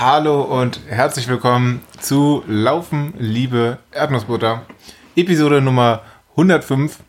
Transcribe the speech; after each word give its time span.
Hallo 0.00 0.40
und 0.40 0.80
herzlich 0.88 1.28
willkommen 1.28 1.82
zu 2.00 2.42
Laufen, 2.48 3.12
Liebe, 3.18 3.76
Erdnussbutter. 3.92 4.62
Episode 5.14 5.60
Nummer 5.60 6.00
105. 6.30 7.00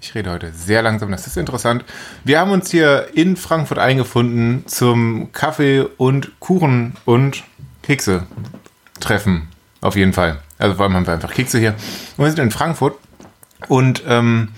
Ich 0.00 0.16
rede 0.16 0.32
heute 0.32 0.50
sehr 0.52 0.82
langsam, 0.82 1.12
das 1.12 1.28
ist 1.28 1.36
interessant. 1.36 1.84
Wir 2.24 2.40
haben 2.40 2.50
uns 2.50 2.68
hier 2.68 3.06
in 3.14 3.36
Frankfurt 3.36 3.78
eingefunden 3.78 4.64
zum 4.66 5.30
Kaffee 5.30 5.86
und 5.96 6.40
Kuchen 6.40 6.94
und 7.04 7.44
Kekse 7.84 8.26
treffen. 8.98 9.46
Auf 9.80 9.94
jeden 9.94 10.12
Fall. 10.12 10.42
Also 10.58 10.74
vor 10.74 10.86
allem 10.86 10.94
haben 10.94 11.06
wir 11.06 11.14
einfach 11.14 11.32
Kekse 11.32 11.60
hier. 11.60 11.76
Und 12.16 12.24
wir 12.24 12.32
sind 12.32 12.40
in 12.40 12.50
Frankfurt 12.50 12.98
und 13.68 14.02
ähm, 14.08 14.48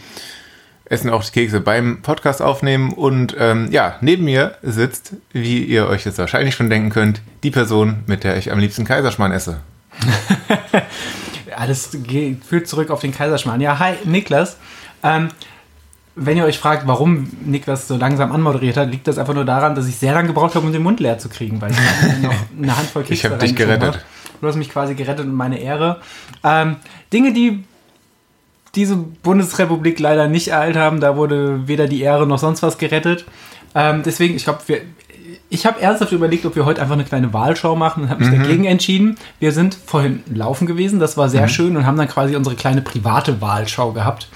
essen 0.92 1.10
auch 1.10 1.24
die 1.24 1.32
Kekse 1.32 1.60
beim 1.60 2.02
Podcast 2.02 2.42
aufnehmen. 2.42 2.92
Und 2.92 3.34
ähm, 3.38 3.68
ja, 3.70 3.96
neben 4.02 4.24
mir 4.24 4.56
sitzt, 4.62 5.14
wie 5.32 5.64
ihr 5.64 5.86
euch 5.86 6.04
jetzt 6.04 6.18
wahrscheinlich 6.18 6.54
schon 6.54 6.68
denken 6.68 6.90
könnt, 6.90 7.22
die 7.42 7.50
Person, 7.50 8.00
mit 8.06 8.24
der 8.24 8.36
ich 8.36 8.52
am 8.52 8.58
liebsten 8.58 8.84
Kaiserschmarrn 8.84 9.32
esse. 9.32 9.60
Alles 11.56 11.90
geht, 12.04 12.44
führt 12.44 12.68
zurück 12.68 12.90
auf 12.90 13.00
den 13.00 13.12
Kaiserschmarrn. 13.12 13.60
Ja, 13.60 13.78
hi, 13.78 13.94
Niklas. 14.04 14.58
Ähm, 15.02 15.28
wenn 16.14 16.36
ihr 16.36 16.44
euch 16.44 16.58
fragt, 16.58 16.86
warum 16.86 17.30
Niklas 17.42 17.88
so 17.88 17.96
langsam 17.96 18.30
anmoderiert 18.30 18.76
hat, 18.76 18.90
liegt 18.90 19.08
das 19.08 19.16
einfach 19.16 19.34
nur 19.34 19.46
daran, 19.46 19.74
dass 19.74 19.88
ich 19.88 19.96
sehr 19.96 20.12
lange 20.12 20.28
gebraucht 20.28 20.54
habe, 20.54 20.66
um 20.66 20.72
den 20.72 20.82
Mund 20.82 21.00
leer 21.00 21.18
zu 21.18 21.30
kriegen, 21.30 21.60
weil 21.62 21.70
ich 21.70 21.78
noch 22.22 22.34
eine 22.60 22.76
Handvoll 22.76 23.02
Kekse 23.02 23.14
Ich 23.14 23.24
habe 23.24 23.38
dich 23.38 23.56
gerettet. 23.56 23.94
Hab. 23.94 24.40
Du 24.42 24.46
hast 24.46 24.56
mich 24.56 24.68
quasi 24.68 24.94
gerettet 24.94 25.24
und 25.24 25.34
meine 25.34 25.58
Ehre. 25.58 26.00
Ähm, 26.44 26.76
Dinge, 27.12 27.32
die 27.32 27.64
diese 28.74 28.96
Bundesrepublik 28.96 29.98
leider 29.98 30.28
nicht 30.28 30.48
ereilt 30.48 30.76
haben, 30.76 31.00
da 31.00 31.16
wurde 31.16 31.68
weder 31.68 31.86
die 31.86 32.00
Ehre 32.00 32.26
noch 32.26 32.38
sonst 32.38 32.62
was 32.62 32.78
gerettet. 32.78 33.24
Ähm, 33.74 34.02
deswegen, 34.04 34.34
ich 34.34 34.44
glaube, 34.44 34.60
ich 35.48 35.66
habe 35.66 35.80
ernsthaft 35.80 36.12
überlegt, 36.12 36.46
ob 36.46 36.56
wir 36.56 36.64
heute 36.64 36.80
einfach 36.80 36.94
eine 36.94 37.04
kleine 37.04 37.32
Wahlschau 37.32 37.76
machen 37.76 38.04
und 38.04 38.10
habe 38.10 38.24
mich 38.24 38.32
mhm. 38.32 38.42
dagegen 38.42 38.64
entschieden. 38.64 39.18
Wir 39.38 39.52
sind 39.52 39.74
vorhin 39.74 40.22
laufen 40.32 40.66
gewesen, 40.66 40.98
das 40.98 41.16
war 41.16 41.28
sehr 41.28 41.42
mhm. 41.42 41.48
schön 41.48 41.76
und 41.76 41.86
haben 41.86 41.98
dann 41.98 42.08
quasi 42.08 42.36
unsere 42.36 42.56
kleine 42.56 42.80
private 42.80 43.40
Wahlschau 43.40 43.92
gehabt. 43.92 44.28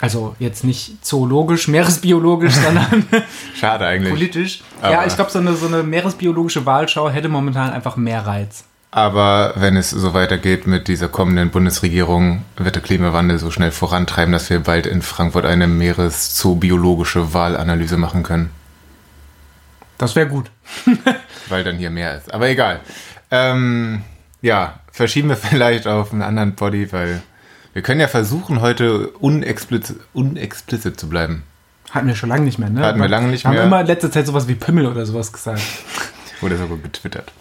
Also 0.00 0.34
jetzt 0.38 0.64
nicht 0.64 1.04
zoologisch, 1.04 1.68
meeresbiologisch, 1.68 2.54
sondern 2.64 3.06
Schade 3.54 3.86
eigentlich. 3.86 4.12
politisch. 4.12 4.62
Aber 4.80 4.92
ja, 4.92 5.06
ich 5.06 5.14
glaube, 5.14 5.30
so 5.30 5.38
eine, 5.38 5.54
so 5.54 5.66
eine 5.66 5.82
meeresbiologische 5.82 6.66
Wahlschau 6.66 7.10
hätte 7.10 7.28
momentan 7.28 7.70
einfach 7.70 7.96
mehr 7.96 8.26
Reiz. 8.26 8.64
Aber 8.94 9.54
wenn 9.56 9.74
es 9.74 9.88
so 9.88 10.12
weitergeht 10.12 10.66
mit 10.66 10.86
dieser 10.86 11.08
kommenden 11.08 11.48
Bundesregierung, 11.48 12.44
wird 12.58 12.74
der 12.74 12.82
Klimawandel 12.82 13.38
so 13.38 13.50
schnell 13.50 13.70
vorantreiben, 13.70 14.32
dass 14.32 14.50
wir 14.50 14.60
bald 14.60 14.86
in 14.86 15.00
Frankfurt 15.00 15.46
eine 15.46 15.66
meereszoobiologische 15.66 17.32
Wahlanalyse 17.32 17.96
machen 17.96 18.22
können. 18.22 18.50
Das 19.96 20.14
wäre 20.14 20.28
gut. 20.28 20.50
Weil 21.48 21.64
dann 21.64 21.78
hier 21.78 21.88
mehr 21.88 22.18
ist. 22.18 22.34
Aber 22.34 22.50
egal. 22.50 22.80
Ähm, 23.30 24.02
ja, 24.42 24.80
verschieben 24.92 25.30
wir 25.30 25.36
vielleicht 25.38 25.86
auf 25.86 26.12
einen 26.12 26.20
anderen 26.20 26.54
Body, 26.54 26.92
weil 26.92 27.22
wir 27.72 27.80
können 27.80 28.00
ja 28.00 28.08
versuchen, 28.08 28.60
heute 28.60 29.08
unexplizit, 29.08 30.00
unexplizit 30.12 31.00
zu 31.00 31.08
bleiben. 31.08 31.44
Hatten 31.90 32.08
wir 32.08 32.14
schon 32.14 32.28
lange 32.28 32.44
nicht 32.44 32.58
mehr, 32.58 32.68
ne? 32.68 32.84
Hatten 32.84 33.00
wir 33.00 33.08
lange 33.08 33.28
nicht 33.28 33.46
haben 33.46 33.54
mehr. 33.54 33.62
Haben 33.62 33.68
immer 33.68 33.80
in 33.80 33.86
letzter 33.86 34.10
Zeit 34.10 34.26
sowas 34.26 34.48
wie 34.48 34.54
Pimmel 34.54 34.84
oder 34.84 35.06
sowas 35.06 35.32
gesagt. 35.32 35.62
Wurde 36.42 36.58
sogar 36.58 36.76
getwittert. 36.76 37.32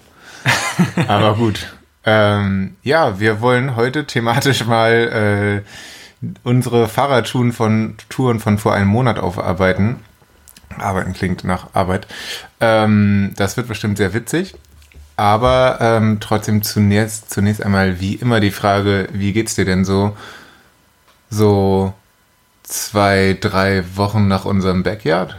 Aber 1.07 1.35
gut. 1.35 1.73
Ähm, 2.03 2.75
ja, 2.83 3.19
wir 3.19 3.41
wollen 3.41 3.75
heute 3.75 4.05
thematisch 4.05 4.65
mal 4.65 5.63
äh, 5.63 6.27
unsere 6.43 6.87
Fahrradtouren 6.87 7.51
von 7.51 7.95
Touren 8.09 8.39
von 8.39 8.57
vor 8.57 8.73
einem 8.73 8.87
Monat 8.87 9.19
aufarbeiten. 9.19 9.99
Arbeiten 10.77 11.13
klingt 11.13 11.43
nach 11.43 11.73
Arbeit. 11.73 12.07
Ähm, 12.59 13.33
das 13.35 13.57
wird 13.57 13.67
bestimmt 13.67 13.97
sehr 13.97 14.13
witzig. 14.13 14.55
Aber 15.17 15.77
ähm, 15.81 16.17
trotzdem 16.19 16.63
zunächst, 16.63 17.29
zunächst 17.29 17.63
einmal 17.63 17.99
wie 17.99 18.15
immer 18.15 18.39
die 18.39 18.51
Frage, 18.51 19.07
wie 19.11 19.33
geht's 19.33 19.55
dir 19.55 19.65
denn 19.65 19.85
so? 19.85 20.15
So 21.29 21.93
zwei, 22.63 23.37
drei 23.39 23.83
Wochen 23.95 24.27
nach 24.27 24.45
unserem 24.45 24.83
Backyard? 24.83 25.37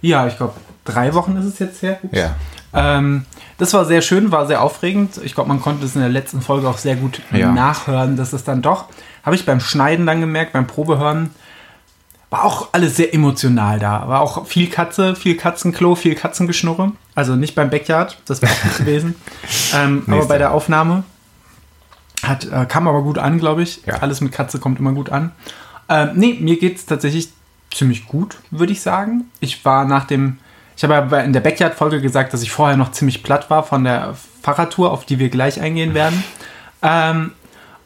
Ja, 0.00 0.26
ich 0.26 0.36
glaube, 0.36 0.54
drei 0.84 1.14
Wochen 1.14 1.36
ist 1.36 1.46
es 1.46 1.58
jetzt 1.60 1.82
her. 1.82 1.98
Ups. 2.02 2.18
Ja. 2.18 2.36
Ähm, 2.74 3.26
das 3.58 3.74
war 3.74 3.84
sehr 3.84 4.02
schön, 4.02 4.32
war 4.32 4.46
sehr 4.46 4.62
aufregend. 4.62 5.20
Ich 5.22 5.34
glaube, 5.34 5.48
man 5.48 5.60
konnte 5.60 5.84
es 5.84 5.94
in 5.94 6.00
der 6.00 6.10
letzten 6.10 6.40
Folge 6.40 6.68
auch 6.68 6.78
sehr 6.78 6.96
gut 6.96 7.20
ja. 7.32 7.52
nachhören, 7.52 8.16
dass 8.16 8.32
es 8.32 8.44
dann 8.44 8.62
doch, 8.62 8.86
habe 9.22 9.36
ich 9.36 9.46
beim 9.46 9.60
Schneiden 9.60 10.06
dann 10.06 10.20
gemerkt, 10.20 10.52
beim 10.52 10.66
Probehören, 10.66 11.30
war 12.30 12.44
auch 12.44 12.70
alles 12.72 12.96
sehr 12.96 13.12
emotional 13.12 13.78
da. 13.78 14.08
War 14.08 14.22
auch 14.22 14.46
viel 14.46 14.68
Katze, 14.68 15.14
viel 15.14 15.36
Katzenklo, 15.36 15.94
viel 15.94 16.14
Katzengeschnurre. 16.14 16.92
Also 17.14 17.36
nicht 17.36 17.54
beim 17.54 17.68
Backyard, 17.68 18.18
das 18.24 18.40
wäre 18.40 18.52
auch 18.52 18.64
nicht 18.64 18.78
gewesen. 18.78 19.16
Ähm, 19.74 20.04
aber 20.06 20.24
bei 20.24 20.38
der 20.38 20.52
Aufnahme 20.52 21.04
hat, 22.22 22.50
äh, 22.50 22.64
kam 22.66 22.88
aber 22.88 23.02
gut 23.02 23.18
an, 23.18 23.38
glaube 23.38 23.62
ich. 23.62 23.84
Ja. 23.84 23.96
Alles 23.96 24.22
mit 24.22 24.32
Katze 24.32 24.58
kommt 24.58 24.78
immer 24.78 24.92
gut 24.92 25.10
an. 25.10 25.32
Ähm, 25.90 26.10
nee, 26.14 26.38
mir 26.40 26.58
geht 26.58 26.76
es 26.76 26.86
tatsächlich 26.86 27.28
ziemlich 27.70 28.06
gut, 28.06 28.38
würde 28.50 28.72
ich 28.72 28.80
sagen. 28.80 29.24
Ich 29.40 29.64
war 29.66 29.84
nach 29.84 30.06
dem 30.06 30.38
ich 30.76 30.84
habe 30.84 30.94
ja 30.94 31.20
in 31.20 31.32
der 31.32 31.40
Backyard-Folge 31.40 32.00
gesagt, 32.00 32.32
dass 32.32 32.42
ich 32.42 32.50
vorher 32.50 32.76
noch 32.76 32.92
ziemlich 32.92 33.22
platt 33.22 33.50
war 33.50 33.62
von 33.62 33.84
der 33.84 34.14
Fahrradtour, 34.42 34.90
auf 34.90 35.04
die 35.04 35.18
wir 35.18 35.28
gleich 35.28 35.60
eingehen 35.60 35.94
werden. 35.94 36.22
Ähm, 36.84 37.30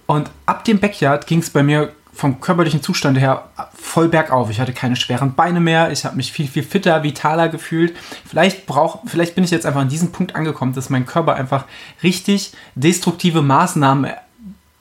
und 0.06 0.30
ab 0.46 0.64
dem 0.64 0.80
Backyard 0.80 1.26
ging 1.26 1.40
es 1.40 1.50
bei 1.50 1.62
mir 1.62 1.92
vom 2.14 2.40
körperlichen 2.40 2.82
Zustand 2.82 3.18
her 3.18 3.44
voll 3.74 4.08
bergauf. 4.08 4.48
Ich 4.48 4.58
hatte 4.58 4.72
keine 4.72 4.96
schweren 4.96 5.34
Beine 5.34 5.60
mehr. 5.60 5.92
Ich 5.92 6.06
habe 6.06 6.16
mich 6.16 6.32
viel, 6.32 6.48
viel 6.48 6.62
fitter, 6.62 7.02
vitaler 7.02 7.50
gefühlt. 7.50 7.94
Vielleicht, 8.26 8.64
brauch, 8.64 9.00
vielleicht 9.06 9.34
bin 9.34 9.44
ich 9.44 9.50
jetzt 9.50 9.66
einfach 9.66 9.82
an 9.82 9.90
diesem 9.90 10.12
Punkt 10.12 10.34
angekommen, 10.34 10.72
dass 10.72 10.88
mein 10.88 11.04
Körper 11.04 11.34
einfach 11.34 11.66
richtig 12.02 12.52
destruktive 12.74 13.42
Maßnahmen 13.42 14.12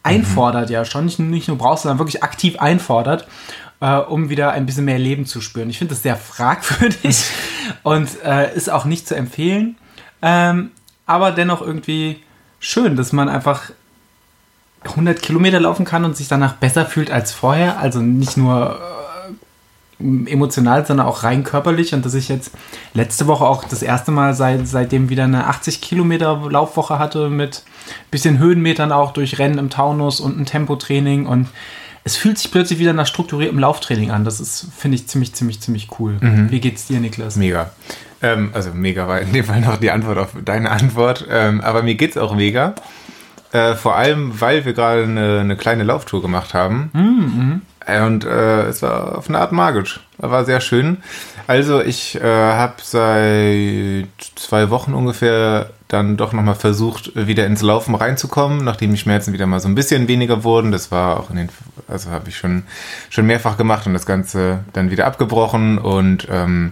einfordert, 0.01 0.69
mhm. 0.69 0.73
ja 0.73 0.85
schon. 0.85 1.05
Nicht, 1.05 1.19
nicht 1.19 1.49
nur 1.49 1.57
brauchst, 1.57 1.83
sondern 1.83 1.99
wirklich 1.99 2.23
aktiv 2.23 2.57
einfordert 2.59 3.27
äh, 3.81 3.97
um 3.97 4.29
wieder 4.29 4.51
ein 4.51 4.65
bisschen 4.65 4.85
mehr 4.85 4.99
Leben 4.99 5.25
zu 5.25 5.41
spüren. 5.41 5.69
Ich 5.69 5.77
finde 5.77 5.93
das 5.93 6.03
sehr 6.03 6.15
fragwürdig 6.15 7.25
und 7.83 8.09
äh, 8.23 8.55
ist 8.55 8.69
auch 8.69 8.85
nicht 8.85 9.07
zu 9.07 9.15
empfehlen. 9.15 9.77
Ähm, 10.21 10.71
aber 11.05 11.31
dennoch 11.31 11.61
irgendwie 11.61 12.21
schön, 12.59 12.95
dass 12.95 13.13
man 13.13 13.29
einfach 13.29 13.71
100 14.83 15.21
Kilometer 15.21 15.59
laufen 15.59 15.85
kann 15.85 16.05
und 16.05 16.15
sich 16.15 16.27
danach 16.27 16.53
besser 16.53 16.85
fühlt 16.85 17.11
als 17.11 17.31
vorher. 17.31 17.79
Also 17.79 17.99
nicht 17.99 18.37
nur 18.37 18.79
äh, 19.99 20.31
emotional, 20.31 20.85
sondern 20.85 21.07
auch 21.07 21.23
rein 21.23 21.43
körperlich. 21.43 21.93
Und 21.93 22.05
dass 22.05 22.13
ich 22.13 22.29
jetzt 22.29 22.51
letzte 22.93 23.27
Woche 23.27 23.45
auch 23.45 23.63
das 23.65 23.81
erste 23.81 24.11
Mal 24.11 24.33
seit, 24.33 24.67
seitdem 24.67 25.09
wieder 25.09 25.23
eine 25.25 25.47
80 25.47 25.81
Kilometer 25.81 26.49
Laufwoche 26.49 26.99
hatte 26.99 27.29
mit 27.29 27.63
bisschen 28.11 28.39
Höhenmetern 28.39 28.91
auch 28.91 29.11
durch 29.11 29.37
Rennen 29.37 29.57
im 29.57 29.69
Taunus 29.69 30.19
und 30.19 30.39
ein 30.39 30.45
Tempotraining 30.45 31.25
und 31.25 31.47
es 32.05 32.15
fühlt 32.15 32.37
sich 32.37 32.51
plötzlich 32.51 32.77
wieder 32.77 32.93
nach 32.93 33.07
strukturiertem 33.07 33.57
Lauftraining 33.57 34.11
an. 34.11 34.23
Das 34.23 34.39
ist, 34.39 34.67
finde 34.77 34.95
ich, 34.95 35.07
ziemlich, 35.07 35.33
ziemlich, 35.33 35.59
ziemlich 35.59 35.89
cool. 35.99 36.17
Mhm. 36.21 36.51
Wie 36.51 36.59
geht's 36.59 36.85
dir, 36.85 36.99
Niklas? 36.99 37.35
Mega. 37.35 37.71
Ähm, 38.21 38.51
also 38.53 38.71
mega 38.73 39.07
war 39.07 39.19
in 39.21 39.33
dem 39.33 39.43
Fall 39.43 39.59
noch 39.61 39.77
die 39.77 39.89
Antwort 39.89 40.19
auf 40.19 40.29
deine 40.45 40.69
Antwort. 40.69 41.25
Ähm, 41.27 41.61
aber 41.61 41.81
mir 41.81 41.95
geht's 41.95 42.15
auch 42.15 42.35
mega. 42.35 42.75
Äh, 43.51 43.73
vor 43.73 43.95
allem, 43.95 44.39
weil 44.39 44.65
wir 44.65 44.73
gerade 44.73 45.03
eine, 45.03 45.39
eine, 45.39 45.57
kleine 45.57 45.83
Lauftour 45.83 46.21
gemacht 46.21 46.53
haben. 46.53 46.91
Mhm. 46.93 47.61
Und 47.87 48.25
äh, 48.25 48.63
es 48.63 48.81
war 48.81 49.17
auf 49.17 49.29
eine 49.29 49.39
Art 49.39 49.51
magisch. 49.51 49.99
War 50.17 50.45
sehr 50.45 50.61
schön. 50.61 50.97
Also 51.47 51.81
ich 51.81 52.15
äh, 52.15 52.23
habe 52.23 52.75
seit 52.81 54.07
zwei 54.35 54.69
Wochen 54.71 54.93
ungefähr 54.93 55.69
dann 55.87 56.17
doch 56.17 56.33
nochmal 56.33 56.55
versucht, 56.55 57.11
wieder 57.15 57.45
ins 57.45 57.61
Laufen 57.61 57.93
reinzukommen, 57.93 58.63
nachdem 58.63 58.91
die 58.91 58.97
Schmerzen 58.97 59.33
wieder 59.33 59.45
mal 59.45 59.59
so 59.59 59.67
ein 59.67 59.75
bisschen 59.75 60.07
weniger 60.07 60.43
wurden. 60.43 60.71
Das 60.71 60.91
war 60.91 61.19
auch 61.19 61.29
in 61.29 61.35
den, 61.35 61.49
also 61.87 62.09
habe 62.09 62.29
ich 62.29 62.37
schon, 62.37 62.63
schon 63.11 63.27
mehrfach 63.27 63.57
gemacht 63.57 63.85
und 63.85 63.93
das 63.93 64.07
Ganze 64.07 64.59
dann 64.73 64.89
wieder 64.89 65.05
abgebrochen. 65.05 65.77
Und 65.77 66.27
ähm, 66.31 66.71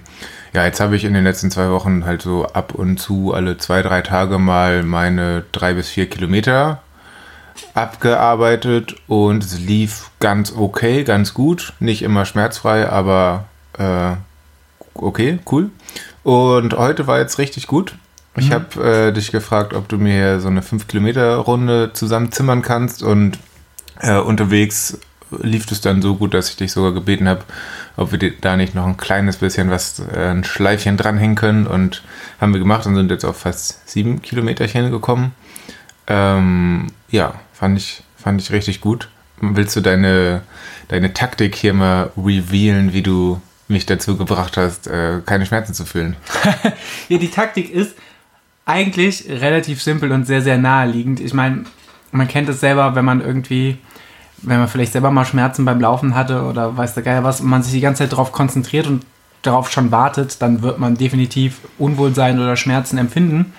ja, 0.54 0.66
jetzt 0.66 0.80
habe 0.80 0.95
ich 0.95 1.04
in 1.04 1.13
den 1.13 1.24
letzten 1.24 1.51
zwei 1.51 1.69
Wochen 1.69 2.06
halt 2.06 2.24
so 2.24 2.48
ab 2.48 2.74
und 2.74 2.98
zu 2.98 3.33
alle 3.33 3.57
zwei, 3.57 3.83
drei 3.83 4.01
Tage 4.01 4.39
mal 4.39 4.81
meine 4.81 5.44
drei 5.51 5.75
bis 5.75 5.89
vier 5.89 6.09
Kilometer 6.09 6.81
abgearbeitet 7.73 8.95
und 9.07 9.44
es 9.44 9.59
lief 9.59 10.09
ganz 10.19 10.53
okay, 10.55 11.03
ganz 11.03 11.33
gut. 11.33 11.73
Nicht 11.79 12.01
immer 12.01 12.25
schmerzfrei, 12.25 12.89
aber 12.89 13.45
äh, 13.77 14.15
okay, 14.94 15.39
cool. 15.51 15.69
Und 16.23 16.73
heute 16.73 17.07
war 17.07 17.19
jetzt 17.19 17.38
richtig 17.38 17.67
gut. 17.67 17.95
Ich 18.35 18.50
mhm. 18.50 18.53
habe 18.53 18.83
äh, 18.83 19.11
dich 19.13 19.31
gefragt, 19.31 19.73
ob 19.73 19.88
du 19.89 19.97
mir 19.97 20.39
so 20.39 20.47
eine 20.47 20.61
5-Kilometer-Runde 20.61 21.91
zusammenzimmern 21.94 22.61
kannst 22.61 23.03
und 23.03 23.38
äh, 23.99 24.17
unterwegs 24.17 24.97
lief 25.41 25.69
es 25.71 25.81
dann 25.81 26.01
so 26.01 26.15
gut, 26.15 26.33
dass 26.33 26.49
ich 26.49 26.56
dich 26.56 26.71
sogar 26.71 26.94
gebeten 26.94 27.27
habe, 27.27 27.41
ob 27.97 28.11
wir 28.11 28.19
da 28.39 28.56
nicht 28.56 28.75
noch 28.75 28.85
ein 28.85 28.97
kleines 28.97 29.38
bisschen 29.38 29.69
was, 29.69 29.99
äh, 29.99 30.29
ein 30.29 30.44
Schleifchen 30.44 30.97
dranhängen 30.97 31.35
können 31.35 31.67
und 31.67 32.03
haben 32.39 32.53
wir 32.53 32.59
gemacht 32.59 32.85
und 32.85 32.95
sind 32.95 33.11
jetzt 33.11 33.25
auf 33.25 33.38
fast 33.38 33.88
sieben 33.89 34.21
Kilometerchen 34.21 34.91
gekommen. 34.91 35.33
Ähm, 36.07 36.88
ja, 37.09 37.35
fand 37.53 37.77
ich, 37.77 38.03
fand 38.17 38.41
ich 38.41 38.51
richtig 38.51 38.81
gut. 38.81 39.09
Willst 39.39 39.75
du 39.75 39.81
deine, 39.81 40.41
deine 40.88 41.13
Taktik 41.13 41.55
hier 41.55 41.73
mal 41.73 42.11
revealen, 42.17 42.94
wie 42.94 43.01
du 43.01 43.41
mich 43.67 43.85
dazu 43.85 44.17
gebracht 44.17 44.57
hast, 44.57 44.88
äh, 44.88 45.21
keine 45.25 45.45
Schmerzen 45.45 45.73
zu 45.73 45.85
fühlen? 45.85 46.15
ja, 47.09 47.17
die 47.17 47.31
Taktik 47.31 47.71
ist, 47.71 47.95
eigentlich 48.65 49.25
relativ 49.29 49.81
simpel 49.81 50.11
und 50.11 50.25
sehr, 50.25 50.41
sehr 50.41 50.57
naheliegend. 50.57 51.19
Ich 51.19 51.33
meine, 51.33 51.65
man 52.11 52.27
kennt 52.27 52.49
es 52.49 52.59
selber, 52.59 52.95
wenn 52.95 53.06
man 53.06 53.21
irgendwie, 53.21 53.77
wenn 54.41 54.59
man 54.59 54.67
vielleicht 54.67 54.94
selber 54.94 55.11
mal 55.11 55.25
Schmerzen 55.25 55.65
beim 55.65 55.81
Laufen 55.81 56.15
hatte 56.15 56.44
oder 56.44 56.77
weiß 56.77 56.94
der 56.94 57.03
Geier 57.03 57.23
was 57.23 57.41
und 57.41 57.49
man 57.49 57.63
sich 57.63 57.73
die 57.73 57.81
ganze 57.81 58.03
Zeit 58.03 58.13
darauf 58.13 58.31
konzentriert 58.31 58.88
und 58.88 59.06
darauf 59.41 59.69
schon 59.69 59.91
wartet, 59.91 60.41
dann 60.41 60.61
wird 60.61 60.79
man 60.79 60.95
definitiv 60.95 61.59
Unwohlsein 61.77 62.39
oder 62.39 62.56
Schmerzen 62.56 62.97
empfinden. 62.97 63.53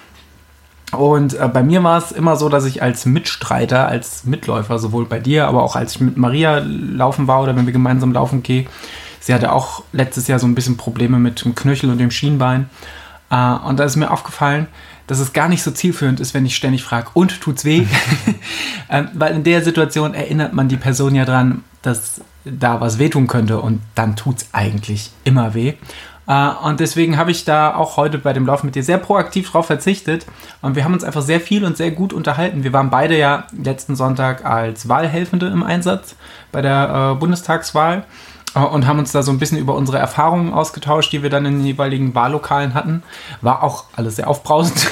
Und 0.99 1.35
äh, 1.35 1.49
bei 1.49 1.63
mir 1.63 1.83
war 1.83 1.99
es 1.99 2.13
immer 2.13 2.37
so, 2.37 2.49
dass 2.49 2.65
ich 2.65 2.83
als 2.83 3.07
Mitstreiter, 3.07 3.89
als 3.89 4.25
Mitläufer, 4.25 4.79
sowohl 4.79 5.07
bei 5.07 5.21
dir, 5.21 5.47
aber 5.47 5.63
auch 5.63 5.77
als 5.77 5.95
ich 5.97 6.01
mit 6.01 6.17
Maria 6.17 6.59
laufen 6.65 7.27
war 7.27 7.43
oder 7.43 7.57
wenn 7.57 7.67
wir 7.67 7.73
gemeinsam 7.73 8.13
laufen 8.13 8.43
gehen, 8.43 8.67
sie 9.21 9.35
hatte 9.35 9.53
auch 9.53 9.83
letztes 9.93 10.29
Jahr 10.29 10.39
so 10.39 10.47
ein 10.47 10.55
bisschen 10.55 10.77
Probleme 10.77 11.19
mit 11.19 11.45
dem 11.45 11.55
Knöchel 11.55 11.91
und 11.91 11.99
dem 11.99 12.11
Schienbein. 12.11 12.69
Äh, 13.31 13.55
und 13.67 13.79
da 13.79 13.85
ist 13.85 13.97
mir 13.97 14.11
aufgefallen, 14.11 14.67
dass 15.07 15.19
es 15.19 15.33
gar 15.33 15.49
nicht 15.49 15.63
so 15.63 15.71
zielführend 15.71 16.21
ist, 16.21 16.35
wenn 16.35 16.47
ich 16.47 16.57
ständig 16.57 16.83
frage, 16.83 17.09
und 17.15 17.41
tut's 17.41 17.65
weh? 17.65 17.87
ähm, 18.91 19.09
weil 19.15 19.35
in 19.35 19.45
der 19.45 19.63
Situation 19.63 20.15
erinnert 20.15 20.53
man 20.53 20.69
die 20.69 20.77
Person 20.77 21.15
ja 21.15 21.25
dran, 21.25 21.65
dass 21.83 22.21
da 22.45 22.81
was 22.81 22.99
wehtun 22.99 23.27
könnte 23.27 23.61
und 23.61 23.81
dann 23.95 24.17
tut's 24.17 24.49
eigentlich 24.53 25.11
immer 25.25 25.55
weh. 25.55 25.75
Äh, 26.27 26.49
und 26.63 26.81
deswegen 26.81 27.17
habe 27.17 27.31
ich 27.31 27.45
da 27.45 27.75
auch 27.75 27.97
heute 27.97 28.19
bei 28.19 28.33
dem 28.33 28.47
Lauf 28.47 28.63
mit 28.65 28.75
dir 28.75 28.83
sehr 28.83 28.99
proaktiv 28.99 29.51
drauf 29.51 29.67
verzichtet. 29.67 30.27
Und 30.63 30.77
wir 30.77 30.85
haben 30.85 30.95
uns 30.95 31.05
einfach 31.05 31.23
sehr 31.23 31.41
viel 31.41 31.65
und 31.65 31.77
sehr 31.77 31.91
gut 31.91 32.13
unterhalten. 32.13 32.65
Wir 32.65 32.73
waren 32.73 32.91
beide 32.91 33.19
ja 33.19 33.47
letzten 33.53 33.97
Sonntag 33.97 34.45
als 34.45 34.89
Wahlhelfende 34.89 35.47
im 35.47 35.63
Einsatz 35.63 36.17
bei 36.53 36.63
der 36.63 37.13
äh, 37.13 37.19
Bundestagswahl 37.19 38.05
äh, 38.55 38.61
und 38.61 38.87
haben 38.87 38.99
uns 38.99 39.13
da 39.13 39.23
so 39.23 39.33
ein 39.33 39.39
bisschen 39.39 39.59
über 39.59 39.75
unsere 39.75 39.99
Erfahrungen 39.99 40.53
ausgetauscht, 40.53 41.13
die 41.13 41.23
wir 41.23 41.31
dann 41.31 41.45
in 41.45 41.59
den 41.59 41.67
jeweiligen 41.67 42.15
Wahllokalen 42.15 42.75
hatten. 42.75 43.03
War 43.43 43.63
auch 43.63 43.85
alles 43.95 44.17
sehr 44.17 44.29
aufbrausend. 44.29 44.89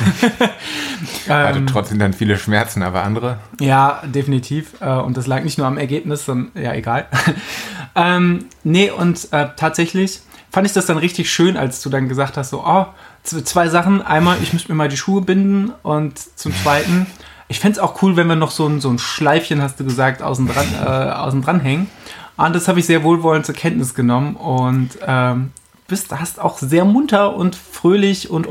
Hatte 1.29 1.58
ähm, 1.58 1.67
trotzdem 1.67 1.99
dann 1.99 2.12
viele 2.12 2.37
Schmerzen, 2.37 2.82
aber 2.82 3.02
andere? 3.05 3.38
Ja, 3.58 4.02
definitiv. 4.05 4.81
Und 4.81 5.17
das 5.17 5.26
lag 5.26 5.43
nicht 5.43 5.58
nur 5.58 5.67
am 5.67 5.79
Ergebnis, 5.79 6.25
sondern 6.25 6.62
ja, 6.62 6.75
egal. 6.75 7.06
ähm, 7.94 8.46
nee, 8.64 8.90
und 8.90 9.32
äh, 9.32 9.49
tatsächlich 9.56 10.20
fand 10.52 10.66
ich 10.66 10.75
das 10.75 10.87
dann 10.87 10.99
richtig 10.99 11.32
schön, 11.32 11.56
als 11.56 11.81
du 11.81 11.88
dann 11.88 12.08
gesagt 12.08 12.37
hast, 12.37 12.50
so, 12.50 12.62
oh, 12.64 12.87
zwei 13.25 13.69
Sachen. 13.69 14.02
Einmal, 14.02 14.37
ich 14.43 14.52
müsste 14.52 14.70
mir 14.70 14.76
mal 14.76 14.88
die 14.88 14.99
Schuhe 14.99 15.22
binden 15.22 15.72
und 15.82 16.19
zum 16.38 16.54
Zweiten, 16.54 17.06
ich 17.49 17.58
fände 17.58 17.78
es 17.78 17.82
auch 17.82 18.02
cool, 18.02 18.16
wenn 18.16 18.26
wir 18.26 18.37
noch 18.37 18.50
so 18.50 18.66
ein, 18.66 18.81
so 18.81 18.90
ein 18.90 18.99
Schleifchen, 18.99 19.62
hast 19.62 19.81
du 19.81 19.84
gesagt, 19.84 20.22
außen 20.22 20.46
dran, 20.46 20.66
äh, 20.75 21.10
außen 21.10 21.43
dran 21.43 21.60
hängen. 21.60 21.90
Und 22.37 22.54
das 22.54 22.69
habe 22.69 22.81
ich 22.81 22.87
sehr 22.87 23.02
wohlwollend 23.02 23.46
zur 23.46 23.54
Kenntnis 23.54 23.94
genommen 23.94 24.37
und 24.37 24.90
ähm, 25.06 25.52
bist, 25.88 26.10
hast 26.10 26.40
auch 26.40 26.58
sehr 26.58 26.84
munter 26.84 27.34
und 27.34 27.56
fröhlich 27.56 28.31
und 28.31 28.46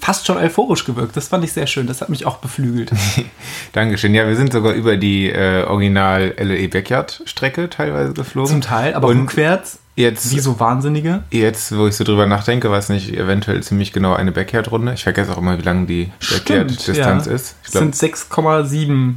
fast 0.00 0.26
schon 0.26 0.36
euphorisch 0.36 0.84
gewirkt. 0.84 1.16
Das 1.16 1.28
fand 1.28 1.44
ich 1.44 1.52
sehr 1.52 1.66
schön. 1.66 1.86
Das 1.86 2.00
hat 2.00 2.08
mich 2.08 2.26
auch 2.26 2.38
beflügelt. 2.38 2.92
Dankeschön. 3.72 4.14
Ja, 4.14 4.26
wir 4.26 4.36
sind 4.36 4.52
sogar 4.52 4.72
über 4.72 4.96
die 4.96 5.30
äh, 5.30 5.64
Original 5.64 6.34
LE 6.38 6.68
Backyard 6.68 7.22
Strecke 7.24 7.70
teilweise 7.70 8.12
geflogen. 8.12 8.50
Zum 8.50 8.60
Teil, 8.60 8.94
aber 8.94 9.08
und 9.08 9.20
rückwärts. 9.20 9.78
Jetzt, 9.94 10.34
Wie 10.34 10.40
so 10.40 10.58
Wahnsinnige? 10.58 11.22
Jetzt, 11.30 11.76
wo 11.76 11.86
ich 11.86 11.94
so 11.94 12.04
drüber 12.04 12.26
nachdenke, 12.26 12.70
weiß 12.70 12.88
nicht, 12.88 13.12
eventuell 13.12 13.62
ziemlich 13.62 13.92
genau 13.92 14.14
eine 14.14 14.32
Backyard-Runde. 14.32 14.94
Ich 14.94 15.02
vergesse 15.02 15.32
auch 15.32 15.38
immer, 15.38 15.58
wie 15.58 15.62
lang 15.62 15.86
die 15.86 16.10
Backyard-Distanz 16.30 17.26
ja. 17.26 17.32
ist. 17.32 17.56
Ich 17.64 17.72
glaub, 17.72 17.82
sind 17.82 17.94
6,7 17.94 19.14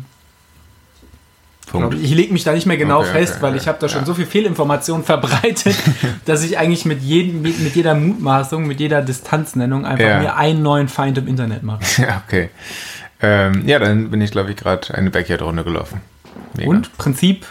Punkt. 1.65 1.95
Ich 1.95 2.11
lege 2.11 2.33
mich 2.33 2.43
da 2.43 2.53
nicht 2.53 2.65
mehr 2.65 2.77
genau 2.77 2.99
okay, 2.99 3.11
fest, 3.11 3.35
okay, 3.35 3.43
weil 3.43 3.55
ich 3.55 3.67
habe 3.67 3.77
da 3.79 3.87
schon 3.87 4.01
ja. 4.01 4.05
so 4.05 4.13
viel 4.13 4.25
Fehlinformation 4.25 5.03
verbreitet, 5.05 5.75
dass 6.25 6.43
ich 6.43 6.57
eigentlich 6.57 6.85
mit, 6.85 7.01
jedem, 7.01 7.41
mit, 7.41 7.59
mit, 7.59 7.75
jeder 7.75 7.95
Mutmaßung, 7.95 8.67
mit 8.67 8.79
jeder 8.79 9.01
Distanznennung 9.01 9.85
einfach 9.85 10.05
ja. 10.05 10.19
mir 10.19 10.35
einen 10.35 10.61
neuen 10.61 10.89
Feind 10.89 11.17
im 11.17 11.27
Internet 11.27 11.63
mache. 11.63 11.83
Ja, 12.01 12.21
okay. 12.27 12.49
Ähm, 13.21 13.65
ja, 13.65 13.79
dann 13.79 14.11
bin 14.11 14.19
ich, 14.21 14.31
glaube 14.31 14.51
ich, 14.51 14.57
gerade 14.57 14.93
eine 14.93 15.09
Backyard-Runde 15.09 15.63
gelaufen. 15.63 16.01
Mega. 16.55 16.69
Und 16.69 16.95
Prinzip? 16.97 17.45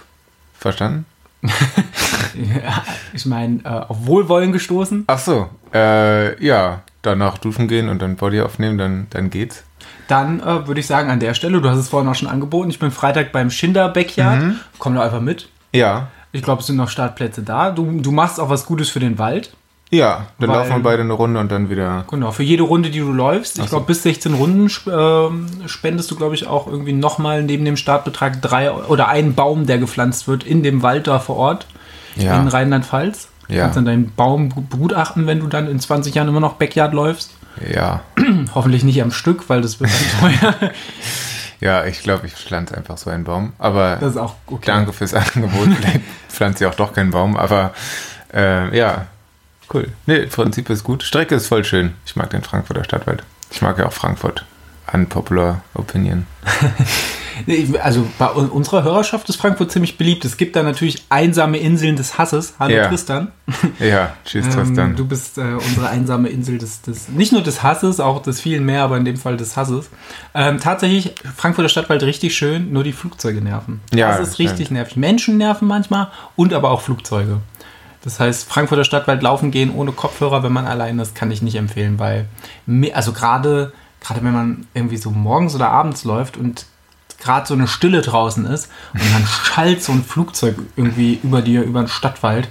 Verstanden? 0.59 1.07
ja, 2.35 2.83
ich 3.13 3.27
meine, 3.27 3.61
äh, 3.65 3.69
auf 3.69 4.07
Wohlwollen 4.07 4.53
gestoßen. 4.53 5.05
Ach 5.07 5.19
so, 5.19 5.49
äh, 5.73 6.43
ja, 6.45 6.83
danach 7.03 7.39
duschen 7.39 7.69
gehen 7.69 7.89
und 7.89 8.01
dann 8.01 8.17
Body 8.17 8.41
aufnehmen, 8.41 8.79
dann, 8.79 9.07
dann 9.11 9.31
geht's. 9.31 9.65
Dann 10.09 10.41
äh, 10.41 10.67
würde 10.67 10.81
ich 10.81 10.87
sagen, 10.87 11.11
an 11.11 11.21
der 11.21 11.35
Stelle, 11.35 11.61
du 11.61 11.69
hast 11.69 11.79
es 11.79 11.89
vorhin 11.89 12.09
auch 12.11 12.15
schon 12.15 12.29
angeboten, 12.29 12.71
ich 12.71 12.79
bin 12.79 12.91
Freitag 12.91 13.33
beim 13.33 13.51
Schinder 13.51 13.89
Backyard. 13.89 14.43
Mhm. 14.43 14.61
Komm 14.79 14.95
doch 14.95 15.03
einfach 15.03 15.21
mit. 15.21 15.49
Ja. 15.73 16.09
Ich 16.33 16.43
glaube, 16.43 16.61
es 16.61 16.67
sind 16.67 16.77
noch 16.77 16.89
Startplätze 16.89 17.43
da. 17.43 17.71
Du, 17.71 18.01
du 18.01 18.11
machst 18.11 18.41
auch 18.41 18.51
was 18.51 18.67
Gutes 18.67 18.91
für 18.91 19.01
den 19.01 19.19
Wald. 19.19 19.55
Ja, 19.95 20.27
dann 20.39 20.51
weil, 20.51 20.57
laufen 20.57 20.71
wir 20.71 20.83
beide 20.83 21.03
eine 21.03 21.13
Runde 21.13 21.39
und 21.39 21.53
dann 21.53 21.71
wieder. 21.71 22.05
Genau, 22.11 22.33
für 22.33 22.43
jede 22.43 22.65
Runde, 22.65 22.91
die 22.91 22.99
du 22.99 23.13
läufst. 23.13 23.59
Ich 23.59 23.67
glaube, 23.67 23.87
bis 23.87 24.03
16 24.03 24.35
Runden 24.35 24.67
äh, 24.67 25.69
spendest 25.69 26.11
du, 26.11 26.17
glaube 26.17 26.35
ich, 26.35 26.47
auch 26.47 26.67
irgendwie 26.67 26.93
nochmal 26.93 27.43
neben 27.43 27.65
dem 27.65 27.77
Startbetrag 27.77 28.43
drei 28.43 28.73
oder 28.73 29.09
einen 29.09 29.35
Baum, 29.35 29.67
der 29.67 29.79
gepflanzt 29.79 30.27
wird 30.27 30.43
in 30.45 30.63
dem 30.63 30.83
Wald 30.83 31.07
da 31.07 31.19
vor 31.21 31.37
Ort 31.37 31.67
ja. 32.17 32.41
in 32.41 32.49
Rheinland-Pfalz. 32.49 33.29
Du 33.49 33.55
ja. 33.55 33.63
kannst 33.63 33.77
dann 33.77 33.85
deinen 33.85 34.13
Baum 34.15 34.49
begutachten, 34.71 35.27
wenn 35.27 35.41
du 35.41 35.47
dann 35.47 35.69
in 35.69 35.79
20 35.79 36.15
Jahren 36.15 36.29
immer 36.29 36.41
noch 36.41 36.55
Backyard 36.55 36.95
läufst. 36.95 37.31
Ja. 37.73 38.01
Hoffentlich 38.55 38.85
nicht 38.85 39.01
am 39.03 39.13
Stück, 39.13 39.49
weil 39.49 39.61
das 39.61 39.81
wird 39.81 39.91
teuer. 40.21 40.55
ja, 41.61 41.85
ich 41.85 42.03
glaube, 42.03 42.27
ich 42.27 42.33
pflanze 42.33 42.77
einfach 42.77 42.99
so 42.99 43.11
einen 43.11 43.25
Baum. 43.25 43.53
Aber 43.59 43.97
das 44.01 44.13
ist 44.13 44.17
auch 44.17 44.35
okay. 44.47 44.65
danke 44.67 44.93
fürs 44.93 45.15
Angebot. 45.15 45.69
Vielleicht 45.77 46.01
pflanze 46.29 46.65
ich 46.65 46.71
auch 46.71 46.75
doch 46.75 46.93
keinen 46.93 47.11
Baum, 47.11 47.37
aber 47.37 47.73
äh, 48.33 48.77
ja, 48.77 49.07
cool. 49.73 49.89
Nee, 50.07 50.27
Prinzip 50.27 50.69
ist 50.71 50.85
gut. 50.85 51.03
Strecke 51.03 51.35
ist 51.35 51.47
voll 51.47 51.65
schön. 51.65 51.95
Ich 52.07 52.17
mag 52.17 52.31
den 52.31 52.43
Frankfurter 52.43 52.85
Stadtwald. 52.85 53.23
Ich 53.51 53.63
mag 53.63 53.79
ja 53.79 53.87
auch 53.87 53.93
Frankfurt. 53.93 54.45
Unpopular 54.93 55.63
Opinion. 55.75 56.27
Also 57.83 58.07
bei 58.19 58.29
unserer 58.29 58.85
Hörerschaft 58.85 59.29
ist 59.29 59.37
Frankfurt 59.37 59.73
ziemlich 59.73 59.99
beliebt. 59.99 60.25
Es 60.25 60.37
gibt 60.37 60.55
da 60.55 60.63
natürlich 60.63 61.05
einsame 61.09 61.59
Inseln 61.59 61.97
des 61.97 62.17
Hasses. 62.17 62.55
Hallo 62.61 62.75
ja. 62.75 62.89
Tristan. 62.89 63.33
Ja, 63.81 64.15
tschüss 64.25 64.49
Tristan. 64.49 64.91
Ähm, 64.91 64.97
du 64.97 65.05
bist 65.05 65.37
äh, 65.39 65.43
unsere 65.43 65.89
einsame 65.89 66.29
Insel 66.29 66.59
des, 66.59 66.83
des, 66.83 67.09
nicht 67.09 67.33
nur 67.33 67.43
des 67.43 67.63
Hasses, 67.63 67.99
auch 67.99 68.23
des 68.23 68.41
vielen 68.41 68.65
mehr, 68.65 68.85
aber 68.85 68.97
in 68.97 69.05
dem 69.05 69.17
Fall 69.17 69.37
des 69.37 69.57
Hasses. 69.57 69.91
Ähm, 70.33 70.61
tatsächlich, 70.61 71.15
Frankfurter 71.37 71.69
Stadtwald 71.69 72.03
richtig 72.05 72.37
schön, 72.37 72.73
nur 72.73 72.85
die 72.85 72.93
Flugzeuge 72.93 73.41
nerven. 73.41 73.81
Ja, 73.93 74.17
das 74.17 74.29
ist 74.29 74.39
richtig 74.39 74.71
nervig. 74.71 74.97
Menschen 74.97 75.37
nerven 75.37 75.67
manchmal 75.67 76.13
und 76.37 76.55
aber 76.55 76.71
auch 76.71 76.83
Flugzeuge. 76.83 77.41
Das 78.05 78.21
heißt, 78.21 78.47
Frankfurter 78.47 78.85
Stadtwald 78.85 79.23
laufen 79.23 79.51
gehen 79.51 79.75
ohne 79.75 79.93
Kopfhörer, 79.93 80.43
wenn 80.43 80.53
man 80.53 80.67
allein 80.67 80.99
ist, 80.99 81.15
kann 81.15 81.31
ich 81.31 81.41
nicht 81.41 81.55
empfehlen, 81.55 81.99
weil, 81.99 82.27
also 82.93 83.15
gerade, 83.15 83.73
gerade 84.01 84.23
wenn 84.23 84.35
man 84.35 84.67
irgendwie 84.75 84.99
so 84.99 85.11
morgens 85.11 85.55
oder 85.55 85.71
abends 85.71 86.05
läuft 86.05 86.37
und 86.37 86.67
gerade 87.19 87.47
so 87.47 87.55
eine 87.55 87.67
Stille 87.67 88.03
draußen 88.03 88.45
ist 88.45 88.69
und 88.93 89.01
dann 89.01 89.27
schallt 89.45 89.83
so 89.83 89.93
ein 89.93 90.05
Flugzeug 90.05 90.57
irgendwie 90.77 91.19
über 91.23 91.41
dir, 91.41 91.63
über 91.63 91.81
den 91.81 91.89
Stadtwald. 91.89 92.49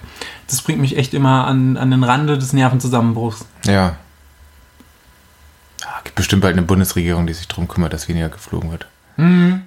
Das 0.47 0.63
bringt 0.63 0.81
mich 0.81 0.97
echt 0.97 1.13
immer 1.13 1.45
an, 1.45 1.77
an 1.77 1.91
den 1.91 2.03
Rande 2.03 2.39
des 2.39 2.51
Nervenzusammenbruchs. 2.53 3.45
Ja. 3.65 3.73
ja. 3.73 3.97
Gibt 6.03 6.15
bestimmt 6.15 6.41
bald 6.41 6.53
eine 6.53 6.65
Bundesregierung, 6.65 7.27
die 7.27 7.33
sich 7.33 7.47
darum 7.47 7.67
kümmert, 7.67 7.93
dass 7.93 8.09
weniger 8.09 8.29
geflogen 8.29 8.71
wird. 8.71 8.87
Mhm. 9.17 9.61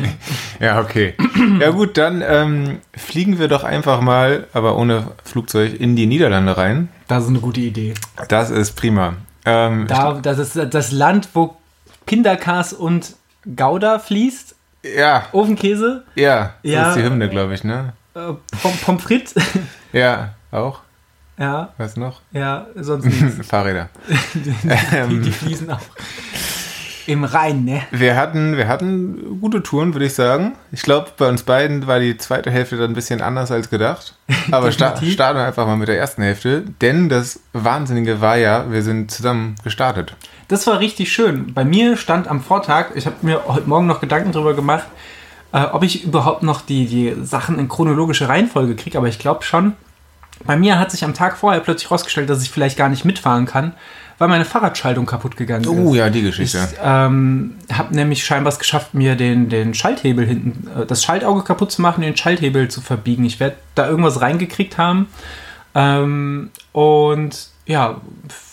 ja, 0.60 0.80
okay. 0.80 1.14
Ja 1.60 1.70
gut, 1.70 1.96
dann 1.98 2.22
ähm, 2.26 2.78
fliegen 2.94 3.38
wir 3.38 3.48
doch 3.48 3.64
einfach 3.64 4.00
mal, 4.00 4.46
aber 4.52 4.76
ohne 4.76 5.12
Flugzeug, 5.24 5.78
in 5.78 5.96
die 5.96 6.06
Niederlande 6.06 6.56
rein. 6.56 6.88
Das 7.08 7.24
ist 7.24 7.30
eine 7.30 7.40
gute 7.40 7.60
Idee. 7.60 7.94
Das 8.28 8.50
ist 8.50 8.72
prima. 8.72 9.14
Ähm, 9.44 9.86
da, 9.86 10.14
das 10.14 10.38
ist 10.38 10.74
das 10.74 10.92
Land, 10.92 11.28
wo 11.34 11.56
Pindakas 12.06 12.72
und 12.72 13.16
Gouda 13.54 13.98
fließt. 13.98 14.54
Ja. 14.96 15.26
Ofenkäse. 15.32 16.04
Ja, 16.14 16.54
das 16.62 16.72
ja. 16.72 16.88
ist 16.90 16.96
die 16.96 17.02
Hymne, 17.02 17.28
glaube 17.28 17.54
ich, 17.54 17.64
ne? 17.64 17.92
Äh, 18.14 18.32
Pommes 18.84 19.02
frites. 19.02 19.34
ja, 19.92 20.34
auch. 20.50 20.80
Ja. 21.38 21.74
Was 21.76 21.96
noch? 21.96 22.22
Ja, 22.32 22.66
sonst 22.76 23.04
nichts. 23.04 23.46
Fahrräder. 23.48 23.90
die, 24.34 24.54
die, 25.10 25.20
die 25.20 25.32
fließen 25.32 25.70
auch. 25.70 25.80
Im 27.06 27.22
Rhein, 27.22 27.64
ne? 27.64 27.82
Wir 27.92 28.16
hatten, 28.16 28.56
wir 28.56 28.66
hatten 28.66 29.40
gute 29.40 29.62
Touren, 29.62 29.94
würde 29.94 30.06
ich 30.06 30.14
sagen. 30.14 30.54
Ich 30.72 30.82
glaube, 30.82 31.10
bei 31.16 31.28
uns 31.28 31.44
beiden 31.44 31.86
war 31.86 32.00
die 32.00 32.16
zweite 32.16 32.50
Hälfte 32.50 32.76
dann 32.76 32.90
ein 32.90 32.94
bisschen 32.94 33.20
anders 33.20 33.52
als 33.52 33.70
gedacht. 33.70 34.14
Aber 34.50 34.72
sta 34.72 34.96
starten 35.00 35.38
wir 35.38 35.46
einfach 35.46 35.66
mal 35.66 35.76
mit 35.76 35.88
der 35.88 35.98
ersten 35.98 36.22
Hälfte. 36.22 36.64
Denn 36.80 37.08
das 37.08 37.40
Wahnsinnige 37.52 38.20
war 38.20 38.36
ja, 38.36 38.70
wir 38.70 38.82
sind 38.82 39.12
zusammen 39.12 39.54
gestartet. 39.62 40.14
Das 40.48 40.66
war 40.66 40.80
richtig 40.80 41.12
schön. 41.12 41.54
Bei 41.54 41.64
mir 41.64 41.96
stand 41.96 42.26
am 42.26 42.42
Vortag, 42.42 42.86
ich 42.94 43.06
habe 43.06 43.16
mir 43.22 43.42
heute 43.46 43.68
Morgen 43.68 43.86
noch 43.86 44.00
Gedanken 44.00 44.32
darüber 44.32 44.54
gemacht, 44.54 44.86
äh, 45.52 45.62
ob 45.62 45.84
ich 45.84 46.04
überhaupt 46.04 46.42
noch 46.42 46.60
die, 46.60 46.86
die 46.86 47.14
Sachen 47.24 47.58
in 47.58 47.68
chronologische 47.68 48.28
Reihenfolge 48.28 48.74
kriege. 48.74 48.98
Aber 48.98 49.08
ich 49.08 49.18
glaube 49.18 49.44
schon. 49.44 49.74
Bei 50.44 50.56
mir 50.56 50.78
hat 50.78 50.90
sich 50.90 51.02
am 51.02 51.14
Tag 51.14 51.38
vorher 51.38 51.60
plötzlich 51.60 51.88
herausgestellt, 51.88 52.28
dass 52.28 52.42
ich 52.42 52.50
vielleicht 52.50 52.76
gar 52.76 52.90
nicht 52.90 53.04
mitfahren 53.04 53.46
kann, 53.46 53.72
weil 54.18 54.28
meine 54.28 54.44
Fahrradschaltung 54.44 55.06
kaputt 55.06 55.36
gegangen 55.36 55.66
oh, 55.66 55.72
ist. 55.72 55.78
Oh 55.78 55.94
ja, 55.94 56.10
die 56.10 56.22
Geschichte. 56.22 56.58
Ich 56.72 56.78
ähm, 56.82 57.56
habe 57.72 57.94
nämlich 57.94 58.24
scheinbar 58.24 58.52
es 58.52 58.58
geschafft, 58.58 58.94
mir 58.94 59.14
den, 59.14 59.48
den 59.48 59.74
Schalthebel 59.74 60.26
hinten, 60.26 60.68
äh, 60.68 60.86
das 60.86 61.04
Schaltauge 61.04 61.42
kaputt 61.42 61.72
zu 61.72 61.82
machen, 61.82 62.00
den 62.02 62.16
Schalthebel 62.16 62.68
zu 62.68 62.80
verbiegen. 62.80 63.24
Ich 63.24 63.40
werde 63.40 63.56
da 63.74 63.88
irgendwas 63.88 64.20
reingekriegt 64.20 64.78
haben. 64.78 65.08
Ähm, 65.74 66.50
und 66.72 67.48
ja, 67.66 68.00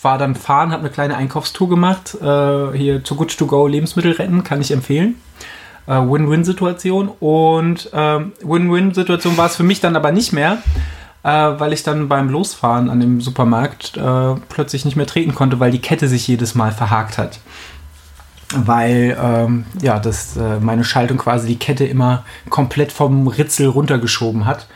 war 0.02 0.18
dann 0.18 0.34
fahren, 0.34 0.72
habe 0.72 0.80
eine 0.80 0.90
kleine 0.90 1.16
Einkaufstour 1.16 1.68
gemacht. 1.68 2.14
Äh, 2.20 2.76
hier 2.76 3.02
Too 3.02 3.14
Good 3.14 3.38
To 3.38 3.46
Go 3.46 3.66
Lebensmittel 3.66 4.12
retten, 4.12 4.44
kann 4.44 4.60
ich 4.60 4.70
empfehlen. 4.72 5.14
Äh, 5.86 5.92
Win-Win-Situation. 5.92 7.08
Und 7.20 7.90
ähm, 7.92 8.32
Win-Win-Situation 8.42 9.36
war 9.36 9.46
es 9.46 9.56
für 9.56 9.62
mich 9.62 9.80
dann 9.80 9.96
aber 9.96 10.12
nicht 10.12 10.32
mehr, 10.32 10.58
äh, 11.24 11.28
weil 11.28 11.72
ich 11.72 11.82
dann 11.82 12.08
beim 12.08 12.28
Losfahren 12.28 12.90
an 12.90 13.00
dem 13.00 13.20
Supermarkt 13.20 13.96
äh, 13.96 14.34
plötzlich 14.48 14.84
nicht 14.84 14.96
mehr 14.96 15.06
treten 15.06 15.34
konnte, 15.34 15.58
weil 15.58 15.70
die 15.70 15.80
Kette 15.80 16.06
sich 16.06 16.28
jedes 16.28 16.54
Mal 16.54 16.70
verhakt 16.70 17.18
hat. 17.18 17.40
Weil 18.54 19.16
ähm, 19.20 19.64
ja, 19.80 19.98
das, 19.98 20.36
äh, 20.36 20.60
meine 20.60 20.84
Schaltung 20.84 21.16
quasi 21.16 21.48
die 21.48 21.58
Kette 21.58 21.86
immer 21.86 22.24
komplett 22.50 22.92
vom 22.92 23.26
Ritzel 23.26 23.66
runtergeschoben 23.68 24.44
hat. 24.44 24.68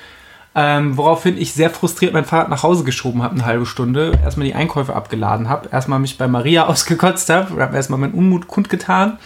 Ähm, 0.54 0.96
woraufhin 0.96 1.36
ich 1.36 1.52
sehr 1.52 1.70
frustriert 1.70 2.14
mein 2.14 2.24
Fahrrad 2.24 2.48
nach 2.48 2.62
Hause 2.62 2.82
geschoben 2.82 3.22
habe, 3.22 3.34
eine 3.34 3.44
halbe 3.44 3.66
Stunde. 3.66 4.18
Erstmal 4.24 4.46
die 4.46 4.54
Einkäufe 4.54 4.96
abgeladen 4.96 5.50
habe. 5.50 5.68
Erstmal 5.70 5.98
mich 5.98 6.16
bei 6.16 6.26
Maria 6.26 6.66
ausgekotzt 6.66 7.28
habe. 7.28 7.60
Habe 7.62 7.76
erstmal 7.76 8.00
meinen 8.00 8.14
Unmut 8.14 8.48
kundgetan. 8.48 9.18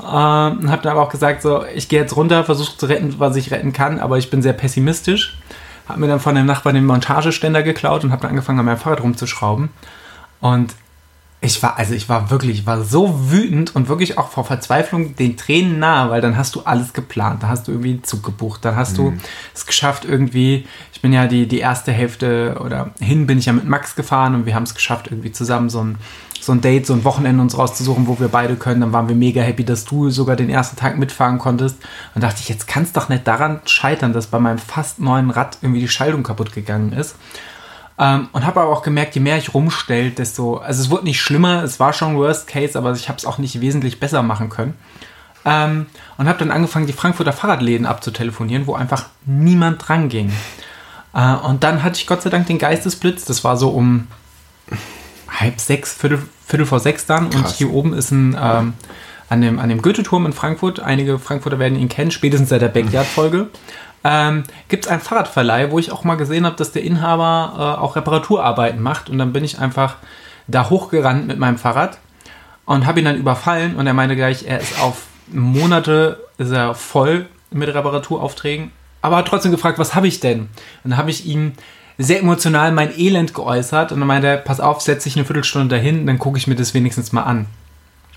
Ähm, 0.00 0.58
und 0.58 0.70
habe 0.70 0.82
dann 0.82 0.92
aber 0.92 1.02
auch 1.02 1.10
gesagt, 1.10 1.42
so, 1.42 1.64
ich 1.64 1.88
gehe 1.88 2.00
jetzt 2.00 2.16
runter, 2.16 2.42
versuche 2.42 2.76
zu 2.76 2.86
retten, 2.86 3.14
was 3.18 3.36
ich 3.36 3.52
retten 3.52 3.72
kann. 3.72 4.00
Aber 4.00 4.18
ich 4.18 4.30
bin 4.30 4.42
sehr 4.42 4.52
pessimistisch. 4.52 5.38
Habe 5.88 6.00
mir 6.00 6.08
dann 6.08 6.20
von 6.20 6.34
dem 6.34 6.46
Nachbarn 6.46 6.74
den 6.74 6.86
Montageständer 6.86 7.62
geklaut 7.62 8.04
und 8.04 8.12
habe 8.12 8.22
dann 8.22 8.30
angefangen, 8.30 8.58
an 8.58 8.66
meinem 8.66 8.78
Fahrrad 8.78 9.02
rumzuschrauben. 9.02 9.70
Und 10.40 10.74
ich 11.40 11.62
war, 11.62 11.78
also 11.78 11.94
ich 11.94 12.08
war 12.08 12.30
wirklich, 12.30 12.60
ich 12.60 12.66
war 12.66 12.82
so 12.82 13.30
wütend 13.30 13.76
und 13.76 13.88
wirklich 13.88 14.18
auch 14.18 14.30
vor 14.30 14.44
Verzweiflung 14.44 15.16
den 15.16 15.36
Tränen 15.36 15.78
nahe, 15.78 16.10
weil 16.10 16.20
dann 16.20 16.36
hast 16.36 16.54
du 16.54 16.62
alles 16.62 16.92
geplant, 16.92 17.42
da 17.42 17.48
hast 17.48 17.68
du 17.68 17.72
irgendwie 17.72 17.90
einen 17.90 18.04
Zug 18.04 18.22
gebucht, 18.22 18.64
dann 18.64 18.74
hast 18.74 18.92
mhm. 18.92 18.96
du 18.96 19.12
es 19.54 19.66
geschafft 19.66 20.04
irgendwie, 20.04 20.66
ich 20.92 21.02
bin 21.02 21.12
ja 21.12 21.26
die, 21.26 21.46
die 21.46 21.58
erste 21.58 21.92
Hälfte 21.92 22.58
oder 22.64 22.90
hin 23.00 23.26
bin 23.26 23.38
ich 23.38 23.46
ja 23.46 23.52
mit 23.52 23.66
Max 23.66 23.94
gefahren 23.94 24.34
und 24.34 24.46
wir 24.46 24.54
haben 24.54 24.62
es 24.62 24.74
geschafft 24.74 25.08
irgendwie 25.10 25.30
zusammen 25.30 25.68
so 25.68 25.84
ein, 25.84 25.98
so 26.44 26.52
ein 26.52 26.60
Date, 26.60 26.86
so 26.86 26.92
ein 26.92 27.04
Wochenende 27.04 27.42
uns 27.42 27.56
rauszusuchen, 27.56 28.06
wo 28.06 28.18
wir 28.20 28.28
beide 28.28 28.56
können, 28.56 28.80
dann 28.80 28.92
waren 28.92 29.08
wir 29.08 29.16
mega 29.16 29.42
happy, 29.42 29.64
dass 29.64 29.84
du 29.84 30.10
sogar 30.10 30.36
den 30.36 30.50
ersten 30.50 30.76
Tag 30.76 30.98
mitfahren 30.98 31.38
konntest 31.38 31.76
und 32.14 32.22
dachte 32.22 32.40
ich, 32.40 32.48
jetzt 32.48 32.66
kann 32.66 32.82
es 32.82 32.92
doch 32.92 33.08
nicht 33.08 33.26
daran 33.26 33.60
scheitern, 33.64 34.12
dass 34.12 34.28
bei 34.28 34.38
meinem 34.38 34.58
fast 34.58 35.00
neuen 35.00 35.30
Rad 35.30 35.58
irgendwie 35.62 35.80
die 35.80 35.88
Schaltung 35.88 36.22
kaputt 36.22 36.52
gegangen 36.52 36.92
ist 36.92 37.16
ähm, 37.98 38.28
und 38.32 38.44
habe 38.44 38.60
aber 38.60 38.70
auch 38.70 38.82
gemerkt, 38.82 39.14
je 39.14 39.20
mehr 39.20 39.38
ich 39.38 39.54
rumstelle, 39.54 40.10
desto. 40.10 40.58
Also 40.58 40.82
es 40.82 40.90
wurde 40.90 41.04
nicht 41.04 41.20
schlimmer, 41.20 41.62
es 41.62 41.80
war 41.80 41.92
schon 41.92 42.16
Worst 42.16 42.46
Case, 42.46 42.76
aber 42.76 42.92
ich 42.92 43.08
habe 43.08 43.18
es 43.18 43.24
auch 43.24 43.38
nicht 43.38 43.60
wesentlich 43.60 44.00
besser 44.00 44.22
machen 44.22 44.50
können. 44.50 44.74
Ähm, 45.44 45.86
und 46.18 46.28
habe 46.28 46.38
dann 46.38 46.50
angefangen, 46.50 46.86
die 46.86 46.92
Frankfurter 46.92 47.32
Fahrradläden 47.32 47.86
abzutelefonieren, 47.86 48.66
wo 48.66 48.74
einfach 48.74 49.06
niemand 49.24 49.86
dran 49.88 50.08
ging. 50.08 50.32
Äh, 51.14 51.34
und 51.34 51.62
dann 51.64 51.82
hatte 51.82 51.98
ich 52.00 52.06
Gott 52.06 52.22
sei 52.22 52.30
Dank 52.30 52.46
den 52.46 52.58
Geistesblitz. 52.58 53.24
Das 53.24 53.44
war 53.44 53.56
so 53.56 53.70
um 53.70 54.08
halb 55.40 55.60
sechs, 55.60 55.94
Viertel, 55.94 56.22
Viertel 56.46 56.66
vor 56.66 56.80
sechs 56.80 57.06
dann. 57.06 57.30
Krass. 57.30 57.42
Und 57.42 57.48
hier 57.50 57.72
oben 57.72 57.92
ist 57.92 58.10
ein. 58.10 58.36
Ähm, 58.40 58.74
an 59.28 59.40
dem, 59.40 59.58
an 59.58 59.68
dem 59.68 59.82
Goethe-Turm 59.82 60.24
in 60.24 60.32
Frankfurt, 60.32 60.78
einige 60.78 61.18
Frankfurter 61.18 61.58
werden 61.58 61.76
ihn 61.76 61.88
kennen, 61.88 62.12
spätestens 62.12 62.48
seit 62.48 62.62
der 62.62 62.68
Backyard-Folge 62.68 63.48
ähm, 64.06 64.44
gibt 64.68 64.86
es 64.86 64.90
einen 64.90 65.00
Fahrradverleih, 65.00 65.72
wo 65.72 65.80
ich 65.80 65.90
auch 65.90 66.04
mal 66.04 66.14
gesehen 66.14 66.46
habe, 66.46 66.54
dass 66.54 66.70
der 66.70 66.84
Inhaber 66.84 67.54
äh, 67.78 67.80
auch 67.82 67.96
Reparaturarbeiten 67.96 68.80
macht. 68.80 69.10
Und 69.10 69.18
dann 69.18 69.32
bin 69.32 69.42
ich 69.42 69.58
einfach 69.58 69.96
da 70.46 70.70
hochgerannt 70.70 71.26
mit 71.26 71.38
meinem 71.38 71.58
Fahrrad 71.58 71.98
und 72.66 72.86
habe 72.86 73.00
ihn 73.00 73.04
dann 73.04 73.16
überfallen. 73.16 73.74
Und 73.74 73.86
er 73.88 73.94
meinte 73.94 74.14
gleich, 74.14 74.44
er 74.46 74.60
ist 74.60 74.80
auf 74.80 75.06
Monate 75.28 76.24
ist 76.38 76.52
er 76.52 76.74
voll 76.74 77.26
mit 77.50 77.68
Reparaturaufträgen. 77.68 78.70
Aber 79.02 79.16
hat 79.16 79.26
trotzdem 79.26 79.50
gefragt, 79.50 79.78
was 79.78 79.96
habe 79.96 80.06
ich 80.06 80.20
denn? 80.20 80.40
Und 80.84 80.90
dann 80.90 80.96
habe 80.98 81.10
ich 81.10 81.26
ihm 81.26 81.54
sehr 81.98 82.20
emotional 82.20 82.72
mein 82.72 82.96
Elend 82.98 83.34
geäußert. 83.34 83.92
Und 83.92 84.00
dann 84.00 84.08
meinte 84.08 84.28
er, 84.28 84.36
pass 84.36 84.60
auf, 84.60 84.80
setz 84.80 85.04
dich 85.04 85.16
eine 85.16 85.24
Viertelstunde 85.24 85.74
dahin, 85.76 86.06
dann 86.06 86.18
gucke 86.18 86.38
ich 86.38 86.46
mir 86.46 86.56
das 86.56 86.74
wenigstens 86.74 87.12
mal 87.12 87.22
an. 87.22 87.46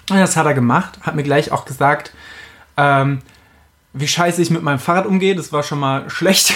Und 0.09 0.17
das 0.17 0.35
hat 0.35 0.45
er 0.45 0.53
gemacht, 0.53 0.99
hat 1.01 1.15
mir 1.15 1.23
gleich 1.23 1.51
auch 1.51 1.65
gesagt, 1.65 2.13
ähm, 2.77 3.19
wie 3.93 4.07
scheiße 4.07 4.41
ich 4.41 4.51
mit 4.51 4.61
meinem 4.61 4.79
Fahrrad 4.79 5.05
umgehe. 5.05 5.35
Das 5.35 5.51
war 5.51 5.63
schon 5.63 5.79
mal 5.79 6.09
schlecht. 6.09 6.53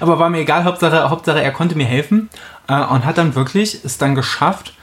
Aber 0.00 0.18
war 0.18 0.30
mir 0.30 0.38
egal. 0.38 0.64
Hauptsache, 0.64 1.10
Hauptsache 1.10 1.42
er 1.42 1.52
konnte 1.52 1.76
mir 1.76 1.86
helfen. 1.86 2.30
Äh, 2.68 2.80
und 2.80 3.04
hat 3.04 3.18
dann 3.18 3.34
wirklich 3.34 3.84
es 3.84 3.98
dann 3.98 4.14
geschafft, 4.14 4.74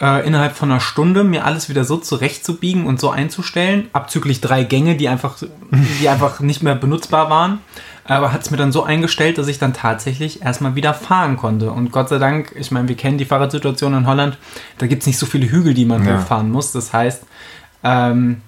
äh, 0.00 0.26
innerhalb 0.26 0.56
von 0.56 0.70
einer 0.70 0.80
Stunde 0.80 1.24
mir 1.24 1.44
alles 1.44 1.68
wieder 1.68 1.84
so 1.84 1.98
zurechtzubiegen 1.98 2.86
und 2.86 3.00
so 3.00 3.10
einzustellen. 3.10 3.88
Abzüglich 3.92 4.40
drei 4.40 4.64
Gänge, 4.64 4.96
die 4.96 5.08
einfach, 5.08 5.36
die 6.00 6.08
einfach 6.08 6.40
nicht 6.40 6.62
mehr 6.62 6.74
benutzbar 6.74 7.28
waren. 7.28 7.60
Aber 8.10 8.32
hat 8.32 8.42
es 8.42 8.50
mir 8.50 8.56
dann 8.56 8.72
so 8.72 8.82
eingestellt, 8.82 9.38
dass 9.38 9.46
ich 9.46 9.60
dann 9.60 9.72
tatsächlich 9.72 10.42
erstmal 10.42 10.74
wieder 10.74 10.94
fahren 10.94 11.36
konnte. 11.36 11.70
Und 11.70 11.92
Gott 11.92 12.08
sei 12.08 12.18
Dank, 12.18 12.52
ich 12.56 12.72
meine, 12.72 12.88
wir 12.88 12.96
kennen 12.96 13.18
die 13.18 13.24
Fahrradsituation 13.24 13.94
in 13.94 14.06
Holland, 14.08 14.36
da 14.78 14.88
gibt 14.88 15.02
es 15.02 15.06
nicht 15.06 15.16
so 15.16 15.26
viele 15.26 15.48
Hügel, 15.48 15.74
die 15.74 15.84
man 15.84 16.04
ja. 16.04 16.18
hochfahren 16.18 16.50
muss. 16.50 16.72
Das 16.72 16.92
heißt, 16.92 17.22
ähm, 17.84 18.42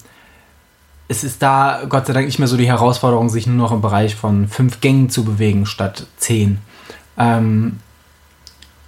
es 1.07 1.23
ist 1.23 1.43
da 1.43 1.83
Gott 1.89 2.07
sei 2.07 2.13
Dank 2.13 2.27
nicht 2.27 2.41
mehr 2.41 2.49
so 2.49 2.57
die 2.57 2.67
Herausforderung, 2.67 3.29
sich 3.29 3.47
nur 3.47 3.55
noch 3.55 3.71
im 3.71 3.81
Bereich 3.81 4.17
von 4.17 4.49
fünf 4.49 4.81
Gängen 4.81 5.11
zu 5.11 5.25
bewegen 5.25 5.65
statt 5.65 6.09
zehn. 6.17 6.59
Ähm, 7.17 7.79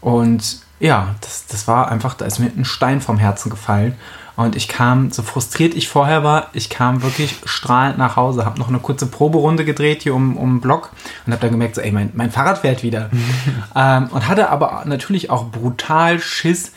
und 0.00 0.59
ja, 0.81 1.14
das, 1.21 1.47
das 1.47 1.69
war 1.69 1.88
einfach, 1.88 2.14
da 2.14 2.25
ist 2.25 2.40
mir 2.40 2.47
ein 2.47 2.64
Stein 2.64 3.00
vom 3.00 3.19
Herzen 3.19 3.49
gefallen. 3.49 3.95
Und 4.36 4.56
ich 4.56 4.66
kam, 4.66 5.12
so 5.12 5.22
frustriert 5.22 5.74
ich 5.74 5.88
vorher 5.88 6.24
war, 6.24 6.48
ich 6.54 6.68
kam 6.68 7.02
wirklich 7.02 7.36
strahlend 7.44 7.98
nach 7.98 8.16
Hause, 8.16 8.44
habe 8.44 8.58
noch 8.58 8.68
eine 8.68 8.80
kurze 8.80 9.06
Proberunde 9.06 9.64
gedreht 9.64 10.02
hier 10.02 10.14
um, 10.14 10.36
um 10.36 10.56
den 10.56 10.60
Block 10.60 10.90
und 11.24 11.32
habe 11.32 11.42
dann 11.42 11.52
gemerkt, 11.52 11.76
so, 11.76 11.80
ey, 11.80 11.92
mein, 11.92 12.10
mein 12.14 12.32
Fahrrad 12.32 12.58
fährt 12.58 12.82
wieder. 12.82 13.10
ähm, 13.76 14.08
und 14.10 14.28
hatte 14.28 14.50
aber 14.50 14.82
natürlich 14.86 15.30
auch 15.30 15.50
brutal 15.50 16.18
Schiss, 16.18 16.72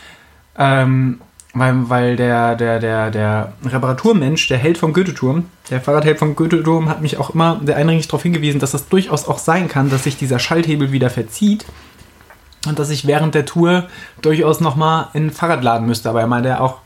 ähm, 0.55 1.19
weil, 1.55 1.89
weil 1.89 2.15
der, 2.15 2.55
der, 2.55 2.79
der, 2.79 3.09
der 3.09 3.53
Reparaturmensch, 3.65 4.47
der 4.47 4.59
Held 4.59 4.77
vom 4.77 4.93
Goethe-Turm, 4.93 5.45
der 5.71 5.81
Fahrradheld 5.81 6.19
vom 6.19 6.35
Goethe-Turm, 6.35 6.89
hat 6.89 7.01
mich 7.01 7.17
auch 7.17 7.31
immer 7.31 7.59
der 7.61 7.77
eindringlich 7.77 8.07
darauf 8.07 8.21
hingewiesen, 8.21 8.59
dass 8.59 8.71
das 8.71 8.87
durchaus 8.87 9.27
auch 9.27 9.39
sein 9.39 9.67
kann, 9.67 9.89
dass 9.89 10.03
sich 10.03 10.17
dieser 10.17 10.37
Schalthebel 10.37 10.91
wieder 10.91 11.09
verzieht 11.09 11.65
und 12.67 12.77
dass 12.77 12.91
ich 12.91 13.07
während 13.07 13.33
der 13.33 13.45
Tour 13.45 13.87
durchaus 14.21 14.59
nochmal 14.59 15.07
in 15.13 15.23
den 15.23 15.31
Fahrrad 15.31 15.63
laden 15.63 15.87
müsste. 15.87 16.09
Aber 16.09 16.21
er 16.21 16.27
meinte 16.27 16.61
auch, 16.61 16.77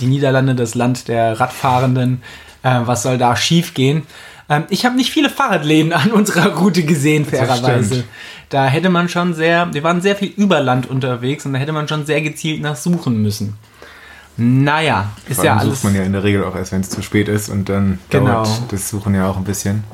die 0.00 0.06
Niederlande, 0.06 0.54
das 0.54 0.74
Land 0.74 1.08
der 1.08 1.38
Radfahrenden, 1.38 2.22
äh, 2.62 2.80
was 2.84 3.02
soll 3.02 3.18
da 3.18 3.36
schief 3.36 3.74
gehen? 3.74 4.02
Ähm, 4.48 4.64
ich 4.68 4.84
habe 4.84 4.96
nicht 4.96 5.10
viele 5.10 5.30
Fahrradläden 5.30 5.92
an 5.92 6.10
unserer 6.12 6.56
Route 6.56 6.82
gesehen, 6.84 7.24
fairerweise. 7.24 8.04
Da 8.48 8.66
hätte 8.66 8.90
man 8.90 9.08
schon 9.08 9.34
sehr, 9.34 9.72
wir 9.72 9.82
waren 9.82 10.02
sehr 10.02 10.16
viel 10.16 10.28
über 10.28 10.60
Land 10.60 10.88
unterwegs 10.88 11.46
und 11.46 11.54
da 11.54 11.58
hätte 11.58 11.72
man 11.72 11.88
schon 11.88 12.04
sehr 12.04 12.20
gezielt 12.20 12.60
nach 12.60 12.76
suchen 12.76 13.22
müssen. 13.22 13.56
Naja, 14.36 15.10
ist 15.28 15.42
ja 15.42 15.56
alles. 15.56 15.74
sucht 15.74 15.84
man 15.84 15.94
ja 15.94 16.02
in 16.02 16.12
der 16.12 16.24
Regel 16.24 16.44
auch 16.44 16.56
erst, 16.56 16.72
wenn 16.72 16.80
es 16.80 16.90
zu 16.90 17.02
spät 17.02 17.28
ist 17.28 17.48
und 17.48 17.68
dann 17.68 17.98
genau. 18.08 18.44
dauert 18.44 18.72
das 18.72 18.88
Suchen 18.88 19.14
ja 19.14 19.28
auch 19.28 19.36
ein 19.36 19.44
bisschen. 19.44 19.84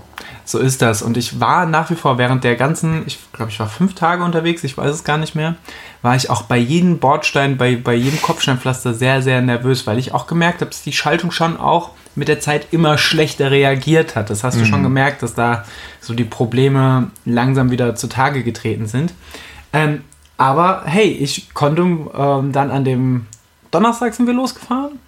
So 0.48 0.58
ist 0.58 0.80
das. 0.80 1.02
Und 1.02 1.18
ich 1.18 1.40
war 1.40 1.66
nach 1.66 1.90
wie 1.90 1.94
vor 1.94 2.16
während 2.16 2.42
der 2.42 2.56
ganzen, 2.56 3.02
ich 3.06 3.18
glaube, 3.34 3.50
ich 3.50 3.60
war 3.60 3.68
fünf 3.68 3.94
Tage 3.94 4.24
unterwegs, 4.24 4.64
ich 4.64 4.78
weiß 4.78 4.94
es 4.94 5.04
gar 5.04 5.18
nicht 5.18 5.34
mehr, 5.34 5.56
war 6.00 6.16
ich 6.16 6.30
auch 6.30 6.40
bei 6.40 6.56
jedem 6.56 7.00
Bordstein, 7.00 7.58
bei, 7.58 7.76
bei 7.76 7.92
jedem 7.92 8.22
Kopfsteinpflaster 8.22 8.94
sehr, 8.94 9.20
sehr 9.20 9.42
nervös, 9.42 9.86
weil 9.86 9.98
ich 9.98 10.14
auch 10.14 10.26
gemerkt 10.26 10.62
habe, 10.62 10.70
dass 10.70 10.80
die 10.80 10.94
Schaltung 10.94 11.32
schon 11.32 11.58
auch 11.58 11.90
mit 12.14 12.28
der 12.28 12.40
Zeit 12.40 12.68
immer 12.70 12.96
schlechter 12.96 13.50
reagiert 13.50 14.16
hat. 14.16 14.30
Das 14.30 14.42
hast 14.42 14.54
mhm. 14.56 14.60
du 14.60 14.64
schon 14.64 14.82
gemerkt, 14.82 15.22
dass 15.22 15.34
da 15.34 15.66
so 16.00 16.14
die 16.14 16.24
Probleme 16.24 17.10
langsam 17.26 17.70
wieder 17.70 17.94
zutage 17.94 18.42
getreten 18.42 18.86
sind. 18.86 19.12
Ähm, 19.74 20.02
aber 20.38 20.84
hey, 20.86 21.10
ich 21.10 21.52
konnte 21.52 21.82
ähm, 21.82 22.52
dann 22.52 22.70
an 22.70 22.84
dem 22.86 23.26
Donnerstag 23.70 24.14
sind 24.14 24.26
wir 24.26 24.32
losgefahren. 24.32 24.98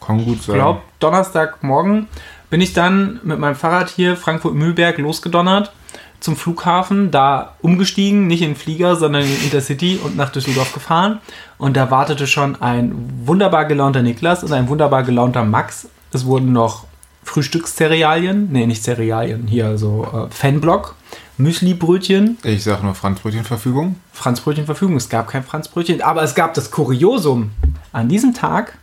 Kann 0.00 0.24
gut 0.24 0.44
sein. 0.44 0.54
Ich 0.54 0.60
glaube, 0.60 0.82
Donnerstagmorgen 1.00 2.06
bin 2.50 2.60
ich 2.60 2.72
dann 2.72 3.20
mit 3.22 3.38
meinem 3.38 3.54
Fahrrad 3.54 3.90
hier 3.90 4.16
Frankfurt-Mühlberg 4.16 4.98
losgedonnert 4.98 5.72
zum 6.20 6.36
Flughafen, 6.36 7.10
da 7.10 7.54
umgestiegen, 7.62 8.26
nicht 8.26 8.42
in 8.42 8.50
den 8.50 8.56
Flieger, 8.56 8.96
sondern 8.96 9.22
in 9.22 9.44
Intercity 9.44 10.00
und 10.02 10.16
nach 10.16 10.30
Düsseldorf 10.30 10.72
gefahren. 10.72 11.20
Und 11.58 11.76
da 11.76 11.90
wartete 11.90 12.26
schon 12.26 12.60
ein 12.60 12.92
wunderbar 13.24 13.66
gelaunter 13.66 14.02
Niklas 14.02 14.42
und 14.42 14.52
ein 14.52 14.68
wunderbar 14.68 15.04
gelaunter 15.04 15.44
Max. 15.44 15.88
Es 16.12 16.24
wurden 16.24 16.52
noch 16.52 16.86
Frühstückszerealien, 17.22 18.48
nee, 18.50 18.66
nicht 18.66 18.82
Cerealien, 18.82 19.46
hier 19.46 19.76
so 19.76 20.04
äh, 20.04 20.34
Fanblock, 20.34 20.96
Müsli-Brötchen. 21.36 22.38
Ich 22.42 22.64
sag 22.64 22.82
nur 22.82 22.94
Franzbrötchen-Verfügung. 22.94 23.96
Franzbrötchen-Verfügung, 24.12 24.96
es 24.96 25.08
gab 25.08 25.28
kein 25.28 25.44
Franzbrötchen, 25.44 26.00
aber 26.02 26.22
es 26.22 26.34
gab 26.34 26.54
das 26.54 26.70
Kuriosum. 26.70 27.50
An 27.92 28.08
diesem 28.08 28.34
Tag, 28.34 28.78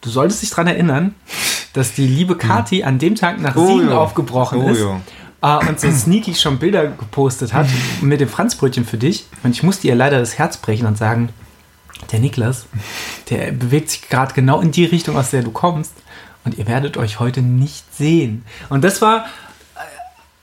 du 0.00 0.10
solltest 0.10 0.42
dich 0.42 0.50
daran 0.50 0.66
erinnern, 0.66 1.14
dass 1.72 1.94
die 1.94 2.06
liebe 2.06 2.36
Kati 2.36 2.84
an 2.84 2.98
dem 2.98 3.14
Tag 3.14 3.40
nach 3.40 3.56
oh, 3.56 3.66
Siegen 3.66 3.90
jo. 3.90 3.98
aufgebrochen 3.98 4.62
oh, 4.62 4.68
ist. 4.70 4.80
Jo 4.80 5.00
äh, 5.42 5.68
und 5.68 5.80
so 5.80 5.90
sneaky 5.90 6.34
schon 6.34 6.58
Bilder 6.58 6.88
gepostet 6.88 7.52
hat 7.52 7.66
mit 8.00 8.20
dem 8.20 8.28
Franzbrötchen 8.28 8.84
für 8.84 8.98
dich. 8.98 9.26
Und 9.42 9.52
ich 9.52 9.62
musste 9.62 9.86
ihr 9.86 9.94
leider 9.94 10.18
das 10.18 10.38
Herz 10.38 10.56
brechen 10.56 10.86
und 10.86 10.98
sagen, 10.98 11.30
der 12.12 12.20
Niklas, 12.20 12.66
der 13.30 13.52
bewegt 13.52 13.90
sich 13.90 14.08
gerade 14.08 14.34
genau 14.34 14.60
in 14.60 14.70
die 14.70 14.84
Richtung, 14.84 15.16
aus 15.16 15.30
der 15.30 15.42
du 15.42 15.50
kommst. 15.50 15.92
Und 16.44 16.56
ihr 16.58 16.66
werdet 16.66 16.96
euch 16.96 17.20
heute 17.20 17.42
nicht 17.42 17.84
sehen. 17.94 18.44
Und 18.68 18.82
das 18.82 19.02
war, 19.02 19.26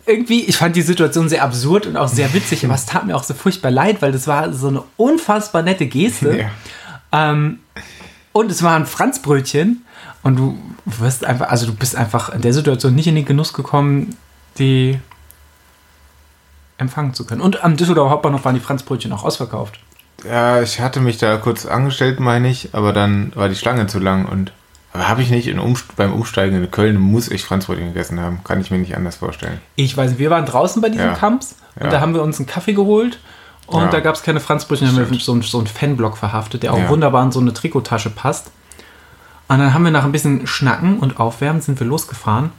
irgendwie, 0.05 0.43
ich 0.43 0.57
fand 0.57 0.75
die 0.75 0.81
Situation 0.81 1.29
sehr 1.29 1.43
absurd 1.43 1.87
und 1.87 1.97
auch 1.97 2.07
sehr 2.07 2.33
witzig, 2.33 2.63
aber 2.63 2.75
es 2.75 2.85
tat 2.85 3.07
mir 3.07 3.15
auch 3.15 3.23
so 3.23 3.33
furchtbar 3.33 3.71
leid, 3.71 4.01
weil 4.01 4.11
das 4.11 4.27
war 4.27 4.53
so 4.53 4.67
eine 4.67 4.83
unfassbar 4.97 5.63
nette 5.63 5.87
Geste. 5.87 6.37
Ja. 6.37 7.31
Ähm, 7.31 7.59
und 8.35 8.51
es 8.51 8.63
war 8.63 8.75
ein 8.75 8.85
Franzbrötchen 8.85 9.85
und 10.21 10.35
du 10.35 10.57
wirst 10.83 11.23
einfach, 11.23 11.47
also 11.47 11.67
du 11.67 11.73
bist 11.73 11.95
einfach 11.95 12.27
in 12.27 12.41
der 12.41 12.51
Situation 12.51 12.93
nicht 12.93 13.07
in 13.07 13.15
den 13.15 13.23
Genuss 13.23 13.53
gekommen, 13.53 14.17
die 14.59 14.99
empfangen 16.77 17.13
zu 17.13 17.25
können. 17.25 17.39
Und 17.39 17.63
am 17.63 17.77
Düsseldorfer 17.77 18.11
Hauptbahnhof 18.11 18.43
waren 18.43 18.55
die 18.55 18.61
Franzbrötchen 18.61 19.13
auch 19.13 19.23
ausverkauft. 19.23 19.79
Ja, 20.25 20.61
ich 20.61 20.81
hatte 20.81 20.99
mich 20.99 21.17
da 21.17 21.37
kurz 21.37 21.65
angestellt, 21.65 22.19
meine 22.19 22.49
ich, 22.49 22.75
aber 22.75 22.91
dann 22.91 23.31
war 23.35 23.47
die 23.47 23.55
Schlange 23.55 23.87
zu 23.87 23.99
lang 23.99 24.25
und 24.25 24.51
habe 24.93 25.21
ich 25.21 25.29
nicht 25.29 25.47
Umst 25.57 25.95
beim 25.95 26.11
Umsteigen 26.11 26.61
in 26.61 26.69
Köln 26.71 26.97
muss 26.97 27.31
ich 27.31 27.45
Franzbrötchen 27.45 27.93
gegessen 27.93 28.19
haben. 28.19 28.43
Kann 28.43 28.59
ich 28.59 28.69
mir 28.69 28.79
nicht 28.79 28.97
anders 28.97 29.15
vorstellen. 29.15 29.61
Ich 29.77 29.95
weiß, 29.95 30.17
wir 30.17 30.29
waren 30.29 30.45
draußen 30.45 30.81
bei 30.81 30.89
diesem 30.89 31.07
ja. 31.07 31.13
Kamps 31.13 31.55
und 31.77 31.85
ja. 31.85 31.89
da 31.89 32.01
haben 32.01 32.13
wir 32.13 32.21
uns 32.21 32.37
einen 32.37 32.47
Kaffee 32.47 32.73
geholt 32.73 33.17
und 33.67 33.81
ja. 33.81 33.87
da 33.87 33.99
gab 33.99 34.15
es 34.15 34.23
keine 34.23 34.39
Franzbrötchen, 34.39 34.87
da 34.87 35.01
haben 35.01 35.11
wir 35.11 35.19
so, 35.19 35.41
so 35.41 35.57
einen 35.57 35.67
Fanblock 35.67 36.17
verhaftet, 36.17 36.63
der 36.63 36.73
auch 36.73 36.89
wunderbar 36.89 37.23
in 37.23 37.31
so 37.31 37.39
eine 37.39 37.53
Trikottasche 37.53 38.09
passt. 38.09 38.51
Und 39.47 39.59
dann 39.59 39.73
haben 39.73 39.83
wir 39.83 39.91
nach 39.91 40.05
ein 40.05 40.11
bisschen 40.11 40.47
Schnacken 40.47 40.99
und 40.99 41.19
Aufwärmen 41.19 41.61
sind 41.61 41.79
wir 41.79 41.85
losgefahren 41.85 42.51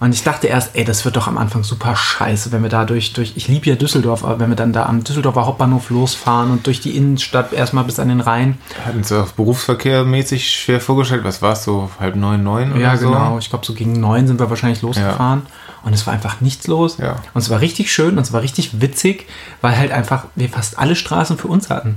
und 0.00 0.14
ich 0.14 0.22
dachte 0.22 0.46
erst, 0.46 0.76
ey, 0.76 0.84
das 0.84 1.04
wird 1.04 1.16
doch 1.16 1.28
am 1.28 1.36
Anfang 1.36 1.62
super 1.62 1.94
scheiße, 1.94 2.52
wenn 2.52 2.62
wir 2.62 2.70
da 2.70 2.86
durch, 2.86 3.12
durch 3.12 3.34
ich 3.36 3.48
liebe 3.48 3.68
ja 3.68 3.76
Düsseldorf, 3.76 4.24
aber 4.24 4.40
wenn 4.40 4.48
wir 4.48 4.56
dann 4.56 4.72
da 4.72 4.86
am 4.86 5.04
Düsseldorfer 5.04 5.44
Hauptbahnhof 5.44 5.90
losfahren 5.90 6.50
und 6.50 6.66
durch 6.66 6.80
die 6.80 6.96
Innenstadt 6.96 7.52
erstmal 7.52 7.84
bis 7.84 7.98
an 7.98 8.08
den 8.08 8.20
Rhein. 8.20 8.56
Hatten 8.86 9.04
Sie 9.04 9.20
auch 9.20 9.32
berufsverkehrmäßig 9.32 10.48
schwer 10.50 10.80
vorgestellt? 10.80 11.22
Was 11.24 11.42
war 11.42 11.52
es 11.52 11.64
so, 11.64 11.90
halb 12.00 12.16
neun, 12.16 12.42
neun 12.42 12.72
oder 12.72 12.80
Ja, 12.80 12.96
so? 12.96 13.10
genau. 13.10 13.36
Ich 13.38 13.50
glaube, 13.50 13.66
so 13.66 13.74
gegen 13.74 14.00
neun 14.00 14.26
sind 14.26 14.40
wir 14.40 14.48
wahrscheinlich 14.48 14.80
losgefahren. 14.80 15.42
Ja. 15.44 15.52
Und 15.82 15.92
es 15.92 16.06
war 16.06 16.14
einfach 16.14 16.40
nichts 16.40 16.66
los. 16.66 16.98
Ja. 16.98 17.16
Und 17.34 17.40
es 17.40 17.50
war 17.50 17.60
richtig 17.60 17.92
schön 17.92 18.16
und 18.16 18.22
es 18.22 18.32
war 18.32 18.42
richtig 18.42 18.80
witzig, 18.80 19.26
weil 19.60 19.76
halt 19.76 19.92
einfach 19.92 20.26
wir 20.34 20.48
fast 20.48 20.78
alle 20.78 20.96
Straßen 20.96 21.38
für 21.38 21.48
uns 21.48 21.70
hatten. 21.70 21.96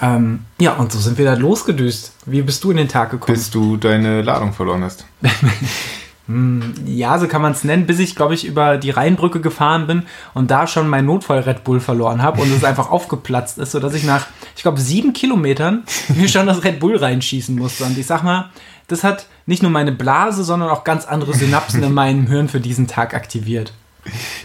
Ähm, 0.00 0.44
ja, 0.58 0.74
und 0.74 0.92
so 0.92 0.98
sind 0.98 1.18
wir 1.18 1.24
da 1.24 1.34
losgedüst. 1.34 2.12
Wie 2.26 2.42
bist 2.42 2.64
du 2.64 2.70
in 2.70 2.76
den 2.76 2.88
Tag 2.88 3.10
gekommen? 3.10 3.36
Bis 3.36 3.50
du 3.50 3.76
deine 3.76 4.22
Ladung 4.22 4.52
verloren 4.52 4.82
hast. 4.82 5.04
Hm, 6.26 6.72
ja, 6.86 7.18
so 7.18 7.28
kann 7.28 7.42
man 7.42 7.52
es 7.52 7.64
nennen, 7.64 7.86
bis 7.86 7.98
ich, 7.98 8.16
glaube 8.16 8.32
ich, 8.34 8.46
über 8.46 8.78
die 8.78 8.90
Rheinbrücke 8.90 9.40
gefahren 9.40 9.86
bin 9.86 10.04
und 10.32 10.50
da 10.50 10.66
schon 10.66 10.88
mein 10.88 11.04
Notfall-Red 11.04 11.64
Bull 11.64 11.80
verloren 11.80 12.22
habe 12.22 12.40
und 12.40 12.50
es 12.50 12.64
einfach 12.64 12.90
aufgeplatzt 12.90 13.58
ist, 13.58 13.72
sodass 13.72 13.94
ich 13.94 14.04
nach, 14.04 14.26
ich 14.56 14.62
glaube, 14.62 14.80
sieben 14.80 15.12
Kilometern 15.12 15.84
mir 16.08 16.28
schon 16.28 16.46
das 16.46 16.64
Red 16.64 16.80
Bull 16.80 16.96
reinschießen 16.96 17.54
musste. 17.54 17.84
Und 17.84 17.98
ich 17.98 18.06
sag 18.06 18.22
mal, 18.22 18.50
das 18.88 19.04
hat 19.04 19.26
nicht 19.46 19.62
nur 19.62 19.70
meine 19.70 19.92
Blase, 19.92 20.44
sondern 20.44 20.70
auch 20.70 20.84
ganz 20.84 21.04
andere 21.04 21.34
Synapsen 21.34 21.82
in 21.82 21.92
meinem 21.92 22.26
Hirn 22.28 22.48
für 22.48 22.60
diesen 22.60 22.86
Tag 22.86 23.12
aktiviert. 23.12 23.74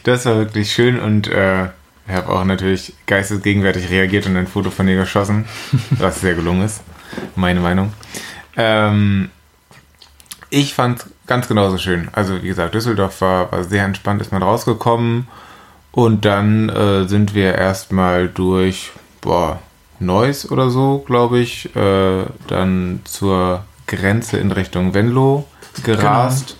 Das 0.03 0.25
war 0.25 0.35
wirklich 0.35 0.71
schön 0.73 0.99
und 0.99 1.27
äh, 1.27 1.65
ich 2.07 2.15
habe 2.15 2.29
auch 2.29 2.43
natürlich 2.43 2.93
geistesgegenwärtig 3.05 3.89
reagiert 3.89 4.25
und 4.25 4.35
ein 4.35 4.47
Foto 4.47 4.71
von 4.71 4.87
dir 4.87 4.95
geschossen, 4.95 5.45
was 5.91 6.21
sehr 6.21 6.33
gelungen 6.33 6.63
ist, 6.63 6.81
meine 7.35 7.59
Meinung. 7.59 7.93
Ähm, 8.57 9.29
ich 10.49 10.73
fand 10.73 11.05
ganz 11.29 11.47
genauso 11.47 11.77
schön. 11.77 12.09
Also 12.11 12.41
wie 12.41 12.47
gesagt, 12.47 12.73
Düsseldorf 12.73 13.21
war, 13.21 13.51
war 13.51 13.63
sehr 13.63 13.85
entspannt, 13.85 14.19
ist 14.19 14.31
man 14.31 14.43
rausgekommen 14.43 15.27
und 15.91 16.25
dann 16.25 16.69
äh, 16.69 17.07
sind 17.07 17.33
wir 17.35 17.55
erstmal 17.55 18.27
durch 18.27 18.91
boah, 19.21 19.59
Neuss 19.99 20.49
oder 20.49 20.69
so, 20.69 21.03
glaube 21.05 21.39
ich, 21.39 21.75
äh, 21.75 22.25
dann 22.47 23.01
zur 23.03 23.63
Grenze 23.85 24.37
in 24.37 24.51
Richtung 24.51 24.93
Venlo 24.93 25.45
gerast. 25.83 26.57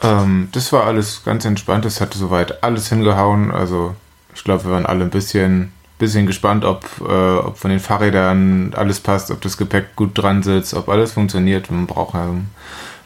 Genau. 0.00 0.22
Ähm, 0.22 0.48
das 0.52 0.72
war 0.72 0.84
alles 0.84 1.22
ganz 1.24 1.44
entspannt, 1.44 1.84
es 1.84 2.00
hatte 2.00 2.18
soweit 2.18 2.64
alles 2.64 2.88
hingehauen. 2.88 3.52
Also 3.52 3.94
ich 4.34 4.42
glaube, 4.42 4.64
wir 4.64 4.72
waren 4.72 4.86
alle 4.86 5.04
ein 5.04 5.10
bisschen, 5.10 5.72
bisschen 5.98 6.26
gespannt, 6.26 6.64
ob, 6.64 6.84
äh, 7.00 7.36
ob 7.36 7.58
von 7.58 7.70
den 7.70 7.80
Fahrrädern 7.80 8.72
alles 8.74 8.98
passt, 8.98 9.30
ob 9.30 9.40
das 9.40 9.56
Gepäck 9.56 9.94
gut 9.94 10.10
dran 10.14 10.42
sitzt, 10.42 10.74
ob 10.74 10.88
alles 10.88 11.12
funktioniert. 11.12 11.70
Man 11.70 11.86
braucht 11.86 12.14
ja 12.14 12.28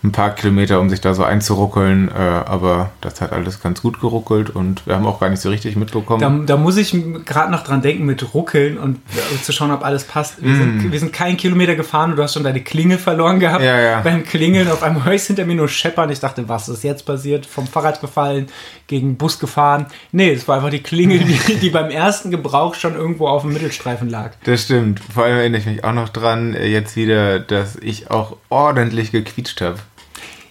ein 0.02 0.12
paar 0.12 0.30
Kilometer, 0.30 0.80
um 0.80 0.90
sich 0.90 1.00
da 1.00 1.14
so 1.14 1.24
einzuruckeln. 1.24 2.08
Äh, 2.08 2.12
aber 2.12 2.90
das 3.00 3.20
hat 3.20 3.32
alles 3.32 3.60
ganz 3.60 3.82
gut 3.82 4.00
geruckelt 4.00 4.50
und 4.50 4.86
wir 4.86 4.94
haben 4.94 5.06
auch 5.06 5.20
gar 5.20 5.28
nicht 5.28 5.42
so 5.42 5.50
richtig 5.50 5.76
mitbekommen. 5.76 6.20
Da, 6.20 6.54
da 6.54 6.60
muss 6.60 6.76
ich 6.76 6.96
gerade 7.24 7.50
noch 7.50 7.64
dran 7.64 7.82
denken 7.82 8.04
mit 8.04 8.34
Ruckeln 8.34 8.78
und 8.78 8.98
äh, 9.16 9.42
zu 9.42 9.52
schauen, 9.52 9.72
ob 9.72 9.84
alles 9.84 10.04
passt. 10.04 10.42
Wir, 10.42 10.52
mm. 10.52 10.56
sind, 10.56 10.92
wir 10.92 11.00
sind 11.00 11.12
keinen 11.12 11.36
Kilometer 11.36 11.74
gefahren 11.74 12.10
und 12.10 12.16
du 12.16 12.22
hast 12.22 12.34
schon 12.34 12.44
deine 12.44 12.62
Klingel 12.62 12.98
verloren 12.98 13.40
gehabt. 13.40 13.64
Ja, 13.64 13.78
ja. 13.80 14.00
Beim 14.00 14.24
Klingeln 14.24 14.70
auf 14.70 14.82
höre 14.82 15.12
ich 15.12 15.24
hinter 15.24 15.44
mir 15.44 15.56
nur 15.56 15.68
scheppern. 15.68 16.10
Ich 16.10 16.20
dachte, 16.20 16.48
was 16.48 16.68
ist 16.68 16.84
jetzt 16.84 17.04
passiert? 17.04 17.46
Vom 17.46 17.66
Fahrrad 17.66 18.00
gefallen, 18.00 18.46
gegen 18.86 19.16
Bus 19.16 19.38
gefahren. 19.38 19.86
Nee, 20.12 20.32
es 20.32 20.46
war 20.46 20.56
einfach 20.56 20.70
die 20.70 20.82
Klingel, 20.82 21.20
die, 21.20 21.56
die 21.60 21.70
beim 21.70 21.90
ersten 21.90 22.30
Gebrauch 22.30 22.74
schon 22.74 22.94
irgendwo 22.94 23.26
auf 23.28 23.42
dem 23.42 23.52
Mittelstreifen 23.52 24.08
lag. 24.08 24.32
Das 24.44 24.62
stimmt. 24.62 25.00
Vor 25.12 25.24
allem 25.24 25.38
erinnere 25.38 25.60
ich 25.60 25.66
mich 25.66 25.84
auch 25.84 25.92
noch 25.92 26.08
dran, 26.08 26.54
äh, 26.54 26.66
jetzt 26.66 26.96
wieder, 26.96 27.40
dass 27.40 27.76
ich 27.76 28.10
auch 28.10 28.36
ordentlich 28.48 29.12
gequietscht 29.12 29.60
habe. 29.60 29.78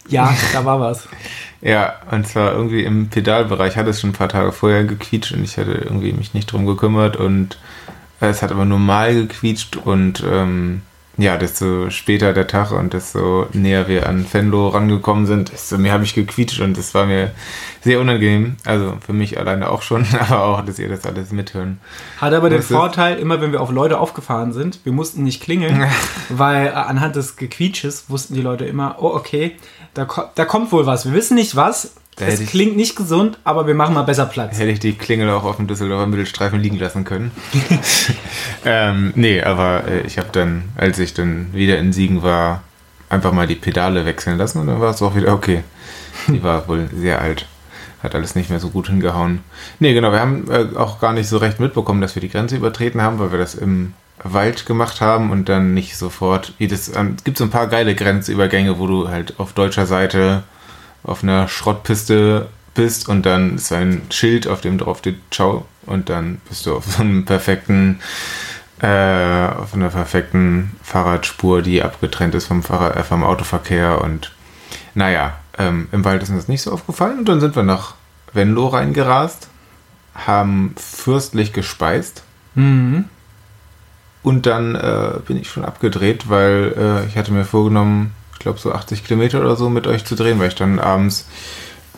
Ja, 0.08 0.34
da 0.52 0.64
war 0.64 0.80
was. 0.80 1.08
ja, 1.60 1.94
und 2.10 2.26
zwar 2.26 2.52
irgendwie 2.52 2.84
im 2.84 3.08
Pedalbereich 3.08 3.76
hat 3.76 3.86
es 3.86 4.00
schon 4.00 4.10
ein 4.10 4.14
paar 4.14 4.28
Tage 4.28 4.52
vorher 4.52 4.84
gequietscht 4.84 5.32
und 5.32 5.44
ich 5.44 5.56
hatte 5.56 5.72
irgendwie 5.72 6.12
mich 6.12 6.34
nicht 6.34 6.50
drum 6.50 6.66
gekümmert 6.66 7.16
und 7.16 7.58
es 8.20 8.42
hat 8.42 8.50
aber 8.50 8.64
normal 8.64 9.14
gequietscht 9.14 9.76
und 9.76 10.24
ähm, 10.28 10.82
ja, 11.18 11.36
desto 11.36 11.90
später 11.90 12.32
der 12.32 12.46
Tag 12.46 12.70
und 12.70 12.92
desto 12.92 13.48
näher 13.52 13.88
wir 13.88 14.08
an 14.08 14.24
Fenlo 14.24 14.68
rangekommen 14.68 15.26
sind, 15.26 15.52
desto 15.52 15.76
mehr 15.76 15.92
habe 15.92 16.04
ich 16.04 16.14
gequietscht 16.14 16.60
und 16.60 16.78
das 16.78 16.94
war 16.94 17.06
mir 17.06 17.32
sehr 17.82 18.00
unangenehm. 18.00 18.56
Also 18.64 18.96
für 19.04 19.12
mich 19.12 19.36
alleine 19.36 19.68
auch 19.68 19.82
schon, 19.82 20.06
aber 20.18 20.44
auch, 20.44 20.64
dass 20.64 20.78
ihr 20.78 20.88
das 20.88 21.04
alles 21.04 21.32
mithören. 21.32 21.80
Hat 22.20 22.32
aber 22.32 22.50
den 22.50 22.62
Vorteil, 22.62 23.18
immer 23.18 23.40
wenn 23.40 23.50
wir 23.50 23.60
auf 23.60 23.72
Leute 23.72 23.98
aufgefahren 23.98 24.52
sind, 24.52 24.78
wir 24.84 24.92
mussten 24.92 25.24
nicht 25.24 25.42
klingeln, 25.42 25.86
weil 26.28 26.68
äh, 26.68 26.70
anhand 26.70 27.16
des 27.16 27.36
Gequietsches 27.36 28.08
wussten 28.08 28.34
die 28.34 28.42
Leute 28.42 28.64
immer, 28.64 28.96
oh 29.00 29.08
okay, 29.08 29.56
da, 29.94 30.06
da 30.34 30.44
kommt 30.44 30.72
wohl 30.72 30.86
was. 30.86 31.06
Wir 31.06 31.12
wissen 31.12 31.34
nicht 31.34 31.56
was, 31.56 31.94
es 32.20 32.46
klingt 32.46 32.76
nicht 32.76 32.96
gesund, 32.96 33.38
aber 33.44 33.66
wir 33.66 33.74
machen 33.74 33.94
mal 33.94 34.02
besser 34.02 34.26
Platz. 34.26 34.58
Hätte 34.58 34.70
ich 34.70 34.80
die 34.80 34.94
Klingel 34.94 35.30
auch 35.30 35.44
auf 35.44 35.56
dem 35.56 35.66
Düsseldorfer 35.66 36.06
Mittelstreifen 36.06 36.60
liegen 36.60 36.78
lassen 36.78 37.04
können. 37.04 37.30
ähm, 38.64 39.12
nee, 39.14 39.42
aber 39.42 39.84
äh, 39.86 40.00
ich 40.00 40.18
habe 40.18 40.28
dann, 40.32 40.64
als 40.76 40.98
ich 40.98 41.14
dann 41.14 41.52
wieder 41.52 41.78
in 41.78 41.92
Siegen 41.92 42.22
war, 42.22 42.62
einfach 43.08 43.32
mal 43.32 43.46
die 43.46 43.54
Pedale 43.54 44.04
wechseln 44.04 44.38
lassen 44.38 44.60
und 44.60 44.66
dann 44.66 44.80
war 44.80 44.90
es 44.90 45.02
auch 45.02 45.14
wieder 45.14 45.32
okay. 45.32 45.62
Die 46.26 46.42
war 46.42 46.68
wohl 46.68 46.88
sehr 46.94 47.20
alt. 47.20 47.46
Hat 48.02 48.14
alles 48.14 48.34
nicht 48.34 48.50
mehr 48.50 48.60
so 48.60 48.70
gut 48.70 48.88
hingehauen. 48.88 49.40
Nee, 49.78 49.94
genau, 49.94 50.12
wir 50.12 50.20
haben 50.20 50.50
äh, 50.50 50.76
auch 50.76 51.00
gar 51.00 51.12
nicht 51.12 51.28
so 51.28 51.38
recht 51.38 51.60
mitbekommen, 51.60 52.00
dass 52.00 52.14
wir 52.14 52.20
die 52.20 52.28
Grenze 52.28 52.56
übertreten 52.56 53.00
haben, 53.00 53.18
weil 53.18 53.32
wir 53.32 53.38
das 53.38 53.54
im 53.54 53.94
Wald 54.24 54.66
gemacht 54.66 55.00
haben 55.00 55.30
und 55.30 55.48
dann 55.48 55.74
nicht 55.74 55.96
sofort. 55.96 56.54
Es 56.58 56.94
ähm, 56.94 57.16
gibt 57.24 57.38
so 57.38 57.44
ein 57.44 57.50
paar 57.50 57.68
geile 57.68 57.94
Grenzübergänge, 57.94 58.78
wo 58.78 58.86
du 58.86 59.08
halt 59.08 59.38
auf 59.38 59.52
deutscher 59.52 59.86
Seite 59.86 60.42
auf 61.02 61.22
einer 61.22 61.48
Schrottpiste 61.48 62.48
bist 62.74 63.08
und 63.08 63.26
dann 63.26 63.56
ist 63.56 63.72
ein 63.72 64.02
Schild, 64.10 64.46
auf 64.46 64.60
dem 64.60 64.78
drauf 64.78 64.98
steht 64.98 65.18
Ciao 65.30 65.66
und 65.86 66.08
dann 66.08 66.40
bist 66.48 66.66
du 66.66 66.76
auf 66.76 66.84
so 66.86 67.02
einem 67.02 67.24
perfekten 67.24 68.00
äh, 68.80 68.86
auf 68.86 69.74
einer 69.74 69.88
perfekten 69.88 70.76
Fahrradspur, 70.84 71.62
die 71.62 71.82
abgetrennt 71.82 72.36
ist 72.36 72.46
vom, 72.46 72.62
Fahrrad, 72.62 72.96
äh, 72.96 73.02
vom 73.02 73.24
Autoverkehr 73.24 74.00
und 74.02 74.32
naja, 74.94 75.36
ähm, 75.58 75.88
im 75.90 76.04
Wald 76.04 76.22
ist 76.22 76.28
uns 76.28 76.38
das 76.38 76.48
nicht 76.48 76.62
so 76.62 76.72
aufgefallen 76.72 77.18
und 77.18 77.28
dann 77.28 77.40
sind 77.40 77.56
wir 77.56 77.64
nach 77.64 77.94
Venlo 78.32 78.68
reingerast, 78.68 79.48
haben 80.14 80.74
fürstlich 80.76 81.52
gespeist 81.52 82.22
mhm. 82.54 83.06
Und 84.22 84.46
dann 84.46 84.74
äh, 84.74 85.20
bin 85.26 85.36
ich 85.36 85.48
schon 85.48 85.64
abgedreht, 85.64 86.28
weil 86.28 86.74
äh, 86.76 87.06
ich 87.06 87.16
hatte 87.16 87.32
mir 87.32 87.44
vorgenommen, 87.44 88.12
ich 88.32 88.40
glaube, 88.40 88.58
so 88.58 88.72
80 88.72 89.04
Kilometer 89.04 89.40
oder 89.40 89.56
so 89.56 89.68
mit 89.68 89.86
euch 89.86 90.04
zu 90.04 90.14
drehen, 90.14 90.38
weil 90.38 90.48
ich 90.48 90.54
dann 90.54 90.78
abends 90.78 91.26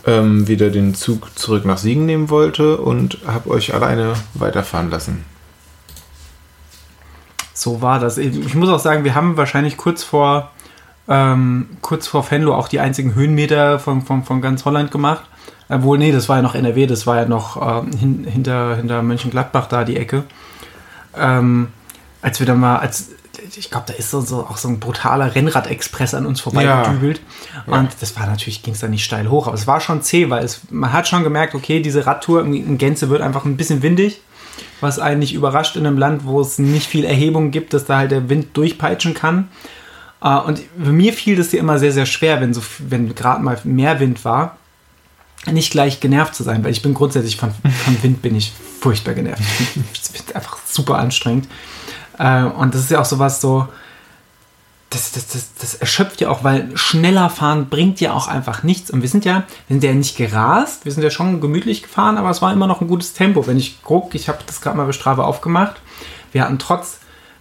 ähm, 0.07 0.49
wieder 0.49 0.71
den 0.71 0.95
Zug 0.95 1.39
zurück 1.39 1.65
nach 1.65 1.79
Siegen 1.79 2.07
nehmen 2.07 2.31
wollte 2.31 2.79
und 2.79 3.19
habe 3.27 3.51
euch 3.51 3.75
alleine 3.75 4.15
weiterfahren 4.35 4.91
lassen. 4.91 5.25
So 7.53 7.83
war 7.83 8.01
das. 8.01 8.17
Ich 8.17 8.55
muss 8.55 8.71
auch 8.71 8.79
sagen, 8.79 9.05
wir 9.05 9.15
haben 9.15 9.37
wahrscheinlich 9.37 9.77
kurz 9.77 10.03
vor, 10.03 10.51
ähm, 11.09 11.69
kurz 11.83 12.07
vor 12.07 12.29
Venlo 12.31 12.55
auch 12.55 12.69
die 12.69 12.81
einzigen 12.81 13.15
Höhenmeter 13.15 13.79
von, 13.79 14.01
von, 14.03 14.25
von 14.25 14.41
ganz 14.41 14.65
Holland 14.65 14.91
gemacht. 14.91 15.25
Obwohl, 15.69 15.99
nee, 15.99 16.11
das 16.11 16.29
war 16.29 16.37
ja 16.37 16.43
noch 16.43 16.55
NRW, 16.55 16.87
das 16.87 17.07
war 17.07 17.17
ja 17.17 17.27
noch 17.27 17.85
ähm, 17.85 17.93
hin, 17.93 18.25
hinter, 18.25 18.77
hinter 18.77 19.03
Mönchengladbach 19.03 19.67
da 19.67 19.85
die 19.85 19.99
Ecke. 19.99 20.25
Ähm, 21.17 21.69
als 22.23 22.39
wir 22.41 22.47
dann 22.47 22.61
mal, 22.61 22.79
als 22.79 23.09
ich 23.57 23.71
glaube, 23.71 23.87
da 23.89 23.95
ist 23.95 24.11
so, 24.11 24.21
so, 24.21 24.41
auch 24.41 24.57
so 24.57 24.69
ein 24.69 24.81
brutaler 24.81 25.35
Rennrad-Express 25.35 26.15
an 26.15 26.27
uns 26.27 26.41
vorbeigedübelt. 26.41 27.21
Ja. 27.67 27.79
Und 27.79 27.91
ja. 27.91 27.97
das 28.01 28.17
war 28.17 28.27
natürlich, 28.27 28.63
ging 28.63 28.75
es 28.75 28.81
da 28.81 28.89
nicht 28.89 29.05
steil 29.05 29.29
hoch, 29.29 29.47
aber 29.47 29.55
es 29.55 29.67
war 29.67 29.81
schon 29.81 30.03
zäh, 30.03 30.31
weil 30.31 30.45
es, 30.45 30.63
man 30.71 30.93
hat 30.93 31.09
schon 31.09 31.23
gemerkt, 31.23 31.55
okay, 31.55 31.81
diese 31.81 32.07
Radtour 32.07 32.45
in 32.45 32.79
Gänze 32.79 33.09
wird 33.09 33.23
einfach 33.23 33.45
ein 33.45 33.57
bisschen 33.57 33.83
windig, 33.83 34.21
was 34.81 34.99
einen 34.99 35.21
nicht 35.21 35.35
überrascht 35.35 35.77
in 35.77 35.87
einem 35.87 35.99
Land, 35.99 36.25
wo 36.25 36.41
es 36.41 36.59
nicht 36.59 36.87
viel 36.87 37.05
Erhebung 37.05 37.51
gibt, 37.51 37.73
dass 37.73 37.85
da 37.85 37.99
halt 37.99 38.11
der 38.11 38.29
Wind 38.29 38.57
durchpeitschen 38.57 39.15
kann. 39.15 39.49
Äh, 40.23 40.37
und 40.39 40.63
mir 40.77 41.13
fiel 41.13 41.37
das 41.37 41.51
hier 41.51 41.61
immer 41.61 41.79
sehr, 41.79 41.93
sehr 41.93 42.07
schwer, 42.07 42.41
wenn, 42.41 42.55
so, 42.55 42.63
wenn 42.79 43.15
gerade 43.15 43.43
mal 43.43 43.59
mehr 43.65 44.01
Wind 44.01 44.25
war. 44.25 44.57
nicht 45.51 45.71
gleich 45.71 46.01
genervt 46.01 46.35
zu 46.35 46.43
sein, 46.43 46.65
weil 46.65 46.73
ich 46.73 46.83
bin 46.83 46.95
grundsätzlich 46.95 47.37
von, 47.37 47.53
von 47.85 48.03
Wind 48.03 48.23
bin 48.23 48.37
ich 48.37 48.53
furchtbar 48.81 49.15
genervt. 49.15 49.43
Ich 49.95 50.19
finde 50.19 50.35
einfach 50.35 50.59
super 50.67 50.99
anstrengend. 50.99 51.47
Äh, 52.21 52.45
und 52.45 52.75
das 52.75 52.83
ist 52.83 52.91
ja 52.91 53.01
auch 53.01 53.07
sowas 53.07 53.41
so, 53.41 53.67
das, 54.91 55.13
das, 55.13 55.29
das, 55.29 55.55
das 55.55 55.75
erschöpft 55.75 56.21
ja 56.21 56.29
auch, 56.31 56.45
weil 56.45 56.77
schneller 56.77 57.31
fahren 57.31 57.69
bringt 57.71 58.01
ja 58.01 58.13
auch 58.13 58.29
einfach 58.29 58.63
nichts. 58.63 58.91
Und 58.91 59.03
wir 59.03 59.09
sind 59.09 59.25
ja, 59.25 59.45
wir 59.69 59.75
sind 59.75 59.85
ja 59.85 59.95
nicht 59.95 60.17
gerast, 60.17 60.85
wir 60.85 60.93
sind 60.93 61.03
ja 61.03 61.11
schon 61.11 61.41
gemütlich 61.41 61.83
gefahren, 61.83 62.19
aber 62.19 62.29
es 62.31 62.43
war 62.43 62.53
immer 62.53 62.67
noch 62.67 62.81
ein 62.81 62.89
gutes 62.89 63.15
Tempo. 63.15 63.47
Wenn 63.47 63.57
ich 63.57 63.83
gucke, 63.83 64.17
ich 64.17 64.29
habe 64.29 64.39
das 64.47 64.61
gerade 64.61 64.77
mal 64.77 64.87
bei 64.87 64.93
Strava 64.93 65.25
aufgemacht, 65.25 65.81
wir 66.33 66.43
hatten 66.43 66.59
trotz 66.59 67.00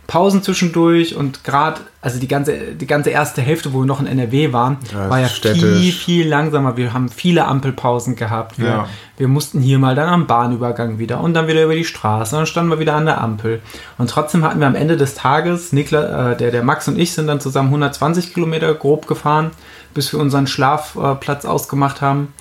Pausen 0.10 0.42
zwischendurch 0.42 1.16
und 1.16 1.44
gerade, 1.44 1.82
also 2.02 2.20
die 2.20 2.28
ganze, 2.28 2.74
die 2.74 2.88
ganze 2.88 3.12
erste 3.12 3.44
Hälfte, 3.44 3.74
wo 3.74 3.82
wir 3.82 3.86
noch 3.86 4.02
in 4.02 4.08
NRW 4.08 4.52
waren, 4.52 4.78
ja, 4.92 5.08
war 5.08 5.20
ja 5.20 5.30
städtisch. 5.30 5.62
viel, 5.62 5.92
viel 5.92 6.28
langsamer. 6.28 6.78
Wir 6.78 6.94
haben 6.94 7.10
viele 7.10 7.46
Ampelpausen 7.46 8.16
gehabt. 8.16 8.58
Wir, 8.58 8.68
ja. 8.68 8.90
wir 9.18 9.28
mussten 9.28 9.62
hier 9.62 9.78
mal 9.78 9.94
dann 9.94 10.10
am 10.10 10.26
Bahnübergang 10.26 10.98
wieder 10.98 11.22
und 11.22 11.36
dann 11.36 11.48
wieder 11.48 11.64
über 11.64 11.76
die 11.76 11.86
Straße 11.86 12.36
und 12.36 12.40
dann 12.40 12.48
standen 12.48 12.72
wir 12.72 12.80
wieder 12.80 12.96
an 12.96 13.06
der 13.06 13.22
Ampel. 13.22 13.62
Und 14.00 14.10
trotzdem 14.10 14.44
hatten 14.44 14.60
wir 14.60 14.66
am 14.66 14.74
Ende 14.74 14.98
des 14.98 15.14
Tages, 15.14 15.74
Nikla, 15.74 16.32
äh, 16.32 16.38
der, 16.38 16.50
der 16.50 16.64
Max 16.64 16.88
und 16.88 16.98
ich 16.98 17.12
sind 17.14 17.28
dann 17.28 17.40
zusammen 17.40 17.68
120 17.68 18.34
Kilometer 18.34 18.74
grob 18.74 19.06
gefahren, 19.06 19.52
bis 19.94 20.12
wir 20.12 20.20
unseren 20.20 20.48
Schlafplatz 20.48 21.44
äh, 21.44 21.48
ausgemacht 21.48 22.02
haben 22.02 22.34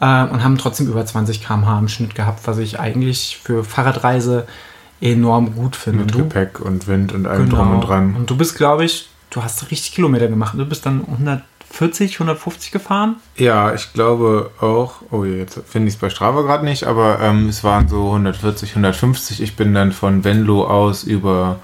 äh, 0.00 0.24
und 0.24 0.42
haben 0.42 0.58
trotzdem 0.58 0.88
über 0.88 1.06
20 1.06 1.46
km/h 1.46 1.78
im 1.78 1.86
Schnitt 1.86 2.16
gehabt, 2.16 2.40
was 2.48 2.58
ich 2.58 2.80
eigentlich 2.80 3.38
für 3.44 3.62
Fahrradreise 3.62 4.48
enorm 5.02 5.54
gut 5.54 5.76
finde. 5.76 6.04
Mit 6.04 6.14
Gepäck 6.14 6.60
und 6.60 6.86
Wind 6.86 7.12
und 7.12 7.26
allem 7.26 7.46
genau. 7.46 7.56
drum 7.56 7.74
und 7.74 7.80
dran. 7.82 8.16
Und 8.16 8.30
du 8.30 8.36
bist, 8.36 8.56
glaube 8.56 8.84
ich, 8.84 9.08
du 9.30 9.42
hast 9.42 9.70
richtig 9.70 9.94
Kilometer 9.94 10.28
gemacht. 10.28 10.54
Du 10.56 10.64
bist 10.64 10.86
dann 10.86 11.04
140, 11.04 12.14
150 12.14 12.70
gefahren? 12.70 13.16
Ja, 13.36 13.74
ich 13.74 13.92
glaube 13.92 14.50
auch. 14.60 15.02
Oh, 15.10 15.24
jetzt 15.24 15.60
finde 15.66 15.88
ich 15.88 15.94
es 15.94 16.00
bei 16.00 16.08
Strava 16.08 16.42
gerade 16.42 16.64
nicht, 16.64 16.84
aber 16.84 17.20
ähm, 17.20 17.48
es 17.48 17.64
waren 17.64 17.88
so 17.88 18.06
140, 18.06 18.70
150. 18.70 19.42
Ich 19.42 19.56
bin 19.56 19.74
dann 19.74 19.92
von 19.92 20.24
Venlo 20.24 20.66
aus 20.66 21.02
über, 21.02 21.58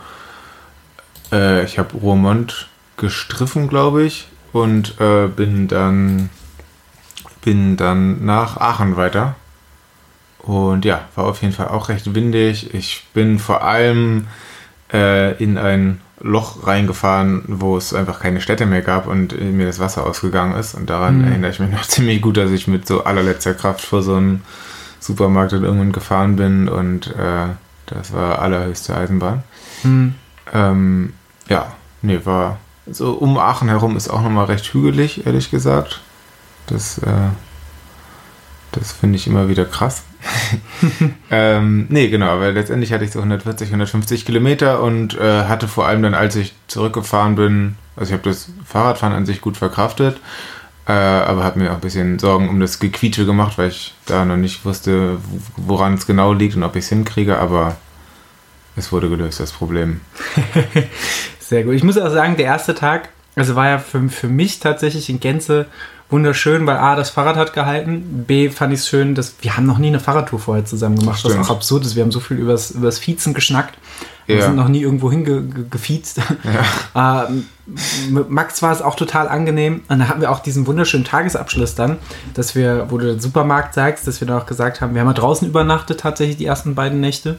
äh, 1.33 1.64
ich 1.64 1.79
habe 1.79 1.96
Roermond 1.96 2.68
gestriffen, 2.96 3.68
glaube 3.68 4.03
ich, 4.03 4.29
und 4.53 5.01
äh, 5.01 5.29
bin 5.29 5.68
dann 5.68 6.31
bin 7.42 7.77
dann 7.77 8.27
nach 8.27 8.57
Aachen 8.57 8.96
weiter. 8.96 9.37
Und 10.49 10.87
ja, 10.87 11.03
war 11.15 11.27
auf 11.27 11.43
jeden 11.43 11.53
Fall 11.53 11.69
auch 11.69 11.91
recht 11.91 12.15
windig. 12.15 12.73
Ich 12.73 13.05
bin 13.13 13.39
vor 13.39 13.63
allem 13.65 14.29
äh, 14.91 15.37
in 15.43 15.59
ein 15.59 16.01
Loch 16.21 16.67
reingefahren, 16.67 17.45
wo 17.47 17.77
es 17.77 17.93
einfach 17.93 18.19
keine 18.19 18.41
Städte 18.41 18.65
mehr 18.65 18.81
gab 18.81 19.07
und 19.07 19.39
mir 19.39 19.67
das 19.67 19.79
Wasser 19.79 20.07
ausgegangen 20.07 20.57
ist. 20.57 20.75
Und 20.75 20.89
daran 20.89 21.19
mhm. 21.19 21.25
erinnere 21.25 21.51
ich 21.51 21.61
mich 21.61 21.71
noch 21.71 21.83
ziemlich 21.87 22.23
gut, 22.23 22.39
dass 22.39 22.51
ich 22.51 22.67
mit 22.67 22.87
so 22.87 23.05
allerletzter 23.05 23.53
Kraft 23.53 23.83
vor 23.83 24.03
so 24.03 24.15
einem 24.15 24.41
Supermarkt 25.01 25.53
irgendwann 25.53 25.93
gefahren 25.93 26.37
bin 26.37 26.67
und 26.71 27.09
äh, 27.09 27.49
das 27.85 28.15
war 28.15 28.39
allerhöchste 28.39 28.97
Eisenbahn. 28.97 29.43
Mhm. 29.83 30.15
Ähm, 30.55 31.13
ja, 31.51 31.73
nee, 32.01 32.21
war 32.25 32.57
so 32.91 33.13
um 33.13 33.37
Aachen 33.37 33.69
herum 33.69 33.99
ist 33.99 34.09
auch 34.09 34.23
nochmal 34.23 34.47
recht 34.47 34.73
hügelig, 34.73 35.27
ehrlich 35.27 35.51
gesagt. 35.51 36.01
Das, 36.69 36.97
äh, 36.99 37.29
das 38.73 38.93
finde 38.93 39.17
ich 39.17 39.27
immer 39.27 39.51
wieder 39.51 39.67
krass. 39.67 40.05
ähm, 41.31 41.87
nee, 41.89 42.09
genau, 42.09 42.27
aber 42.27 42.53
letztendlich 42.53 42.93
hatte 42.93 43.05
ich 43.05 43.13
so 43.13 43.21
140, 43.21 43.69
150 43.69 44.25
Kilometer 44.25 44.83
und 44.83 45.17
äh, 45.19 45.45
hatte 45.45 45.69
vor 45.69 45.87
allem 45.87 46.03
dann, 46.03 46.15
als 46.15 46.37
ich 46.37 46.55
zurückgefahren 46.67 47.35
bin, 47.35 47.77
also 47.97 48.11
ich 48.11 48.19
habe 48.19 48.29
das 48.29 48.49
Fahrradfahren 48.65 49.15
an 49.15 49.27
sich 49.27 49.41
gut 49.41 49.57
verkraftet, 49.57 50.19
äh, 50.87 50.93
aber 50.93 51.45
habe 51.45 51.59
mir 51.59 51.71
auch 51.71 51.77
ein 51.77 51.81
bisschen 51.81 52.19
Sorgen 52.19 52.49
um 52.49 52.61
das 52.61 52.79
Gequietsche 52.79 53.27
gemacht, 53.27 53.59
weil 53.59 53.69
ich 53.69 53.95
da 54.07 54.25
noch 54.25 54.37
nicht 54.37 54.65
wusste, 54.65 55.19
woran 55.57 55.95
es 55.95 56.07
genau 56.07 56.33
liegt 56.33 56.57
und 56.57 56.63
ob 56.63 56.77
ich 56.77 56.85
es 56.85 56.89
hinkriege, 56.89 57.39
aber 57.39 57.77
es 58.77 58.93
wurde 58.93 59.09
gelöst, 59.09 59.41
das 59.41 59.53
Problem. 59.53 60.01
Sehr 61.41 61.65
gut. 61.65 61.75
Ich 61.75 61.83
muss 61.83 61.99
auch 61.99 62.11
sagen, 62.11 62.37
der 62.37 62.47
erste 62.47 62.75
Tag, 62.75 63.09
also 63.37 63.57
war 63.57 63.69
ja 63.69 63.79
für, 63.79 64.09
für 64.09 64.29
mich 64.29 64.61
tatsächlich 64.61 65.11
in 65.11 65.21
Gänze 65.21 65.67
wunderschön, 66.11 66.66
weil 66.66 66.77
A, 66.77 66.97
das 66.97 67.11
Fahrrad 67.11 67.37
hat 67.37 67.53
gehalten, 67.53 68.25
B, 68.27 68.51
fand 68.51 68.73
ich 68.73 68.81
es 68.81 68.88
schön, 68.88 69.14
dass 69.14 69.35
wir 69.40 69.57
haben 69.57 69.66
noch 69.66 69.79
nie 69.79 69.88
eine 69.88 70.01
Fahrradtour 70.01 70.38
vorher 70.38 70.64
zusammen 70.64 70.99
gemacht, 70.99 71.25
was 71.25 71.37
auch 71.37 71.51
absurd 71.51 71.85
ist. 71.85 71.97
Wir 71.97 72.03
haben 72.03 72.12
so 72.12 72.21
viel 72.21 72.38
übers, 72.38 72.71
übers 72.71 72.99
Fiezen 72.99 73.35
geschnackt. 73.35 73.79
Ja. 74.27 74.37
Wir 74.37 74.42
sind 74.42 74.57
noch 74.57 74.68
nie 74.68 74.83
irgendwo 74.83 75.11
hingefiezt. 75.11 76.21
Ja. 76.94 77.29
ähm, 77.29 77.47
mit 78.11 78.29
Max 78.29 78.61
war 78.61 78.73
es 78.73 78.83
auch 78.83 78.94
total 78.94 79.27
angenehm. 79.27 79.83
Und 79.88 80.01
da 80.01 80.09
hatten 80.09 80.21
wir 80.21 80.31
auch 80.31 80.40
diesen 80.40 80.66
wunderschönen 80.66 81.05
Tagesabschluss 81.05 81.75
dann, 81.75 81.97
dass 82.35 82.55
wir, 82.55 82.90
wo 82.90 82.99
du 82.99 83.07
den 83.07 83.21
Supermarkt 83.21 83.73
sagst, 83.73 84.07
dass 84.07 84.21
wir 84.21 84.29
dann 84.29 84.38
auch 84.38 84.47
gesagt 84.47 84.83
haben, 84.83 84.94
wir 84.94 85.01
haben 85.01 85.09
ja 85.09 85.14
draußen 85.14 85.49
übernachtet 85.49 86.01
tatsächlich 86.01 86.37
die 86.37 86.44
ersten 86.44 86.75
beiden 86.75 87.01
Nächte. 87.01 87.38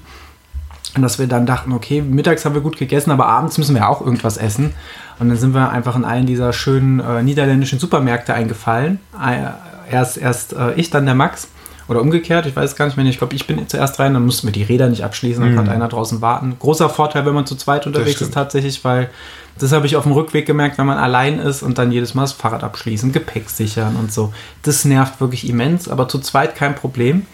Und 0.96 1.02
dass 1.04 1.20
wir 1.20 1.28
dann 1.28 1.46
dachten, 1.46 1.72
okay, 1.72 2.02
mittags 2.02 2.46
haben 2.46 2.56
wir 2.56 2.62
gut 2.62 2.78
gegessen, 2.78 3.12
aber 3.12 3.28
abends 3.28 3.58
müssen 3.58 3.76
wir 3.76 3.88
auch 3.90 4.02
irgendwas 4.02 4.38
essen. 4.38 4.74
Und 5.20 5.30
dann 5.30 5.38
sind 5.38 5.54
wir 5.54 5.70
einfach 5.70 5.96
in 5.96 6.06
einen 6.06 6.26
dieser 6.26 6.52
schönen 6.54 7.00
äh, 7.00 7.22
niederländischen 7.22 7.78
Supermärkte 7.78 8.34
eingefallen. 8.34 9.00
Äh, 9.14 9.94
erst 9.94 10.18
erst 10.18 10.54
äh, 10.54 10.74
ich, 10.74 10.90
dann 10.90 11.06
der 11.06 11.16
Max. 11.16 11.50
Oder 11.88 12.02
umgekehrt, 12.02 12.46
ich 12.46 12.56
weiß 12.56 12.76
gar 12.76 12.86
nicht 12.86 12.98
mehr. 12.98 13.06
Ich 13.08 13.18
glaube, 13.18 13.36
ich 13.36 13.48
bin 13.48 13.68
zuerst 13.68 14.00
rein, 14.00 14.14
dann 14.14 14.24
mussten 14.24 14.46
wir 14.46 14.52
die 14.52 14.62
Räder 14.62 14.90
nicht 14.90 15.04
abschließen, 15.04 15.42
dann 15.42 15.54
mhm. 15.54 15.58
konnte 15.58 15.72
einer 15.72 15.88
draußen 15.88 16.22
warten. 16.22 16.56
Großer 16.60 16.88
Vorteil, 16.88 17.26
wenn 17.26 17.34
man 17.34 17.48
zu 17.48 17.56
zweit 17.56 17.88
unterwegs 17.88 18.22
ist 18.22 18.32
tatsächlich, 18.32 18.86
weil 18.86 19.10
das 19.58 19.72
habe 19.72 19.88
ich 19.88 19.96
auf 19.96 20.04
dem 20.04 20.12
Rückweg 20.12 20.46
gemerkt, 20.46 20.78
wenn 20.78 20.86
man 20.86 21.00
allein 21.00 21.40
ist 21.40 21.64
und 21.64 21.80
dann 21.80 21.92
jedes 21.92 22.14
Mal 22.14 22.22
das 22.22 22.34
Fahrrad 22.34 22.64
abschließen, 22.64 23.12
Gepäck 23.12 23.50
sichern 23.50 23.96
und 23.96 24.14
so. 24.14 24.32
Das 24.62 24.86
nervt 24.86 25.20
wirklich 25.20 25.50
immens, 25.50 25.90
aber 25.90 26.08
zu 26.08 26.20
zweit 26.20 26.56
kein 26.56 26.76
Problem. 26.76 27.26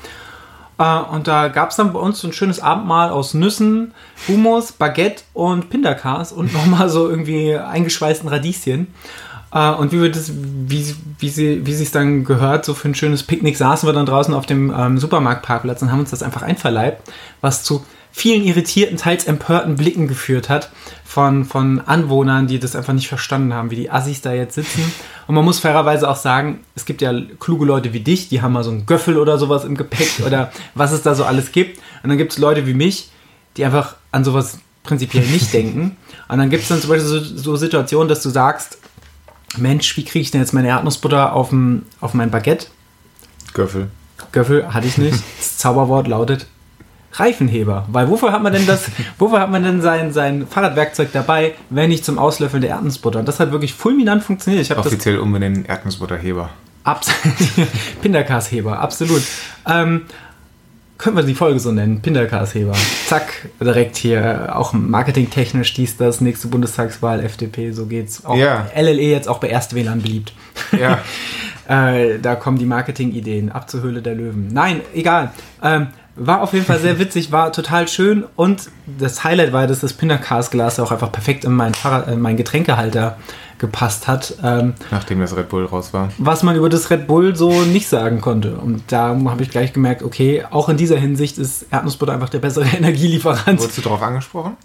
Äh, 0.78 1.00
und 1.00 1.28
da 1.28 1.48
gab 1.48 1.70
es 1.72 1.76
dann 1.76 1.94
bei 1.94 2.00
uns 2.00 2.20
so 2.20 2.28
ein 2.28 2.34
schönes 2.34 2.60
Abendmahl 2.60 3.10
aus 3.10 3.34
Nüssen, 3.34 3.94
Hummus, 4.28 4.72
Baguette 4.72 5.24
und 5.34 5.70
Pindakas 5.70 6.32
und 6.32 6.54
nochmal 6.54 6.90
so 6.90 7.10
irgendwie 7.10 7.56
eingeschweißten 7.56 8.30
Radieschen. 8.30 8.88
Uh, 9.54 9.74
und 9.80 9.94
wie 9.94 10.02
wir 10.02 10.12
das, 10.12 10.34
wie, 10.34 10.94
wie 11.20 11.66
wie 11.66 11.72
es 11.72 11.92
dann 11.92 12.26
gehört, 12.26 12.66
so 12.66 12.74
für 12.74 12.90
ein 12.90 12.96
schönes 12.96 13.24
Picknick 13.24 13.56
saßen 13.56 13.88
wir 13.88 13.94
dann 13.94 14.06
draußen 14.06 14.34
auf 14.34 14.46
dem 14.46 14.74
ähm, 14.76 14.98
Supermarktparkplatz 14.98 15.82
und 15.82 15.94
haben 15.94 16.02
uns 16.02 16.10
das 16.10 16.24
einfach 16.24 16.42
einverleibt, 16.42 17.10
was 17.40 17.64
zu 17.64 17.86
vielen 18.16 18.46
irritierten, 18.46 18.96
teils 18.96 19.26
empörten 19.26 19.76
Blicken 19.76 20.08
geführt 20.08 20.48
hat 20.48 20.72
von, 21.04 21.44
von 21.44 21.82
Anwohnern, 21.82 22.48
die 22.48 22.60
das 22.60 22.74
einfach 22.74 22.94
nicht 22.94 23.10
verstanden 23.10 23.54
haben, 23.54 23.72
wie 23.72 23.76
die 23.76 23.92
Assis 23.92 24.22
da 24.22 24.32
jetzt 24.32 24.56
sitzen. 24.56 24.90
Und 25.28 25.36
man 25.36 25.44
muss 25.44 25.60
fairerweise 25.60 26.10
auch 26.10 26.16
sagen, 26.16 26.62
es 26.76 26.86
gibt 26.86 27.02
ja 27.02 27.14
kluge 27.42 27.66
Leute 27.66 27.92
wie 27.92 28.00
dich, 28.00 28.30
die 28.30 28.42
haben 28.42 28.54
mal 28.54 28.64
so 28.64 28.72
einen 28.72 28.86
Göffel 28.86 29.18
oder 29.18 29.38
sowas 29.38 29.66
im 29.66 29.76
Gepäck 29.76 30.10
oder 30.26 30.54
was 30.76 30.94
es 30.94 31.02
da 31.02 31.14
so 31.14 31.26
alles 31.26 31.52
gibt. 31.52 31.78
Und 32.04 32.10
dann 32.10 32.18
gibt 32.18 32.32
es 32.32 32.38
Leute 32.38 32.66
wie 32.66 32.74
mich, 32.74 33.10
die 33.58 33.66
einfach 33.66 33.96
an 34.14 34.24
sowas 34.24 34.60
prinzipiell 34.84 35.26
nicht 35.26 35.52
denken. 35.52 35.98
Und 36.30 36.38
dann 36.38 36.50
gibt 36.50 36.64
es 36.64 36.70
dann 36.70 36.80
zum 36.80 36.92
Beispiel 36.92 37.10
so, 37.10 37.20
so 37.20 37.58
Situationen, 37.58 38.08
dass 38.08 38.24
du 38.24 38.30
sagst, 38.30 38.78
Mensch, 39.58 39.98
wie 39.98 40.06
kriege 40.06 40.22
ich 40.22 40.32
denn 40.32 40.40
jetzt 40.40 40.54
meine 40.54 40.70
Erdnussbutter 40.70 41.34
auf, 41.34 41.54
auf 42.00 42.14
mein 42.14 42.32
Baguette? 42.32 42.68
Göffel. 43.54 43.90
Göffel 44.32 44.74
hatte 44.74 44.88
ich 44.88 44.98
nicht. 44.98 45.22
Das 45.38 45.58
Zauberwort 45.58 46.08
lautet 46.08 46.48
Reifenheber. 47.20 47.86
Weil 47.92 48.10
wofür 48.10 48.32
hat 48.32 48.44
man 48.44 48.54
denn 48.54 48.66
das, 48.66 48.86
wofür 49.18 49.40
hat 49.40 49.52
man 49.52 49.64
denn 49.64 49.82
sein, 49.82 50.12
sein 50.12 50.48
Fahrradwerkzeug 50.48 51.10
dabei, 51.12 51.54
wenn 51.70 51.90
nicht 51.90 52.06
zum 52.06 52.20
Auslöffeln 52.20 52.62
der 52.62 52.72
Erdnussbutter? 52.72 53.20
Und 53.20 53.28
das 53.28 53.40
hat 53.40 53.52
wirklich 53.52 53.74
fulminant 53.74 54.24
funktioniert. 54.24 54.64
Ich 54.64 54.78
Offiziell 54.78 55.20
umbenennen 55.20 55.66
Erdnussbutterheber. 55.66 56.50
Pinderkasheber, 58.02 58.80
absolut. 58.80 59.24
Ähm, 59.68 60.04
können 60.98 61.18
wir 61.18 61.24
die 61.24 61.36
Folge 61.36 61.60
so 61.60 61.72
nennen? 61.72 62.02
Pinderkasheber. 62.02 62.74
Zack, 63.08 63.50
direkt 63.60 63.98
hier 63.98 64.56
auch 64.56 64.72
marketingtechnisch 64.72 65.74
dies, 65.74 65.98
das, 65.98 66.22
nächste 66.22 66.48
Bundestagswahl, 66.48 67.22
FDP, 67.22 67.72
so 67.72 67.88
geht's. 67.88 68.24
Auch 68.24 68.38
ja. 68.38 68.68
LLE 68.76 69.02
jetzt 69.02 69.28
auch 69.28 69.40
bei 69.40 69.50
Erstwählern 69.50 70.02
beliebt. 70.02 70.34
Ja. 70.80 71.00
äh, 71.96 72.20
da 72.20 72.36
kommen 72.36 72.58
die 72.58 72.66
Marketingideen 72.66 73.52
ab 73.52 73.70
zur 73.70 73.82
Höhle 73.82 74.02
der 74.02 74.16
Löwen. 74.16 74.48
Nein, 74.54 74.82
egal. 74.94 75.32
Ähm, 75.62 75.88
war 76.16 76.42
auf 76.42 76.54
jeden 76.54 76.66
Fall 76.66 76.80
sehr 76.80 76.98
witzig, 77.00 77.32
war 77.32 77.52
total 77.52 77.88
schön 77.88 78.26
und 78.36 78.70
das 78.86 79.24
Highlight 79.24 79.52
war, 79.52 79.68
dass 79.68 79.82
das 79.82 79.94
Pindercast-Glas 79.94 80.80
auch 80.80 80.92
einfach 80.92 81.12
perfekt 81.12 81.44
in 81.44 81.52
meinen, 81.52 81.74
Fahrrad, 81.74 82.08
in 82.08 82.22
meinen 82.22 82.38
Getränkehalter 82.38 83.18
gepasst 83.58 84.08
hat. 84.08 84.36
Ähm, 84.44 84.74
Nachdem 84.92 85.20
das 85.20 85.36
Red 85.36 85.50
Bull 85.50 85.66
raus 85.66 85.94
war. 85.94 86.10
Was 86.18 86.44
man 86.44 86.56
über 86.56 86.70
das 86.70 86.90
Red 86.90 87.08
Bull 87.08 87.36
so 87.36 87.64
nicht 87.64 87.88
sagen 87.88 88.22
konnte. 88.22 88.56
Und 88.56 88.84
da 88.92 89.18
habe 89.26 89.44
ich 89.44 89.50
gleich 89.50 89.74
gemerkt, 89.74 90.04
okay, 90.04 90.46
auch 90.50 90.70
in 90.70 90.78
dieser 90.78 90.98
Hinsicht 90.98 91.38
ist 91.38 91.66
Erdnussbutter 91.72 92.14
einfach 92.14 92.30
der 92.30 92.40
bessere 92.40 92.66
Energielieferant. 92.78 93.60
Wurdest 93.60 93.78
du 93.78 93.82
darauf 93.82 94.02
angesprochen? 94.02 94.58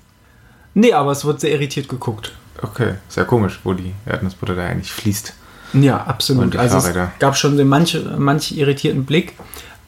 Nee, 0.74 0.92
aber 0.92 1.12
es 1.12 1.24
wird 1.24 1.40
sehr 1.40 1.50
irritiert 1.50 1.88
geguckt. 1.88 2.32
Okay, 2.62 2.94
sehr 3.08 3.24
komisch, 3.24 3.60
wo 3.64 3.72
die 3.72 3.92
Erdnussbutter 4.06 4.54
da 4.54 4.66
eigentlich 4.66 4.92
fließt. 4.92 5.34
Ja, 5.72 5.98
absolut. 5.98 6.56
Also 6.56 6.78
es 6.78 6.94
gab 7.18 7.36
schon 7.36 7.56
den 7.56 7.68
manch, 7.68 7.96
manch 8.18 8.52
irritierten 8.52 9.04
Blick. 9.04 9.34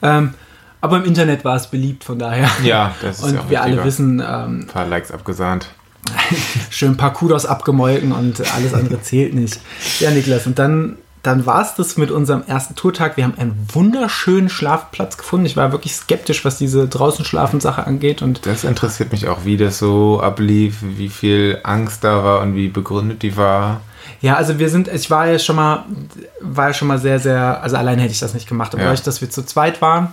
Ähm, 0.01 0.35
aber 0.83 0.99
im 0.99 1.05
Internet 1.05 1.45
war 1.45 1.57
es 1.57 1.69
beliebt, 1.69 2.05
von 2.05 2.19
daher. 2.19 2.51
Ja, 2.63 2.95
das 3.01 3.21
ist 3.21 3.25
Und 3.25 3.35
ja 3.35 3.49
wir 3.49 3.63
alle 3.63 3.85
wissen. 3.85 4.21
Ähm, 4.21 4.61
ein 4.61 4.67
paar 4.67 4.87
Likes 4.87 5.11
abgesahnt. 5.11 5.69
schön 6.71 6.91
ein 6.91 6.97
paar 6.97 7.13
Kudos 7.13 7.47
abgemolken 7.47 8.13
und 8.13 8.43
alles 8.55 8.75
andere 8.75 9.01
zählt 9.01 9.33
nicht. 9.35 9.61
Ja, 10.01 10.11
Niklas, 10.11 10.47
und 10.47 10.59
dann 10.59 10.99
dann 11.23 11.47
war 11.47 11.63
es 11.63 11.77
das 11.77 11.97
mit 11.97 12.11
unserem 12.11 12.43
ersten 12.45 12.75
Tourtag. 12.75 13.17
Wir 13.17 13.23
haben 13.23 13.39
einen 13.39 13.69
wunderschönen 13.73 14.49
Schlafplatz 14.49 15.17
gefunden. 15.17 15.47
Ich 15.47 15.57
war 15.57 15.71
wirklich 15.71 15.95
skeptisch, 15.95 16.45
was 16.45 16.59
diese 16.59 16.89
draußen 16.89 17.25
schlafen 17.25 17.61
Sache 17.61 17.87
angeht. 17.87 18.23
Und 18.23 18.45
das 18.45 18.65
interessiert 18.65 19.13
mich 19.13 19.29
auch, 19.29 19.45
wie 19.45 19.57
das 19.57 19.79
so 19.79 20.21
ablief, 20.21 20.79
wie 20.83 21.09
viel 21.09 21.61
Angst 21.63 22.03
da 22.03 22.25
war 22.25 22.41
und 22.41 22.57
wie 22.57 22.67
begründet 22.67 23.23
die 23.23 23.37
war. 23.37 23.83
Ja, 24.21 24.35
also 24.35 24.59
wir 24.59 24.69
sind, 24.69 24.89
ich 24.89 25.11
war 25.11 25.29
ja 25.29 25.39
schon 25.39 25.57
mal, 25.57 25.85
war 26.41 26.69
ja 26.69 26.75
schon 26.75 26.89
mal 26.89 26.99
sehr, 26.99 27.21
sehr, 27.21 27.63
also 27.63 27.77
allein 27.77 28.01
hätte 28.01 28.13
ich 28.13 28.21
das 28.21 28.35
nicht 28.35 28.49
gemacht, 28.49 28.75
aber 28.75 28.83
ja. 28.83 28.89
dadurch, 28.89 29.05
dass 29.05 29.21
wir 29.21 29.31
zu 29.31 29.45
zweit 29.45 29.81
waren, 29.81 30.09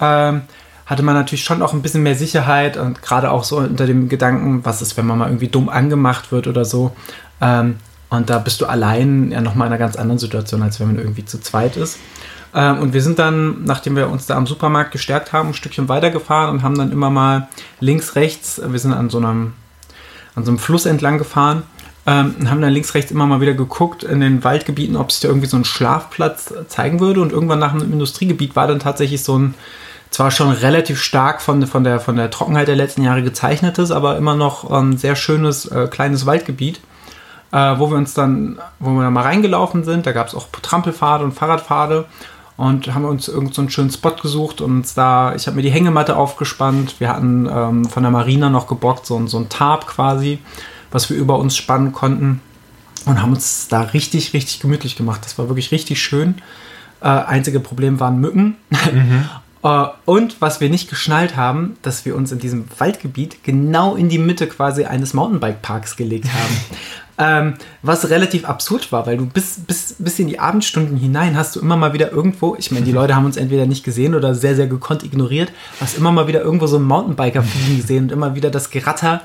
ähm, 0.00 0.42
hatte 0.86 1.02
man 1.02 1.14
natürlich 1.14 1.44
schon 1.44 1.62
auch 1.62 1.72
ein 1.72 1.82
bisschen 1.82 2.02
mehr 2.02 2.14
Sicherheit 2.14 2.76
und 2.76 3.02
gerade 3.02 3.30
auch 3.30 3.44
so 3.44 3.58
unter 3.58 3.86
dem 3.86 4.08
Gedanken, 4.08 4.64
was 4.64 4.82
ist, 4.82 4.96
wenn 4.96 5.06
man 5.06 5.18
mal 5.18 5.28
irgendwie 5.28 5.48
dumm 5.48 5.68
angemacht 5.68 6.30
wird 6.30 6.46
oder 6.46 6.64
so. 6.64 6.94
Ähm, 7.40 7.76
und 8.08 8.30
da 8.30 8.38
bist 8.38 8.60
du 8.60 8.66
allein 8.66 9.32
ja 9.32 9.40
nochmal 9.40 9.66
in 9.66 9.72
einer 9.72 9.80
ganz 9.80 9.96
anderen 9.96 10.18
Situation, 10.18 10.62
als 10.62 10.78
wenn 10.78 10.86
man 10.86 10.98
irgendwie 10.98 11.24
zu 11.24 11.40
zweit 11.40 11.76
ist. 11.76 11.98
Ähm, 12.54 12.78
und 12.78 12.92
wir 12.92 13.02
sind 13.02 13.18
dann, 13.18 13.64
nachdem 13.64 13.96
wir 13.96 14.08
uns 14.08 14.26
da 14.26 14.36
am 14.36 14.46
Supermarkt 14.46 14.92
gestärkt 14.92 15.32
haben, 15.32 15.48
ein 15.48 15.54
Stückchen 15.54 15.88
weitergefahren 15.88 16.50
und 16.50 16.62
haben 16.62 16.78
dann 16.78 16.92
immer 16.92 17.10
mal 17.10 17.48
links, 17.80 18.14
rechts, 18.14 18.60
wir 18.64 18.78
sind 18.78 18.92
an 18.92 19.10
so 19.10 19.18
einem, 19.18 19.54
an 20.36 20.44
so 20.44 20.52
einem 20.52 20.58
Fluss 20.58 20.86
entlang 20.86 21.18
gefahren 21.18 21.64
ähm, 22.06 22.48
haben 22.48 22.60
dann 22.60 22.72
links, 22.72 22.94
rechts 22.94 23.10
immer 23.10 23.26
mal 23.26 23.40
wieder 23.40 23.54
geguckt 23.54 24.04
in 24.04 24.20
den 24.20 24.44
Waldgebieten, 24.44 24.96
ob 24.96 25.10
sich 25.10 25.20
da 25.20 25.28
irgendwie 25.28 25.48
so 25.48 25.56
ein 25.56 25.64
Schlafplatz 25.64 26.54
zeigen 26.68 27.00
würde. 27.00 27.20
Und 27.20 27.32
irgendwann 27.32 27.58
nach 27.58 27.74
einem 27.74 27.92
Industriegebiet 27.92 28.56
war 28.56 28.66
dann 28.66 28.78
tatsächlich 28.78 29.24
so 29.24 29.38
ein, 29.38 29.54
zwar 30.10 30.30
schon 30.30 30.50
relativ 30.50 31.02
stark 31.02 31.42
von, 31.42 31.66
von, 31.66 31.84
der, 31.84 32.00
von 32.00 32.16
der 32.16 32.30
Trockenheit 32.30 32.68
der 32.68 32.76
letzten 32.76 33.02
Jahre 33.02 33.22
gezeichnetes, 33.22 33.90
aber 33.90 34.16
immer 34.16 34.36
noch 34.36 34.70
ein 34.70 34.96
sehr 34.96 35.16
schönes 35.16 35.66
äh, 35.66 35.88
kleines 35.88 36.26
Waldgebiet 36.26 36.80
äh, 37.52 37.78
wo 37.78 37.90
wir 37.90 37.96
uns 37.96 38.14
dann, 38.14 38.58
wo 38.78 38.90
wir 38.90 39.02
dann 39.02 39.12
mal 39.12 39.22
reingelaufen 39.22 39.84
sind. 39.84 40.06
Da 40.06 40.12
gab 40.12 40.28
es 40.28 40.34
auch 40.34 40.48
Trampelpfade 40.62 41.24
und 41.24 41.32
Fahrradpfade 41.32 42.06
und 42.56 42.92
haben 42.94 43.04
uns 43.04 43.28
irgendeinen 43.28 43.54
so 43.54 43.62
einen 43.62 43.70
schönen 43.70 43.90
Spot 43.90 44.10
gesucht 44.10 44.60
und 44.60 44.72
uns 44.72 44.94
da, 44.94 45.34
ich 45.34 45.46
habe 45.46 45.56
mir 45.56 45.62
die 45.62 45.70
Hängematte 45.70 46.16
aufgespannt. 46.16 46.96
Wir 46.98 47.08
hatten 47.08 47.48
ähm, 47.50 47.84
von 47.86 48.02
der 48.02 48.12
Marina 48.12 48.50
noch 48.50 48.66
gebockt, 48.66 49.06
so, 49.06 49.26
so 49.26 49.38
ein 49.38 49.48
Tarp 49.48 49.86
quasi, 49.86 50.38
was 50.96 51.10
wir 51.10 51.18
über 51.18 51.38
uns 51.38 51.54
spannen 51.54 51.92
konnten 51.92 52.40
und 53.04 53.20
haben 53.20 53.34
uns 53.34 53.68
da 53.68 53.82
richtig, 53.82 54.32
richtig 54.32 54.60
gemütlich 54.60 54.96
gemacht. 54.96 55.20
Das 55.26 55.36
war 55.36 55.46
wirklich 55.50 55.70
richtig 55.70 56.00
schön. 56.02 56.36
Äh, 57.02 57.08
einzige 57.08 57.60
Problem 57.60 58.00
waren 58.00 58.18
Mücken. 58.18 58.56
Mhm. 58.70 59.28
Äh, 59.62 59.86
und 60.04 60.36
was 60.40 60.60
wir 60.60 60.68
nicht 60.68 60.88
geschnallt 60.90 61.34
haben, 61.34 61.78
dass 61.80 62.04
wir 62.04 62.14
uns 62.14 62.30
in 62.30 62.38
diesem 62.38 62.66
Waldgebiet 62.78 63.42
genau 63.42 63.96
in 63.96 64.10
die 64.10 64.18
Mitte 64.18 64.46
quasi 64.46 64.84
eines 64.84 65.14
Mountainbike-Parks 65.14 65.96
gelegt 65.96 66.28
haben. 66.28 66.56
ähm, 67.18 67.54
was 67.82 68.10
relativ 68.10 68.44
absurd 68.44 68.92
war, 68.92 69.06
weil 69.06 69.16
du 69.16 69.24
bis, 69.24 69.58
bis, 69.66 69.96
bis 69.98 70.18
in 70.18 70.28
die 70.28 70.38
Abendstunden 70.38 70.98
hinein 70.98 71.36
hast 71.36 71.56
du 71.56 71.60
immer 71.60 71.76
mal 71.76 71.94
wieder 71.94 72.12
irgendwo, 72.12 72.54
ich 72.58 72.70
meine, 72.70 72.84
die 72.84 72.92
Leute 73.00 73.16
haben 73.16 73.24
uns 73.24 73.38
entweder 73.38 73.66
nicht 73.66 73.82
gesehen 73.82 74.14
oder 74.14 74.34
sehr, 74.34 74.54
sehr 74.54 74.66
gekonnt 74.66 75.02
ignoriert, 75.02 75.50
hast 75.80 75.96
immer 75.96 76.12
mal 76.12 76.28
wieder 76.28 76.42
irgendwo 76.42 76.66
so 76.66 76.76
einen 76.76 76.84
Mountainbiker 76.84 77.42
fliegen 77.42 77.80
gesehen 77.80 78.04
und 78.04 78.12
immer 78.12 78.34
wieder 78.34 78.50
das 78.50 78.70
Geratter. 78.70 79.22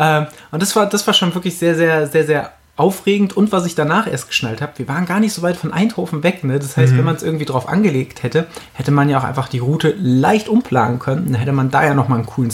Ähm, 0.00 0.26
und 0.50 0.62
das 0.62 0.74
war, 0.74 0.86
das 0.86 1.06
war 1.06 1.14
schon 1.14 1.34
wirklich 1.34 1.58
sehr, 1.58 1.76
sehr, 1.76 2.06
sehr, 2.06 2.24
sehr 2.24 2.52
aufregend 2.76 3.36
und 3.36 3.52
was 3.52 3.66
ich 3.66 3.74
danach 3.74 4.06
erst 4.06 4.28
geschnallt 4.28 4.62
habe, 4.62 4.72
wir 4.76 4.88
waren 4.88 5.04
gar 5.04 5.20
nicht 5.20 5.34
so 5.34 5.42
weit 5.42 5.58
von 5.58 5.70
Eindhoven 5.70 6.22
weg. 6.22 6.42
Ne? 6.42 6.58
Das 6.58 6.78
heißt, 6.78 6.94
mhm. 6.94 6.98
wenn 6.98 7.04
man 7.04 7.16
es 7.16 7.22
irgendwie 7.22 7.44
drauf 7.44 7.68
angelegt 7.68 8.22
hätte, 8.22 8.46
hätte 8.72 8.90
man 8.90 9.10
ja 9.10 9.18
auch 9.18 9.24
einfach 9.24 9.48
die 9.48 9.58
Route 9.58 9.94
leicht 9.98 10.48
umplanen 10.48 10.98
können. 10.98 11.26
Dann 11.26 11.34
hätte 11.34 11.52
man 11.52 11.70
da 11.70 11.84
ja 11.84 11.92
nochmal 11.92 12.18
einen 12.18 12.26
coolen 12.26 12.50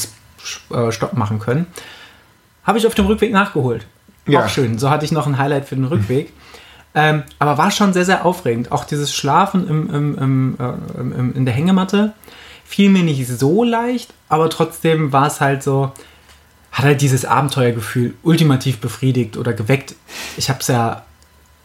äh, 0.73 0.91
Stopp 0.91 1.13
machen 1.13 1.39
können. 1.39 1.67
Habe 2.65 2.79
ich 2.79 2.87
auf 2.89 2.97
dem 2.97 3.07
Rückweg 3.07 3.33
nachgeholt. 3.33 3.87
Ja. 4.27 4.45
Auch 4.45 4.49
schön. 4.49 4.81
So 4.81 4.91
hatte 4.91 5.05
ich 5.05 5.13
noch 5.13 5.29
ein 5.29 5.39
Highlight 5.39 5.69
für 5.69 5.77
den 5.77 5.85
Rückweg. 5.85 6.33
Ähm, 6.97 7.23
aber 7.39 7.59
war 7.59 7.71
schon 7.71 7.93
sehr, 7.93 8.05
sehr 8.05 8.25
aufregend. 8.25 8.73
Auch 8.73 8.85
dieses 8.85 9.15
Schlafen 9.15 9.69
im, 9.69 9.95
im, 9.95 10.19
im, 10.19 10.57
äh, 10.59 11.01
im, 11.01 11.35
in 11.37 11.45
der 11.45 11.55
Hängematte 11.55 12.15
fiel 12.65 12.91
mir 12.91 13.05
nicht 13.05 13.29
so 13.29 13.63
leicht, 13.63 14.13
aber 14.29 14.51
trotzdem 14.51 15.13
war 15.13 15.29
es 15.29 15.41
halt 15.41 15.63
so, 15.63 15.93
hat 16.77 16.85
halt 16.85 17.01
dieses 17.01 17.25
Abenteuergefühl 17.25 18.13
ultimativ 18.23 18.81
befriedigt 18.81 19.39
oder 19.39 19.55
geweckt. 19.55 19.95
Ich 20.37 20.51
habe 20.51 20.61
es 20.61 20.67
ja, 20.67 21.05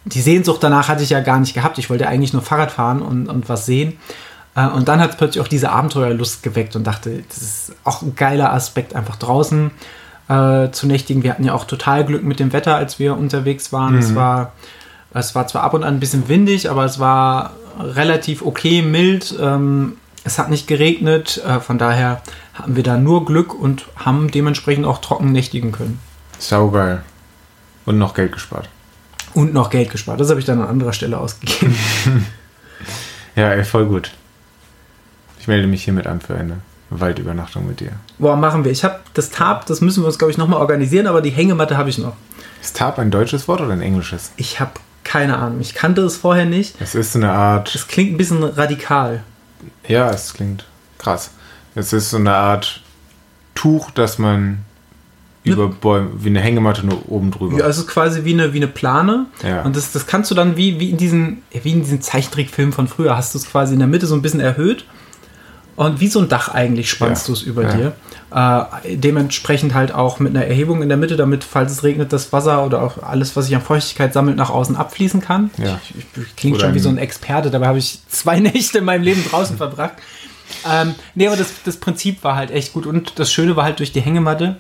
die 0.06 0.22
Sehnsucht 0.22 0.64
danach 0.64 0.88
hatte 0.88 1.04
ich 1.04 1.10
ja 1.10 1.20
gar 1.20 1.38
nicht 1.38 1.54
gehabt. 1.54 1.78
Ich 1.78 1.90
wollte 1.90 2.08
eigentlich 2.08 2.32
nur 2.32 2.42
Fahrrad 2.42 2.72
fahren 2.72 3.02
und, 3.02 3.28
und 3.28 3.50
was 3.50 3.66
sehen. 3.66 3.98
Äh, 4.56 4.68
und 4.68 4.88
dann 4.88 5.02
hat 5.02 5.10
es 5.10 5.18
plötzlich 5.18 5.44
auch 5.44 5.50
diese 5.50 5.70
Abenteuerlust 5.70 6.44
geweckt 6.44 6.78
und 6.78 6.88
dachte, 6.88 7.26
das 7.28 7.42
ist 7.42 7.76
auch 7.84 8.02
ein 8.02 8.16
geiler 8.16 8.54
Aspekt, 8.54 8.96
einfach 8.96 9.18
draußen 9.18 9.72
äh, 10.30 10.72
zu 10.72 10.88
nächtigen. 10.88 11.24
Wir 11.24 11.32
hatten 11.32 11.44
ja 11.44 11.56
auch 11.56 11.66
total 11.66 12.06
Glück 12.06 12.24
mit 12.24 12.40
dem 12.40 12.54
Wetter, 12.54 12.78
als 12.78 12.98
wir 12.98 13.18
unterwegs 13.18 13.74
waren. 13.74 13.96
Mhm. 13.96 14.00
Es, 14.00 14.16
war, 14.16 14.54
es 15.14 15.36
war 15.36 15.46
zwar 15.46 15.64
ab 15.64 15.74
und 15.74 15.84
an 15.84 15.96
ein 15.96 16.00
bisschen 16.00 16.30
windig, 16.30 16.70
aber 16.70 16.86
es 16.86 17.00
war 17.00 17.52
relativ 17.78 18.44
okay, 18.44 18.82
mild. 18.82 19.36
Ähm, 19.42 19.98
es 20.24 20.40
hat 20.40 20.50
nicht 20.50 20.68
geregnet, 20.68 21.42
äh, 21.46 21.60
von 21.60 21.78
daher 21.78 22.22
haben 22.54 22.76
wir 22.76 22.84
da 22.84 22.98
nur 22.98 23.26
Glück 23.26 23.54
und 23.54 23.86
haben 23.96 24.30
dementsprechend 24.30 24.86
auch 24.86 25.00
trocken 25.00 25.32
nächtigen 25.32 25.72
können. 25.72 26.00
Saugeil. 26.40 27.04
Und 27.86 27.98
noch 27.98 28.14
Geld 28.14 28.32
gespart. 28.32 28.70
Und 29.34 29.54
noch 29.54 29.70
Geld 29.70 29.90
gespart. 29.90 30.20
Das 30.20 30.30
habe 30.30 30.40
ich 30.40 30.46
dann 30.46 30.62
an 30.62 30.68
anderer 30.68 30.94
Stelle 30.94 31.18
ausgegeben. 31.18 31.76
ja, 33.36 33.52
ey, 33.52 33.64
voll 33.64 33.86
gut. 33.86 34.12
Ich 35.40 35.48
melde 35.48 35.68
mich 35.68 35.84
hiermit 35.84 36.06
an 36.08 36.22
für 36.22 36.36
eine 36.36 36.58
Waldübernachtung 36.90 37.66
mit 37.66 37.80
dir. 37.80 37.94
Boah, 38.20 38.36
machen 38.36 38.64
wir. 38.64 38.72
Ich 38.72 38.84
habe 38.84 39.00
das 39.14 39.30
Tarp, 39.30 39.66
das 39.66 39.82
müssen 39.82 40.04
wir 40.04 40.08
uns, 40.08 40.20
glaube 40.20 40.32
ich, 40.32 40.38
nochmal 40.38 40.60
organisieren, 40.60 41.08
aber 41.08 41.22
die 41.22 41.32
Hängematte 41.32 41.78
habe 41.78 41.90
ich 41.90 41.98
noch. 41.98 42.14
Ist 42.62 42.78
Tarp 42.78 43.00
ein 43.00 43.10
deutsches 43.10 43.48
Wort 43.48 43.62
oder 43.62 43.72
ein 43.72 43.82
englisches? 43.82 44.32
Ich 44.36 44.60
habe 44.60 44.74
keine 45.04 45.38
Ahnung. 45.38 45.62
Ich 45.62 45.74
kannte 45.74 46.02
es 46.02 46.18
vorher 46.18 46.46
nicht. 46.46 46.76
Es 46.80 46.94
ist 46.94 47.16
eine 47.16 47.32
Art. 47.32 47.74
Es 47.74 47.88
klingt 47.88 48.14
ein 48.14 48.18
bisschen 48.18 48.44
radikal. 48.44 49.24
Ja, 49.88 50.12
es 50.12 50.34
klingt 50.34 50.66
krass. 51.00 51.32
Es 51.76 51.94
ist 51.94 52.10
so 52.10 52.18
eine 52.18 52.34
Art 52.34 52.82
Tuch, 53.56 53.92
das 53.92 54.18
man 54.18 54.66
über 55.44 55.70
Bäume, 55.70 56.10
wie 56.18 56.30
eine 56.30 56.40
Hängematte 56.40 56.86
nur 56.86 57.10
oben 57.10 57.32
drüber. 57.32 57.58
Ja, 57.58 57.68
es 57.68 57.78
ist 57.78 57.88
quasi 57.88 58.24
wie 58.26 58.34
eine, 58.34 58.54
wie 58.54 58.58
eine 58.58 58.68
Plane. 58.68 59.26
Ja. 59.44 59.64
Und 59.64 59.76
das, 59.76 59.92
das 59.92 60.06
kannst 60.06 60.30
du 60.30 60.36
dann 60.36 60.56
wie, 60.56 60.80
wie 60.80 60.92
in 60.92 60.98
diesen, 60.98 61.42
wie 61.52 61.72
in 61.72 61.82
diesen 61.82 62.02
Zeichentrickfilmen 62.02 62.74
von 62.74 62.88
früher, 62.88 63.18
hast 63.18 63.34
du 63.34 63.40
es 63.40 63.50
quasi 63.50 63.74
in 63.74 63.80
der 63.80 63.88
Mitte 63.88 64.06
so 64.06 64.16
ein 64.16 64.22
bisschen 64.22 64.40
erhöht. 64.40 64.86
Und 65.76 66.00
wie 66.00 66.08
so 66.08 66.20
ein 66.20 66.30
Dach 66.30 66.50
eigentlich 66.50 66.90
spannst 66.90 67.24
ja. 67.24 67.28
du 67.28 67.34
es 67.34 67.42
über 67.42 67.64
ja. 67.64 67.74
dir. 67.74 67.94
Äh, 68.86 68.98
dementsprechend 68.98 69.74
halt 69.74 69.92
auch 69.94 70.20
mit 70.20 70.36
einer 70.36 70.46
Erhebung 70.46 70.84
in 70.84 70.90
der 70.90 70.98
Mitte, 70.98 71.16
damit, 71.16 71.44
falls 71.44 71.72
es 71.72 71.84
regnet, 71.84 72.14
das 72.14 72.32
Wasser 72.32 72.64
oder 72.66 72.84
auch 72.84 73.02
alles, 73.02 73.36
was 73.36 73.46
sich 73.46 73.56
an 73.56 73.62
Feuchtigkeit 73.62 74.14
sammelt, 74.14 74.38
nach 74.38 74.52
außen 74.52 74.76
abfließen 74.76 75.22
kann. 75.22 75.50
Ja. 75.58 75.80
Ich, 75.84 75.96
ich, 75.98 76.24
ich 76.24 76.36
klinge 76.36 76.60
schon 76.60 76.76
wie 76.76 76.80
so 76.80 76.90
ein 76.90 76.98
Experte, 76.98 77.50
dabei 77.50 77.68
habe 77.68 77.80
ich 77.80 78.00
zwei 78.10 78.40
Nächte 78.42 78.80
in 78.80 78.86
meinem 78.86 79.02
Leben 79.02 79.24
draußen 79.28 79.58
verbracht. 79.58 79.94
Ähm, 80.70 80.96
nee, 81.16 81.28
aber 81.28 81.38
das, 81.38 81.54
das 81.64 81.78
Prinzip 81.78 82.24
war 82.24 82.36
halt 82.36 82.52
echt 82.52 82.74
gut. 82.74 82.86
Und 82.86 83.20
das 83.20 83.32
Schöne 83.32 83.56
war 83.56 83.64
halt 83.64 83.80
durch 83.80 83.92
die 83.92 84.02
Hängematte. 84.02 84.58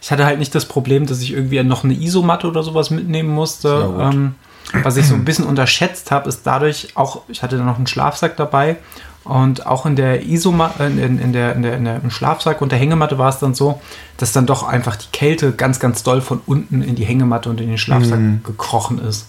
Ich 0.00 0.10
hatte 0.10 0.26
halt 0.26 0.38
nicht 0.38 0.54
das 0.54 0.66
Problem, 0.66 1.06
dass 1.06 1.22
ich 1.22 1.32
irgendwie 1.32 1.62
noch 1.62 1.84
eine 1.84 1.94
Isomatte 1.94 2.46
oder 2.46 2.62
sowas 2.62 2.90
mitnehmen 2.90 3.30
musste. 3.30 3.94
Ähm, 4.00 4.34
was 4.82 4.96
ich 4.96 5.06
so 5.06 5.14
ein 5.14 5.24
bisschen 5.24 5.46
unterschätzt 5.46 6.10
habe, 6.10 6.28
ist 6.28 6.42
dadurch 6.44 6.88
auch, 6.94 7.22
ich 7.28 7.42
hatte 7.42 7.56
da 7.56 7.64
noch 7.64 7.76
einen 7.76 7.86
Schlafsack 7.86 8.36
dabei 8.36 8.76
und 9.24 9.66
auch 9.66 9.86
in 9.86 9.96
der 9.96 10.26
Isomatte, 10.26 10.84
äh, 10.84 10.86
in, 10.86 11.18
in, 11.18 11.32
der, 11.32 11.54
in, 11.54 11.62
der, 11.62 11.76
in 11.76 11.84
der, 11.84 12.00
im 12.02 12.10
Schlafsack 12.10 12.60
und 12.60 12.72
der 12.72 12.78
Hängematte 12.78 13.18
war 13.18 13.30
es 13.30 13.38
dann 13.38 13.54
so, 13.54 13.80
dass 14.16 14.32
dann 14.32 14.46
doch 14.46 14.62
einfach 14.62 14.96
die 14.96 15.08
Kälte 15.12 15.52
ganz, 15.52 15.80
ganz 15.80 16.02
doll 16.02 16.20
von 16.20 16.40
unten 16.46 16.82
in 16.82 16.94
die 16.94 17.04
Hängematte 17.04 17.50
und 17.50 17.60
in 17.60 17.68
den 17.68 17.78
Schlafsack 17.78 18.18
mhm. 18.18 18.42
gekrochen 18.44 18.98
ist. 18.98 19.26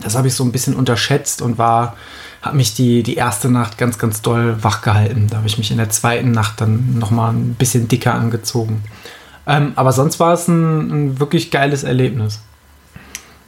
Das 0.00 0.16
habe 0.16 0.28
ich 0.28 0.34
so 0.34 0.44
ein 0.44 0.52
bisschen 0.52 0.74
unterschätzt 0.74 1.42
und 1.42 1.58
war 1.58 1.96
hat 2.42 2.54
mich 2.54 2.74
die, 2.74 3.02
die 3.02 3.16
erste 3.16 3.50
Nacht 3.50 3.76
ganz, 3.76 3.98
ganz 3.98 4.22
doll 4.22 4.62
wach 4.62 4.82
gehalten. 4.82 5.26
Da 5.28 5.38
habe 5.38 5.46
ich 5.46 5.58
mich 5.58 5.70
in 5.70 5.78
der 5.78 5.90
zweiten 5.90 6.30
Nacht 6.30 6.60
dann 6.60 6.98
nochmal 6.98 7.32
ein 7.32 7.54
bisschen 7.54 7.88
dicker 7.88 8.14
angezogen. 8.14 8.84
Ähm, 9.46 9.72
aber 9.74 9.92
sonst 9.92 10.20
war 10.20 10.34
es 10.34 10.46
ein, 10.48 10.90
ein 10.90 11.20
wirklich 11.20 11.50
geiles 11.50 11.82
Erlebnis. 11.82 12.40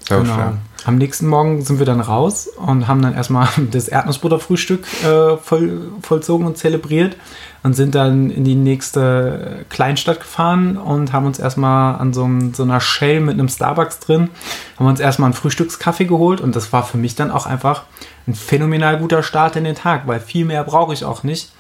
Sehr 0.00 0.20
genau. 0.20 0.34
Schön. 0.34 0.58
Am 0.84 0.96
nächsten 0.96 1.26
Morgen 1.26 1.62
sind 1.62 1.78
wir 1.80 1.86
dann 1.86 2.00
raus 2.00 2.46
und 2.46 2.86
haben 2.86 3.02
dann 3.02 3.14
erstmal 3.14 3.48
das 3.70 3.88
Erdnussbutterfrühstück 3.88 4.86
äh, 5.04 5.36
voll, 5.36 5.90
vollzogen 6.02 6.46
und 6.46 6.56
zelebriert 6.56 7.16
und 7.62 7.74
sind 7.74 7.94
dann 7.94 8.30
in 8.30 8.44
die 8.44 8.54
nächste 8.54 9.66
Kleinstadt 9.68 10.20
gefahren 10.20 10.76
und 10.76 11.12
haben 11.12 11.26
uns 11.26 11.38
erstmal 11.38 11.96
an 11.96 12.12
so, 12.12 12.28
so 12.52 12.62
einer 12.62 12.80
Shell 12.80 13.20
mit 13.20 13.34
einem 13.34 13.48
Starbucks 13.48 13.98
drin, 13.98 14.30
haben 14.78 14.86
uns 14.86 15.00
erstmal 15.00 15.26
einen 15.26 15.34
Frühstückskaffee 15.34 16.06
geholt 16.06 16.40
und 16.40 16.54
das 16.54 16.72
war 16.72 16.84
für 16.84 16.96
mich 16.96 17.16
dann 17.16 17.30
auch 17.30 17.46
einfach 17.46 17.84
ein 18.26 18.34
phänomenal 18.34 18.98
guter 18.98 19.22
Start 19.22 19.56
in 19.56 19.64
den 19.64 19.74
Tag, 19.74 20.06
weil 20.06 20.20
viel 20.20 20.44
mehr 20.44 20.62
brauche 20.62 20.94
ich 20.94 21.04
auch 21.04 21.24
nicht. 21.24 21.52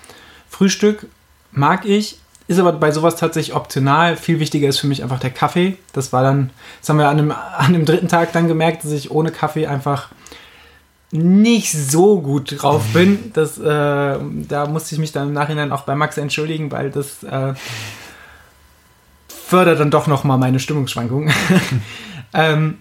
Frühstück 0.48 1.06
mag 1.50 1.84
ich, 1.84 2.18
ist 2.48 2.58
aber 2.58 2.72
bei 2.72 2.90
sowas 2.90 3.16
tatsächlich 3.16 3.54
optional. 3.54 4.16
Viel 4.16 4.40
wichtiger 4.40 4.68
ist 4.68 4.78
für 4.78 4.86
mich 4.86 5.02
einfach 5.02 5.20
der 5.20 5.30
Kaffee. 5.30 5.76
Das 5.92 6.12
war 6.12 6.22
dann, 6.22 6.50
das 6.80 6.88
haben 6.88 6.98
wir 6.98 7.08
an 7.08 7.18
dem, 7.18 7.32
an 7.56 7.72
dem 7.74 7.84
dritten 7.84 8.08
Tag 8.08 8.32
dann 8.32 8.48
gemerkt, 8.48 8.82
dass 8.82 8.92
ich 8.92 9.10
ohne 9.10 9.30
Kaffee 9.30 9.66
einfach 9.66 10.08
nicht 11.10 11.72
so 11.72 12.20
gut 12.20 12.60
drauf 12.60 12.82
bin. 12.92 13.32
Das, 13.34 13.58
äh, 13.58 13.62
da 13.62 14.66
musste 14.66 14.94
ich 14.94 14.98
mich 14.98 15.12
dann 15.12 15.28
im 15.28 15.34
Nachhinein 15.34 15.72
auch 15.72 15.82
bei 15.82 15.94
Max 15.94 16.16
entschuldigen, 16.18 16.70
weil 16.72 16.90
das 16.90 17.22
äh, 17.22 17.54
fördert 19.28 19.80
dann 19.80 19.90
doch 19.90 20.06
nochmal 20.06 20.38
meine 20.38 20.58
Stimmungsschwankungen. 20.58 21.32
ähm, 22.34 22.78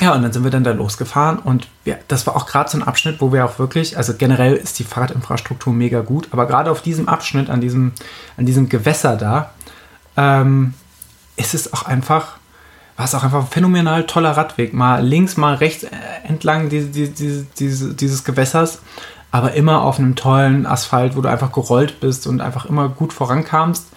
Ja, 0.00 0.14
und 0.14 0.22
dann 0.22 0.32
sind 0.32 0.42
wir 0.42 0.50
dann 0.50 0.64
da 0.64 0.72
losgefahren 0.72 1.38
und 1.38 1.68
wir, 1.84 1.98
das 2.08 2.26
war 2.26 2.34
auch 2.34 2.46
gerade 2.46 2.70
so 2.70 2.78
ein 2.78 2.82
Abschnitt, 2.82 3.20
wo 3.20 3.32
wir 3.32 3.44
auch 3.44 3.58
wirklich, 3.58 3.96
also 3.96 4.14
generell 4.14 4.54
ist 4.54 4.78
die 4.78 4.84
Fahrradinfrastruktur 4.84 5.72
mega 5.72 6.00
gut, 6.00 6.28
aber 6.32 6.46
gerade 6.46 6.70
auf 6.70 6.80
diesem 6.80 7.08
Abschnitt, 7.08 7.50
an 7.50 7.60
diesem, 7.60 7.92
an 8.36 8.46
diesem 8.46 8.68
Gewässer 8.68 9.16
da, 9.16 9.50
ähm, 10.16 10.74
ist 11.36 11.54
es 11.54 11.72
auch 11.72 11.84
einfach, 11.84 12.36
war 12.96 13.04
es 13.04 13.14
auch 13.14 13.22
einfach 13.22 13.40
ein 13.40 13.46
phänomenal 13.48 14.04
toller 14.06 14.36
Radweg. 14.36 14.72
Mal 14.72 15.04
links, 15.04 15.36
mal 15.36 15.54
rechts 15.54 15.84
äh, 15.84 15.88
entlang 16.26 16.68
die, 16.68 16.90
die, 16.90 17.10
die, 17.10 17.46
diese, 17.58 17.94
dieses 17.94 18.24
Gewässers, 18.24 18.80
aber 19.30 19.52
immer 19.52 19.82
auf 19.82 19.98
einem 19.98 20.16
tollen 20.16 20.66
Asphalt, 20.66 21.16
wo 21.16 21.20
du 21.20 21.28
einfach 21.28 21.52
gerollt 21.52 22.00
bist 22.00 22.26
und 22.26 22.40
einfach 22.40 22.64
immer 22.64 22.88
gut 22.88 23.12
vorankamst. 23.12 23.88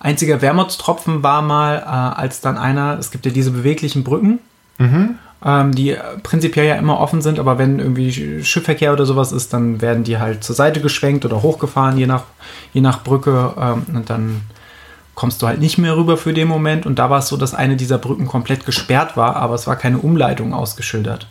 Einziger 0.00 0.40
Wermutstropfen 0.40 1.22
war 1.22 1.42
mal, 1.42 1.78
äh, 1.78 2.20
als 2.20 2.40
dann 2.40 2.56
einer, 2.56 2.98
es 2.98 3.10
gibt 3.10 3.26
ja 3.26 3.32
diese 3.32 3.50
beweglichen 3.50 4.02
Brücken, 4.02 4.38
mhm 4.78 5.18
ähm, 5.44 5.74
die 5.74 5.96
prinzipiell 6.22 6.66
ja 6.66 6.74
immer 6.76 7.00
offen 7.00 7.20
sind, 7.20 7.38
aber 7.38 7.58
wenn 7.58 7.78
irgendwie 7.78 8.42
Schiffverkehr 8.44 8.92
oder 8.92 9.06
sowas 9.06 9.32
ist, 9.32 9.52
dann 9.52 9.80
werden 9.80 10.04
die 10.04 10.18
halt 10.18 10.44
zur 10.44 10.54
Seite 10.54 10.80
geschwenkt 10.80 11.24
oder 11.24 11.42
hochgefahren, 11.42 11.98
je 11.98 12.06
nach, 12.06 12.24
je 12.72 12.80
nach 12.80 13.02
Brücke. 13.02 13.54
Ähm, 13.58 13.82
und 13.94 14.10
dann 14.10 14.42
kommst 15.14 15.42
du 15.42 15.46
halt 15.46 15.60
nicht 15.60 15.78
mehr 15.78 15.96
rüber 15.96 16.16
für 16.16 16.32
den 16.32 16.48
Moment. 16.48 16.86
Und 16.86 16.98
da 16.98 17.10
war 17.10 17.18
es 17.18 17.28
so, 17.28 17.36
dass 17.36 17.54
eine 17.54 17.76
dieser 17.76 17.98
Brücken 17.98 18.26
komplett 18.26 18.64
gesperrt 18.66 19.16
war, 19.16 19.36
aber 19.36 19.54
es 19.54 19.66
war 19.66 19.76
keine 19.76 19.98
Umleitung 19.98 20.54
ausgeschildert. 20.54 21.26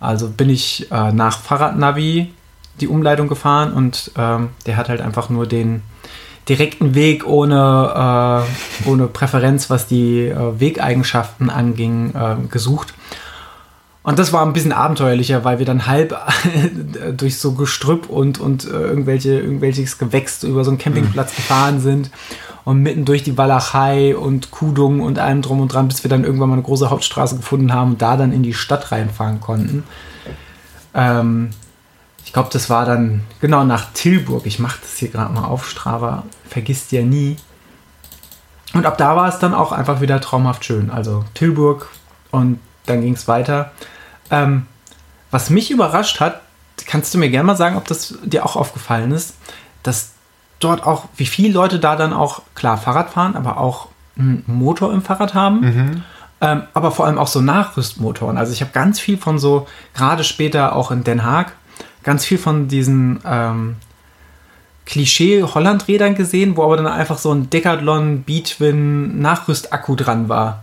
Also 0.00 0.28
bin 0.28 0.50
ich 0.50 0.90
äh, 0.92 1.12
nach 1.12 1.38
Fahrradnavi 1.38 2.32
die 2.80 2.88
Umleitung 2.88 3.28
gefahren 3.28 3.72
und 3.72 4.12
ähm, 4.18 4.50
der 4.66 4.76
hat 4.76 4.90
halt 4.90 5.00
einfach 5.00 5.30
nur 5.30 5.46
den 5.46 5.82
direkten 6.48 6.94
Weg 6.94 7.26
ohne, 7.26 8.44
äh, 8.84 8.88
ohne 8.88 9.06
Präferenz, 9.06 9.70
was 9.70 9.86
die 9.86 10.26
äh, 10.26 10.60
Wegeigenschaften 10.60 11.50
anging, 11.50 12.14
äh, 12.14 12.36
gesucht. 12.48 12.94
Und 14.06 14.20
das 14.20 14.32
war 14.32 14.46
ein 14.46 14.52
bisschen 14.52 14.70
abenteuerlicher, 14.70 15.42
weil 15.42 15.58
wir 15.58 15.66
dann 15.66 15.88
halb 15.88 16.16
durch 17.16 17.38
so 17.38 17.54
Gestrüpp 17.54 18.08
und, 18.08 18.38
und 18.38 18.64
äh, 18.64 18.68
irgendwelche, 18.68 19.40
irgendwelches 19.40 19.98
Gewächs 19.98 20.44
über 20.44 20.62
so 20.62 20.70
einen 20.70 20.78
Campingplatz 20.78 21.32
mhm. 21.32 21.36
gefahren 21.36 21.80
sind 21.80 22.12
und 22.64 22.82
mitten 22.82 23.04
durch 23.04 23.24
die 23.24 23.36
Walachei 23.36 24.16
und 24.16 24.52
Kudung 24.52 25.00
und 25.00 25.18
allem 25.18 25.42
drum 25.42 25.58
und 25.58 25.74
dran, 25.74 25.88
bis 25.88 26.04
wir 26.04 26.08
dann 26.08 26.22
irgendwann 26.22 26.50
mal 26.50 26.54
eine 26.54 26.62
große 26.62 26.88
Hauptstraße 26.88 27.38
gefunden 27.38 27.72
haben 27.72 27.92
und 27.94 28.02
da 28.02 28.16
dann 28.16 28.30
in 28.30 28.44
die 28.44 28.54
Stadt 28.54 28.92
reinfahren 28.92 29.40
konnten. 29.40 29.82
Ähm, 30.94 31.50
ich 32.24 32.32
glaube, 32.32 32.50
das 32.52 32.70
war 32.70 32.86
dann 32.86 33.22
genau 33.40 33.64
nach 33.64 33.92
Tilburg. 33.92 34.46
Ich 34.46 34.60
mache 34.60 34.78
das 34.82 34.98
hier 34.98 35.08
gerade 35.08 35.34
mal 35.34 35.46
auf, 35.46 35.68
Strava. 35.68 36.22
Vergisst 36.48 36.92
ja 36.92 37.02
nie. 37.02 37.38
Und 38.72 38.86
ab 38.86 38.98
da 38.98 39.16
war 39.16 39.28
es 39.28 39.40
dann 39.40 39.52
auch 39.52 39.72
einfach 39.72 40.00
wieder 40.00 40.20
traumhaft 40.20 40.64
schön. 40.64 40.90
Also 40.90 41.24
Tilburg 41.34 41.88
und 42.30 42.60
dann 42.84 43.00
ging 43.00 43.14
es 43.14 43.26
weiter. 43.26 43.72
Ähm, 44.30 44.66
was 45.30 45.50
mich 45.50 45.70
überrascht 45.70 46.20
hat, 46.20 46.42
kannst 46.86 47.12
du 47.14 47.18
mir 47.18 47.30
gerne 47.30 47.46
mal 47.46 47.56
sagen, 47.56 47.76
ob 47.76 47.86
das 47.86 48.14
dir 48.24 48.44
auch 48.44 48.56
aufgefallen 48.56 49.12
ist, 49.12 49.34
dass 49.82 50.12
dort 50.60 50.84
auch, 50.84 51.04
wie 51.16 51.26
viele 51.26 51.52
Leute 51.52 51.78
da 51.78 51.96
dann 51.96 52.12
auch, 52.12 52.42
klar, 52.54 52.78
Fahrrad 52.78 53.10
fahren, 53.10 53.36
aber 53.36 53.58
auch 53.58 53.88
einen 54.18 54.44
Motor 54.46 54.92
im 54.92 55.02
Fahrrad 55.02 55.34
haben. 55.34 55.60
Mhm. 55.60 56.02
Ähm, 56.40 56.62
aber 56.74 56.90
vor 56.90 57.06
allem 57.06 57.18
auch 57.18 57.28
so 57.28 57.40
Nachrüstmotoren. 57.40 58.36
Also 58.36 58.52
ich 58.52 58.60
habe 58.60 58.70
ganz 58.72 59.00
viel 59.00 59.16
von 59.16 59.38
so, 59.38 59.66
gerade 59.94 60.22
später 60.22 60.76
auch 60.76 60.90
in 60.90 61.02
Den 61.02 61.24
Haag, 61.24 61.52
ganz 62.02 62.24
viel 62.24 62.38
von 62.38 62.68
diesen 62.68 63.20
ähm, 63.24 63.76
Klischee-Holland-Rädern 64.84 66.14
gesehen, 66.14 66.56
wo 66.56 66.64
aber 66.64 66.76
dann 66.76 66.86
einfach 66.86 67.18
so 67.18 67.32
ein 67.32 67.50
Decathlon 67.50 68.22
Beatwin 68.22 69.20
Nachrüstakku 69.20 69.96
dran 69.96 70.28
war. 70.28 70.62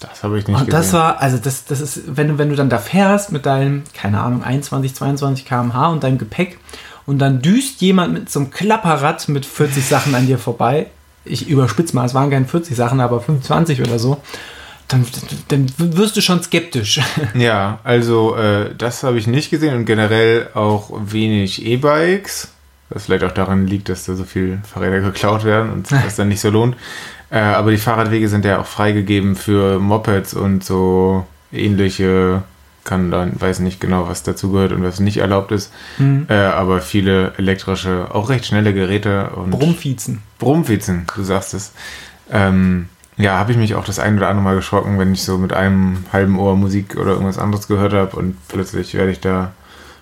Das 0.00 0.22
habe 0.22 0.38
ich 0.38 0.46
nicht 0.46 0.58
Und 0.58 0.66
gesehen. 0.66 0.80
das 0.80 0.92
war, 0.92 1.20
also 1.22 1.38
das, 1.38 1.64
das 1.64 1.80
ist, 1.80 2.02
wenn 2.16 2.28
du, 2.28 2.38
wenn 2.38 2.50
du 2.50 2.56
dann 2.56 2.68
da 2.68 2.78
fährst 2.78 3.32
mit 3.32 3.46
deinem, 3.46 3.82
keine 3.94 4.20
Ahnung, 4.20 4.42
21, 4.44 4.94
22 4.94 5.44
km/h 5.46 5.88
und 5.88 6.04
deinem 6.04 6.18
Gepäck 6.18 6.58
und 7.06 7.18
dann 7.18 7.40
düst 7.40 7.80
jemand 7.80 8.12
mit 8.12 8.30
so 8.30 8.40
einem 8.40 8.50
Klapperrad 8.50 9.28
mit 9.28 9.46
40 9.46 9.86
Sachen 9.86 10.14
an 10.14 10.26
dir 10.26 10.38
vorbei. 10.38 10.88
Ich 11.24 11.48
überspitze 11.48 11.94
mal, 11.96 12.04
es 12.04 12.14
waren 12.14 12.30
keine 12.30 12.44
40 12.46 12.76
Sachen, 12.76 13.00
aber 13.00 13.20
25 13.20 13.80
oder 13.80 13.98
so. 13.98 14.20
Dann, 14.88 15.04
dann 15.48 15.66
wirst 15.78 16.16
du 16.16 16.20
schon 16.20 16.42
skeptisch. 16.42 17.00
Ja, 17.34 17.80
also 17.82 18.36
äh, 18.36 18.72
das 18.76 19.02
habe 19.02 19.18
ich 19.18 19.26
nicht 19.26 19.50
gesehen 19.50 19.74
und 19.74 19.84
generell 19.84 20.48
auch 20.54 20.90
wenig 21.06 21.64
E-Bikes. 21.64 22.48
Was 22.88 23.06
vielleicht 23.06 23.24
auch 23.24 23.32
daran 23.32 23.66
liegt, 23.66 23.88
dass 23.88 24.04
da 24.04 24.14
so 24.14 24.22
viele 24.22 24.58
Fahrräder 24.72 25.00
geklaut 25.00 25.42
werden 25.42 25.72
und 25.72 25.90
das 26.04 26.14
dann 26.16 26.28
nicht 26.28 26.40
so 26.40 26.50
lohnt. 26.50 26.76
Äh, 27.30 27.38
aber 27.38 27.70
die 27.70 27.76
Fahrradwege 27.76 28.28
sind 28.28 28.44
ja 28.44 28.60
auch 28.60 28.66
freigegeben 28.66 29.34
für 29.34 29.78
Mopeds 29.78 30.34
und 30.34 30.64
so 30.64 31.26
ähnliche, 31.52 32.42
kann 32.84 33.10
dann, 33.10 33.40
weiß 33.40 33.58
nicht 33.60 33.80
genau, 33.80 34.08
was 34.08 34.22
dazu 34.22 34.52
gehört 34.52 34.72
und 34.72 34.82
was 34.82 35.00
nicht 35.00 35.16
erlaubt 35.16 35.50
ist. 35.52 35.72
Mhm. 35.98 36.26
Äh, 36.28 36.34
aber 36.34 36.80
viele 36.80 37.32
elektrische, 37.36 38.08
auch 38.12 38.28
recht 38.28 38.46
schnelle 38.46 38.72
Geräte 38.72 39.30
und. 39.30 39.50
Brummfiezen. 39.50 40.22
Brummfiezen, 40.38 41.06
du 41.14 41.22
sagst 41.24 41.54
es. 41.54 41.72
Ähm, 42.30 42.88
ja, 43.16 43.38
habe 43.38 43.52
ich 43.52 43.58
mich 43.58 43.74
auch 43.74 43.84
das 43.84 43.98
ein 43.98 44.16
oder 44.16 44.28
andere 44.28 44.44
Mal 44.44 44.56
geschrocken, 44.56 44.98
wenn 44.98 45.12
ich 45.12 45.22
so 45.22 45.38
mit 45.38 45.52
einem 45.52 46.04
halben 46.12 46.38
Ohr 46.38 46.54
Musik 46.54 46.96
oder 46.96 47.12
irgendwas 47.12 47.38
anderes 47.38 47.66
gehört 47.66 47.92
habe 47.92 48.14
und 48.16 48.36
plötzlich 48.48 48.94
werde 48.94 49.10
ich 49.10 49.20
da 49.20 49.52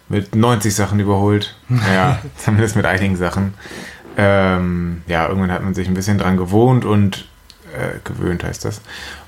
mit 0.09 0.35
90 0.35 0.75
Sachen 0.75 1.01
überholt. 1.01 1.57
Naja, 1.69 2.19
zumindest 2.37 2.77
mit 2.77 2.87
einigen 2.87 3.17
Sachen 3.17 3.55
ähm, 4.17 5.03
ja, 5.07 5.27
irgendwann 5.29 5.53
hat 5.53 5.63
man 5.63 5.75
sich 5.75 5.89
ein 5.89 5.95
bisschen 5.95 6.19
dran 6.19 6.37
gewohnt 6.37 6.85
und 6.85 7.27
äh, 7.75 7.99
gewöhnt 8.05 8.45
heißt 8.45 8.65
das. 8.65 8.81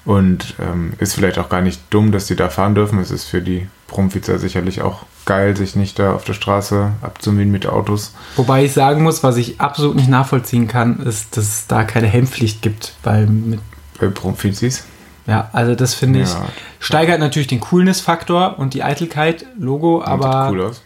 Und 0.04 0.54
ähm, 0.60 0.92
ist 0.98 1.14
vielleicht 1.14 1.38
auch 1.38 1.48
gar 1.48 1.60
nicht 1.60 1.80
dumm, 1.90 2.12
dass 2.12 2.26
die 2.26 2.36
da 2.36 2.48
fahren 2.48 2.74
dürfen. 2.74 2.98
Es 3.00 3.10
ist 3.10 3.24
für 3.24 3.42
die 3.42 3.68
Brumfitzer 3.88 4.38
sicherlich 4.38 4.82
auch 4.82 5.02
geil, 5.24 5.56
sich 5.56 5.74
nicht 5.74 5.98
da 5.98 6.14
auf 6.14 6.24
der 6.24 6.34
Straße 6.34 6.92
abzumühen 7.02 7.50
mit 7.50 7.66
Autos. 7.66 8.14
Wobei 8.36 8.64
ich 8.64 8.72
sagen 8.72 9.02
muss, 9.02 9.24
was 9.24 9.36
ich 9.36 9.60
absolut 9.60 9.96
nicht 9.96 10.08
nachvollziehen 10.08 10.68
kann, 10.68 11.00
ist, 11.00 11.36
dass 11.36 11.44
es 11.44 11.66
da 11.66 11.84
keine 11.84 12.06
Helmpflicht 12.06 12.62
gibt, 12.62 12.94
weil 13.02 13.26
mit. 13.26 13.60
Bei 13.98 14.08
Brumfizis? 14.08 14.84
Ja, 15.26 15.48
also 15.52 15.74
das 15.74 15.94
finde 15.94 16.20
ich, 16.20 16.28
ja. 16.28 16.46
steigert 16.78 17.18
natürlich 17.18 17.48
den 17.48 17.58
Coolness-Faktor 17.58 18.60
und 18.60 18.74
die 18.74 18.84
Eitelkeit, 18.84 19.44
Logo, 19.58 20.04
aber. 20.04 20.44
Sieht 20.44 20.52
cool 20.52 20.66
aus. 20.66 20.82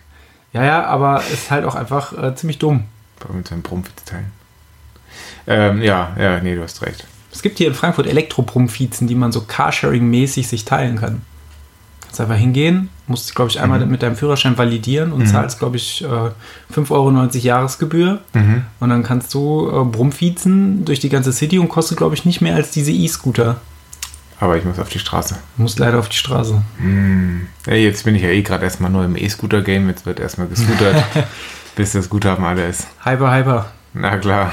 Ja, 0.53 0.65
ja, 0.65 0.85
aber 0.87 1.23
ist 1.33 1.51
halt 1.51 1.65
auch 1.65 1.75
einfach 1.75 2.17
äh, 2.17 2.35
ziemlich 2.35 2.59
dumm 2.59 2.85
mit 3.33 3.49
seinem 3.49 3.63
Brummvize 3.63 4.05
teilen. 4.05 4.33
Ähm, 5.47 5.83
ja, 5.83 6.15
ja, 6.19 6.41
nee, 6.41 6.55
du 6.55 6.63
hast 6.63 6.83
recht. 6.83 7.07
Es 7.33 7.43
gibt 7.43 7.59
hier 7.59 7.69
in 7.69 7.75
Frankfurt 7.75 8.07
Elektro-Brummvizen, 8.07 9.07
die 9.07 9.15
man 9.15 9.33
so 9.33 9.41
Carsharing-mäßig 9.41 10.47
sich 10.47 10.65
teilen 10.65 10.97
kann. 10.97 11.23
Kannst 12.01 12.21
einfach 12.21 12.37
hingehen, 12.37 12.89
musst, 13.07 13.37
glaube 13.37 13.51
ich, 13.51 13.61
einmal 13.61 13.79
mhm. 13.81 13.91
mit 13.91 14.03
deinem 14.03 14.17
Führerschein 14.17 14.59
validieren 14.59 15.13
und 15.13 15.21
mhm. 15.21 15.27
zahlst, 15.27 15.61
glaube 15.61 15.77
ich, 15.77 16.05
5,90 16.05 16.91
Euro 16.91 17.11
Jahresgebühr. 17.11 18.21
Mhm. 18.33 18.65
Und 18.81 18.89
dann 18.91 19.05
kannst 19.05 19.33
du 19.33 19.69
äh, 19.69 19.85
Brummvizen 19.85 20.85
durch 20.85 20.99
die 20.99 21.09
ganze 21.09 21.33
City 21.33 21.59
und 21.61 21.69
kostet, 21.69 21.99
glaube 21.99 22.17
ich, 22.17 22.25
nicht 22.25 22.41
mehr 22.41 22.57
als 22.57 22.73
diese 22.73 22.91
E-Scooter. 22.91 23.61
Aber 24.41 24.57
ich 24.57 24.65
muss 24.65 24.79
auf 24.79 24.89
die 24.89 24.99
Straße. 24.99 25.37
Du 25.57 25.63
musst 25.63 25.79
leider 25.79 25.99
auf 25.99 26.09
die 26.09 26.17
Straße. 26.17 26.63
Mm. 26.79 27.47
Ja, 27.67 27.75
jetzt 27.75 28.05
bin 28.05 28.15
ich 28.15 28.23
ja 28.23 28.31
eh 28.31 28.41
gerade 28.41 28.65
erstmal 28.65 28.91
neu 28.91 29.05
im 29.05 29.15
E-Scooter-Game. 29.15 29.89
Jetzt 29.89 30.07
wird 30.07 30.19
erstmal 30.19 30.49
gescootert. 30.49 31.05
bis 31.77 31.93
das 31.93 32.09
Guthaben 32.09 32.45
alle 32.45 32.67
ist. 32.67 32.87
Hyper, 33.05 33.35
hyper. 33.35 33.73
Na 33.95 34.17
klar. 34.19 34.53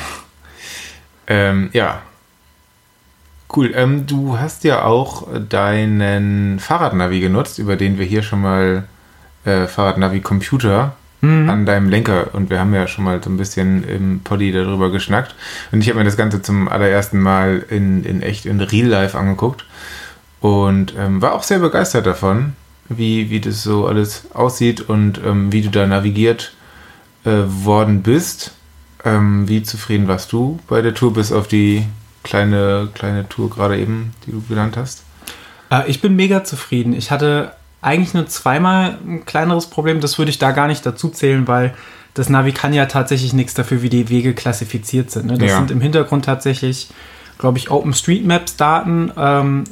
Ähm, 1.27 1.69
ja. 1.73 2.01
Cool. 3.55 3.71
Ähm, 3.75 4.05
du 4.07 4.39
hast 4.39 4.63
ja 4.63 4.83
auch 4.83 5.27
deinen 5.49 6.59
Fahrradnavi 6.59 7.19
genutzt, 7.19 7.59
über 7.59 7.75
den 7.75 7.97
wir 7.97 8.05
hier 8.05 8.23
schon 8.23 8.41
mal 8.41 8.83
äh, 9.45 9.67
Fahrradnavi-Computer 9.67 10.93
mhm. 11.21 11.49
an 11.49 11.65
deinem 11.65 11.89
Lenker 11.89 12.33
und 12.33 12.49
wir 12.49 12.59
haben 12.59 12.73
ja 12.73 12.87
schon 12.87 13.03
mal 13.03 13.21
so 13.23 13.29
ein 13.29 13.37
bisschen 13.37 13.83
im 13.83 14.19
Poddy 14.21 14.51
darüber 14.51 14.91
geschnackt. 14.91 15.35
Und 15.71 15.81
ich 15.81 15.89
habe 15.89 15.99
mir 15.99 16.05
das 16.05 16.17
Ganze 16.17 16.41
zum 16.41 16.67
allerersten 16.67 17.19
Mal 17.19 17.65
in, 17.69 18.03
in 18.03 18.21
echt 18.21 18.45
in 18.45 18.59
Real 18.59 18.87
Life 18.87 19.17
angeguckt 19.17 19.65
und 20.41 20.93
ähm, 20.97 21.21
war 21.21 21.33
auch 21.33 21.43
sehr 21.43 21.59
begeistert 21.59 22.05
davon, 22.05 22.53
wie, 22.89 23.29
wie 23.29 23.39
das 23.39 23.63
so 23.63 23.87
alles 23.87 24.25
aussieht 24.33 24.81
und 24.81 25.19
ähm, 25.25 25.51
wie 25.51 25.61
du 25.61 25.69
da 25.69 25.87
navigiert 25.87 26.53
äh, 27.27 27.43
worden 27.65 28.03
bist. 28.03 28.53
Ähm, 29.03 29.49
wie 29.49 29.61
zufrieden 29.61 30.07
warst 30.07 30.31
du 30.31 30.59
bei 30.67 30.81
der 30.81 30.93
Tour, 30.93 31.13
bis 31.13 31.33
auf 31.33 31.47
die 31.47 31.83
kleine, 32.23 32.87
kleine 32.93 33.27
Tour 33.27 33.49
gerade 33.49 33.77
eben, 33.77 34.13
die 34.25 34.31
du 34.31 34.41
genannt 34.47 34.77
hast? 34.77 35.03
Äh, 35.69 35.89
ich 35.89 35.99
bin 35.99 36.15
mega 36.15 36.45
zufrieden. 36.45 36.93
Ich 36.93 37.11
hatte 37.11 37.51
eigentlich 37.81 38.13
nur 38.13 38.27
zweimal 38.27 38.97
ein 39.05 39.25
kleineres 39.25 39.67
Problem. 39.67 39.99
Das 39.99 40.17
würde 40.17 40.31
ich 40.31 40.39
da 40.39 40.51
gar 40.51 40.67
nicht 40.67 40.85
dazu 40.85 41.09
zählen, 41.09 41.47
weil 41.47 41.73
das 42.13 42.29
Navi 42.29 42.53
kann 42.53 42.73
ja 42.73 42.85
tatsächlich 42.85 43.33
nichts 43.33 43.53
dafür, 43.53 43.81
wie 43.81 43.89
die 43.89 44.07
Wege 44.07 44.33
klassifiziert 44.33 45.11
sind. 45.11 45.25
Ne? 45.25 45.37
Das 45.37 45.49
ja. 45.49 45.57
sind 45.57 45.69
im 45.69 45.81
Hintergrund 45.81 46.25
tatsächlich, 46.25 46.87
glaube 47.37 47.57
ich, 47.57 47.69
OpenStreetMaps-Daten. 47.69 49.11
Ähm, 49.17 49.63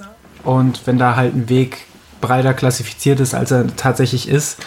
und 0.44 0.82
wenn 0.86 0.98
da 0.98 1.16
halt 1.16 1.34
ein 1.34 1.48
Weg 1.48 1.86
breiter 2.20 2.54
klassifiziert 2.54 3.22
ist, 3.22 3.34
als 3.34 3.52
er 3.52 3.76
tatsächlich 3.76 4.28
ist, 4.28 4.60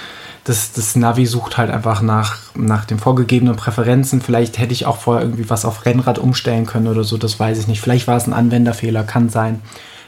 das, 0.44 0.72
das 0.72 0.96
Navi 0.96 1.26
sucht 1.26 1.58
halt 1.58 1.70
einfach 1.70 2.02
nach, 2.02 2.38
nach 2.54 2.84
den 2.84 2.98
vorgegebenen 2.98 3.56
Präferenzen. 3.56 4.20
Vielleicht 4.20 4.58
hätte 4.58 4.72
ich 4.72 4.86
auch 4.86 4.96
vorher 4.96 5.24
irgendwie 5.24 5.50
was 5.50 5.64
auf 5.64 5.84
Rennrad 5.84 6.18
umstellen 6.18 6.66
können 6.66 6.88
oder 6.88 7.04
so, 7.04 7.18
das 7.18 7.38
weiß 7.38 7.58
ich 7.58 7.66
nicht. 7.66 7.80
Vielleicht 7.80 8.06
war 8.06 8.16
es 8.16 8.26
ein 8.26 8.32
Anwenderfehler, 8.32 9.04
kann 9.04 9.28
sein. 9.28 9.62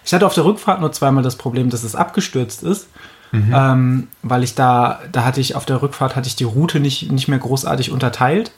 Ich 0.05 0.15
hatte 0.15 0.27
auf 0.27 0.35
der 0.35 0.45
Rückfahrt 0.45 0.81
nur 0.81 0.93
zweimal 0.93 1.23
das 1.23 1.37
Problem, 1.37 1.71
dass 1.71 1.85
es 1.85 1.95
abgestürzt 1.95 2.63
ist. 2.63 2.89
Mhm. 3.33 3.53
Ähm, 3.55 4.09
weil 4.23 4.43
ich 4.43 4.55
da, 4.57 5.01
da 5.13 5.25
hatte 5.25 5.41
ich 5.41 5.55
auf 5.55 5.65
der 5.65 5.83
Rückfahrt 5.83 6.17
hatte 6.17 6.27
ich 6.27 6.35
die 6.35 6.45
Route 6.45 6.81
nicht, 6.81 7.13
nicht 7.13 7.29
mehr 7.29 7.39
großartig 7.39 7.93
unterteilt 7.93 8.51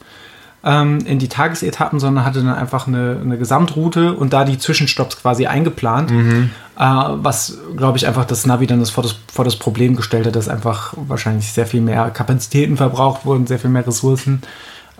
ähm, 0.63 0.99
in 1.05 1.19
die 1.19 1.27
Tagesetappen, 1.27 1.99
sondern 1.99 2.23
hatte 2.23 2.41
dann 2.41 2.53
einfach 2.53 2.87
eine, 2.87 3.19
eine 3.21 3.37
Gesamtroute 3.37 4.13
und 4.13 4.31
da 4.31 4.45
die 4.45 4.57
Zwischenstopps 4.57 5.21
quasi 5.21 5.45
eingeplant, 5.45 6.11
mhm. 6.11 6.51
äh, 6.77 6.81
was, 6.81 7.57
glaube 7.75 7.97
ich, 7.97 8.07
einfach 8.07 8.25
das 8.25 8.45
Navi 8.45 8.65
dann 8.65 8.79
das 8.79 8.89
vor, 8.89 9.03
das 9.03 9.15
vor 9.31 9.43
das 9.43 9.57
Problem 9.57 9.95
gestellt 9.95 10.25
hat, 10.25 10.35
dass 10.35 10.47
einfach 10.47 10.93
wahrscheinlich 10.95 11.51
sehr 11.51 11.65
viel 11.65 11.81
mehr 11.81 12.09
Kapazitäten 12.11 12.77
verbraucht 12.77 13.25
wurden, 13.25 13.45
sehr 13.45 13.59
viel 13.59 13.69
mehr 13.69 13.85
Ressourcen. 13.85 14.41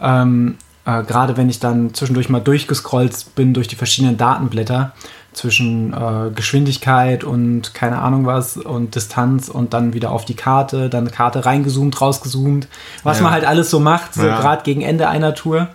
Ähm, 0.01 0.57
äh, 0.85 1.03
Gerade 1.03 1.37
wenn 1.37 1.49
ich 1.49 1.59
dann 1.59 1.93
zwischendurch 1.93 2.27
mal 2.27 2.41
durchgescrollt 2.41 3.35
bin 3.35 3.53
durch 3.53 3.69
die 3.69 3.75
verschiedenen 3.75 4.17
Datenblätter 4.17 4.91
zwischen 5.33 5.93
äh, 5.93 6.31
Geschwindigkeit 6.33 7.23
und 7.23 7.73
keine 7.73 7.99
Ahnung 7.99 8.25
was 8.25 8.57
und 8.57 8.95
Distanz 8.95 9.49
und 9.49 9.73
dann 9.73 9.93
wieder 9.93 10.11
auf 10.11 10.25
die 10.25 10.35
Karte, 10.35 10.89
dann 10.89 11.11
Karte 11.11 11.45
reingezoomt, 11.45 11.99
rausgezoomt, 11.99 12.67
was 13.03 13.17
ja. 13.17 13.23
man 13.23 13.33
halt 13.33 13.45
alles 13.45 13.69
so 13.69 13.79
macht, 13.79 14.13
so 14.13 14.25
ja. 14.25 14.39
gerade 14.39 14.63
gegen 14.63 14.81
Ende 14.81 15.07
einer 15.07 15.35
Tour. 15.35 15.69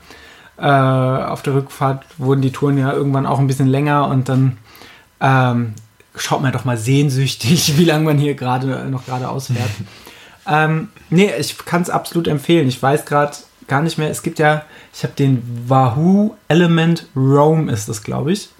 Äh, 0.58 0.66
auf 0.66 1.42
der 1.42 1.54
Rückfahrt 1.54 2.04
wurden 2.18 2.42
die 2.42 2.50
Touren 2.50 2.78
ja 2.78 2.92
irgendwann 2.92 3.26
auch 3.26 3.38
ein 3.38 3.46
bisschen 3.46 3.68
länger 3.68 4.08
und 4.08 4.28
dann 4.28 4.58
ähm, 5.20 5.74
schaut 6.16 6.42
man 6.42 6.52
doch 6.52 6.64
mal 6.64 6.76
sehnsüchtig, 6.76 7.76
wie 7.78 7.84
lange 7.84 8.04
man 8.04 8.18
hier 8.18 8.34
gerade 8.34 8.88
noch 8.90 9.06
geradeaus 9.06 9.48
fährt. 9.48 9.70
ähm, 10.46 10.88
nee, 11.10 11.30
ich 11.38 11.58
kann 11.58 11.82
es 11.82 11.90
absolut 11.90 12.26
empfehlen. 12.28 12.68
Ich 12.68 12.82
weiß 12.82 13.04
gerade 13.04 13.36
gar 13.68 13.82
nicht 13.82 13.98
mehr. 13.98 14.10
Es 14.10 14.22
gibt 14.22 14.38
ja, 14.38 14.64
ich 14.92 15.04
habe 15.04 15.14
den 15.14 15.42
Wahoo 15.66 16.34
Element 16.48 17.06
Roam 17.14 17.68
ist 17.68 17.88
das, 17.88 18.02
glaube 18.02 18.32
ich. 18.32 18.50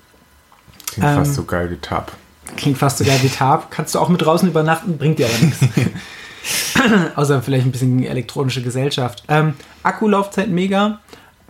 Klingt 0.99 1.12
ähm, 1.12 1.24
fast 1.24 1.34
so 1.34 1.44
geil 1.44 1.70
wie 1.70 1.76
Tab. 1.76 2.12
Klingt 2.57 2.78
fast 2.78 2.99
so 2.99 3.05
geil 3.05 3.18
wie 3.22 3.28
Tab. 3.28 3.70
Kannst 3.70 3.94
du 3.94 3.99
auch 3.99 4.09
mit 4.09 4.22
draußen 4.22 4.49
übernachten, 4.49 4.99
bringt 4.99 5.18
dir 5.18 5.26
aber 5.26 5.44
nichts. 5.44 5.61
Außer 7.16 7.42
vielleicht 7.42 7.66
ein 7.66 7.72
bisschen 7.72 8.03
elektronische 8.05 8.62
Gesellschaft. 8.62 9.22
Ähm, 9.28 9.55
Akkulaufzeit 9.82 10.49
mega. 10.49 11.01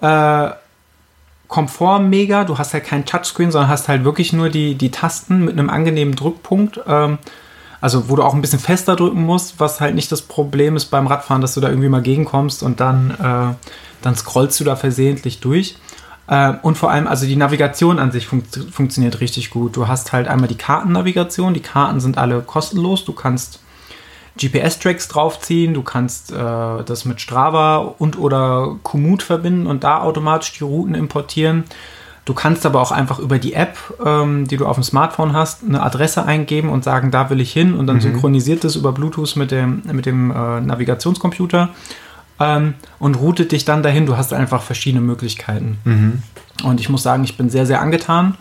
Äh, 0.01 0.51
Komfort 1.47 2.01
mega. 2.01 2.45
Du 2.45 2.59
hast 2.59 2.75
halt 2.75 2.85
kein 2.85 3.07
Touchscreen, 3.07 3.51
sondern 3.51 3.71
hast 3.71 3.89
halt 3.89 4.05
wirklich 4.05 4.33
nur 4.33 4.51
die, 4.51 4.75
die 4.75 4.91
Tasten 4.91 5.45
mit 5.45 5.59
einem 5.59 5.71
angenehmen 5.71 6.15
Drückpunkt. 6.15 6.81
Ähm, 6.87 7.19
also 7.81 8.09
wo 8.09 8.17
du 8.17 8.23
auch 8.23 8.35
ein 8.35 8.41
bisschen 8.41 8.59
fester 8.59 8.97
drücken 8.97 9.23
musst, 9.23 9.61
was 9.61 9.81
halt 9.81 9.95
nicht 9.95 10.11
das 10.11 10.23
Problem 10.23 10.77
ist 10.77 10.87
beim 10.87 11.07
Radfahren, 11.07 11.41
dass 11.41 11.55
du 11.55 11.61
da 11.61 11.69
irgendwie 11.69 11.89
mal 11.89 12.03
gegenkommst 12.03 12.63
und 12.63 12.81
dann, 12.81 13.11
äh, 13.13 13.55
dann 14.03 14.17
scrollst 14.17 14.59
du 14.61 14.65
da 14.65 14.77
versehentlich 14.77 15.41
durch. 15.41 15.77
Äh, 16.29 16.55
und 16.63 16.77
vor 16.77 16.91
allem, 16.91 17.07
also 17.07 17.27
die 17.27 17.37
Navigation 17.37 17.99
an 17.99 18.13
sich 18.13 18.27
fun 18.27 18.43
funktioniert 18.71 19.21
richtig 19.21 19.51
gut. 19.51 19.77
Du 19.77 19.89
hast 19.89 20.13
halt 20.13 20.29
einmal 20.29 20.49
die 20.49 20.57
Kartennavigation. 20.57 21.55
Die 21.55 21.61
Karten 21.61 22.01
sind 22.01 22.19
alle 22.19 22.43
kostenlos. 22.43 23.05
Du 23.05 23.13
kannst 23.13 23.61
GPS-Tracks 24.39 25.09
draufziehen, 25.09 25.75
du 25.75 25.83
kannst 25.83 26.31
äh, 26.31 26.35
das 26.37 27.05
mit 27.05 27.21
Strava 27.21 27.79
und 27.99 28.19
oder 28.19 28.77
Komoot 28.85 29.23
verbinden 29.23 29.67
und 29.67 29.83
da 29.85 30.01
automatisch 30.01 30.53
die 30.53 30.65
Routen 30.65 30.95
importieren. 30.95 31.65
Du 32.25 32.35
kannst 32.35 32.67
aber 32.67 32.81
auch 32.81 32.93
einfach 32.93 33.19
über 33.19 33.39
die 33.39 33.55
App, 33.55 33.79
ähm, 34.05 34.47
die 34.47 34.59
du 34.59 34.67
auf 34.67 34.77
dem 34.77 34.85
Smartphone 34.85 35.33
hast, 35.33 35.65
eine 35.65 35.83
Adresse 35.83 36.25
eingeben 36.25 36.69
und 36.69 36.85
sagen, 36.85 37.11
da 37.11 37.31
will 37.31 37.41
ich 37.41 37.53
hin 37.53 37.75
und 37.75 37.87
dann 37.87 37.97
mhm. 37.97 38.03
synchronisiert 38.03 38.65
das 38.65 38.77
über 38.77 38.93
Bluetooth 38.93 39.35
mit 39.37 39.51
dem, 39.51 39.83
mit 39.91 40.07
dem 40.07 40.31
äh, 40.31 40.61
Navigationscomputer 40.61 41.71
ähm, 42.41 42.75
und 42.99 43.17
routet 43.17 43.53
dich 43.53 43.65
dann 43.65 43.83
dahin. 43.83 44.07
Du 44.07 44.17
hast 44.17 44.33
einfach 44.33 44.63
verschiedene 44.63 45.01
Möglichkeiten. 45.01 45.79
Mhm. 45.85 46.23
Und 46.65 46.81
ich 46.81 46.89
muss 46.89 47.03
sagen, 47.03 47.25
ich 47.25 47.37
bin 47.37 47.51
sehr, 47.51 47.67
sehr 47.67 47.81
angetan. 47.81 48.37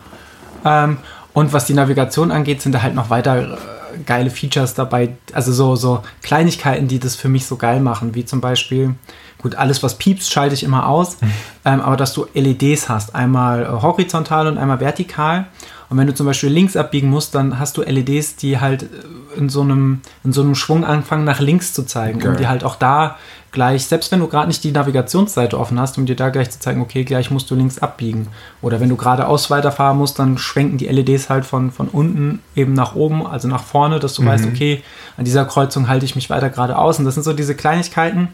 Ähm, 0.65 0.97
und 1.33 1.53
was 1.53 1.65
die 1.65 1.73
Navigation 1.73 2.31
angeht, 2.31 2.61
sind 2.61 2.71
da 2.73 2.81
halt 2.81 2.95
noch 2.95 3.09
weiter 3.09 3.53
äh, 3.53 3.57
geile 4.05 4.29
Features 4.29 4.73
dabei. 4.73 5.15
Also 5.33 5.53
so, 5.53 5.75
so 5.75 6.01
Kleinigkeiten, 6.23 6.87
die 6.87 6.99
das 6.99 7.15
für 7.15 7.29
mich 7.29 7.45
so 7.45 7.57
geil 7.57 7.79
machen, 7.79 8.15
wie 8.15 8.25
zum 8.25 8.41
Beispiel, 8.41 8.95
gut, 9.37 9.55
alles 9.55 9.83
was 9.83 9.97
piepst, 9.97 10.31
schalte 10.31 10.55
ich 10.55 10.63
immer 10.63 10.87
aus, 10.87 11.21
mhm. 11.21 11.31
ähm, 11.65 11.81
aber 11.81 11.95
dass 11.95 12.13
du 12.13 12.25
LEDs 12.33 12.89
hast, 12.89 13.13
einmal 13.15 13.63
äh, 13.63 13.67
horizontal 13.67 14.47
und 14.47 14.57
einmal 14.57 14.79
vertikal. 14.79 15.45
Und 15.89 15.97
wenn 15.97 16.07
du 16.07 16.13
zum 16.13 16.25
Beispiel 16.25 16.49
links 16.49 16.75
abbiegen 16.75 17.09
musst, 17.09 17.33
dann 17.33 17.59
hast 17.59 17.77
du 17.77 17.81
LEDs, 17.81 18.35
die 18.35 18.59
halt 18.59 18.83
äh, 18.83 19.37
in 19.37 19.49
so 19.49 19.61
einem, 19.61 20.01
in 20.23 20.33
so 20.33 20.41
einem 20.41 20.55
Schwung 20.55 20.83
anfangen, 20.83 21.23
nach 21.23 21.39
links 21.39 21.71
zu 21.73 21.83
zeigen, 21.83 22.19
Geil. 22.19 22.31
um 22.31 22.37
dir 22.37 22.49
halt 22.49 22.63
auch 22.63 22.75
da 22.75 23.17
gleich, 23.57 23.87
selbst 23.87 24.11
wenn 24.11 24.19
du 24.19 24.27
gerade 24.27 24.49
nicht 24.49 24.63
die 24.63 24.71
Navigationsseite 24.71 25.59
offen 25.59 25.79
hast, 25.79 25.97
um 25.97 26.05
dir 26.05 26.15
da 26.15 26.29
gleich 26.29 26.51
zu 26.51 26.59
zeigen, 26.59 26.79
okay, 26.79 27.03
gleich 27.03 27.31
musst 27.31 27.49
du 27.49 27.55
links 27.55 27.79
abbiegen. 27.79 28.27
Oder 28.61 28.79
wenn 28.79 28.89
du 28.89 28.95
geradeaus 28.95 29.49
weiterfahren 29.49 29.97
musst, 29.97 30.19
dann 30.19 30.37
schwenken 30.37 30.77
die 30.77 30.85
LEDs 30.85 31.27
halt 31.31 31.43
von, 31.43 31.71
von 31.71 31.87
unten 31.87 32.39
eben 32.55 32.73
nach 32.73 32.93
oben, 32.93 33.25
also 33.25 33.47
nach 33.47 33.63
vorne, 33.63 33.99
dass 33.99 34.13
du 34.13 34.21
mhm. 34.21 34.27
weißt, 34.27 34.45
okay, 34.45 34.83
an 35.17 35.25
dieser 35.25 35.43
Kreuzung 35.45 35.87
halte 35.87 36.05
ich 36.05 36.15
mich 36.15 36.29
weiter 36.29 36.51
geradeaus. 36.51 36.99
Und 36.99 37.05
das 37.05 37.15
sind 37.15 37.23
so 37.23 37.33
diese 37.33 37.55
Kleinigkeiten, 37.55 38.27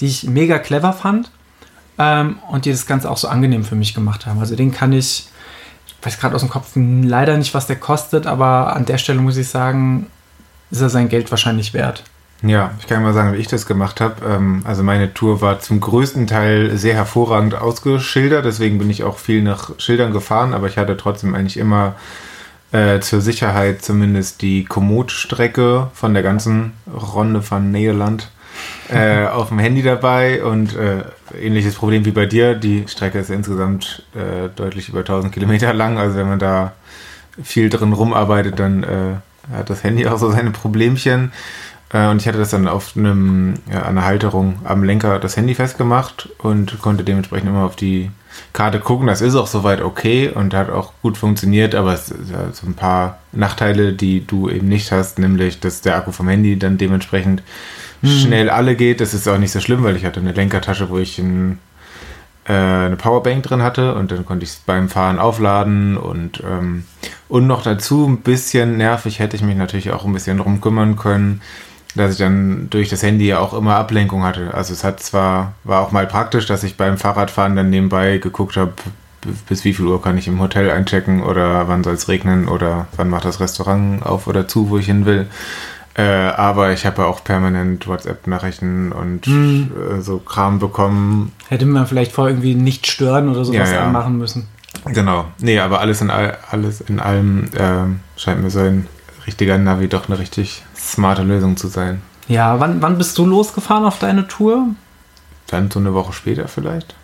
die 0.00 0.06
ich 0.06 0.24
mega 0.24 0.58
clever 0.58 0.92
fand 0.92 1.30
ähm, 1.98 2.40
und 2.50 2.64
die 2.64 2.72
das 2.72 2.86
Ganze 2.86 3.08
auch 3.12 3.18
so 3.18 3.28
angenehm 3.28 3.64
für 3.64 3.76
mich 3.76 3.94
gemacht 3.94 4.26
haben. 4.26 4.40
Also 4.40 4.56
den 4.56 4.72
kann 4.72 4.92
ich, 4.92 5.28
ich 5.86 5.94
weiß 6.04 6.18
gerade 6.18 6.34
aus 6.34 6.40
dem 6.40 6.50
Kopf 6.50 6.72
leider 6.74 7.36
nicht, 7.36 7.54
was 7.54 7.68
der 7.68 7.76
kostet, 7.76 8.26
aber 8.26 8.74
an 8.74 8.86
der 8.86 8.98
Stelle 8.98 9.20
muss 9.20 9.36
ich 9.36 9.46
sagen, 9.46 10.08
ist 10.72 10.80
er 10.80 10.88
sein 10.88 11.08
Geld 11.08 11.30
wahrscheinlich 11.30 11.74
wert. 11.74 12.02
Ja, 12.46 12.72
ich 12.78 12.86
kann 12.86 13.02
mal 13.02 13.14
sagen, 13.14 13.32
wie 13.32 13.38
ich 13.38 13.46
das 13.46 13.64
gemacht 13.64 14.02
habe. 14.02 14.16
Ähm, 14.26 14.62
also 14.64 14.82
meine 14.82 15.14
Tour 15.14 15.40
war 15.40 15.60
zum 15.60 15.80
größten 15.80 16.26
Teil 16.26 16.76
sehr 16.76 16.94
hervorragend 16.94 17.54
ausgeschildert, 17.54 18.44
deswegen 18.44 18.78
bin 18.78 18.90
ich 18.90 19.02
auch 19.02 19.16
viel 19.16 19.42
nach 19.42 19.70
Schildern 19.78 20.12
gefahren, 20.12 20.52
aber 20.52 20.66
ich 20.66 20.76
hatte 20.76 20.96
trotzdem 20.98 21.34
eigentlich 21.34 21.56
immer 21.56 21.94
äh, 22.72 23.00
zur 23.00 23.22
Sicherheit 23.22 23.82
zumindest 23.82 24.42
die 24.42 24.64
Komoot-Strecke 24.64 25.88
von 25.94 26.12
der 26.12 26.22
ganzen 26.22 26.74
Ronde 26.92 27.40
von 27.40 27.70
Nederland 27.70 28.30
äh, 28.90 29.24
auf 29.26 29.48
dem 29.48 29.58
Handy 29.58 29.82
dabei 29.82 30.44
und 30.44 30.76
äh, 30.76 31.04
ähnliches 31.40 31.76
Problem 31.76 32.04
wie 32.04 32.10
bei 32.10 32.26
dir. 32.26 32.54
Die 32.54 32.84
Strecke 32.88 33.20
ist 33.20 33.30
insgesamt 33.30 34.04
äh, 34.14 34.50
deutlich 34.54 34.90
über 34.90 34.98
1000 34.98 35.32
Kilometer 35.32 35.72
lang, 35.72 35.96
also 35.96 36.16
wenn 36.16 36.28
man 36.28 36.38
da 36.38 36.72
viel 37.42 37.70
drin 37.70 37.94
rumarbeitet, 37.94 38.58
dann 38.58 38.82
äh, 38.82 39.56
hat 39.56 39.70
das 39.70 39.82
Handy 39.82 40.06
auch 40.06 40.18
so 40.18 40.30
seine 40.30 40.50
Problemchen. 40.50 41.32
Äh, 41.94 42.08
und 42.08 42.20
ich 42.20 42.28
hatte 42.28 42.38
das 42.38 42.50
dann 42.50 42.68
auf 42.68 42.96
einem, 42.96 43.54
ja, 43.72 43.84
einer 43.84 44.04
Halterung 44.04 44.56
am 44.64 44.82
Lenker 44.82 45.18
das 45.20 45.36
Handy 45.36 45.54
festgemacht 45.54 46.28
und 46.38 46.82
konnte 46.82 47.04
dementsprechend 47.04 47.48
immer 47.48 47.64
auf 47.64 47.76
die 47.76 48.10
Karte 48.52 48.80
gucken. 48.80 49.06
Das 49.06 49.20
ist 49.20 49.36
auch 49.36 49.46
soweit 49.46 49.80
okay 49.80 50.28
und 50.28 50.52
hat 50.52 50.68
auch 50.68 50.92
gut 51.02 51.16
funktioniert, 51.16 51.74
aber 51.74 51.94
es 51.94 52.06
sind 52.06 52.30
ja 52.30 52.52
so 52.52 52.66
ein 52.66 52.74
paar 52.74 53.18
Nachteile, 53.32 53.92
die 53.92 54.26
du 54.26 54.50
eben 54.50 54.68
nicht 54.68 54.90
hast, 54.90 55.20
nämlich, 55.20 55.60
dass 55.60 55.80
der 55.80 55.96
Akku 55.96 56.10
vom 56.10 56.28
Handy 56.28 56.58
dann 56.58 56.78
dementsprechend 56.78 57.42
hm. 58.02 58.10
schnell 58.10 58.50
alle 58.50 58.74
geht. 58.74 59.00
Das 59.00 59.14
ist 59.14 59.28
auch 59.28 59.38
nicht 59.38 59.52
so 59.52 59.60
schlimm, 59.60 59.84
weil 59.84 59.96
ich 59.96 60.04
hatte 60.04 60.18
eine 60.18 60.32
Lenkertasche, 60.32 60.90
wo 60.90 60.98
ich 60.98 61.20
ein, 61.20 61.60
äh, 62.48 62.52
eine 62.52 62.96
Powerbank 62.96 63.44
drin 63.44 63.62
hatte 63.62 63.94
und 63.94 64.10
dann 64.10 64.26
konnte 64.26 64.42
ich 64.42 64.50
es 64.50 64.56
beim 64.56 64.88
Fahren 64.88 65.20
aufladen 65.20 65.96
und, 65.96 66.42
ähm, 66.44 66.86
und 67.28 67.46
noch 67.46 67.62
dazu 67.62 68.04
ein 68.08 68.18
bisschen 68.22 68.78
nervig 68.78 69.20
hätte 69.20 69.36
ich 69.36 69.42
mich 69.42 69.56
natürlich 69.56 69.92
auch 69.92 70.04
ein 70.04 70.12
bisschen 70.12 70.38
drum 70.38 70.60
kümmern 70.60 70.96
können 70.96 71.40
dass 71.94 72.12
ich 72.12 72.18
dann 72.18 72.68
durch 72.70 72.88
das 72.88 73.02
Handy 73.02 73.26
ja 73.26 73.38
auch 73.38 73.54
immer 73.54 73.76
Ablenkung 73.76 74.24
hatte. 74.24 74.52
Also 74.54 74.72
es 74.72 74.84
hat 74.84 75.00
zwar, 75.00 75.54
war 75.64 75.80
auch 75.80 75.92
mal 75.92 76.06
praktisch, 76.06 76.46
dass 76.46 76.64
ich 76.64 76.76
beim 76.76 76.98
Fahrradfahren 76.98 77.56
dann 77.56 77.70
nebenbei 77.70 78.18
geguckt 78.18 78.56
habe, 78.56 78.72
bis 79.48 79.64
wie 79.64 79.72
viel 79.72 79.86
Uhr 79.86 80.02
kann 80.02 80.18
ich 80.18 80.28
im 80.28 80.40
Hotel 80.40 80.70
einchecken 80.70 81.22
oder 81.22 81.68
wann 81.68 81.84
soll 81.84 81.94
es 81.94 82.08
regnen 82.08 82.48
oder 82.48 82.88
wann 82.96 83.08
macht 83.08 83.24
das 83.24 83.40
Restaurant 83.40 84.04
auf 84.04 84.26
oder 84.26 84.48
zu, 84.48 84.70
wo 84.70 84.78
ich 84.78 84.86
hin 84.86 85.06
will. 85.06 85.26
Äh, 85.96 86.02
aber 86.02 86.72
ich 86.72 86.84
habe 86.86 87.02
ja 87.02 87.08
auch 87.08 87.22
permanent 87.22 87.86
WhatsApp-Nachrichten 87.86 88.90
und 88.90 89.28
mhm. 89.28 89.70
äh, 89.98 90.00
so 90.00 90.18
Kram 90.18 90.58
bekommen. 90.58 91.30
Hätte 91.48 91.66
man 91.66 91.86
vielleicht 91.86 92.10
vorher 92.10 92.34
irgendwie 92.34 92.56
nicht 92.56 92.88
stören 92.88 93.28
oder 93.28 93.44
sowas 93.44 93.70
ja, 93.70 93.76
ja. 93.76 93.86
anmachen 93.86 94.18
müssen. 94.18 94.48
Genau. 94.86 95.26
Nee, 95.38 95.60
aber 95.60 95.80
alles 95.80 96.00
in, 96.00 96.10
all, 96.10 96.36
alles 96.50 96.80
in 96.80 96.98
allem 96.98 97.44
äh, 97.54 98.20
scheint 98.20 98.42
mir 98.42 98.50
so 98.50 98.58
ein 98.58 98.88
richtiger 99.26 99.58
Navi 99.58 99.88
doch 99.88 100.08
eine 100.08 100.18
richtig 100.18 100.62
smarte 100.76 101.22
Lösung 101.22 101.56
zu 101.56 101.68
sein. 101.68 102.02
Ja, 102.28 102.58
wann, 102.60 102.80
wann 102.82 102.98
bist 102.98 103.18
du 103.18 103.26
losgefahren 103.26 103.84
auf 103.84 103.98
deine 103.98 104.26
Tour? 104.28 104.68
Dann 105.48 105.70
so 105.70 105.78
eine 105.78 105.94
Woche 105.94 106.12
später 106.12 106.48
vielleicht. 106.48 106.94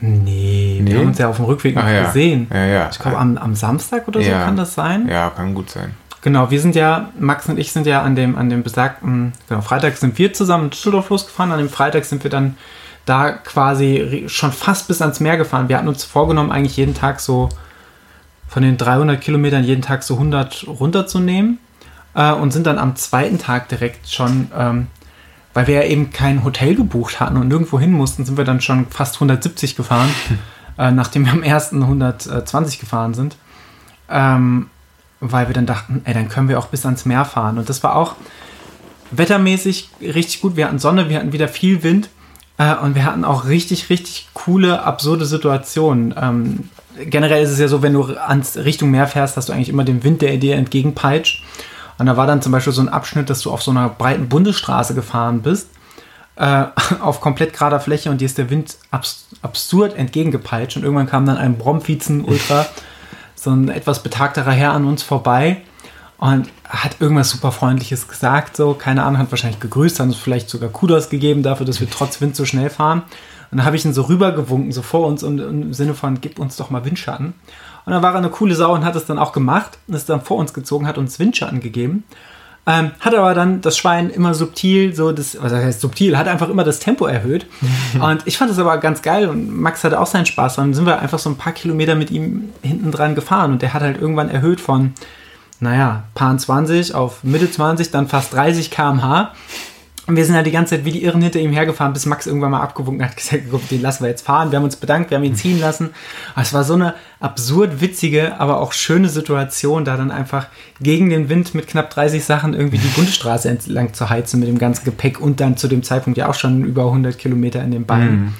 Nee, 0.00 0.80
nee? 0.82 0.92
wir 0.92 0.98
haben 0.98 1.08
uns 1.08 1.18
ja 1.18 1.28
auf 1.28 1.36
dem 1.36 1.44
Rückweg 1.44 1.76
noch 1.76 1.88
ja. 1.88 2.06
gesehen. 2.06 2.48
Ja, 2.52 2.64
ja. 2.64 2.88
Ich 2.90 2.98
glaube, 2.98 3.18
am, 3.18 3.38
am 3.38 3.54
Samstag 3.54 4.06
oder 4.08 4.22
so 4.22 4.30
kann 4.30 4.56
das 4.56 4.74
sein. 4.74 5.08
Ja, 5.08 5.30
kann 5.30 5.54
gut 5.54 5.70
sein. 5.70 5.94
Genau, 6.24 6.50
wir 6.50 6.60
sind 6.60 6.74
ja, 6.74 7.10
Max 7.18 7.48
und 7.48 7.58
ich 7.58 7.70
sind 7.72 7.86
ja 7.86 8.02
an 8.02 8.16
dem, 8.16 8.36
an 8.36 8.48
dem 8.48 8.62
besagten, 8.62 9.34
genau, 9.46 9.60
Freitag 9.60 9.96
sind 9.98 10.18
wir 10.18 10.32
zusammen 10.32 10.64
in 10.64 10.70
Düsseldorf 10.70 11.10
losgefahren, 11.10 11.52
an 11.52 11.58
dem 11.58 11.68
Freitag 11.68 12.06
sind 12.06 12.24
wir 12.24 12.30
dann 12.30 12.56
da 13.04 13.32
quasi 13.32 14.24
schon 14.26 14.50
fast 14.50 14.88
bis 14.88 15.02
ans 15.02 15.20
Meer 15.20 15.36
gefahren. 15.36 15.68
Wir 15.68 15.76
hatten 15.76 15.88
uns 15.88 16.04
vorgenommen, 16.04 16.50
eigentlich 16.50 16.78
jeden 16.78 16.94
Tag 16.94 17.20
so 17.20 17.50
von 18.54 18.62
den 18.62 18.76
300 18.76 19.20
Kilometern 19.20 19.64
jeden 19.64 19.82
Tag 19.82 20.04
so 20.04 20.14
100 20.14 20.68
runterzunehmen 20.68 21.58
äh, 22.14 22.30
und 22.30 22.52
sind 22.52 22.68
dann 22.68 22.78
am 22.78 22.94
zweiten 22.94 23.36
Tag 23.36 23.68
direkt 23.68 24.08
schon, 24.08 24.46
ähm, 24.56 24.86
weil 25.54 25.66
wir 25.66 25.74
ja 25.74 25.82
eben 25.82 26.12
kein 26.12 26.44
Hotel 26.44 26.76
gebucht 26.76 27.18
hatten 27.18 27.36
und 27.36 27.48
nirgendwo 27.48 27.80
hin 27.80 27.90
mussten, 27.90 28.24
sind 28.24 28.38
wir 28.38 28.44
dann 28.44 28.60
schon 28.60 28.86
fast 28.86 29.16
170 29.16 29.74
gefahren, 29.74 30.08
äh, 30.78 30.92
nachdem 30.92 31.26
wir 31.26 31.32
am 31.32 31.42
ersten 31.42 31.82
120 31.82 32.78
gefahren 32.78 33.12
sind. 33.12 33.36
Ähm, 34.08 34.70
weil 35.18 35.48
wir 35.48 35.54
dann 35.54 35.66
dachten, 35.66 36.02
ey, 36.04 36.14
dann 36.14 36.28
können 36.28 36.48
wir 36.48 36.60
auch 36.60 36.66
bis 36.66 36.86
ans 36.86 37.04
Meer 37.06 37.24
fahren. 37.24 37.58
Und 37.58 37.68
das 37.68 37.82
war 37.82 37.96
auch 37.96 38.14
wettermäßig 39.10 39.90
richtig 40.00 40.42
gut. 40.42 40.54
Wir 40.54 40.66
hatten 40.66 40.78
Sonne, 40.78 41.08
wir 41.08 41.18
hatten 41.18 41.32
wieder 41.32 41.48
viel 41.48 41.82
Wind 41.82 42.08
äh, 42.58 42.74
und 42.76 42.94
wir 42.94 43.04
hatten 43.04 43.24
auch 43.24 43.46
richtig, 43.46 43.90
richtig 43.90 44.28
coole, 44.34 44.82
absurde 44.82 45.26
Situationen. 45.26 46.14
Ähm, 46.20 46.68
generell 46.96 47.42
ist 47.42 47.50
es 47.50 47.58
ja 47.58 47.68
so, 47.68 47.82
wenn 47.82 47.92
du 47.92 48.04
ans 48.04 48.56
Richtung 48.56 48.90
Meer 48.90 49.06
fährst, 49.06 49.36
hast 49.36 49.48
du 49.48 49.52
eigentlich 49.52 49.68
immer 49.68 49.84
den 49.84 50.04
Wind, 50.04 50.22
der 50.22 50.36
dir 50.36 50.56
entgegenpeitscht. 50.56 51.42
Und 51.98 52.06
da 52.06 52.16
war 52.16 52.26
dann 52.26 52.42
zum 52.42 52.52
Beispiel 52.52 52.72
so 52.72 52.82
ein 52.82 52.88
Abschnitt, 52.88 53.30
dass 53.30 53.40
du 53.40 53.50
auf 53.50 53.62
so 53.62 53.70
einer 53.70 53.88
breiten 53.88 54.28
Bundesstraße 54.28 54.94
gefahren 54.94 55.42
bist, 55.42 55.68
äh, 56.36 56.66
auf 57.00 57.20
komplett 57.20 57.52
gerader 57.52 57.80
Fläche 57.80 58.10
und 58.10 58.20
dir 58.20 58.26
ist 58.26 58.38
der 58.38 58.50
Wind 58.50 58.76
abs 58.90 59.28
absurd 59.42 59.94
entgegengepeitscht. 59.96 60.76
Und 60.76 60.84
irgendwann 60.84 61.08
kam 61.08 61.26
dann 61.26 61.36
ein 61.36 61.58
Bromvizen-Ultra, 61.58 62.66
so 63.34 63.50
ein 63.50 63.68
etwas 63.68 64.02
betagterer 64.02 64.52
Herr 64.52 64.72
an 64.72 64.84
uns 64.84 65.02
vorbei 65.02 65.62
und 66.18 66.48
hat 66.68 67.00
irgendwas 67.00 67.30
super 67.30 67.52
Freundliches 67.52 68.08
gesagt, 68.08 68.56
so, 68.56 68.74
keine 68.74 69.02
Ahnung, 69.04 69.18
hat 69.18 69.30
wahrscheinlich 69.30 69.60
gegrüßt, 69.60 70.00
hat 70.00 70.06
uns 70.06 70.16
vielleicht 70.16 70.48
sogar 70.48 70.70
Kudos 70.70 71.08
gegeben 71.10 71.42
dafür, 71.42 71.66
dass 71.66 71.80
wir 71.80 71.90
trotz 71.90 72.20
Wind 72.20 72.36
so 72.36 72.44
schnell 72.44 72.70
fahren. 72.70 73.02
Und 73.50 73.58
dann 73.58 73.66
habe 73.66 73.76
ich 73.76 73.84
ihn 73.84 73.92
so 73.92 74.02
rübergewunken, 74.02 74.72
so 74.72 74.82
vor 74.82 75.06
uns 75.06 75.22
und, 75.22 75.38
im 75.38 75.72
Sinne 75.74 75.94
von, 75.94 76.20
gib 76.20 76.38
uns 76.38 76.56
doch 76.56 76.70
mal 76.70 76.84
Windschatten. 76.84 77.34
Und 77.84 77.92
dann 77.92 78.02
war 78.02 78.12
er 78.12 78.18
eine 78.18 78.30
coole 78.30 78.54
Sau 78.54 78.72
und 78.72 78.84
hat 78.84 78.96
es 78.96 79.06
dann 79.06 79.18
auch 79.18 79.32
gemacht 79.32 79.78
und 79.86 79.94
ist 79.94 80.08
dann 80.08 80.22
vor 80.22 80.38
uns 80.38 80.54
gezogen, 80.54 80.86
hat 80.86 80.98
uns 80.98 81.18
Windschatten 81.18 81.60
gegeben. 81.60 82.04
Ähm, 82.66 82.92
hat 83.00 83.14
aber 83.14 83.34
dann 83.34 83.60
das 83.60 83.76
Schwein 83.76 84.08
immer 84.08 84.32
subtil, 84.32 84.94
so 84.94 85.12
das, 85.12 85.36
was 85.40 85.52
heißt 85.52 85.82
subtil, 85.82 86.16
hat 86.16 86.28
einfach 86.28 86.48
immer 86.48 86.64
das 86.64 86.78
Tempo 86.78 87.04
erhöht. 87.04 87.46
und 88.00 88.22
ich 88.24 88.38
fand 88.38 88.50
das 88.50 88.58
aber 88.58 88.78
ganz 88.78 89.02
geil 89.02 89.28
und 89.28 89.54
Max 89.54 89.84
hatte 89.84 90.00
auch 90.00 90.06
seinen 90.06 90.24
Spaß. 90.24 90.56
Dann 90.56 90.72
sind 90.72 90.86
wir 90.86 91.00
einfach 91.00 91.18
so 91.18 91.28
ein 91.28 91.36
paar 91.36 91.52
Kilometer 91.52 91.94
mit 91.94 92.10
ihm 92.10 92.48
hinten 92.62 92.90
dran 92.90 93.14
gefahren 93.14 93.52
und 93.52 93.62
der 93.62 93.74
hat 93.74 93.82
halt 93.82 94.00
irgendwann 94.00 94.30
erhöht 94.30 94.62
von, 94.62 94.94
naja, 95.60 96.04
paar 96.14 96.36
20 96.36 96.94
auf 96.94 97.24
Mitte 97.24 97.50
20, 97.50 97.90
dann 97.90 98.08
fast 98.08 98.32
30 98.34 98.70
km/h. 98.70 99.32
Und 100.06 100.16
wir 100.16 100.24
sind 100.26 100.34
halt 100.34 100.46
die 100.46 100.50
ganze 100.50 100.76
Zeit 100.76 100.84
wie 100.84 100.92
die 100.92 101.02
Irren 101.02 101.22
hinter 101.22 101.40
ihm 101.40 101.52
hergefahren, 101.52 101.94
bis 101.94 102.04
Max 102.04 102.26
irgendwann 102.26 102.50
mal 102.50 102.60
abgewunken 102.60 103.04
hat, 103.04 103.16
gesagt, 103.16 103.44
guck, 103.50 103.66
den 103.68 103.80
lassen 103.80 104.04
wir 104.04 104.10
jetzt 104.10 104.26
fahren. 104.26 104.50
Wir 104.50 104.58
haben 104.58 104.64
uns 104.64 104.76
bedankt, 104.76 105.10
wir 105.10 105.16
haben 105.16 105.24
ihn 105.24 105.34
ziehen 105.34 105.58
lassen. 105.58 105.90
Aber 106.34 106.42
es 106.42 106.52
war 106.52 106.64
so 106.64 106.74
eine 106.74 106.94
absurd 107.20 107.80
witzige, 107.80 108.38
aber 108.38 108.60
auch 108.60 108.74
schöne 108.74 109.08
Situation, 109.08 109.84
da 109.86 109.96
dann 109.96 110.10
einfach 110.10 110.48
gegen 110.80 111.08
den 111.08 111.30
Wind 111.30 111.54
mit 111.54 111.68
knapp 111.68 111.88
30 111.88 112.22
Sachen 112.22 112.52
irgendwie 112.52 112.78
die 112.78 112.88
Bundesstraße 112.88 113.48
entlang 113.48 113.94
zu 113.94 114.10
heizen 114.10 114.40
mit 114.40 114.48
dem 114.48 114.58
ganzen 114.58 114.84
Gepäck 114.84 115.20
und 115.20 115.40
dann 115.40 115.56
zu 115.56 115.68
dem 115.68 115.82
Zeitpunkt 115.82 116.18
ja 116.18 116.28
auch 116.28 116.34
schon 116.34 116.64
über 116.64 116.84
100 116.84 117.18
Kilometer 117.18 117.62
in 117.62 117.70
den 117.70 117.86
Beinen. 117.86 118.20
Mhm. 118.20 118.34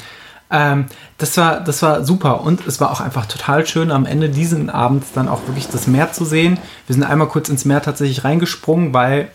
Ähm, 0.51 0.87
das, 1.19 1.37
war, 1.37 1.61
das 1.61 1.83
war 1.83 2.05
super 2.05 2.43
und 2.43 2.67
es 2.67 2.81
war 2.81 2.91
auch 2.91 3.01
einfach 3.01 3.27
total 3.27 3.67
schön, 3.67 3.91
am 3.91 4.07
Ende 4.07 4.29
diesen 4.29 4.71
Abends 4.71 5.09
dann 5.15 5.29
auch 5.29 5.47
wirklich 5.47 5.69
das 5.69 5.87
Meer 5.87 6.13
zu 6.13 6.25
sehen. 6.25 6.59
Wir 6.87 6.95
sind 6.95 7.03
einmal 7.03 7.29
kurz 7.29 7.49
ins 7.49 7.65
Meer 7.65 7.83
tatsächlich 7.83 8.25
reingesprungen, 8.25 8.93
weil 8.93 9.29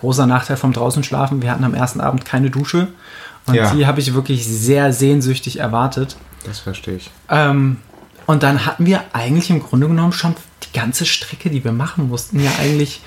großer 0.00 0.26
Nachteil 0.26 0.56
vom 0.56 0.72
draußen 0.72 1.04
schlafen. 1.04 1.42
Wir 1.42 1.50
hatten 1.50 1.64
am 1.64 1.74
ersten 1.74 2.00
Abend 2.00 2.24
keine 2.24 2.50
Dusche. 2.50 2.88
Und 3.46 3.54
ja. 3.54 3.72
die 3.74 3.86
habe 3.86 4.00
ich 4.00 4.14
wirklich 4.14 4.46
sehr 4.46 4.92
sehnsüchtig 4.92 5.58
erwartet. 5.58 6.16
Das 6.44 6.60
verstehe 6.60 6.96
ich. 6.96 7.10
Ähm, 7.28 7.78
und 8.26 8.42
dann 8.42 8.66
hatten 8.66 8.86
wir 8.86 9.02
eigentlich 9.12 9.50
im 9.50 9.62
Grunde 9.62 9.88
genommen 9.88 10.12
schon 10.12 10.34
die 10.62 10.78
ganze 10.78 11.06
Strecke, 11.06 11.50
die 11.50 11.64
wir 11.64 11.72
machen 11.72 12.08
mussten, 12.08 12.40
ja 12.40 12.50
eigentlich 12.60 13.00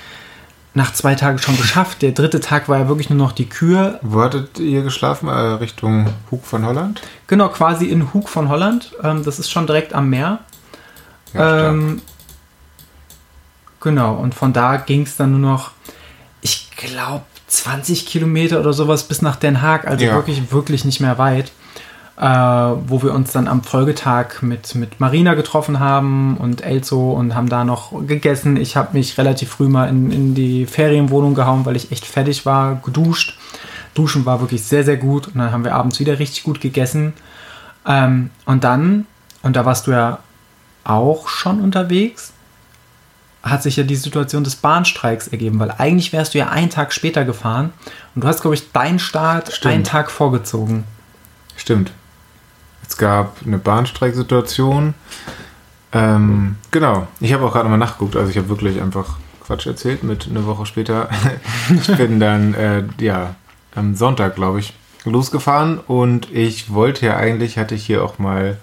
nach 0.75 0.93
zwei 0.93 1.15
Tagen 1.15 1.39
schon 1.39 1.57
geschafft. 1.57 2.01
Der 2.01 2.11
dritte 2.11 2.39
Tag 2.39 2.69
war 2.69 2.77
ja 2.77 2.87
wirklich 2.87 3.09
nur 3.09 3.17
noch 3.17 3.31
die 3.31 3.47
Kür. 3.47 3.99
Wo 4.01 4.21
hattet 4.21 4.59
ihr 4.59 4.83
geschlafen? 4.83 5.27
Äh, 5.29 5.31
Richtung 5.31 6.07
Hug 6.29 6.45
von 6.45 6.65
Holland? 6.65 7.01
Genau, 7.27 7.49
quasi 7.49 7.85
in 7.85 8.13
Hug 8.13 8.29
von 8.29 8.49
Holland. 8.49 8.91
Ähm, 9.01 9.23
das 9.23 9.39
ist 9.39 9.49
schon 9.49 9.65
direkt 9.65 9.93
am 9.93 10.09
Meer. 10.09 10.39
Ja, 11.33 11.69
ähm, 11.69 12.01
genau, 13.79 14.15
und 14.15 14.35
von 14.35 14.53
da 14.53 14.77
ging 14.77 15.01
es 15.01 15.17
dann 15.17 15.31
nur 15.31 15.51
noch 15.51 15.71
ich 16.45 16.69
glaube, 16.75 17.23
20 17.47 18.05
Kilometer 18.05 18.59
oder 18.59 18.71
sowas 18.71 19.07
bis 19.07 19.23
nach 19.23 19.35
Den 19.35 19.63
Haag, 19.63 19.87
also 19.87 20.05
ja. 20.05 20.13
wirklich, 20.13 20.51
wirklich 20.51 20.85
nicht 20.85 20.99
mehr 20.99 21.17
weit. 21.17 21.51
Äh, 22.17 22.25
wo 22.25 23.03
wir 23.03 23.13
uns 23.13 23.33
dann 23.33 23.49
am 23.49 23.61
Folgetag 23.61 24.41
mit, 24.41 24.73
mit 24.73 25.01
Marina 25.01 25.33
getroffen 25.33 25.81
haben 25.81 26.37
und 26.37 26.63
Elzo 26.63 27.11
und 27.11 27.35
haben 27.35 27.49
da 27.49 27.65
noch 27.65 27.91
gegessen. 28.07 28.55
Ich 28.55 28.77
habe 28.77 28.93
mich 28.93 29.17
relativ 29.17 29.49
früh 29.49 29.67
mal 29.67 29.89
in, 29.89 30.11
in 30.11 30.33
die 30.33 30.65
Ferienwohnung 30.65 31.35
gehauen, 31.35 31.65
weil 31.65 31.75
ich 31.75 31.91
echt 31.91 32.05
fertig 32.05 32.45
war, 32.45 32.75
geduscht. 32.75 33.37
Duschen 33.95 34.25
war 34.25 34.39
wirklich 34.39 34.63
sehr, 34.63 34.85
sehr 34.85 34.95
gut 34.95 35.27
und 35.27 35.39
dann 35.39 35.51
haben 35.51 35.65
wir 35.65 35.75
abends 35.75 35.99
wieder 35.99 36.17
richtig 36.17 36.43
gut 36.43 36.61
gegessen. 36.61 37.13
Ähm, 37.85 38.29
und 38.45 38.63
dann, 38.63 39.07
und 39.41 39.57
da 39.57 39.65
warst 39.65 39.87
du 39.87 39.91
ja 39.91 40.19
auch 40.85 41.27
schon 41.27 41.59
unterwegs, 41.59 42.31
hat 43.43 43.61
sich 43.61 43.75
ja 43.75 43.83
die 43.83 43.95
Situation 43.97 44.45
des 44.45 44.55
Bahnstreiks 44.55 45.27
ergeben, 45.27 45.59
weil 45.59 45.71
eigentlich 45.77 46.13
wärst 46.13 46.33
du 46.33 46.37
ja 46.37 46.47
einen 46.47 46.69
Tag 46.69 46.93
später 46.93 47.25
gefahren 47.25 47.73
und 48.15 48.23
du 48.23 48.27
hast, 48.27 48.39
glaube 48.39 48.55
ich, 48.55 48.71
deinen 48.71 48.99
Start 48.99 49.51
Stimmt. 49.51 49.73
einen 49.73 49.83
Tag 49.83 50.09
vorgezogen. 50.09 50.85
Stimmt. 51.57 51.91
Es 52.95 52.99
gab 52.99 53.39
eine 53.45 53.57
Bahnstreiksituation. 53.57 54.93
Ähm, 55.91 56.55
genau. 56.71 57.07
Ich 57.19 57.33
habe 57.33 57.43
auch 57.43 57.51
gerade 57.51 57.67
mal 57.67 57.75
nachgeguckt, 57.75 58.15
also 58.15 58.29
ich 58.29 58.37
habe 58.37 58.47
wirklich 58.47 58.81
einfach 58.81 59.17
Quatsch 59.45 59.67
erzählt 59.67 60.03
mit 60.03 60.29
eine 60.29 60.45
Woche 60.45 60.65
später. 60.65 61.09
ich 61.75 61.97
bin 61.97 62.21
dann, 62.21 62.53
äh, 62.53 62.85
ja, 62.97 63.35
am 63.75 63.95
Sonntag, 63.97 64.35
glaube 64.35 64.61
ich, 64.61 64.75
losgefahren 65.03 65.77
und 65.77 66.31
ich 66.31 66.73
wollte 66.73 67.05
ja 67.05 67.17
eigentlich, 67.17 67.57
hatte 67.57 67.75
ich 67.75 67.85
hier 67.85 68.01
auch 68.01 68.17
mal 68.17 68.59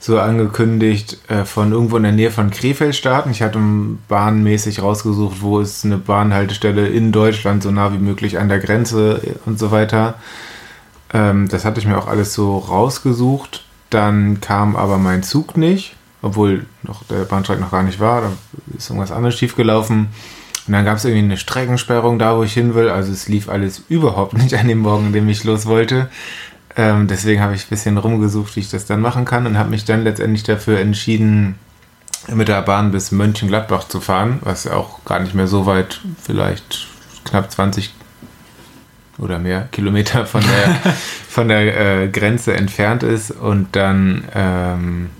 so 0.00 0.18
angekündigt, 0.18 1.18
äh, 1.28 1.44
von 1.44 1.70
irgendwo 1.70 1.96
in 1.96 2.02
der 2.02 2.10
Nähe 2.10 2.32
von 2.32 2.50
Krefeld 2.50 2.96
starten. 2.96 3.30
Ich 3.30 3.40
hatte 3.40 3.60
bahnmäßig 4.08 4.82
rausgesucht, 4.82 5.42
wo 5.42 5.60
ist 5.60 5.84
eine 5.84 5.98
Bahnhaltestelle 5.98 6.88
in 6.88 7.12
Deutschland 7.12 7.62
so 7.62 7.70
nah 7.70 7.92
wie 7.92 7.98
möglich 7.98 8.36
an 8.36 8.48
der 8.48 8.58
Grenze 8.58 9.36
und 9.46 9.60
so 9.60 9.70
weiter. 9.70 10.16
Ähm, 11.14 11.46
das 11.46 11.64
hatte 11.64 11.78
ich 11.78 11.86
mir 11.86 11.96
auch 11.96 12.08
alles 12.08 12.34
so 12.34 12.58
rausgesucht. 12.58 13.62
Dann 13.90 14.40
kam 14.40 14.76
aber 14.76 14.98
mein 14.98 15.22
Zug 15.22 15.56
nicht, 15.56 15.94
obwohl 16.22 16.66
noch 16.82 17.04
der 17.04 17.24
Bahnstreik 17.24 17.60
noch 17.60 17.70
gar 17.70 17.82
nicht 17.82 18.00
war. 18.00 18.22
Da 18.22 18.32
ist 18.76 18.90
irgendwas 18.90 19.12
anderes 19.12 19.38
schiefgelaufen. 19.38 20.08
Und 20.66 20.72
dann 20.72 20.84
gab 20.84 20.96
es 20.96 21.04
irgendwie 21.04 21.24
eine 21.24 21.36
Streckensperrung 21.36 22.18
da, 22.18 22.36
wo 22.36 22.42
ich 22.42 22.52
hin 22.52 22.74
will. 22.74 22.88
Also 22.88 23.12
es 23.12 23.28
lief 23.28 23.48
alles 23.48 23.82
überhaupt 23.88 24.34
nicht 24.34 24.54
an 24.54 24.68
dem 24.68 24.78
Morgen, 24.78 25.06
an 25.06 25.12
dem 25.12 25.28
ich 25.28 25.44
los 25.44 25.66
wollte. 25.66 26.08
Ähm, 26.76 27.06
deswegen 27.06 27.40
habe 27.40 27.54
ich 27.54 27.64
ein 27.64 27.70
bisschen 27.70 27.96
rumgesucht, 27.96 28.54
wie 28.56 28.60
ich 28.60 28.70
das 28.70 28.84
dann 28.84 29.00
machen 29.00 29.24
kann 29.24 29.46
und 29.46 29.56
habe 29.56 29.70
mich 29.70 29.84
dann 29.84 30.04
letztendlich 30.04 30.42
dafür 30.42 30.78
entschieden, 30.78 31.54
mit 32.28 32.48
der 32.48 32.60
Bahn 32.62 32.90
bis 32.90 33.12
Mönchengladbach 33.12 33.88
zu 33.88 34.00
fahren, 34.00 34.40
was 34.42 34.66
auch 34.66 35.04
gar 35.04 35.20
nicht 35.20 35.34
mehr 35.34 35.46
so 35.46 35.64
weit, 35.64 36.00
vielleicht 36.20 36.88
knapp 37.24 37.50
20 37.50 37.95
oder 39.18 39.38
mehr 39.38 39.68
Kilometer 39.72 40.26
von 40.26 40.42
der, 40.42 40.92
von 41.28 41.48
der 41.48 42.02
äh, 42.02 42.08
Grenze 42.08 42.54
entfernt 42.54 43.02
ist 43.02 43.30
und 43.30 43.74
dann 43.76 44.24
ähm, 44.34 45.10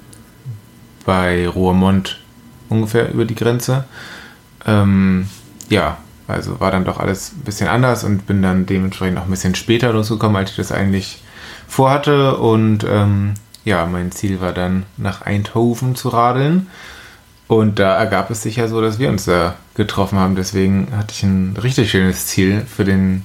bei 1.04 1.48
Roermond 1.48 2.20
ungefähr 2.68 3.12
über 3.12 3.24
die 3.24 3.34
Grenze. 3.34 3.84
Ähm, 4.66 5.28
ja, 5.68 5.98
also 6.28 6.60
war 6.60 6.70
dann 6.70 6.84
doch 6.84 6.98
alles 6.98 7.32
ein 7.32 7.44
bisschen 7.44 7.68
anders 7.68 8.04
und 8.04 8.26
bin 8.26 8.42
dann 8.42 8.66
dementsprechend 8.66 9.18
auch 9.18 9.24
ein 9.24 9.30
bisschen 9.30 9.54
später 9.54 9.92
losgekommen, 9.92 10.36
als 10.36 10.50
ich 10.50 10.56
das 10.56 10.72
eigentlich 10.72 11.22
vorhatte. 11.68 12.36
Und 12.36 12.84
ähm, 12.88 13.34
ja, 13.64 13.86
mein 13.86 14.12
Ziel 14.12 14.40
war 14.40 14.52
dann 14.52 14.84
nach 14.96 15.22
Eindhoven 15.22 15.94
zu 15.94 16.08
radeln. 16.08 16.66
Und 17.48 17.78
da 17.78 17.96
ergab 17.96 18.30
es 18.30 18.42
sich 18.42 18.56
ja 18.56 18.66
so, 18.66 18.80
dass 18.80 18.98
wir 18.98 19.08
uns 19.08 19.24
da 19.24 19.54
getroffen 19.74 20.18
haben. 20.18 20.34
Deswegen 20.34 20.88
hatte 20.96 21.14
ich 21.16 21.22
ein 21.22 21.56
richtig 21.62 21.92
schönes 21.92 22.26
Ziel 22.26 22.62
für 22.66 22.84
den, 22.84 23.24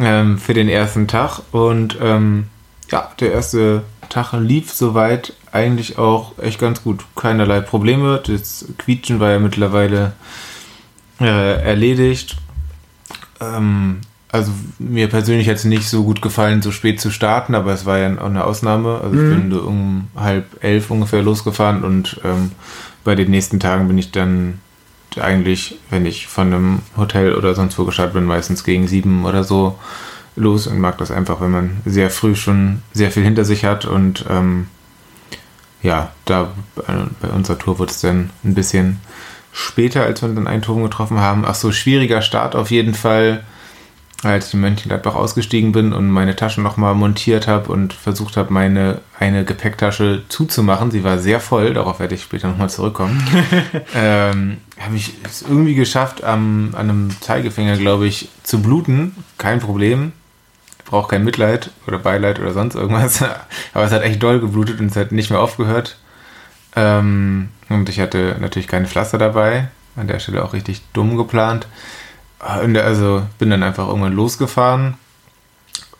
ähm, 0.00 0.38
für 0.38 0.54
den 0.54 0.68
ersten 0.68 1.06
Tag. 1.06 1.40
Und 1.52 1.98
ähm, 2.00 2.46
ja, 2.90 3.10
der 3.20 3.32
erste 3.32 3.82
Tag 4.08 4.32
lief 4.32 4.72
soweit 4.72 5.34
eigentlich 5.52 5.98
auch 5.98 6.38
echt 6.38 6.58
ganz 6.58 6.82
gut. 6.82 7.04
Keinerlei 7.14 7.60
Probleme. 7.60 8.20
Das 8.26 8.66
Quietschen 8.78 9.20
war 9.20 9.30
ja 9.30 9.38
mittlerweile 9.38 10.12
äh, 11.20 11.62
erledigt. 11.62 12.36
Ähm, 13.40 14.00
also 14.32 14.52
mir 14.78 15.08
persönlich 15.08 15.48
hat 15.48 15.56
es 15.56 15.64
nicht 15.64 15.88
so 15.88 16.04
gut 16.04 16.22
gefallen, 16.22 16.62
so 16.62 16.70
spät 16.70 17.00
zu 17.00 17.10
starten, 17.10 17.54
aber 17.54 17.72
es 17.72 17.84
war 17.84 17.98
ja 17.98 18.12
auch 18.20 18.26
eine 18.26 18.44
Ausnahme. 18.44 19.00
Also 19.02 19.16
mhm. 19.16 19.32
ich 19.32 19.38
bin 19.38 19.58
um 19.58 20.08
halb 20.16 20.62
elf 20.62 20.90
ungefähr 20.90 21.22
losgefahren 21.22 21.82
und 21.82 22.20
ähm, 22.24 22.52
bei 23.02 23.14
den 23.14 23.30
nächsten 23.30 23.58
Tagen 23.58 23.88
bin 23.88 23.98
ich 23.98 24.12
dann 24.12 24.60
eigentlich, 25.18 25.78
wenn 25.90 26.06
ich 26.06 26.26
von 26.26 26.46
einem 26.46 26.78
Hotel 26.96 27.34
oder 27.34 27.54
sonst 27.54 27.78
wo 27.78 27.84
gestartet 27.84 28.14
bin, 28.14 28.24
meistens 28.24 28.64
gegen 28.64 28.86
sieben 28.86 29.24
oder 29.24 29.44
so 29.44 29.78
los 30.36 30.66
und 30.66 30.78
mag 30.78 30.98
das 30.98 31.10
einfach, 31.10 31.40
wenn 31.40 31.50
man 31.50 31.80
sehr 31.84 32.10
früh 32.10 32.34
schon 32.34 32.82
sehr 32.92 33.10
viel 33.10 33.24
hinter 33.24 33.44
sich 33.44 33.64
hat 33.64 33.84
und 33.84 34.24
ähm, 34.30 34.68
ja, 35.82 36.12
da 36.26 36.52
bei 36.76 37.28
unserer 37.28 37.58
Tour 37.58 37.78
wurde 37.78 37.90
es 37.90 38.00
dann 38.00 38.30
ein 38.44 38.54
bisschen 38.54 39.00
später, 39.52 40.04
als 40.04 40.22
wir 40.22 40.28
dann 40.28 40.46
Eindhoven 40.46 40.82
getroffen 40.82 41.20
haben. 41.20 41.44
Ach 41.46 41.54
so, 41.54 41.72
schwieriger 41.72 42.22
Start 42.22 42.54
auf 42.54 42.70
jeden 42.70 42.94
Fall 42.94 43.42
als 44.22 44.48
ich 44.48 44.54
in 44.54 44.60
Mönchengladbach 44.60 45.14
ausgestiegen 45.14 45.72
bin 45.72 45.92
und 45.94 46.10
meine 46.10 46.36
Taschen 46.36 46.62
nochmal 46.62 46.94
montiert 46.94 47.46
habe 47.46 47.72
und 47.72 47.94
versucht 47.94 48.36
habe, 48.36 48.52
meine 48.52 49.00
eine 49.18 49.44
Gepäcktasche 49.44 50.24
zuzumachen. 50.28 50.90
Sie 50.90 51.04
war 51.04 51.18
sehr 51.18 51.40
voll, 51.40 51.72
darauf 51.72 52.00
werde 52.00 52.14
ich 52.14 52.22
später 52.22 52.48
nochmal 52.48 52.68
zurückkommen. 52.68 53.22
ähm, 53.94 54.58
habe 54.78 54.96
ich 54.96 55.14
es 55.24 55.42
irgendwie 55.42 55.74
geschafft, 55.74 56.22
am, 56.22 56.70
an 56.74 56.90
einem 56.90 57.10
Zeigefinger, 57.20 57.78
glaube 57.78 58.06
ich, 58.06 58.28
zu 58.42 58.60
bluten. 58.60 59.14
Kein 59.38 59.60
Problem. 59.60 60.12
Braucht 60.84 61.10
kein 61.10 61.24
Mitleid 61.24 61.70
oder 61.86 61.98
Beileid 61.98 62.40
oder 62.40 62.52
sonst 62.52 62.74
irgendwas. 62.74 63.22
Aber 63.72 63.84
es 63.84 63.92
hat 63.92 64.02
echt 64.02 64.22
doll 64.22 64.40
geblutet 64.40 64.80
und 64.80 64.86
es 64.86 64.96
hat 64.96 65.12
nicht 65.12 65.30
mehr 65.30 65.40
aufgehört. 65.40 65.96
Ähm, 66.76 67.48
und 67.70 67.88
ich 67.88 68.00
hatte 68.00 68.36
natürlich 68.38 68.68
keine 68.68 68.86
Pflaster 68.86 69.16
dabei. 69.16 69.68
An 69.96 70.08
der 70.08 70.18
Stelle 70.18 70.44
auch 70.44 70.52
richtig 70.52 70.82
dumm 70.92 71.16
geplant. 71.16 71.66
Also 72.40 73.22
bin 73.38 73.50
dann 73.50 73.62
einfach 73.62 73.86
irgendwann 73.86 74.14
losgefahren 74.14 74.94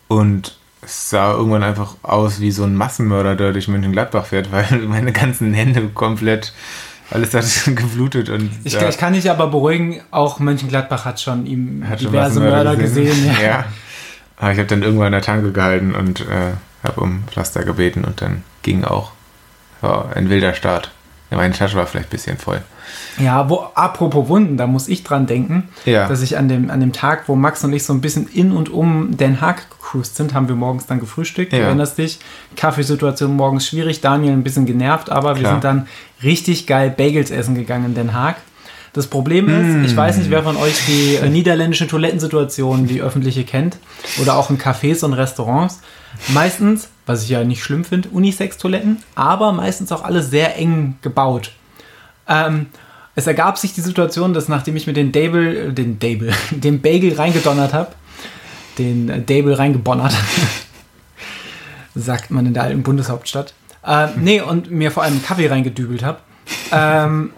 und 0.08 0.56
es 0.82 1.10
sah 1.10 1.32
irgendwann 1.32 1.62
einfach 1.62 1.94
aus 2.02 2.40
wie 2.40 2.50
so 2.50 2.64
ein 2.64 2.74
Massenmörder, 2.74 3.36
der 3.36 3.52
durch 3.52 3.68
Mönchengladbach 3.68 4.26
fährt, 4.26 4.50
weil 4.52 4.78
meine 4.88 5.12
ganzen 5.12 5.52
Hände 5.52 5.88
komplett, 5.88 6.52
alles 7.10 7.34
hat 7.34 7.44
geblutet. 7.76 8.28
Und, 8.28 8.50
ich, 8.64 8.74
ja. 8.74 8.88
ich 8.88 8.98
kann 8.98 9.12
dich 9.12 9.30
aber 9.30 9.48
beruhigen, 9.48 10.00
auch 10.10 10.38
Mönchengladbach 10.38 11.04
hat 11.04 11.20
schon 11.20 11.46
ihm 11.46 11.84
hat 11.88 12.00
diverse 12.00 12.34
schon 12.34 12.44
Mörder 12.44 12.76
gesehen. 12.76 13.06
gesehen 13.06 13.36
ja. 13.40 13.42
ja. 13.46 13.64
Aber 14.36 14.52
ich 14.52 14.58
habe 14.58 14.68
dann 14.68 14.82
irgendwann 14.82 15.08
an 15.08 15.12
der 15.12 15.22
Tanke 15.22 15.52
gehalten 15.52 15.94
und 15.94 16.20
äh, 16.20 16.54
habe 16.82 17.00
um 17.00 17.24
Pflaster 17.26 17.62
gebeten 17.62 18.04
und 18.04 18.22
dann 18.22 18.42
ging 18.62 18.84
auch 18.84 19.12
ja, 19.82 20.06
ein 20.14 20.30
wilder 20.30 20.54
Start. 20.54 20.90
Ja, 21.30 21.36
meine 21.36 21.54
Tasche 21.54 21.76
war 21.76 21.86
vielleicht 21.86 22.08
ein 22.08 22.10
bisschen 22.10 22.38
voll. 22.38 22.60
Ja, 23.18 23.48
wo, 23.48 23.66
apropos 23.74 24.28
Wunden, 24.28 24.56
da 24.56 24.66
muss 24.66 24.88
ich 24.88 25.04
dran 25.04 25.26
denken, 25.26 25.68
ja. 25.84 26.08
dass 26.08 26.22
ich 26.22 26.36
an 26.36 26.48
dem, 26.48 26.70
an 26.70 26.80
dem 26.80 26.92
Tag, 26.92 27.28
wo 27.28 27.36
Max 27.36 27.62
und 27.62 27.72
ich 27.72 27.84
so 27.84 27.92
ein 27.92 28.00
bisschen 28.00 28.26
in 28.26 28.50
und 28.50 28.68
um 28.68 29.16
Den 29.16 29.40
Haag 29.40 29.70
gecruised 29.70 30.16
sind, 30.16 30.34
haben 30.34 30.48
wir 30.48 30.56
morgens 30.56 30.86
dann 30.86 30.98
gefrühstückt. 30.98 31.52
Ja. 31.52 31.60
Du 31.60 31.64
erinnerst 31.66 31.98
dich? 31.98 32.18
Kaffeesituation 32.56 33.36
morgens 33.36 33.66
schwierig, 33.66 34.00
Daniel 34.00 34.32
ein 34.32 34.42
bisschen 34.42 34.66
genervt, 34.66 35.10
aber 35.10 35.34
Klar. 35.34 35.36
wir 35.38 35.48
sind 35.50 35.64
dann 35.64 35.86
richtig 36.22 36.66
geil 36.66 36.90
Bagels 36.90 37.30
essen 37.30 37.54
gegangen 37.54 37.86
in 37.86 37.94
Den 37.94 38.14
Haag. 38.14 38.36
Das 38.92 39.06
Problem 39.06 39.48
ist, 39.48 39.76
mm. 39.76 39.84
ich 39.84 39.96
weiß 39.96 40.16
nicht, 40.16 40.30
wer 40.30 40.42
von 40.42 40.56
euch 40.56 40.74
die 40.86 41.16
äh, 41.16 41.28
niederländische 41.28 41.86
Toilettensituation, 41.86 42.86
die 42.86 43.00
öffentliche 43.00 43.44
kennt, 43.44 43.78
oder 44.20 44.36
auch 44.36 44.50
in 44.50 44.58
Cafés 44.58 45.04
und 45.04 45.12
Restaurants. 45.12 45.80
Meistens, 46.28 46.88
was 47.06 47.22
ich 47.22 47.28
ja 47.28 47.44
nicht 47.44 47.62
schlimm 47.62 47.84
finde, 47.84 48.08
Unisex-Toiletten, 48.08 49.02
aber 49.14 49.52
meistens 49.52 49.92
auch 49.92 50.02
alle 50.02 50.22
sehr 50.22 50.56
eng 50.56 50.96
gebaut. 51.02 51.52
Ähm, 52.28 52.66
es 53.14 53.26
ergab 53.26 53.58
sich 53.58 53.74
die 53.74 53.80
Situation, 53.80 54.32
dass 54.32 54.48
nachdem 54.48 54.76
ich 54.76 54.86
mir 54.86 54.92
den 54.92 55.12
Dable, 55.12 55.68
äh, 55.68 55.72
den 55.72 55.98
Dable, 55.98 56.32
den 56.50 56.80
Bagel 56.80 57.14
reingedonnert 57.14 57.72
habe, 57.72 57.92
den 58.78 59.08
äh, 59.08 59.22
Dable 59.22 59.58
reingebonnert, 59.58 60.14
sagt 61.94 62.30
man 62.30 62.46
in 62.46 62.54
der 62.54 62.64
alten 62.64 62.82
Bundeshauptstadt, 62.82 63.54
äh, 63.86 64.08
nee, 64.16 64.40
und 64.40 64.70
mir 64.70 64.90
vor 64.90 65.04
allem 65.04 65.22
Kaffee 65.22 65.48
reingedübelt 65.48 66.02
habe, 66.02 66.18
ähm, 66.72 67.30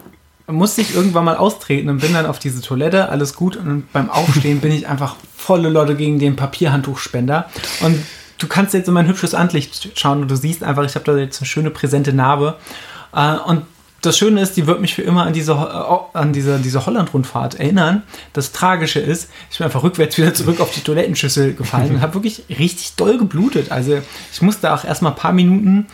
musste 0.47 0.81
ich 0.81 0.93
irgendwann 0.93 1.25
mal 1.25 1.37
austreten 1.37 1.89
und 1.89 1.99
bin 1.99 2.13
dann 2.13 2.25
auf 2.25 2.39
diese 2.39 2.61
Toilette, 2.61 3.09
alles 3.09 3.35
gut, 3.35 3.55
und 3.55 3.91
beim 3.93 4.09
Aufstehen 4.09 4.59
bin 4.59 4.71
ich 4.71 4.87
einfach 4.87 5.15
volle 5.35 5.69
Leute 5.69 5.95
gegen 5.95 6.19
den 6.19 6.35
Papierhandtuchspender 6.35 7.49
und 7.81 7.99
du 8.37 8.47
kannst 8.47 8.73
jetzt 8.73 8.87
in 8.87 8.93
mein 8.93 9.07
hübsches 9.07 9.33
Anlicht 9.33 9.97
schauen 9.97 10.21
und 10.21 10.31
du 10.31 10.35
siehst 10.35 10.63
einfach, 10.63 10.83
ich 10.83 10.95
habe 10.95 11.05
da 11.05 11.17
jetzt 11.17 11.39
eine 11.39 11.47
schöne 11.47 11.69
präsente 11.69 12.13
Narbe 12.13 12.57
äh, 13.15 13.35
und 13.45 13.63
das 14.01 14.17
Schöne 14.17 14.41
ist, 14.41 14.57
die 14.57 14.67
wird 14.67 14.81
mich 14.81 14.95
für 14.95 15.01
immer 15.01 15.25
an 15.25 15.31
diese, 15.33 15.53
äh, 15.53 16.17
an 16.17 16.33
diese, 16.33 16.59
diese 16.59 16.85
Holland-Rundfahrt 16.85 17.55
erinnern. 17.55 18.03
Das 18.33 18.51
Tragische 18.51 18.99
ist, 18.99 19.29
ich 19.49 19.57
bin 19.57 19.65
einfach 19.65 19.81
rückwärts 19.81 20.17
wieder 20.17 20.33
zurück 20.33 20.59
auf 20.59 20.71
die 20.71 20.81
Toilettenschüssel 20.81 21.53
gefallen 21.53 21.95
und 21.95 22.01
habe 22.01 22.15
wirklich 22.15 22.43
richtig 22.49 22.95
doll 22.95 23.17
geblutet. 23.17 23.71
Also 23.71 23.99
ich 24.31 24.41
musste 24.41 24.73
auch 24.73 24.83
erstmal 24.83 25.13
ein 25.13 25.17
paar 25.17 25.31
Minuten 25.31 25.87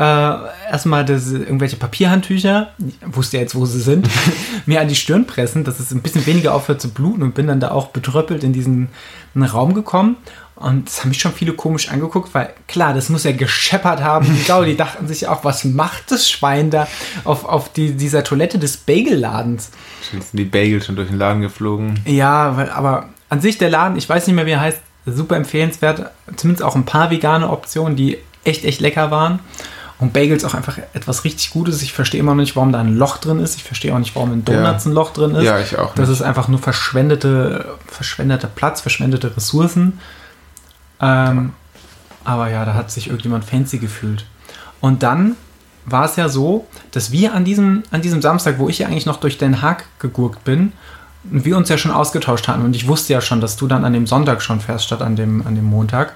äh, 0.00 0.70
erstmal 0.70 1.04
das, 1.04 1.30
irgendwelche 1.30 1.76
Papierhandtücher, 1.76 2.68
wusste 3.06 3.36
jetzt, 3.36 3.54
wo 3.54 3.66
sie 3.66 3.80
sind, 3.80 4.08
mir 4.66 4.80
an 4.80 4.88
die 4.88 4.94
Stirn 4.94 5.26
pressen, 5.26 5.62
dass 5.64 5.78
es 5.78 5.90
ein 5.92 6.00
bisschen 6.00 6.26
weniger 6.26 6.54
aufhört 6.54 6.80
zu 6.80 6.88
bluten 6.90 7.22
und 7.22 7.34
bin 7.34 7.46
dann 7.46 7.60
da 7.60 7.70
auch 7.70 7.88
betröppelt 7.88 8.42
in 8.42 8.52
diesen 8.52 8.88
Raum 9.36 9.74
gekommen 9.74 10.16
und 10.60 10.88
das 10.88 11.00
haben 11.00 11.08
mich 11.08 11.18
schon 11.18 11.32
viele 11.32 11.54
komisch 11.54 11.90
angeguckt, 11.90 12.34
weil 12.34 12.52
klar, 12.68 12.92
das 12.92 13.08
muss 13.08 13.24
ja 13.24 13.32
gescheppert 13.32 14.02
haben. 14.02 14.30
Ich 14.34 14.44
glaube, 14.44 14.66
die 14.66 14.76
dachten 14.78 15.08
sich 15.08 15.26
auch, 15.26 15.42
was 15.42 15.64
macht 15.64 16.10
das 16.10 16.30
Schwein 16.30 16.70
da 16.70 16.86
auf, 17.24 17.46
auf 17.46 17.72
die, 17.72 17.92
dieser 17.92 18.24
Toilette 18.24 18.58
des 18.58 18.76
Bagelladens? 18.76 19.70
Sind 20.10 20.24
die 20.34 20.44
Bagels 20.44 20.84
schon 20.84 20.96
durch 20.96 21.08
den 21.08 21.16
Laden 21.16 21.40
geflogen? 21.40 22.00
Ja, 22.04 22.58
weil, 22.58 22.68
aber 22.70 23.08
an 23.30 23.40
sich 23.40 23.56
der 23.56 23.70
Laden, 23.70 23.96
ich 23.96 24.06
weiß 24.06 24.26
nicht 24.26 24.36
mehr, 24.36 24.44
wie 24.44 24.50
er 24.50 24.60
heißt, 24.60 24.80
super 25.06 25.36
empfehlenswert. 25.36 26.10
Zumindest 26.36 26.62
auch 26.62 26.76
ein 26.76 26.84
paar 26.84 27.10
vegane 27.10 27.48
Optionen, 27.48 27.96
die 27.96 28.18
echt, 28.44 28.64
echt 28.64 28.82
lecker 28.82 29.10
waren. 29.10 29.40
Und 30.00 30.14
Bagels 30.14 30.44
auch 30.44 30.54
einfach 30.54 30.78
etwas 30.94 31.24
richtig 31.24 31.50
Gutes. 31.50 31.82
Ich 31.82 31.92
verstehe 31.92 32.20
immer 32.20 32.32
noch 32.32 32.40
nicht, 32.40 32.56
warum 32.56 32.72
da 32.72 32.80
ein 32.80 32.96
Loch 32.96 33.18
drin 33.18 33.38
ist. 33.38 33.56
Ich 33.56 33.64
verstehe 33.64 33.94
auch 33.94 33.98
nicht, 33.98 34.16
warum 34.16 34.32
in 34.32 34.44
Donuts 34.44 34.84
ja. 34.84 34.90
ein 34.90 34.94
Loch 34.94 35.12
drin 35.12 35.34
ist. 35.34 35.44
Ja, 35.44 35.58
ich 35.58 35.78
auch. 35.78 35.88
Nicht. 35.88 35.98
Das 35.98 36.08
ist 36.08 36.22
einfach 36.22 36.48
nur 36.48 36.58
verschwendete, 36.58 37.76
verschwendeter 37.86 38.48
Platz, 38.48 38.80
verschwendete 38.80 39.36
Ressourcen. 39.36 40.00
Ähm, 41.00 41.52
aber 42.24 42.50
ja, 42.50 42.64
da 42.64 42.74
hat 42.74 42.90
sich 42.90 43.08
irgendjemand 43.08 43.44
fancy 43.44 43.78
gefühlt. 43.78 44.24
Und 44.80 45.02
dann 45.02 45.36
war 45.84 46.06
es 46.06 46.16
ja 46.16 46.28
so, 46.28 46.66
dass 46.92 47.12
wir 47.12 47.34
an 47.34 47.44
diesem, 47.44 47.82
an 47.90 48.00
diesem 48.00 48.22
Samstag, 48.22 48.58
wo 48.58 48.68
ich 48.68 48.78
ja 48.78 48.86
eigentlich 48.86 49.06
noch 49.06 49.18
durch 49.18 49.36
Den 49.36 49.60
Haag 49.60 49.84
gegurkt 49.98 50.44
bin, 50.44 50.72
wir 51.24 51.56
uns 51.56 51.68
ja 51.68 51.76
schon 51.76 51.90
ausgetauscht 51.90 52.48
hatten. 52.48 52.64
Und 52.64 52.74
ich 52.74 52.88
wusste 52.88 53.12
ja 53.12 53.20
schon, 53.20 53.42
dass 53.42 53.56
du 53.56 53.66
dann 53.66 53.84
an 53.84 53.92
dem 53.92 54.06
Sonntag 54.06 54.40
schon 54.40 54.60
fährst, 54.60 54.86
statt 54.86 55.02
an 55.02 55.16
dem, 55.16 55.46
an 55.46 55.54
dem 55.54 55.64
Montag. 55.64 56.14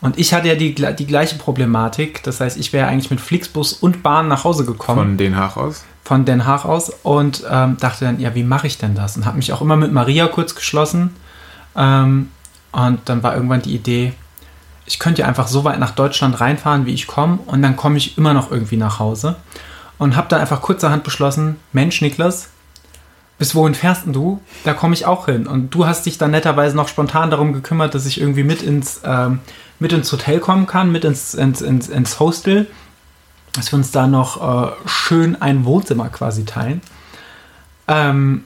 Und 0.00 0.18
ich 0.18 0.32
hatte 0.32 0.48
ja 0.48 0.54
die, 0.54 0.74
die 0.74 1.06
gleiche 1.06 1.36
Problematik. 1.36 2.22
Das 2.22 2.40
heißt, 2.40 2.56
ich 2.56 2.72
wäre 2.72 2.88
eigentlich 2.88 3.10
mit 3.10 3.20
Flixbus 3.20 3.74
und 3.74 4.02
Bahn 4.02 4.28
nach 4.28 4.44
Hause 4.44 4.64
gekommen. 4.64 4.98
Von 4.98 5.16
Den 5.18 5.36
Haag 5.36 5.56
aus? 5.56 5.84
Von 6.04 6.24
Den 6.24 6.46
Haag 6.46 6.64
aus. 6.64 6.90
Und 7.02 7.44
ähm, 7.50 7.76
dachte 7.78 8.06
dann, 8.06 8.18
ja, 8.18 8.34
wie 8.34 8.42
mache 8.42 8.66
ich 8.66 8.78
denn 8.78 8.94
das? 8.94 9.16
Und 9.16 9.26
habe 9.26 9.36
mich 9.36 9.52
auch 9.52 9.60
immer 9.60 9.76
mit 9.76 9.92
Maria 9.92 10.26
kurz 10.26 10.54
geschlossen. 10.54 11.14
Ähm, 11.76 12.30
und 12.72 13.00
dann 13.04 13.22
war 13.22 13.34
irgendwann 13.34 13.62
die 13.62 13.74
Idee, 13.74 14.12
ich 14.86 14.98
könnte 14.98 15.22
ja 15.22 15.28
einfach 15.28 15.46
so 15.46 15.64
weit 15.64 15.78
nach 15.78 15.92
Deutschland 15.92 16.40
reinfahren, 16.40 16.84
wie 16.86 16.94
ich 16.94 17.06
komme, 17.06 17.38
und 17.46 17.62
dann 17.62 17.76
komme 17.76 17.96
ich 17.96 18.18
immer 18.18 18.34
noch 18.34 18.50
irgendwie 18.50 18.76
nach 18.76 18.98
Hause. 18.98 19.36
Und 19.98 20.16
habe 20.16 20.28
dann 20.28 20.40
einfach 20.40 20.62
kurzerhand 20.62 21.04
beschlossen, 21.04 21.56
Mensch, 21.72 22.00
Niklas, 22.00 22.48
bis 23.38 23.54
wohin 23.54 23.74
fährst 23.74 24.02
du? 24.06 24.40
Da 24.64 24.74
komme 24.74 24.94
ich 24.94 25.06
auch 25.06 25.26
hin. 25.26 25.46
Und 25.46 25.74
du 25.74 25.86
hast 25.86 26.06
dich 26.06 26.18
dann 26.18 26.30
netterweise 26.30 26.76
noch 26.76 26.88
spontan 26.88 27.30
darum 27.30 27.52
gekümmert, 27.52 27.94
dass 27.94 28.06
ich 28.06 28.20
irgendwie 28.20 28.42
mit 28.42 28.62
ins, 28.62 29.00
ähm, 29.04 29.40
mit 29.80 29.92
ins 29.92 30.12
Hotel 30.12 30.38
kommen 30.38 30.66
kann, 30.66 30.92
mit 30.92 31.04
ins, 31.04 31.34
ins, 31.34 31.60
ins, 31.60 31.88
ins 31.88 32.20
Hostel, 32.20 32.68
dass 33.52 33.72
wir 33.72 33.78
uns 33.78 33.90
da 33.90 34.06
noch 34.06 34.68
äh, 34.68 34.72
schön 34.86 35.40
ein 35.42 35.64
Wohnzimmer 35.64 36.08
quasi 36.08 36.44
teilen. 36.44 36.80
Ähm, 37.88 38.44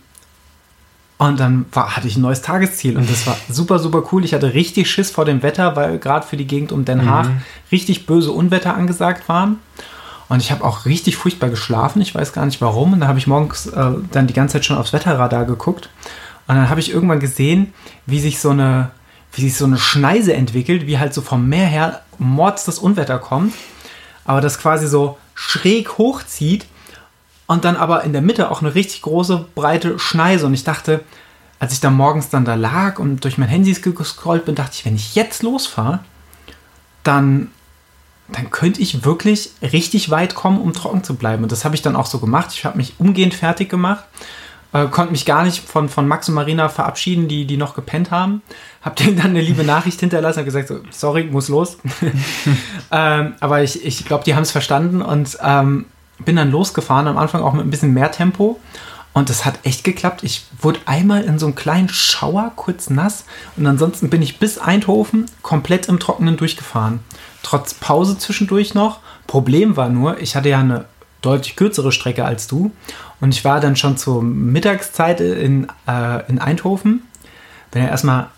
und 1.18 1.38
dann 1.38 1.66
war, 1.72 1.96
hatte 1.96 2.08
ich 2.08 2.16
ein 2.16 2.22
neues 2.22 2.42
Tagesziel 2.42 2.96
und 2.96 3.08
das 3.10 3.26
war 3.26 3.36
super, 3.48 3.78
super 3.78 4.04
cool. 4.10 4.24
Ich 4.24 4.34
hatte 4.34 4.54
richtig 4.54 4.90
Schiss 4.90 5.10
vor 5.10 5.24
dem 5.24 5.42
Wetter, 5.42 5.76
weil 5.76 5.98
gerade 5.98 6.26
für 6.26 6.36
die 6.36 6.46
Gegend 6.46 6.72
um 6.72 6.84
Den 6.84 7.08
Haag 7.08 7.28
mhm. 7.28 7.42
richtig 7.70 8.06
böse 8.06 8.32
Unwetter 8.32 8.74
angesagt 8.74 9.28
waren. 9.28 9.58
Und 10.28 10.40
ich 10.40 10.50
habe 10.50 10.64
auch 10.64 10.86
richtig 10.86 11.16
furchtbar 11.16 11.50
geschlafen. 11.50 12.00
Ich 12.00 12.14
weiß 12.14 12.32
gar 12.32 12.46
nicht 12.46 12.60
warum. 12.60 12.94
Und 12.94 13.00
da 13.00 13.08
habe 13.08 13.18
ich 13.18 13.26
morgens 13.26 13.66
äh, 13.66 13.90
dann 14.10 14.26
die 14.26 14.32
ganze 14.32 14.54
Zeit 14.54 14.64
schon 14.64 14.76
aufs 14.76 14.92
Wetterradar 14.92 15.44
geguckt. 15.44 15.90
Und 16.46 16.56
dann 16.56 16.68
habe 16.68 16.80
ich 16.80 16.90
irgendwann 16.90 17.20
gesehen, 17.20 17.72
wie 18.06 18.20
sich 18.20 18.40
so 18.40 18.50
eine, 18.50 18.90
wie 19.34 19.42
sich 19.42 19.56
so 19.56 19.64
eine 19.64 19.78
Schneise 19.78 20.34
entwickelt, 20.34 20.86
wie 20.86 20.98
halt 20.98 21.14
so 21.14 21.22
vom 21.22 21.48
Meer 21.48 21.66
her 21.66 22.02
mords 22.18 22.64
das 22.64 22.78
Unwetter 22.78 23.18
kommt. 23.18 23.54
Aber 24.24 24.40
das 24.40 24.58
quasi 24.58 24.86
so 24.86 25.18
schräg 25.34 25.98
hochzieht 25.98 26.66
und 27.46 27.64
dann 27.64 27.76
aber 27.76 28.04
in 28.04 28.12
der 28.12 28.22
Mitte 28.22 28.50
auch 28.50 28.62
eine 28.62 28.74
richtig 28.74 29.02
große, 29.02 29.46
breite 29.54 29.98
Schneise. 29.98 30.46
Und 30.46 30.54
ich 30.54 30.64
dachte, 30.64 31.04
als 31.58 31.72
ich 31.72 31.80
da 31.80 31.90
morgens 31.90 32.30
dann 32.30 32.44
da 32.44 32.54
lag 32.54 32.98
und 32.98 33.24
durch 33.24 33.38
mein 33.38 33.48
Handy 33.48 33.72
gescrollt 33.72 34.44
bin, 34.44 34.54
dachte 34.54 34.72
ich, 34.74 34.84
wenn 34.84 34.96
ich 34.96 35.14
jetzt 35.14 35.42
losfahre, 35.42 36.00
dann, 37.02 37.50
dann 38.28 38.50
könnte 38.50 38.80
ich 38.80 39.04
wirklich 39.04 39.50
richtig 39.60 40.10
weit 40.10 40.34
kommen, 40.34 40.60
um 40.60 40.72
trocken 40.72 41.04
zu 41.04 41.16
bleiben. 41.16 41.42
Und 41.42 41.52
das 41.52 41.64
habe 41.64 41.74
ich 41.74 41.82
dann 41.82 41.96
auch 41.96 42.06
so 42.06 42.18
gemacht. 42.18 42.50
Ich 42.52 42.64
habe 42.64 42.76
mich 42.76 42.94
umgehend 42.98 43.34
fertig 43.34 43.68
gemacht, 43.68 44.04
äh, 44.74 44.86
konnte 44.86 45.12
mich 45.12 45.24
gar 45.24 45.44
nicht 45.44 45.66
von, 45.66 45.88
von 45.88 46.06
Max 46.06 46.28
und 46.28 46.34
Marina 46.34 46.68
verabschieden, 46.68 47.28
die, 47.28 47.46
die 47.46 47.56
noch 47.56 47.74
gepennt 47.74 48.10
haben. 48.10 48.42
Habe 48.82 48.96
denen 48.96 49.16
dann 49.16 49.30
eine 49.30 49.40
liebe 49.40 49.64
Nachricht 49.64 50.00
hinterlassen 50.00 50.40
und 50.40 50.44
gesagt, 50.44 50.68
so, 50.68 50.80
sorry, 50.90 51.24
muss 51.24 51.48
los. 51.48 51.78
ähm, 52.90 53.34
aber 53.40 53.62
ich, 53.62 53.84
ich 53.86 54.04
glaube, 54.04 54.24
die 54.24 54.34
haben 54.34 54.42
es 54.42 54.50
verstanden 54.50 55.00
und 55.00 55.38
ähm, 55.42 55.86
bin 56.18 56.36
dann 56.36 56.50
losgefahren, 56.50 57.06
am 57.06 57.16
Anfang 57.16 57.42
auch 57.42 57.52
mit 57.52 57.64
ein 57.64 57.70
bisschen 57.70 57.94
mehr 57.94 58.10
Tempo. 58.10 58.60
Und 59.12 59.30
das 59.30 59.44
hat 59.44 59.60
echt 59.62 59.84
geklappt. 59.84 60.24
Ich 60.24 60.44
wurde 60.60 60.80
einmal 60.86 61.22
in 61.22 61.38
so 61.38 61.46
einem 61.46 61.54
kleinen 61.54 61.88
Schauer 61.88 62.50
kurz 62.56 62.90
nass 62.90 63.24
und 63.56 63.64
ansonsten 63.64 64.10
bin 64.10 64.22
ich 64.22 64.40
bis 64.40 64.58
Eindhoven 64.58 65.26
komplett 65.42 65.86
im 65.86 66.00
Trockenen 66.00 66.36
durchgefahren. 66.36 66.98
Trotz 67.44 67.74
Pause 67.74 68.18
zwischendurch 68.18 68.74
noch. 68.74 68.98
Problem 69.28 69.76
war 69.76 69.88
nur, 69.88 70.18
ich 70.18 70.34
hatte 70.34 70.48
ja 70.48 70.58
eine 70.58 70.86
deutlich 71.22 71.54
kürzere 71.54 71.92
Strecke 71.92 72.24
als 72.24 72.48
du 72.48 72.72
und 73.20 73.34
ich 73.34 73.44
war 73.44 73.60
dann 73.60 73.76
schon 73.76 73.96
zur 73.96 74.22
Mittagszeit 74.22 75.20
in, 75.20 75.66
äh, 75.88 76.28
in 76.28 76.38
Eindhoven. 76.38 77.02
Bin 77.70 77.82
ja 77.82 77.88
erstmal 77.88 78.28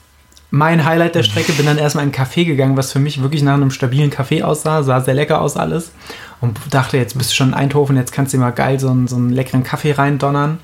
mein 0.50 0.84
Highlight 0.84 1.14
der 1.14 1.22
Strecke. 1.22 1.52
Bin 1.52 1.66
dann 1.66 1.78
erstmal 1.78 2.04
in 2.04 2.10
ein 2.10 2.14
Café 2.14 2.44
gegangen, 2.44 2.76
was 2.76 2.92
für 2.92 2.98
mich 2.98 3.20
wirklich 3.20 3.42
nach 3.42 3.54
einem 3.54 3.70
stabilen 3.70 4.10
Kaffee 4.10 4.42
aussah. 4.42 4.82
Sah 4.82 5.00
sehr 5.00 5.14
lecker 5.14 5.40
aus 5.40 5.56
alles. 5.56 5.92
Und 6.40 6.58
dachte, 6.70 6.98
jetzt 6.98 7.16
bist 7.16 7.30
du 7.30 7.34
schon 7.34 7.48
in 7.48 7.54
Eindhoven, 7.54 7.96
jetzt 7.96 8.12
kannst 8.12 8.32
du 8.32 8.36
dir 8.36 8.42
mal 8.42 8.50
geil 8.50 8.78
so 8.78 8.90
einen, 8.90 9.08
so 9.08 9.16
einen 9.16 9.30
leckeren 9.30 9.64
Kaffee 9.64 9.92
reindonnern. 9.92 10.58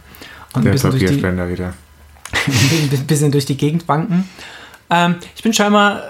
Und 0.53 0.65
der 0.65 0.71
ein 0.71 0.75
bisschen 0.75 0.91
durch 0.91 1.07
die, 1.07 1.23
wieder. 1.23 1.73
ein 2.47 3.07
bisschen 3.07 3.33
durch 3.33 3.47
die 3.47 3.57
Gegend 3.57 3.89
wanken. 3.89 4.29
Ähm, 4.91 5.17
ich 5.35 5.43
bin 5.43 5.55
scheinbar, 5.55 6.03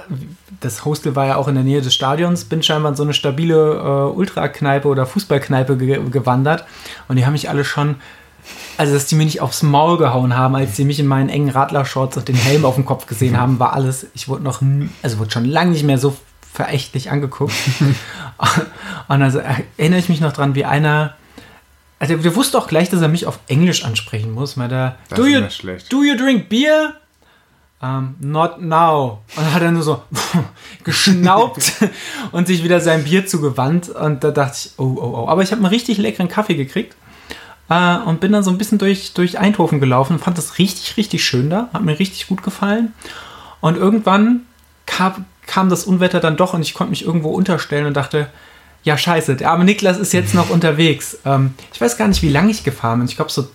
das 0.63 0.85
Hostel 0.85 1.15
war 1.17 1.27
ja 1.27 1.37
auch 1.37 1.49
in 1.49 1.55
der 1.55 1.65
Nähe 1.65 1.83
des 1.83 1.95
Stadions, 1.95 2.45
bin 2.45 2.63
scheinbar 2.63 2.93
in 2.93 2.97
so 2.97 3.03
eine 3.03 3.15
stabile 3.15 3.75
äh, 3.75 4.17
Ultrakneipe 4.17 4.89
oder 4.89 5.07
Fußballkneipe 5.07 5.77
ge 5.77 6.01
gewandert. 6.11 6.65
Und 7.09 7.17
die 7.17 7.27
haben 7.27 7.33
mich 7.33 7.49
alle 7.49 7.65
schon 7.65 7.97
also 8.77 8.95
dass 8.95 9.07
die 9.07 9.15
mir 9.15 9.25
nicht 9.25 9.41
aufs 9.41 9.63
Maul 9.63 9.99
gehauen 9.99 10.37
haben, 10.37 10.57
als 10.57 10.77
sie 10.77 10.85
mich 10.85 10.99
in 10.99 11.07
meinen 11.07 11.29
engen 11.29 11.51
Radlershorts 11.51 12.17
und 12.17 12.29
den 12.29 12.37
Helm 12.37 12.65
auf 12.65 12.75
dem 12.75 12.85
Kopf 12.85 13.07
gesehen 13.07 13.39
haben, 13.39 13.59
war 13.59 13.73
alles, 13.73 14.07
ich 14.15 14.29
wurde 14.29 14.43
noch, 14.43 14.63
also 15.03 15.19
wurde 15.19 15.31
schon 15.31 15.45
lange 15.45 15.71
nicht 15.71 15.85
mehr 15.85 15.99
so 15.99 16.17
verächtlich 16.53 17.11
angeguckt. 17.11 17.55
und 19.09 19.23
also 19.23 19.41
erinnere 19.77 20.01
ich 20.01 20.09
mich 20.09 20.21
noch 20.21 20.33
dran, 20.33 20.55
wie 20.55 20.65
einer, 20.65 21.15
also 21.99 22.17
der 22.17 22.35
wusste 22.35 22.59
auch 22.59 22.67
gleich, 22.67 22.91
dass 22.91 23.01
er 23.01 23.09
mich 23.09 23.27
auf 23.27 23.39
Englisch 23.47 23.85
ansprechen 23.85 24.33
muss, 24.33 24.59
weil 24.59 24.69
der, 24.69 24.97
do 25.15 25.27
you, 25.27 25.43
do 25.89 26.03
you 26.03 26.17
drink 26.17 26.49
beer? 26.49 26.95
Um, 27.83 28.15
not 28.21 28.63
now. 28.63 29.23
Und 29.35 29.45
dann 29.45 29.55
hat 29.55 29.63
er 29.63 29.73
nur 29.73 29.83
so 29.83 30.03
geschnaubt 30.85 31.73
und 32.33 32.47
sich 32.47 32.63
wieder 32.63 32.81
sein 32.81 33.03
Bier 33.03 33.27
zugewandt. 33.27 33.89
Und 33.89 34.23
da 34.23 34.31
dachte 34.31 34.57
ich, 34.57 34.71
oh, 34.79 34.97
oh, 34.97 35.15
oh. 35.17 35.29
Aber 35.29 35.43
ich 35.43 35.51
habe 35.51 35.61
einen 35.61 35.75
richtig 35.75 35.99
leckeren 35.99 36.29
Kaffee 36.29 36.55
gekriegt 36.55 36.95
äh, 37.69 37.97
und 38.07 38.21
bin 38.21 38.31
dann 38.31 38.45
so 38.45 38.53
ein 38.53 38.59
bisschen 38.59 38.79
durch, 38.79 39.15
durch 39.15 39.41
Eindhoven 39.41 39.81
gelaufen. 39.81 40.21
Fand 40.21 40.39
das 40.39 40.59
richtig, 40.59 40.97
richtig 40.97 41.25
schön 41.25 41.51
da. 41.51 41.71
Hat 41.73 41.83
mir 41.83 41.99
richtig 41.99 42.29
gut 42.29 42.45
gefallen. 42.45 42.93
Und 43.61 43.77
irgendwann 43.77 44.43
kam, 44.87 45.25
kam 45.49 45.69
das 45.69 45.83
Unwetter 45.83 46.21
dann 46.21 46.37
doch 46.37 46.55
und 46.55 46.63
ich 46.63 46.75
konnte 46.75 46.91
mich 46.91 47.05
irgendwo 47.05 47.31
unterstellen 47.31 47.87
und 47.87 47.97
dachte, 47.97 48.29
ja, 48.85 48.97
scheiße, 48.97 49.35
der 49.35 49.51
arme 49.51 49.65
Niklas 49.65 49.99
ist 49.99 50.13
jetzt 50.13 50.35
noch 50.35 50.51
unterwegs. 50.51 51.19
Ähm, 51.25 51.55
ich 51.75 51.81
weiß 51.81 51.97
gar 51.97 52.07
nicht, 52.07 52.23
wie 52.23 52.29
lange 52.29 52.53
ich 52.53 52.63
gefahren 52.63 53.01
bin. 53.01 53.09
Ich 53.09 53.17
glaube, 53.17 53.33
so 53.33 53.49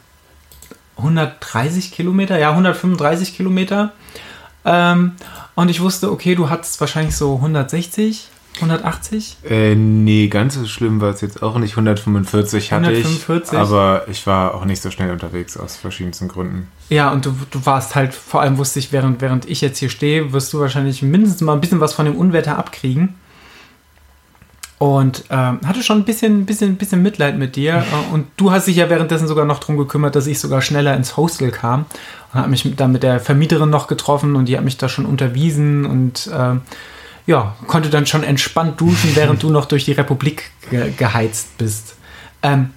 130 0.98 1.92
Kilometer, 1.92 2.38
ja, 2.40 2.52
135 2.52 3.36
Kilometer. 3.36 3.94
Ähm, 4.66 5.14
und 5.56 5.70
ich 5.70 5.82
wusste, 5.82 6.12
okay, 6.12 6.36
du 6.36 6.50
hattest 6.50 6.80
wahrscheinlich 6.80 7.16
so 7.16 7.36
160. 7.36 8.30
180? 8.58 9.38
Äh, 9.48 9.76
nee, 9.76 10.28
ganz 10.28 10.56
so 10.56 10.66
schlimm 10.66 11.00
war 11.00 11.12
es 11.12 11.22
jetzt 11.22 11.44
auch 11.44 11.58
nicht. 11.60 11.74
145 11.74 12.72
hatte 12.72 12.88
145. 12.88 13.54
ich, 13.54 13.60
aber 13.60 14.06
ich 14.10 14.26
war 14.26 14.56
auch 14.56 14.66
nicht 14.66 14.82
so 14.82 14.90
schnell 14.90 15.12
unterwegs 15.12 15.58
aus 15.58 15.76
verschiedensten 15.76 16.28
Gründen. 16.28 16.68
Ja, 16.90 17.12
und 17.12 17.26
du, 17.26 17.36
du 17.52 17.66
warst 17.66 17.96
halt, 17.96 18.14
vor 18.14 18.42
allem 18.42 18.58
wusste 18.58 18.80
ich, 18.80 18.92
während, 18.92 19.22
während 19.22 19.48
ich 19.48 19.62
jetzt 19.62 19.78
hier 19.78 19.90
stehe, 19.90 20.34
wirst 20.34 20.52
du 20.54 20.60
wahrscheinlich 20.60 21.02
mindestens 21.02 21.42
mal 21.42 21.54
ein 21.54 21.62
bisschen 21.62 21.80
was 21.80 21.94
von 21.94 22.06
dem 22.06 22.16
Unwetter 22.16 22.58
abkriegen. 22.58 23.16
Und 24.80 25.24
ähm, 25.32 25.60
hatte 25.66 25.82
schon 25.82 26.00
ein 26.00 26.06
bisschen, 26.06 26.46
bisschen, 26.46 26.76
bisschen 26.76 27.02
Mitleid 27.02 27.38
mit 27.38 27.56
dir. 27.56 27.84
Und 28.12 28.28
du 28.38 28.52
hast 28.52 28.68
dich 28.68 28.76
ja 28.76 28.90
währenddessen 28.90 29.28
sogar 29.28 29.46
noch 29.46 29.60
darum 29.60 29.78
gekümmert, 29.78 30.16
dass 30.16 30.28
ich 30.28 30.40
sogar 30.40 30.62
schneller 30.62 30.96
ins 30.96 31.18
Hostel 31.18 31.52
kam. 31.52 31.86
Und 32.32 32.40
habe 32.40 32.50
mich 32.50 32.76
dann 32.76 32.92
mit 32.92 33.04
der 33.04 33.20
Vermieterin 33.20 33.70
noch 33.70 33.88
getroffen 33.88 34.36
und 34.36 34.46
die 34.46 34.58
hat 34.58 34.64
mich 34.64 34.78
da 34.78 34.90
schon 34.90 35.06
unterwiesen 35.06 35.86
und 35.86 36.28
äh, 36.28 36.56
ja, 37.26 37.56
konnte 37.68 37.90
dann 37.90 38.06
schon 38.06 38.24
entspannt 38.24 38.80
duschen, 38.80 39.12
während 39.16 39.42
du 39.42 39.50
noch 39.50 39.66
durch 39.66 39.86
die 39.86 39.94
Republik 39.94 40.52
ge 40.70 40.92
geheizt 40.96 41.58
bist. 41.58 41.96
Ähm, 42.44 42.72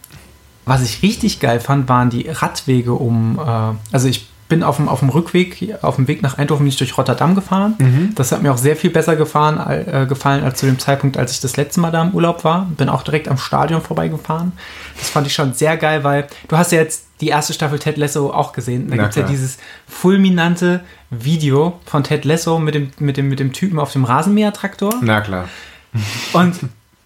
was 0.64 0.82
ich 0.82 1.02
richtig 1.02 1.40
geil 1.40 1.60
fand, 1.60 1.88
waren 1.88 2.10
die 2.10 2.28
Radwege 2.28 2.92
um, 2.92 3.38
äh, 3.38 3.74
also 3.92 4.08
ich 4.08 4.29
bin 4.50 4.62
auf 4.62 4.76
dem, 4.76 4.88
auf 4.88 4.98
dem 4.98 5.08
Rückweg, 5.08 5.74
auf 5.80 5.96
dem 5.96 6.08
Weg 6.08 6.20
nach 6.20 6.36
Eindhoven 6.36 6.66
nicht 6.66 6.78
durch 6.78 6.98
Rotterdam 6.98 7.34
gefahren. 7.34 7.76
Mhm. 7.78 8.14
Das 8.14 8.32
hat 8.32 8.42
mir 8.42 8.52
auch 8.52 8.58
sehr 8.58 8.76
viel 8.76 8.90
besser 8.90 9.16
gefahren, 9.16 9.58
äh, 9.58 10.04
gefallen 10.06 10.44
als 10.44 10.58
zu 10.58 10.66
dem 10.66 10.78
Zeitpunkt, 10.78 11.16
als 11.16 11.32
ich 11.32 11.40
das 11.40 11.56
letzte 11.56 11.80
Mal 11.80 11.90
da 11.90 12.02
im 12.02 12.10
Urlaub 12.10 12.44
war. 12.44 12.66
Bin 12.76 12.90
auch 12.90 13.02
direkt 13.02 13.28
am 13.28 13.38
Stadion 13.38 13.80
vorbeigefahren. 13.80 14.52
Das 14.98 15.08
fand 15.08 15.26
ich 15.26 15.32
schon 15.32 15.54
sehr 15.54 15.78
geil, 15.78 16.04
weil 16.04 16.26
du 16.48 16.58
hast 16.58 16.72
ja 16.72 16.80
jetzt 16.80 17.06
die 17.22 17.28
erste 17.28 17.54
Staffel 17.54 17.78
Ted 17.78 17.96
Lasso 17.96 18.30
auch 18.30 18.52
gesehen. 18.52 18.90
Da 18.90 18.96
gibt 18.96 19.10
es 19.10 19.16
ja 19.16 19.22
dieses 19.22 19.56
fulminante 19.88 20.80
Video 21.08 21.80
von 21.86 22.04
Ted 22.04 22.26
Lasso 22.26 22.58
mit 22.58 22.74
dem, 22.74 22.90
mit 22.98 23.16
dem, 23.16 23.28
mit 23.28 23.40
dem 23.40 23.54
Typen 23.54 23.78
auf 23.78 23.92
dem 23.92 24.04
Rasenmähertraktor. 24.04 24.92
Na 25.00 25.22
klar. 25.22 25.48
Und 26.34 26.56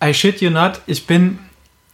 I 0.03 0.13
shit 0.13 0.41
you 0.41 0.51
not, 0.51 0.81
ich 0.87 1.07
bin 1.07 1.39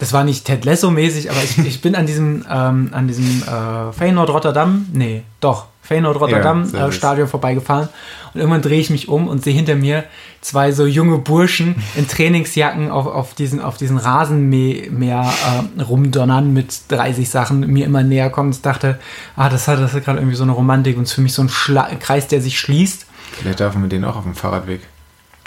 das 0.00 0.14
war 0.14 0.24
nicht 0.24 0.46
Ted 0.46 0.64
Lasso-mäßig, 0.64 1.30
aber 1.30 1.42
ich, 1.44 1.58
ich 1.58 1.82
bin 1.82 1.94
an 1.94 2.06
diesem, 2.06 2.44
ähm, 2.50 2.88
an 2.92 3.06
diesem 3.06 3.42
äh, 3.42 3.92
Feyenoord 3.92 4.30
Rotterdam, 4.30 4.86
nee, 4.92 5.22
doch, 5.40 5.66
Feyenoord 5.82 6.20
Rotterdam 6.20 6.70
ja, 6.72 6.88
äh, 6.88 6.92
Stadion 6.92 7.28
vorbeigefahren 7.28 7.90
und 8.32 8.40
irgendwann 8.40 8.62
drehe 8.62 8.80
ich 8.80 8.88
mich 8.88 9.08
um 9.08 9.28
und 9.28 9.44
sehe 9.44 9.52
hinter 9.52 9.74
mir 9.74 10.04
zwei 10.40 10.72
so 10.72 10.86
junge 10.86 11.18
Burschen 11.18 11.74
in 11.96 12.08
Trainingsjacken 12.08 12.90
auf, 12.90 13.06
auf 13.06 13.34
diesen, 13.34 13.60
auf 13.60 13.76
diesen 13.76 13.98
Rasenmäher 13.98 15.32
äh, 15.78 15.82
rumdonnern 15.82 16.52
mit 16.52 16.80
30 16.88 17.28
Sachen 17.28 17.60
mir 17.66 17.84
immer 17.84 18.02
näher 18.02 18.30
kommen. 18.30 18.52
Ich 18.52 18.62
dachte, 18.62 18.98
ah, 19.36 19.50
das 19.50 19.68
hat, 19.68 19.80
das 19.80 19.92
hat 19.92 20.04
gerade 20.04 20.20
irgendwie 20.20 20.36
so 20.36 20.44
eine 20.44 20.52
Romantik 20.52 20.96
und 20.96 21.02
es 21.02 21.10
ist 21.10 21.14
für 21.16 21.22
mich 21.22 21.34
so 21.34 21.42
ein 21.42 21.50
Schla 21.50 21.90
Kreis, 21.98 22.26
der 22.26 22.40
sich 22.40 22.58
schließt. 22.58 23.04
Vielleicht 23.32 23.60
darf 23.60 23.74
man 23.74 23.82
mit 23.82 23.92
denen 23.92 24.06
auch 24.06 24.16
auf 24.16 24.24
dem 24.24 24.34
Fahrradweg. 24.34 24.80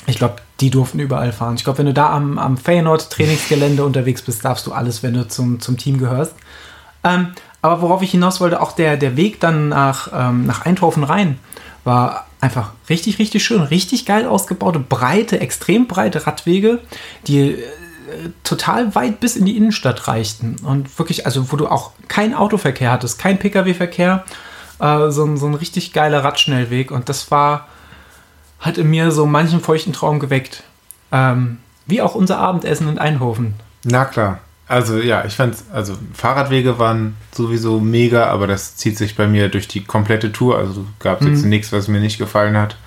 Ich 0.08 0.18
glaube, 0.18 0.36
die 0.60 0.70
durften 0.70 1.00
überall 1.00 1.32
fahren. 1.32 1.56
Ich 1.56 1.64
glaube, 1.64 1.80
wenn 1.80 1.86
du 1.86 1.94
da 1.94 2.10
am, 2.10 2.38
am 2.38 2.58
Feyenoord-Trainingsgelände 2.58 3.84
unterwegs 3.86 4.22
bist, 4.22 4.44
darfst 4.44 4.68
du 4.68 4.74
alles, 4.74 5.04
wenn 5.04 5.14
du 5.14 5.28
zum, 5.28 5.60
zum 5.60 5.78
Team 5.78 5.98
gehörst. 5.98 6.34
Ähm, 7.04 7.34
aber 7.62 7.82
worauf 7.82 8.02
ich 8.02 8.12
hinaus 8.12 8.42
wollte, 8.42 8.62
auch 8.62 8.74
der, 8.74 8.98
der 8.98 9.16
Weg 9.16 9.40
dann 9.40 9.70
nach, 9.70 10.10
ähm, 10.14 10.46
nach 10.46 10.66
Eindhoven 10.66 11.04
rein 11.04 11.40
war 11.86 12.28
einfach 12.40 12.72
richtig, 12.90 13.20
richtig 13.20 13.44
schön, 13.44 13.62
richtig 13.62 14.06
geil 14.06 14.26
ausgebaute, 14.26 14.80
breite, 14.80 15.40
extrem 15.40 15.88
breite 15.88 16.28
Radwege, 16.28 16.80
die 17.28 17.52
äh, 17.52 17.60
total 18.44 18.96
weit 18.96 19.20
bis 19.20 19.36
in 19.36 19.46
die 19.46 19.56
Innenstadt 19.56 20.08
reichten. 20.08 20.58
Und 20.64 20.98
wirklich, 21.00 21.26
also 21.26 21.52
wo 21.52 21.56
du 21.56 21.68
auch 21.68 21.92
kein 22.08 22.34
Autoverkehr 22.34 22.92
hattest, 22.92 23.20
kein 23.20 23.40
Pkw-Verkehr, 23.40 24.26
äh, 24.80 25.10
so, 25.10 25.36
so 25.36 25.46
ein 25.46 25.56
richtig 25.56 25.94
geiler 25.94 26.24
Radschnellweg. 26.24 26.92
Und 26.92 27.10
das 27.10 27.32
war 27.32 27.68
hat 28.64 28.78
in 28.78 28.90
mir 28.90 29.12
so 29.12 29.26
manchen 29.26 29.60
feuchten 29.60 29.94
Traum 29.94 30.20
geweckt. 30.20 30.64
Ähm, 31.12 31.60
wie 31.86 32.02
auch 32.02 32.16
unser 32.16 32.40
Abendessen 32.40 32.88
in 32.88 32.98
Eindhoven. 32.98 33.56
Na 33.84 34.06
klar. 34.06 34.40
Also 34.68 34.98
ja, 34.98 35.26
ich 35.26 35.36
fand, 35.36 35.58
also 35.74 35.96
Fahrradwege 36.14 36.80
waren 36.80 37.18
sowieso 37.34 37.82
mega, 37.82 38.28
aber 38.28 38.48
das 38.48 38.78
zieht 38.78 38.98
sich 38.98 39.16
bei 39.16 39.28
mir 39.28 39.50
durch 39.50 39.68
die 39.68 39.84
komplette 39.84 40.32
Tour. 40.32 40.58
Also 40.58 40.86
gab 41.00 41.20
es 41.20 41.28
mhm. 41.28 41.34
jetzt 41.34 41.46
nichts, 41.46 41.72
was 41.74 41.90
mir 41.90 42.00
nicht 42.00 42.18
gefallen 42.18 42.58
hat. 42.58 42.78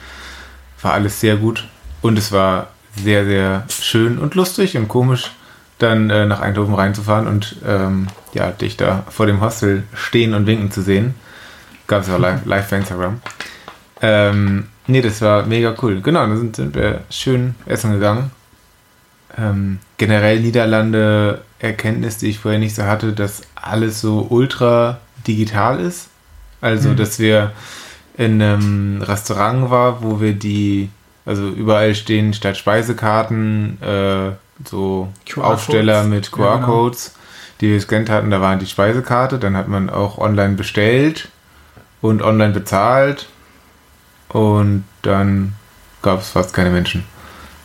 War 0.81 0.95
alles 0.95 1.21
sehr 1.21 1.37
gut. 1.37 1.69
Und 2.01 2.19
es 2.19 2.33
war 2.33 2.69
sehr, 2.97 3.27
sehr 3.27 3.65
schön 3.69 4.19
und 4.19 4.35
lustig 4.35 4.79
und 4.79 4.89
komisch, 4.89 5.33
dann 5.79 6.09
äh, 6.09 6.25
nach 6.25 6.41
Eindhoven 6.41 6.75
reinzufahren 6.75 7.27
und 7.27 7.57
ähm, 7.67 8.07
ja, 8.33 8.51
dich 8.51 8.79
da 8.79 9.05
vor 9.11 9.27
dem 9.27 9.43
Hostel 9.43 9.85
stehen 9.95 10.33
und 10.33 10.47
winken 10.47 10.71
zu 10.71 10.81
sehen. 10.81 11.15
Gab 11.87 12.03
es 12.03 12.11
auch 12.11 12.19
live, 12.19 12.47
live 12.47 12.71
bei 12.71 12.79
Instagram. 12.79 13.21
Ähm, 14.01 14.69
Nee, 14.87 15.01
das 15.01 15.21
war 15.21 15.45
mega 15.47 15.75
cool. 15.83 16.01
Genau, 16.01 16.27
da 16.27 16.37
sind, 16.37 16.57
sind 16.57 16.75
wir 16.75 17.01
schön 17.11 17.55
essen 17.67 17.93
gegangen. 17.93 18.31
Ähm, 19.37 19.79
generell 19.97 20.41
Niederlande 20.41 21.43
Erkenntnis, 21.59 22.19
die 22.19 22.29
ich 22.29 22.39
vorher 22.39 22.61
nicht 22.61 22.75
so 22.75 22.85
hatte, 22.85 23.13
dass 23.13 23.43
alles 23.55 24.01
so 24.01 24.27
ultra 24.31 24.99
digital 25.27 25.81
ist. 25.81 26.09
Also, 26.61 26.91
mhm. 26.91 26.97
dass 26.97 27.19
wir 27.19 27.53
in 28.17 28.41
einem 28.41 29.03
Restaurant 29.03 29.71
war, 29.71 30.03
wo 30.03 30.21
wir 30.21 30.33
die, 30.33 30.91
also 31.25 31.49
überall 31.49 31.95
stehen 31.95 32.33
statt 32.33 32.57
Speisekarten 32.57 33.81
äh, 33.83 34.33
so 34.65 35.13
Aufsteller 35.37 36.05
mit 36.05 36.33
QR-Codes, 36.33 37.07
ja, 37.07 37.13
genau. 37.13 37.59
die 37.61 37.69
wir 37.69 37.75
gescannt 37.77 38.09
hatten. 38.09 38.31
Da 38.31 38.41
war 38.41 38.57
die 38.57 38.67
Speisekarte, 38.67 39.39
dann 39.39 39.57
hat 39.57 39.69
man 39.69 39.91
auch 39.91 40.19
online 40.19 40.55
bestellt 40.55 41.29
und 42.01 42.23
online 42.23 42.53
bezahlt 42.53 43.27
und 44.29 44.85
dann 45.03 45.55
gab 46.03 46.21
es 46.21 46.31
fast 46.31 46.53
keine 46.53 46.71
Menschen. 46.71 47.05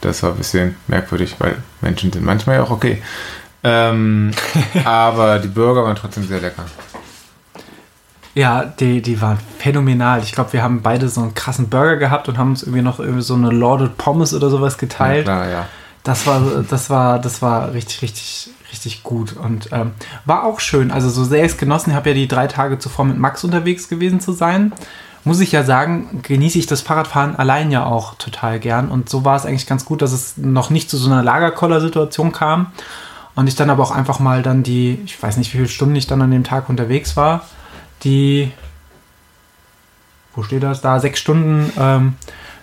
Das 0.01 0.24
war 0.24 0.32
ein 0.32 0.38
bisschen 0.38 0.76
merkwürdig, 0.88 1.36
weil 1.39 1.57
Menschen 1.82 2.12
sind 2.12 2.26
manchmal 2.26 2.57
ja 2.57 2.64
auch 2.64 2.72
okay. 2.72 3.01
Ähm, 3.64 4.32
aber 4.84 5.39
die 5.39 5.47
Burger 5.47 5.84
waren 5.84 5.95
trotzdem 5.95 6.28
sehr 6.28 6.41
lecker. 6.41 6.66
Ja, 8.34 8.64
die, 8.64 9.01
die 9.01 9.22
waren 9.22 9.38
phänomenal. 9.59 10.22
Ich 10.24 10.32
glaube, 10.32 10.53
wir 10.53 10.64
haben 10.64 10.82
beide 10.82 11.09
so 11.09 11.22
einen 11.22 11.36
krassen 11.36 11.70
Burger 11.70 11.97
gehabt 11.97 12.30
und 12.30 12.38
haben 12.38 12.51
uns 12.51 12.64
irgendwie 12.64 12.82
noch 12.82 12.99
irgendwie 12.99 13.22
so 13.22 13.34
eine 13.34 13.49
Lorded 13.49 13.97
Pommes 13.97 14.34
oder 14.34 14.49
sowas 14.49 14.78
geteilt. 14.78 15.28
Ja, 15.28 15.34
klar, 15.34 15.49
ja. 15.49 15.68
Das 16.03 16.26
war, 16.26 16.41
das 16.68 16.89
war, 16.89 17.20
das 17.20 17.41
war 17.41 17.74
richtig, 17.74 18.01
richtig, 18.01 18.49
richtig 18.72 19.03
gut 19.03 19.34
und 19.34 19.70
ähm, 19.72 19.91
war 20.26 20.45
auch 20.45 20.59
schön. 20.59 20.89
Also 20.89 21.09
so 21.09 21.24
sehr 21.24 21.45
ich 21.45 21.51
es 21.51 21.57
genossen, 21.57 21.91
ich 21.91 21.95
habe 21.95 22.09
ja 22.09 22.16
die 22.16 22.28
drei 22.28 22.47
Tage 22.47 22.80
zuvor 22.80 23.05
mit 23.05 23.20
Max 23.20 23.43
unterwegs 23.43 23.88
gewesen 23.88 24.20
zu 24.20 24.32
sein 24.32 24.74
muss 25.24 25.39
ich 25.39 25.51
ja 25.51 25.63
sagen, 25.63 26.22
genieße 26.24 26.57
ich 26.57 26.65
das 26.65 26.82
Fahrradfahren 26.82 27.36
allein 27.36 27.72
ja 27.72 27.86
auch 27.86 28.15
total 28.15 28.59
gern. 28.59 28.89
Und 28.89 29.09
so 29.09 29.24
war 29.24 29.36
es 29.36 29.45
eigentlich 29.45 29.67
ganz 29.67 29.86
gut, 29.86 30.01
dass 30.01 30.11
es 30.11 30.38
noch 30.38 30.69
nicht 30.69 30.89
zu 30.89 30.97
so 30.97 31.11
einer 31.11 31.24
Lagerkoller-Situation 31.24 32.32
kam. 32.32 32.72
Und 33.36 33.47
ich 33.47 33.55
dann 33.55 33.69
aber 33.69 33.84
auch 33.84 33.91
einfach 33.91 34.19
mal 34.19 34.41
dann 34.41 34.63
die, 34.63 34.99
ich 35.05 35.22
weiß 35.22 35.38
nicht, 35.38 35.53
wie 35.53 35.57
viele 35.57 35.69
Stunden 35.69 35.95
ich 35.95 36.07
dann 36.07 36.22
an 36.22 36.32
dem 36.32 36.43
Tag 36.43 36.69
unterwegs 36.69 37.15
war, 37.15 37.45
die 38.03 38.51
wo 40.34 40.43
steht 40.43 40.63
das 40.63 40.82
da, 40.82 40.99
sechs 40.99 41.19
Stunden, 41.19 41.72
ähm, 41.78 42.15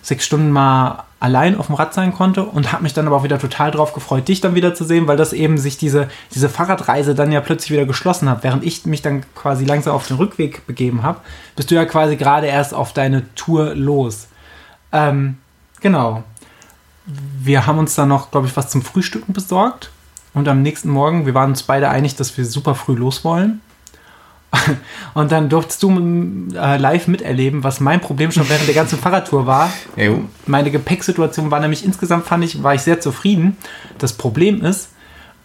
sechs 0.02 0.24
Stunden 0.24 0.50
mal 0.50 1.04
allein 1.20 1.58
auf 1.58 1.66
dem 1.66 1.74
Rad 1.74 1.94
sein 1.94 2.12
konnte 2.12 2.44
und 2.44 2.72
habe 2.72 2.82
mich 2.82 2.94
dann 2.94 3.06
aber 3.06 3.16
auch 3.16 3.24
wieder 3.24 3.38
total 3.38 3.70
drauf 3.70 3.92
gefreut, 3.92 4.28
dich 4.28 4.40
dann 4.40 4.54
wieder 4.54 4.74
zu 4.74 4.84
sehen, 4.84 5.08
weil 5.08 5.16
das 5.16 5.32
eben 5.32 5.58
sich 5.58 5.76
diese, 5.76 6.08
diese 6.32 6.48
Fahrradreise 6.48 7.14
dann 7.14 7.32
ja 7.32 7.40
plötzlich 7.40 7.72
wieder 7.72 7.86
geschlossen 7.86 8.28
hat. 8.28 8.44
Während 8.44 8.64
ich 8.64 8.86
mich 8.86 9.02
dann 9.02 9.24
quasi 9.34 9.64
langsam 9.64 9.94
auf 9.94 10.06
den 10.06 10.16
Rückweg 10.16 10.66
begeben 10.66 11.02
habe, 11.02 11.20
bist 11.56 11.70
du 11.70 11.74
ja 11.74 11.84
quasi 11.86 12.16
gerade 12.16 12.46
erst 12.46 12.72
auf 12.72 12.92
deine 12.92 13.34
Tour 13.34 13.74
los. 13.74 14.28
Ähm, 14.92 15.38
genau. 15.80 16.22
Wir 17.06 17.66
haben 17.66 17.78
uns 17.78 17.94
dann 17.94 18.08
noch, 18.08 18.30
glaube 18.30 18.46
ich, 18.46 18.56
was 18.56 18.70
zum 18.70 18.82
Frühstücken 18.82 19.32
besorgt. 19.32 19.90
Und 20.34 20.46
am 20.46 20.62
nächsten 20.62 20.90
Morgen, 20.90 21.26
wir 21.26 21.34
waren 21.34 21.50
uns 21.50 21.62
beide 21.64 21.88
einig, 21.88 22.14
dass 22.16 22.36
wir 22.36 22.44
super 22.44 22.74
früh 22.74 22.94
los 22.94 23.24
wollen. 23.24 23.60
Und 25.14 25.32
dann 25.32 25.48
durftest 25.48 25.82
du 25.82 25.90
äh, 26.54 26.76
live 26.76 27.06
miterleben, 27.08 27.64
was 27.64 27.80
mein 27.80 28.00
Problem 28.00 28.30
schon 28.30 28.48
während 28.48 28.66
der 28.66 28.74
ganzen 28.74 28.98
Fahrradtour 28.98 29.46
war. 29.46 29.70
Jo. 29.96 30.24
Meine 30.46 30.70
Gepäcksituation 30.70 31.50
war 31.50 31.60
nämlich 31.60 31.84
insgesamt, 31.84 32.26
fand 32.26 32.44
ich, 32.44 32.62
war 32.62 32.74
ich 32.74 32.82
sehr 32.82 33.00
zufrieden. 33.00 33.56
Das 33.98 34.12
Problem 34.14 34.62
ist, 34.62 34.90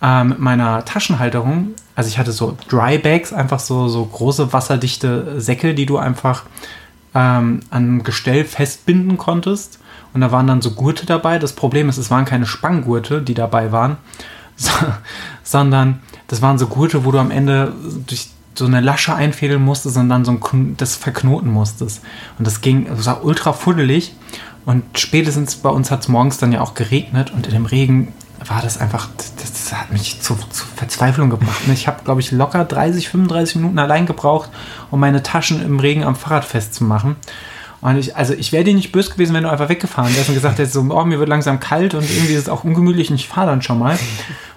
äh, 0.01 0.23
mit 0.23 0.39
meiner 0.39 0.85
Taschenhalterung, 0.85 1.71
also 1.95 2.07
ich 2.07 2.17
hatte 2.17 2.31
so 2.31 2.57
Dry 2.69 2.97
Bags, 2.97 3.33
einfach 3.33 3.59
so, 3.59 3.87
so 3.87 4.05
große 4.05 4.53
wasserdichte 4.53 5.39
Säcke, 5.39 5.73
die 5.73 5.85
du 5.85 5.97
einfach 5.97 6.43
ähm, 7.13 7.61
an 7.69 8.03
Gestell 8.03 8.45
festbinden 8.45 9.17
konntest. 9.17 9.79
Und 10.13 10.21
da 10.21 10.31
waren 10.31 10.47
dann 10.47 10.61
so 10.61 10.71
Gurte 10.71 11.05
dabei. 11.05 11.39
Das 11.39 11.53
Problem 11.53 11.89
ist, 11.89 11.97
es 11.97 12.11
waren 12.11 12.25
keine 12.25 12.45
Spanngurte, 12.45 13.21
die 13.21 13.33
dabei 13.33 13.71
waren, 13.71 13.97
so, 14.55 14.71
sondern 15.43 16.01
das 16.27 16.41
waren 16.41 16.57
so 16.57 16.67
Gurte, 16.67 17.05
wo 17.05 17.11
du 17.11 17.19
am 17.19 17.31
Ende 17.31 17.73
durch 18.05 18.29
so 18.63 18.67
eine 18.67 18.79
Lasche 18.79 19.13
einfädeln 19.13 19.61
musstest 19.61 19.97
und 19.97 20.07
dann 20.07 20.23
so 20.23 20.31
ein, 20.31 20.75
das 20.77 20.95
verknoten 20.95 21.51
musstest. 21.51 22.01
Und 22.37 22.47
das 22.47 22.61
ging, 22.61 22.85
das 22.85 23.05
war 23.05 23.25
ultra 23.25 23.51
fuddelig. 23.51 24.15
Und 24.65 24.83
spätestens 24.97 25.55
bei 25.57 25.69
uns 25.69 25.91
hat 25.91 26.01
es 26.01 26.07
morgens 26.07 26.37
dann 26.37 26.53
ja 26.53 26.61
auch 26.61 26.73
geregnet 26.73 27.31
und 27.31 27.45
in 27.47 27.53
dem 27.53 27.65
Regen 27.65 28.13
war 28.47 28.61
das 28.61 28.77
einfach, 28.77 29.09
das, 29.17 29.33
das 29.35 29.73
hat 29.73 29.91
mich 29.91 30.21
zu, 30.21 30.35
zu 30.49 30.65
Verzweiflung 30.75 31.29
gebracht. 31.29 31.61
Ich 31.73 31.87
habe, 31.87 32.03
glaube 32.03 32.21
ich, 32.21 32.31
locker 32.31 32.63
30, 32.63 33.09
35 33.09 33.57
Minuten 33.57 33.79
allein 33.79 34.05
gebraucht, 34.05 34.49
um 34.91 34.99
meine 34.99 35.23
Taschen 35.23 35.61
im 35.61 35.79
Regen 35.79 36.03
am 36.05 36.15
Fahrrad 36.15 36.45
festzumachen. 36.45 37.17
Und 37.81 37.97
ich, 37.97 38.15
also 38.15 38.33
ich 38.33 38.53
wäre 38.53 38.63
dir 38.63 38.73
nicht 38.73 38.93
böse 38.93 39.11
gewesen, 39.11 39.33
wenn 39.33 39.43
du 39.43 39.49
einfach 39.49 39.67
weggefahren 39.67 40.15
wärst 40.15 40.29
und 40.29 40.35
gesagt 40.35 40.57
hättest, 40.57 40.73
so, 40.73 40.81
oh, 40.81 41.03
mir 41.03 41.19
wird 41.19 41.27
langsam 41.27 41.59
kalt 41.59 41.93
und 41.93 42.09
irgendwie 42.09 42.33
ist 42.33 42.43
es 42.43 42.49
auch 42.49 42.63
ungemütlich 42.63 43.09
und 43.09 43.15
ich 43.15 43.27
fahre 43.27 43.47
dann 43.47 43.61
schon 43.61 43.77
mal. 43.77 43.99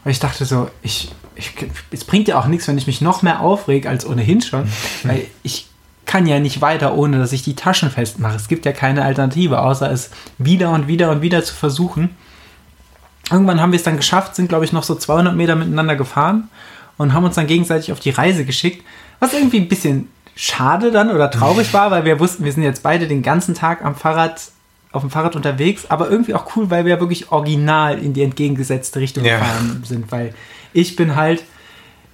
Weil 0.04 0.12
ich 0.12 0.20
dachte 0.20 0.44
so, 0.44 0.70
ich, 0.82 1.10
ich, 1.36 1.52
es 1.90 2.04
bringt 2.04 2.28
ja 2.28 2.38
auch 2.38 2.46
nichts, 2.46 2.66
wenn 2.68 2.78
ich 2.78 2.86
mich 2.86 3.00
noch 3.00 3.22
mehr 3.22 3.40
aufreg 3.40 3.86
als 3.86 4.06
ohnehin 4.06 4.40
schon, 4.40 4.64
weil 5.04 5.26
ich 5.42 5.68
kann 6.06 6.26
ja 6.26 6.38
nicht 6.38 6.60
weiter, 6.60 6.94
ohne 6.94 7.18
dass 7.18 7.32
ich 7.32 7.42
die 7.42 7.56
Taschen 7.56 7.90
festmache. 7.90 8.36
Es 8.36 8.48
gibt 8.48 8.64
ja 8.64 8.72
keine 8.72 9.04
Alternative, 9.04 9.60
außer 9.60 9.90
es 9.90 10.10
wieder 10.38 10.70
und 10.70 10.86
wieder 10.88 11.10
und 11.10 11.20
wieder 11.20 11.42
zu 11.42 11.54
versuchen. 11.54 12.10
Irgendwann 13.30 13.60
haben 13.60 13.72
wir 13.72 13.76
es 13.76 13.82
dann 13.82 13.96
geschafft, 13.96 14.36
sind, 14.36 14.48
glaube 14.48 14.64
ich, 14.64 14.72
noch 14.72 14.84
so 14.84 14.94
200 14.94 15.34
Meter 15.34 15.56
miteinander 15.56 15.96
gefahren 15.96 16.48
und 16.96 17.12
haben 17.12 17.24
uns 17.24 17.34
dann 17.34 17.48
gegenseitig 17.48 17.90
auf 17.90 17.98
die 17.98 18.10
Reise 18.10 18.44
geschickt, 18.44 18.84
was 19.18 19.34
irgendwie 19.34 19.58
ein 19.58 19.68
bisschen 19.68 20.08
schade 20.36 20.92
dann 20.92 21.10
oder 21.10 21.30
traurig 21.30 21.72
war, 21.72 21.90
weil 21.90 22.04
wir 22.04 22.20
wussten, 22.20 22.44
wir 22.44 22.52
sind 22.52 22.62
jetzt 22.62 22.84
beide 22.84 23.08
den 23.08 23.22
ganzen 23.22 23.54
Tag 23.54 23.84
am 23.84 23.96
Fahrrad 23.96 24.40
auf 24.92 25.02
dem 25.02 25.10
Fahrrad 25.10 25.36
unterwegs, 25.36 25.86
aber 25.88 26.08
irgendwie 26.08 26.34
auch 26.34 26.56
cool, 26.56 26.70
weil 26.70 26.86
wir 26.86 27.00
wirklich 27.00 27.30
original 27.30 27.98
in 27.98 28.14
die 28.14 28.22
entgegengesetzte 28.22 29.00
Richtung 29.00 29.24
ja. 29.24 29.38
gefahren 29.38 29.82
sind, 29.84 30.10
weil 30.10 30.34
ich 30.76 30.96
bin 30.96 31.16
halt 31.16 31.42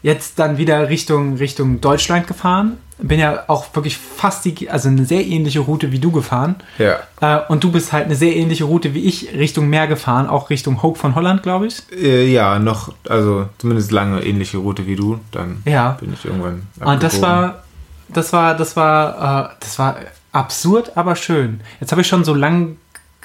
jetzt 0.03 0.39
dann 0.39 0.59
wieder 0.59 0.89
Richtung, 0.89 1.37
Richtung 1.37 1.81
Deutschland 1.81 2.27
gefahren. 2.27 2.79
Bin 2.99 3.19
ja 3.19 3.45
auch 3.49 3.75
wirklich 3.75 3.99
fast 3.99 4.45
die, 4.45 4.71
also 4.71 4.89
eine 4.89 5.05
sehr 5.05 5.27
ähnliche 5.27 5.61
Route 5.61 5.91
wie 5.91 5.99
du 5.99 6.13
gefahren. 6.13 6.57
Ja. 6.79 6.99
Äh, 7.21 7.41
und 7.49 7.65
du 7.65 7.73
bist 7.73 7.93
halt 7.93 8.07
eine 8.07 8.15
sehr 8.15 8.37
ähnliche 8.37 8.65
Route 8.65 8.95
wie 8.95 9.01
ich 9.01 9.33
Richtung 9.35 9.69
Meer 9.69 9.89
gefahren, 9.89 10.29
auch 10.29 10.51
Richtung 10.51 10.83
Hope 10.83 10.99
von 10.99 11.15
Holland, 11.15 11.43
glaube 11.43 11.67
ich. 11.67 11.83
Äh, 11.93 12.31
ja, 12.33 12.59
noch, 12.59 12.93
also 13.09 13.49
zumindest 13.59 13.91
lange 13.91 14.25
ähnliche 14.25 14.59
Route 14.59 14.87
wie 14.87 14.95
du. 14.95 15.19
Dann 15.33 15.63
ja. 15.65 15.97
bin 16.01 16.13
ich 16.13 16.25
irgendwann. 16.25 16.63
Abgebogen. 16.77 16.93
Und 16.93 17.03
das 17.03 17.23
war, 17.23 17.65
das 18.09 18.33
war, 18.33 18.57
das 18.57 18.77
war, 18.77 19.51
äh, 19.51 19.55
das 19.59 19.79
war 19.79 19.97
absurd, 20.31 20.97
aber 20.97 21.17
schön. 21.17 21.61
Jetzt 21.81 21.91
habe 21.91 22.03
ich 22.03 22.09
schon 22.09 22.25
so 22.25 22.35
lang 22.35 22.77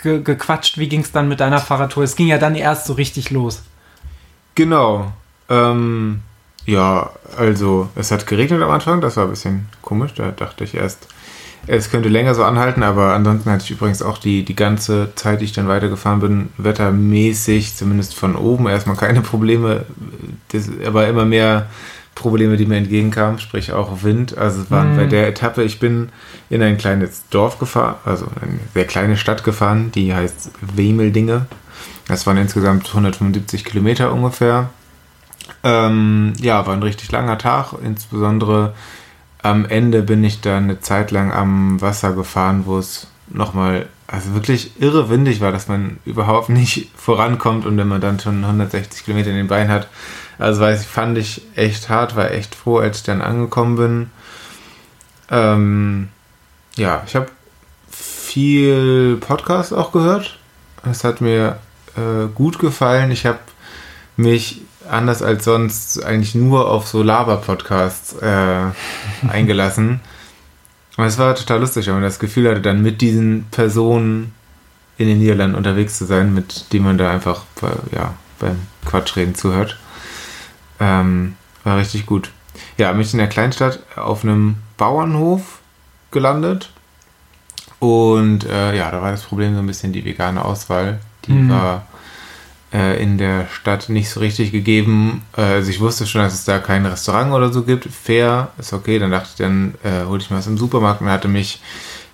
ge 0.01 0.21
gequatscht. 0.21 0.77
Wie 0.79 0.89
ging 0.89 1.01
es 1.01 1.11
dann 1.11 1.27
mit 1.27 1.39
deiner 1.39 1.59
Fahrradtour? 1.59 2.03
Es 2.03 2.15
ging 2.15 2.27
ja 2.27 2.39
dann 2.39 2.55
erst 2.55 2.85
so 2.87 2.93
richtig 2.93 3.29
los. 3.29 3.61
Genau. 4.55 5.11
Ähm, 5.49 6.21
ja, 6.65 7.11
also 7.37 7.89
es 7.95 8.11
hat 8.11 8.27
geregnet 8.27 8.61
am 8.61 8.71
Anfang, 8.71 9.01
das 9.01 9.17
war 9.17 9.25
ein 9.25 9.29
bisschen 9.29 9.69
komisch. 9.81 10.13
Da 10.15 10.31
dachte 10.31 10.63
ich 10.63 10.75
erst, 10.75 11.07
es 11.65 11.89
könnte 11.89 12.09
länger 12.09 12.33
so 12.33 12.43
anhalten, 12.43 12.83
aber 12.83 13.13
ansonsten 13.13 13.51
hatte 13.51 13.63
ich 13.65 13.71
übrigens 13.71 14.01
auch 14.01 14.17
die, 14.17 14.43
die 14.43 14.55
ganze 14.55 15.13
Zeit, 15.15 15.41
die 15.41 15.45
ich 15.45 15.51
dann 15.51 15.67
weitergefahren 15.67 16.21
bin, 16.21 16.49
wettermäßig, 16.57 17.75
zumindest 17.75 18.15
von 18.15 18.35
oben, 18.35 18.67
erstmal 18.67 18.95
keine 18.95 19.21
Probleme, 19.21 19.85
das, 20.49 20.69
aber 20.85 21.07
immer 21.07 21.25
mehr 21.25 21.67
Probleme, 22.15 22.57
die 22.57 22.65
mir 22.65 22.77
entgegenkamen, 22.77 23.39
sprich 23.39 23.73
auch 23.73 24.03
Wind. 24.03 24.37
Also 24.37 24.63
es 24.63 24.71
waren 24.71 24.95
mm. 24.95 24.97
bei 24.97 25.05
der 25.05 25.27
Etappe, 25.27 25.63
ich 25.63 25.79
bin 25.79 26.09
in 26.49 26.63
ein 26.63 26.77
kleines 26.77 27.23
Dorf 27.29 27.59
gefahren, 27.59 27.95
also 28.05 28.25
eine 28.41 28.59
sehr 28.73 28.85
kleine 28.85 29.17
Stadt 29.17 29.43
gefahren, 29.43 29.91
die 29.93 30.13
heißt 30.13 30.51
Wemeldinge. 30.61 31.45
Das 32.07 32.25
waren 32.25 32.37
insgesamt 32.37 32.87
175 32.87 33.65
Kilometer 33.65 34.13
ungefähr. 34.13 34.69
Ähm, 35.63 36.33
ja, 36.39 36.65
war 36.65 36.73
ein 36.73 36.83
richtig 36.83 37.11
langer 37.11 37.37
Tag. 37.37 37.73
Insbesondere 37.83 38.73
am 39.41 39.65
Ende 39.65 40.01
bin 40.01 40.23
ich 40.23 40.41
dann 40.41 40.63
eine 40.63 40.79
Zeit 40.79 41.11
lang 41.11 41.31
am 41.31 41.81
Wasser 41.81 42.13
gefahren, 42.13 42.63
wo 42.65 42.77
es 42.77 43.07
nochmal, 43.29 43.87
also 44.07 44.33
wirklich 44.33 44.81
irre 44.81 45.09
windig 45.09 45.41
war, 45.41 45.51
dass 45.51 45.67
man 45.67 45.99
überhaupt 46.05 46.49
nicht 46.49 46.91
vorankommt 46.95 47.65
und 47.65 47.77
wenn 47.77 47.87
man 47.87 48.01
dann 48.01 48.19
schon 48.19 48.43
160 48.43 49.05
Kilometer 49.05 49.29
in 49.29 49.37
den 49.37 49.47
Beinen 49.47 49.71
hat. 49.71 49.87
Also 50.39 50.61
weiß 50.61 50.81
ich, 50.81 50.87
fand 50.87 51.17
ich 51.17 51.41
echt 51.55 51.89
hart, 51.89 52.15
war 52.15 52.31
echt 52.31 52.53
froh, 52.53 52.77
als 52.77 52.97
ich 52.97 53.03
dann 53.03 53.21
angekommen 53.21 53.75
bin. 53.75 54.11
Ähm, 55.29 56.09
ja, 56.75 57.03
ich 57.07 57.15
habe 57.15 57.27
viel 57.89 59.17
Podcast 59.17 59.73
auch 59.73 59.91
gehört. 59.91 60.37
Es 60.89 61.03
hat 61.03 61.21
mir 61.21 61.57
äh, 61.95 62.27
gut 62.33 62.59
gefallen. 62.59 63.11
Ich 63.11 63.25
habe 63.25 63.39
mich 64.15 64.61
anders 64.89 65.21
als 65.21 65.45
sonst 65.45 66.03
eigentlich 66.03 66.35
nur 66.35 66.69
auf 66.69 66.87
so 66.87 67.03
Laber-Podcasts 67.03 68.13
äh, 68.21 68.65
eingelassen. 69.27 69.99
Und 70.97 71.05
es 71.05 71.17
war 71.17 71.35
total 71.35 71.59
lustig, 71.59 71.87
weil 71.87 71.93
man 71.93 72.03
das 72.03 72.19
Gefühl 72.19 72.49
hatte, 72.49 72.61
dann 72.61 72.81
mit 72.81 73.01
diesen 73.01 73.45
Personen 73.51 74.33
in 74.97 75.07
den 75.07 75.19
Niederlanden 75.19 75.55
unterwegs 75.55 75.97
zu 75.97 76.05
sein, 76.05 76.33
mit 76.33 76.73
denen 76.73 76.85
man 76.85 76.97
da 76.97 77.11
einfach 77.11 77.43
ja, 77.91 78.15
beim 78.39 78.57
Quatschreden 78.85 79.35
zuhört. 79.35 79.77
Ähm, 80.79 81.35
war 81.63 81.77
richtig 81.77 82.05
gut. 82.05 82.31
Ja, 82.77 82.93
mich 82.93 83.13
in 83.13 83.19
der 83.19 83.27
Kleinstadt 83.27 83.79
auf 83.95 84.23
einem 84.23 84.57
Bauernhof 84.77 85.59
gelandet. 86.11 86.71
Und 87.79 88.45
äh, 88.45 88.75
ja, 88.75 88.89
da 88.89 89.01
war 89.01 89.11
das 89.11 89.23
Problem 89.23 89.53
so 89.53 89.59
ein 89.59 89.67
bisschen 89.67 89.93
die 89.93 90.03
vegane 90.03 90.43
Auswahl. 90.43 90.99
Die 91.25 91.33
mhm. 91.33 91.49
war 91.49 91.85
äh, 92.73 93.01
in 93.01 93.17
der 93.17 93.47
Stadt 93.47 93.89
nicht 93.89 94.09
so 94.09 94.19
richtig 94.19 94.51
gegeben. 94.51 95.23
Äh, 95.35 95.41
also 95.41 95.69
ich 95.69 95.79
wusste 95.79 96.05
schon, 96.05 96.21
dass 96.21 96.33
es 96.33 96.45
da 96.45 96.59
kein 96.59 96.85
Restaurant 96.85 97.31
oder 97.31 97.51
so 97.51 97.63
gibt. 97.63 97.85
Fair, 97.85 98.49
ist 98.57 98.73
okay. 98.73 98.99
Dann 98.99 99.11
dachte 99.11 99.29
ich, 99.31 99.35
dann 99.35 99.75
äh, 99.83 100.05
hole 100.05 100.19
ich 100.19 100.29
mir 100.29 100.37
was 100.37 100.47
im 100.47 100.57
Supermarkt 100.57 101.01
und 101.01 101.09
hatte 101.09 101.27
mich 101.27 101.61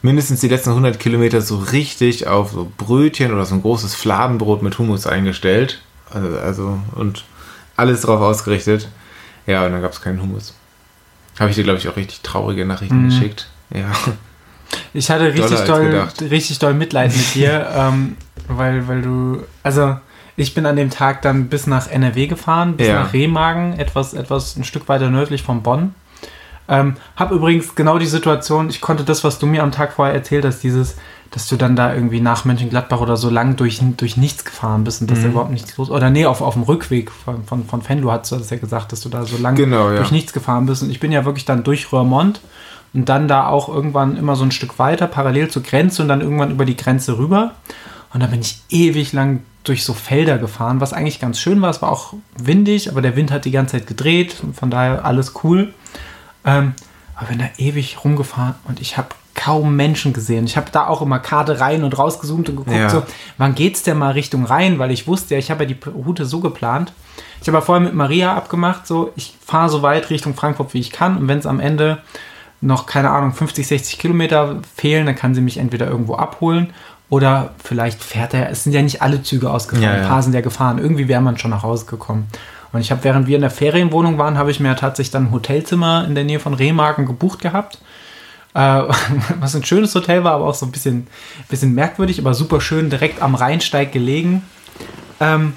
mindestens 0.02 0.42
die 0.42 0.50
letzten 0.50 0.70
100 0.70 1.00
Kilometer 1.00 1.42
so 1.42 1.58
richtig 1.58 2.28
auf 2.28 2.52
so 2.52 2.72
Brötchen 2.78 3.34
oder 3.34 3.46
so 3.46 3.56
ein 3.56 3.62
großes 3.62 3.96
Fladenbrot 3.96 4.62
mit 4.62 4.78
Hummus 4.78 5.08
eingestellt. 5.08 5.82
Also, 6.12 6.38
also 6.38 6.80
und 6.96 7.24
alles 7.76 8.02
drauf 8.02 8.22
ausgerichtet. 8.22 8.90
Ja, 9.48 9.66
und 9.66 9.72
dann 9.72 9.82
gab 9.82 9.92
es 9.92 10.02
keinen 10.02 10.22
Hummus. 10.22 10.54
Habe 11.40 11.50
ich 11.50 11.56
dir, 11.56 11.64
glaube 11.64 11.80
ich, 11.80 11.88
auch 11.88 11.96
richtig 11.96 12.22
traurige 12.22 12.66
Nachrichten 12.66 13.04
mhm. 13.04 13.10
geschickt. 13.10 13.50
Ja. 13.74 13.92
Ich 14.94 15.10
hatte 15.10 15.34
richtig 15.34 15.60
doll, 15.62 16.08
richtig 16.30 16.60
doll 16.60 16.74
Mitleid 16.74 17.16
mit 17.16 17.34
dir, 17.34 17.68
ähm, 17.76 18.18
weil, 18.48 18.88
weil 18.88 19.02
du, 19.02 19.44
also 19.64 19.98
ich 20.36 20.54
bin 20.54 20.66
an 20.66 20.76
dem 20.76 20.90
Tag 20.90 21.22
dann 21.22 21.48
bis 21.48 21.68
nach 21.68 21.90
NRW 21.90 22.28
gefahren, 22.28 22.78
bis 22.78 22.88
ja. 22.88 23.04
nach 23.04 23.14
Remagen, 23.14 23.74
etwas, 23.80 24.14
etwas 24.14 24.56
ein 24.56 24.64
Stück 24.64 24.90
weiter 24.90 25.10
nördlich 25.10 25.44
von 25.44 25.62
Bonn. 25.62 25.96
Ähm, 26.68 26.96
hab 27.16 27.32
übrigens 27.32 27.76
genau 27.76 28.00
die 28.00 28.06
Situation, 28.06 28.70
ich 28.70 28.82
konnte 28.82 29.04
das, 29.04 29.24
was 29.24 29.38
du 29.38 29.46
mir 29.46 29.64
am 29.64 29.72
Tag 29.72 29.94
vorher 29.94 30.16
erzählt 30.16 30.46
hast, 30.46 30.62
dieses, 30.64 30.96
dass 31.30 31.48
du 31.48 31.58
dann 31.58 31.76
da 31.76 31.94
irgendwie 31.94 32.22
nach 32.22 32.46
Mönchengladbach 32.46 33.02
oder 33.02 33.18
so 33.18 33.30
lang 33.30 33.58
durch, 33.58 33.82
durch 33.98 34.18
nichts 34.18 34.46
gefahren 34.46 34.84
bist 34.84 35.02
und 35.02 35.12
dass 35.12 35.20
mhm. 35.20 35.24
da 35.24 35.30
überhaupt 35.30 35.52
nichts 35.52 35.76
los 35.78 35.90
Oder 35.90 36.10
nee, 36.10 36.26
auf, 36.26 36.42
auf 36.42 36.54
dem 36.54 36.64
Rückweg 36.64 37.12
von, 37.12 37.44
von, 37.44 37.66
von 37.66 37.82
Fenlo 37.82 38.12
hast 38.12 38.32
du 38.32 38.38
das 38.38 38.50
ja 38.50 38.58
gesagt, 38.58 38.92
dass 38.92 39.02
du 39.02 39.10
da 39.10 39.26
so 39.26 39.38
lang 39.38 39.56
genau, 39.56 39.90
ja. 39.90 39.98
durch 39.98 40.12
nichts 40.12 40.32
gefahren 40.32 40.66
bist. 40.66 40.84
Und 40.84 40.90
ich 40.90 41.00
bin 41.00 41.12
ja 41.12 41.26
wirklich 41.26 41.46
dann 41.46 41.64
durch 41.64 41.92
Röhrmond 41.92 42.40
und 42.94 43.10
dann 43.10 43.28
da 43.28 43.48
auch 43.48 43.68
irgendwann 43.68 44.16
immer 44.16 44.36
so 44.36 44.46
ein 44.46 44.52
Stück 44.52 44.80
weiter, 44.80 45.08
parallel 45.08 45.50
zur 45.50 45.64
Grenze 45.64 46.02
und 46.02 46.08
dann 46.08 46.22
irgendwann 46.22 46.52
über 46.52 46.66
die 46.66 46.78
Grenze 46.78 47.18
rüber. 47.18 47.56
Und 48.14 48.22
da 48.22 48.28
bin 48.28 48.42
ich 48.42 48.62
ewig 48.70 49.12
lang 49.12 49.42
durch 49.64 49.84
so 49.84 49.94
Felder 49.94 50.38
gefahren, 50.38 50.82
was 50.82 50.94
eigentlich 50.94 51.20
ganz 51.20 51.40
schön 51.40 51.62
war. 51.62 51.70
Es 51.70 51.82
war 51.82 51.92
auch 51.92 52.14
windig, 52.38 52.90
aber 52.90 53.02
der 53.02 53.16
Wind 53.16 53.32
hat 53.32 53.46
die 53.46 53.52
ganze 53.52 53.78
Zeit 53.78 53.88
gedreht, 53.88 54.36
von 54.54 54.70
daher 54.70 55.06
alles 55.06 55.34
cool. 55.44 55.74
Ähm, 56.46 56.74
aber 57.16 57.28
bin 57.28 57.40
da 57.40 57.46
ewig 57.58 58.04
rumgefahren 58.04 58.56
und 58.66 58.82
ich 58.82 58.98
habe 58.98 59.10
kaum 59.36 59.76
Menschen 59.76 60.14
gesehen. 60.14 60.46
Ich 60.46 60.58
habe 60.58 60.70
da 60.72 60.88
auch 60.88 61.02
immer 61.02 61.20
Karte 61.20 61.60
rein 61.60 61.84
und 61.84 61.98
rausgezoomt 61.98 62.50
und 62.50 62.58
geguckt, 62.58 62.78
ja. 62.78 62.90
so, 62.90 63.04
wann 63.38 63.56
geht's 63.56 63.84
denn 63.84 63.98
mal 63.98 64.12
Richtung 64.12 64.46
Rhein, 64.46 64.80
weil 64.80 64.92
ich 64.92 65.08
wusste 65.08 65.36
ja, 65.36 65.40
ich 65.40 65.50
habe 65.50 65.64
ja 65.64 65.74
die 65.74 65.90
Route 65.90 66.26
so 66.26 66.40
geplant. 66.40 66.94
Ich 67.42 67.48
habe 67.48 67.58
ja 67.58 67.62
vorher 67.62 67.84
mit 67.84 67.94
Maria 67.94 68.36
abgemacht, 68.36 68.86
so, 68.88 69.12
ich 69.16 69.36
fahre 69.46 69.70
so 69.70 69.82
weit 69.82 70.10
Richtung 70.10 70.34
Frankfurt, 70.36 70.74
wie 70.74 70.80
ich 70.80 70.92
kann 70.92 71.18
und 71.18 71.28
wenn 71.28 71.40
es 71.40 71.46
am 71.46 71.60
Ende 71.60 72.00
noch, 72.62 72.86
keine 72.86 73.10
Ahnung, 73.10 73.34
50, 73.34 73.68
60 73.68 74.00
Kilometer 74.00 74.62
fehlen, 74.76 75.06
dann 75.06 75.16
kann 75.16 75.36
sie 75.36 75.42
mich 75.42 75.58
entweder 75.58 75.88
irgendwo 75.88 76.16
abholen 76.16 76.74
oder 77.14 77.52
vielleicht 77.64 78.04
fährt 78.04 78.34
er, 78.34 78.50
es 78.50 78.64
sind 78.64 78.74
ja 78.74 78.82
nicht 78.82 79.04
alle 79.04 79.22
Züge 79.22 79.52
ausgefahren, 79.52 79.84
ja, 79.84 79.98
ja. 79.98 80.02
ein 80.02 80.08
paar 80.08 80.24
sind 80.24 80.34
ja 80.34 80.42
gefahren, 80.42 80.80
irgendwie 80.80 81.08
wäre 81.08 81.22
man 81.22 81.38
schon 81.38 81.52
nach 81.52 81.62
Hause 81.62 81.86
gekommen. 81.86 82.26
Und 82.72 82.82
ich 82.82 82.90
habe, 82.90 83.04
während 83.04 83.28
wir 83.28 83.36
in 83.36 83.42
der 83.42 83.52
Ferienwohnung 83.52 84.18
waren, 84.18 84.36
habe 84.36 84.50
ich 84.50 84.60
mir 84.60 84.76
tatsächlich 84.76 85.12
dann 85.12 85.26
ein 85.26 85.32
Hotelzimmer 85.32 86.06
in 86.08 86.16
der 86.16 86.24
Nähe 86.24 86.40
von 86.40 86.56
Remagen 86.56 87.06
gebucht 87.06 87.40
gehabt. 87.40 87.78
Äh, 88.56 88.82
was 89.40 89.56
ein 89.56 89.64
schönes 89.64 89.94
Hotel 89.94 90.24
war, 90.24 90.32
aber 90.32 90.46
auch 90.46 90.56
so 90.56 90.66
ein 90.66 90.72
bisschen, 90.72 91.06
bisschen 91.50 91.76
merkwürdig, 91.76 92.18
aber 92.18 92.34
super 92.34 92.60
schön, 92.60 92.90
direkt 92.90 93.22
am 93.22 93.36
Rheinsteig 93.36 93.92
gelegen. 93.92 94.42
Ähm, 95.20 95.54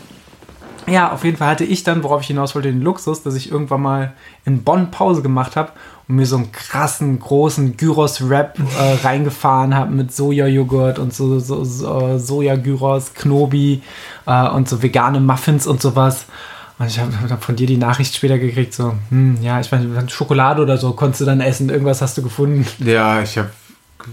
ja, 0.87 1.11
auf 1.11 1.25
jeden 1.25 1.39
Fall 1.39 1.49
hatte 1.49 1.65
ich 1.65 1.85
dann, 1.85 2.03
worauf 2.03 2.21
ich 2.21 2.27
hinaus 2.27 2.55
wollte, 2.55 2.69
den 2.69 2.83
Luxus, 2.83 3.23
dass 3.23 3.35
ich 3.35 3.51
irgendwann 3.51 3.81
mal 3.81 4.13
in 4.45 4.63
Bonn 4.63 4.91
Pause 4.91 5.23
gemacht 5.23 5.57
habe 5.57 5.73
und 6.09 6.17
mir 6.17 6.27
so 6.27 6.37
einen 6.37 6.53
krassen, 6.53 7.19
großen 7.19 7.77
Gyros-Wrap 7.77 8.59
äh, 8.59 9.07
reingefahren 9.07 9.75
habe 9.75 9.93
mit 9.93 10.15
Sojajoghurt 10.15 10.99
und 10.99 11.13
so, 11.13 11.39
so, 11.41 11.65
so 11.65 12.19
Soja-Gyros, 12.19 13.15
Knobi 13.15 13.83
äh, 14.27 14.49
und 14.49 14.69
so 14.69 14.83
vegane 14.83 15.21
Muffins 15.21 15.67
und 15.67 15.83
sowas. 15.83 16.27
Und 16.79 16.87
ich 16.89 16.99
habe 16.99 17.13
hab 17.31 17.43
von 17.43 17.57
dir 17.57 17.67
die 17.67 17.79
Nachricht 17.79 18.15
später 18.15 18.39
gekriegt, 18.39 18.75
so, 18.75 18.95
hm, 19.09 19.39
ja, 19.41 19.61
ich 19.61 19.73
meine, 19.73 20.09
Schokolade 20.09 20.63
oder 20.63 20.77
so 20.77 20.93
konntest 20.93 21.23
du 21.23 21.25
dann 21.25 21.41
essen, 21.41 21.71
irgendwas 21.71 22.03
hast 22.03 22.19
du 22.19 22.23
gefunden. 22.23 22.67
Ja, 22.85 23.23
ich 23.23 23.39
habe 23.39 23.51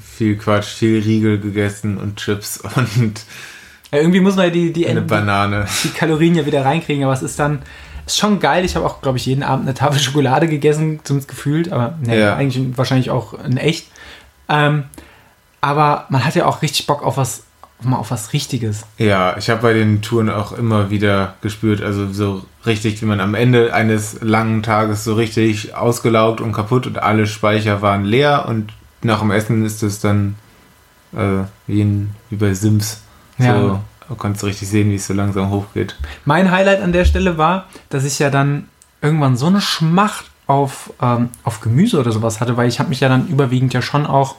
viel 0.01 0.37
Quatsch, 0.37 0.73
viel 0.73 1.01
Riegel 1.01 1.39
gegessen 1.39 1.97
und 1.97 2.15
Chips 2.15 2.57
und 2.75 3.25
ja, 3.91 3.99
irgendwie 3.99 4.21
muss 4.21 4.35
man 4.35 4.45
ja 4.45 4.51
die, 4.51 4.73
die, 4.73 4.87
eine 4.87 5.01
Banane. 5.01 5.67
die 5.83 5.89
Kalorien 5.89 6.33
ja 6.33 6.45
wieder 6.47 6.65
reinkriegen, 6.65 7.03
aber 7.03 7.13
es 7.13 7.21
ist 7.21 7.37
dann 7.37 7.61
ist 8.05 8.17
schon 8.17 8.39
geil. 8.39 8.65
Ich 8.65 8.75
habe 8.75 8.85
auch, 8.85 9.01
glaube 9.01 9.17
ich, 9.17 9.25
jeden 9.25 9.43
Abend 9.43 9.65
eine 9.65 9.73
Tafel 9.73 9.99
Schokolade 10.01 10.47
gegessen, 10.47 10.99
zumindest 11.03 11.29
gefühlt, 11.29 11.71
aber 11.71 11.97
nee, 12.01 12.19
ja. 12.19 12.35
eigentlich 12.35 12.77
wahrscheinlich 12.77 13.09
auch 13.09 13.33
in 13.33 13.57
echt. 13.57 13.87
Ähm, 14.49 14.85
aber 15.61 16.05
man 16.09 16.25
hat 16.25 16.35
ja 16.35 16.45
auch 16.45 16.61
richtig 16.61 16.87
Bock 16.87 17.03
auf 17.03 17.17
was 17.17 17.43
mal 17.81 17.97
auf 17.97 18.11
was 18.11 18.33
Richtiges. 18.33 18.85
Ja, 18.97 19.35
ich 19.37 19.49
habe 19.49 19.61
bei 19.61 19.73
den 19.73 20.01
Touren 20.01 20.29
auch 20.29 20.51
immer 20.51 20.89
wieder 20.89 21.35
gespürt, 21.41 21.81
also 21.81 22.11
so 22.11 22.45
richtig, 22.65 23.01
wie 23.01 23.05
man 23.05 23.19
am 23.19 23.35
Ende 23.35 23.73
eines 23.73 24.21
langen 24.21 24.63
Tages 24.63 25.03
so 25.03 25.15
richtig 25.15 25.75
ausgelaugt 25.75 26.41
und 26.41 26.53
kaputt 26.53 26.87
und 26.87 27.01
alle 27.01 27.27
Speicher 27.27 27.81
waren 27.81 28.05
leer 28.05 28.45
und 28.47 28.71
nach 29.01 29.19
dem 29.19 29.31
Essen 29.31 29.65
ist 29.65 29.83
es 29.83 29.99
dann 29.99 30.35
äh, 31.13 31.43
wie, 31.67 31.81
in, 31.81 32.11
wie 32.29 32.37
bei 32.37 32.53
Sims. 32.53 33.01
So, 33.37 33.45
ja. 33.45 33.83
Du 34.13 34.19
kannst 34.19 34.43
richtig 34.43 34.67
sehen, 34.69 34.91
wie 34.91 34.95
es 34.95 35.07
so 35.07 35.13
langsam 35.15 35.49
hochgeht. 35.49 35.95
Mein 36.23 36.51
Highlight 36.51 36.81
an 36.81 36.91
der 36.91 37.03
Stelle 37.03 37.39
war, 37.39 37.65
dass 37.89 38.03
ich 38.03 38.19
ja 38.19 38.29
dann 38.29 38.67
irgendwann 39.01 39.37
so 39.37 39.47
eine 39.47 39.59
Schmacht 39.59 40.25
auf, 40.45 40.93
ähm, 41.01 41.29
auf 41.43 41.61
Gemüse 41.61 41.99
oder 41.99 42.11
sowas 42.11 42.39
hatte, 42.39 42.55
weil 42.55 42.67
ich 42.67 42.77
habe 42.77 42.89
mich 42.89 42.99
ja 42.99 43.09
dann 43.09 43.27
überwiegend 43.27 43.73
ja 43.73 43.81
schon 43.81 44.05
auch 44.05 44.35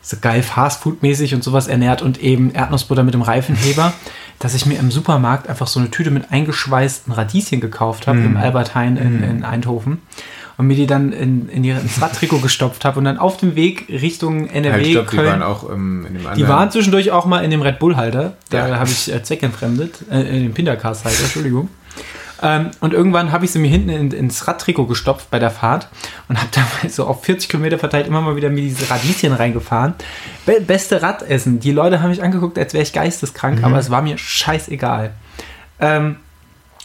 so 0.00 0.18
geil 0.20 0.44
Fastfood-mäßig 0.44 1.34
und 1.34 1.42
sowas 1.42 1.66
ernährt 1.66 2.02
und 2.02 2.22
eben 2.22 2.52
Erdnussbutter 2.52 3.02
mit 3.02 3.14
dem 3.14 3.22
Reifenheber, 3.22 3.92
dass 4.38 4.54
ich 4.54 4.64
mir 4.64 4.78
im 4.78 4.92
Supermarkt 4.92 5.48
einfach 5.48 5.66
so 5.66 5.80
eine 5.80 5.90
Tüte 5.90 6.12
mit 6.12 6.30
eingeschweißten 6.30 7.12
Radieschen 7.12 7.60
gekauft 7.60 8.06
habe 8.06 8.20
mm. 8.20 8.26
im 8.26 8.36
Albert 8.36 8.76
Heijn 8.76 8.96
in, 8.96 9.20
mm. 9.20 9.24
in, 9.24 9.44
Eindhoven 9.44 10.02
und 10.58 10.66
mir 10.66 10.76
die 10.76 10.86
dann 10.86 11.12
in, 11.12 11.48
in 11.48 11.64
ihr 11.64 11.78
ins 11.78 12.00
Radtrikot 12.00 12.38
gestopft 12.38 12.84
habe 12.84 12.98
und 12.98 13.04
dann 13.04 13.18
auf 13.18 13.36
dem 13.36 13.54
Weg 13.56 13.88
Richtung 13.88 14.48
NRW. 14.48 14.76
Ja, 14.76 14.86
ich 14.86 14.92
glaube, 14.92 15.10
die 15.10 15.18
waren 15.18 15.42
auch 15.42 15.70
ähm, 15.70 16.06
in 16.06 16.14
dem 16.14 16.26
anderen. 16.26 16.38
Die 16.38 16.48
waren 16.48 16.70
zwischendurch 16.70 17.10
auch 17.10 17.26
mal 17.26 17.44
in 17.44 17.50
dem 17.50 17.62
Red 17.62 17.78
Bull-Halter. 17.78 18.34
Da 18.50 18.68
ja. 18.68 18.78
habe 18.78 18.90
ich 18.90 19.12
äh, 19.12 19.22
zweckentfremdet, 19.22 20.04
äh, 20.10 20.20
in 20.22 20.42
dem 20.44 20.54
Pindercast-Halter, 20.54 21.24
Entschuldigung. 21.24 21.68
Ähm, 22.42 22.70
und 22.80 22.92
irgendwann 22.92 23.32
habe 23.32 23.44
ich 23.44 23.50
sie 23.50 23.58
mir 23.58 23.68
hinten 23.70 23.88
in, 23.88 24.10
ins 24.10 24.46
Radtrikot 24.46 24.86
gestopft 24.86 25.30
bei 25.30 25.38
der 25.38 25.50
Fahrt 25.50 25.88
und 26.28 26.38
habe 26.38 26.48
dann 26.52 26.66
so 26.90 27.06
auf 27.06 27.24
40 27.24 27.48
Kilometer 27.48 27.78
verteilt 27.78 28.06
immer 28.06 28.20
mal 28.20 28.36
wieder 28.36 28.50
mir 28.50 28.62
diese 28.62 28.90
Radieschen 28.90 29.32
reingefahren. 29.32 29.94
Be 30.44 30.60
beste 30.60 31.00
Radessen. 31.02 31.60
Die 31.60 31.72
Leute 31.72 32.02
haben 32.02 32.10
mich 32.10 32.22
angeguckt, 32.22 32.58
als 32.58 32.74
wäre 32.74 32.82
ich 32.82 32.92
geisteskrank, 32.92 33.58
mhm. 33.58 33.64
aber 33.64 33.78
es 33.78 33.90
war 33.90 34.02
mir 34.02 34.18
scheißegal. 34.18 35.12
Ähm, 35.80 36.16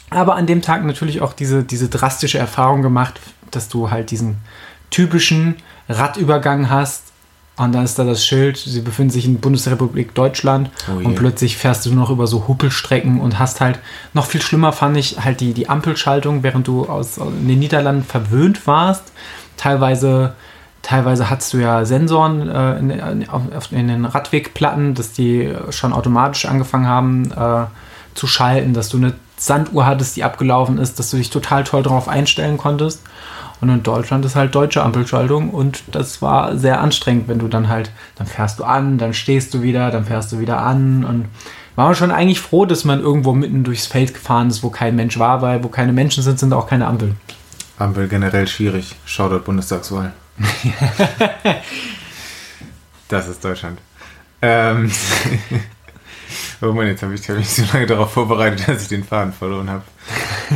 aber 0.09 0.35
an 0.35 0.45
dem 0.45 0.61
Tag 0.61 0.83
natürlich 0.83 1.21
auch 1.21 1.33
diese, 1.33 1.63
diese 1.63 1.87
drastische 1.87 2.37
Erfahrung 2.37 2.81
gemacht, 2.81 3.19
dass 3.51 3.69
du 3.69 3.91
halt 3.91 4.11
diesen 4.11 4.37
typischen 4.89 5.55
Radübergang 5.89 6.69
hast 6.69 7.11
und 7.57 7.73
dann 7.73 7.83
ist 7.83 7.99
da 7.99 8.03
das 8.03 8.25
Schild, 8.25 8.57
sie 8.57 8.81
befinden 8.81 9.11
sich 9.11 9.25
in 9.25 9.39
Bundesrepublik 9.39 10.15
Deutschland 10.15 10.71
oh 10.89 11.05
und 11.05 11.15
plötzlich 11.15 11.57
fährst 11.57 11.85
du 11.85 11.93
noch 11.93 12.09
über 12.09 12.25
so 12.25 12.47
Huppelstrecken 12.47 13.19
und 13.19 13.39
hast 13.39 13.61
halt, 13.61 13.79
noch 14.13 14.25
viel 14.25 14.41
schlimmer 14.41 14.71
fand 14.71 14.97
ich 14.97 15.23
halt 15.23 15.41
die, 15.41 15.53
die 15.53 15.69
Ampelschaltung, 15.69 16.43
während 16.43 16.67
du 16.67 16.85
aus 16.85 17.17
in 17.17 17.47
den 17.47 17.59
Niederlanden 17.59 18.03
verwöhnt 18.03 18.65
warst. 18.67 19.11
Teilweise, 19.57 20.33
teilweise 20.81 21.29
hattest 21.29 21.53
du 21.53 21.57
ja 21.57 21.85
Sensoren 21.85 22.49
äh, 22.49 22.79
in, 22.79 22.89
in, 22.89 23.25
in, 23.71 23.87
den 23.87 24.05
Radwegplatten, 24.05 24.95
dass 24.95 25.11
die 25.11 25.53
schon 25.69 25.93
automatisch 25.93 26.45
angefangen 26.45 26.87
haben 26.87 27.31
äh, 27.31 27.65
zu 28.15 28.27
schalten, 28.27 28.73
dass 28.73 28.89
du 28.89 28.97
eine 28.97 29.13
Sanduhr 29.37 29.85
hattest, 29.85 30.15
die 30.15 30.23
abgelaufen 30.23 30.77
ist, 30.77 30.99
dass 30.99 31.11
du 31.11 31.17
dich 31.17 31.29
total 31.29 31.63
toll 31.63 31.83
darauf 31.83 32.07
einstellen 32.07 32.57
konntest. 32.57 33.01
Und 33.61 33.69
in 33.69 33.83
Deutschland 33.83 34.25
ist 34.25 34.35
halt 34.35 34.55
deutsche 34.55 34.81
Ampelschaltung 34.81 35.51
und 35.51 35.83
das 35.91 36.21
war 36.21 36.57
sehr 36.57 36.81
anstrengend, 36.81 37.27
wenn 37.27 37.37
du 37.37 37.47
dann 37.47 37.69
halt, 37.69 37.91
dann 38.15 38.25
fährst 38.25 38.59
du 38.59 38.63
an, 38.63 38.97
dann 38.97 39.13
stehst 39.13 39.53
du 39.53 39.61
wieder, 39.61 39.91
dann 39.91 40.05
fährst 40.05 40.31
du 40.31 40.39
wieder 40.39 40.61
an 40.61 41.05
und 41.05 41.25
war 41.75 41.85
man 41.85 41.95
schon 41.95 42.11
eigentlich 42.11 42.41
froh, 42.41 42.65
dass 42.65 42.85
man 42.85 42.99
irgendwo 42.99 43.33
mitten 43.33 43.63
durchs 43.63 43.85
Feld 43.85 44.13
gefahren 44.13 44.49
ist, 44.49 44.63
wo 44.63 44.69
kein 44.69 44.95
Mensch 44.95 45.17
war, 45.19 45.41
weil 45.41 45.63
wo 45.63 45.67
keine 45.67 45.93
Menschen 45.93 46.23
sind, 46.23 46.39
sind 46.39 46.53
auch 46.53 46.67
keine 46.67 46.87
Ampeln. 46.87 47.15
Ampel 47.77 48.07
generell 48.07 48.47
schwierig. 48.47 48.95
Shoutout 49.05 49.43
Bundestagswahl. 49.45 50.11
das 53.07 53.27
ist 53.27 53.43
Deutschland. 53.43 53.79
Ähm 54.41 54.91
Oh 56.61 56.71
Mann, 56.73 56.87
jetzt 56.87 57.03
habe 57.03 57.13
ich, 57.13 57.29
hab 57.29 57.37
ich 57.37 57.49
so 57.49 57.63
lange 57.73 57.85
darauf 57.85 58.11
vorbereitet, 58.11 58.67
dass 58.67 58.83
ich 58.83 58.87
den 58.87 59.03
Faden 59.03 59.33
verloren 59.33 59.69
habe. 59.69 59.83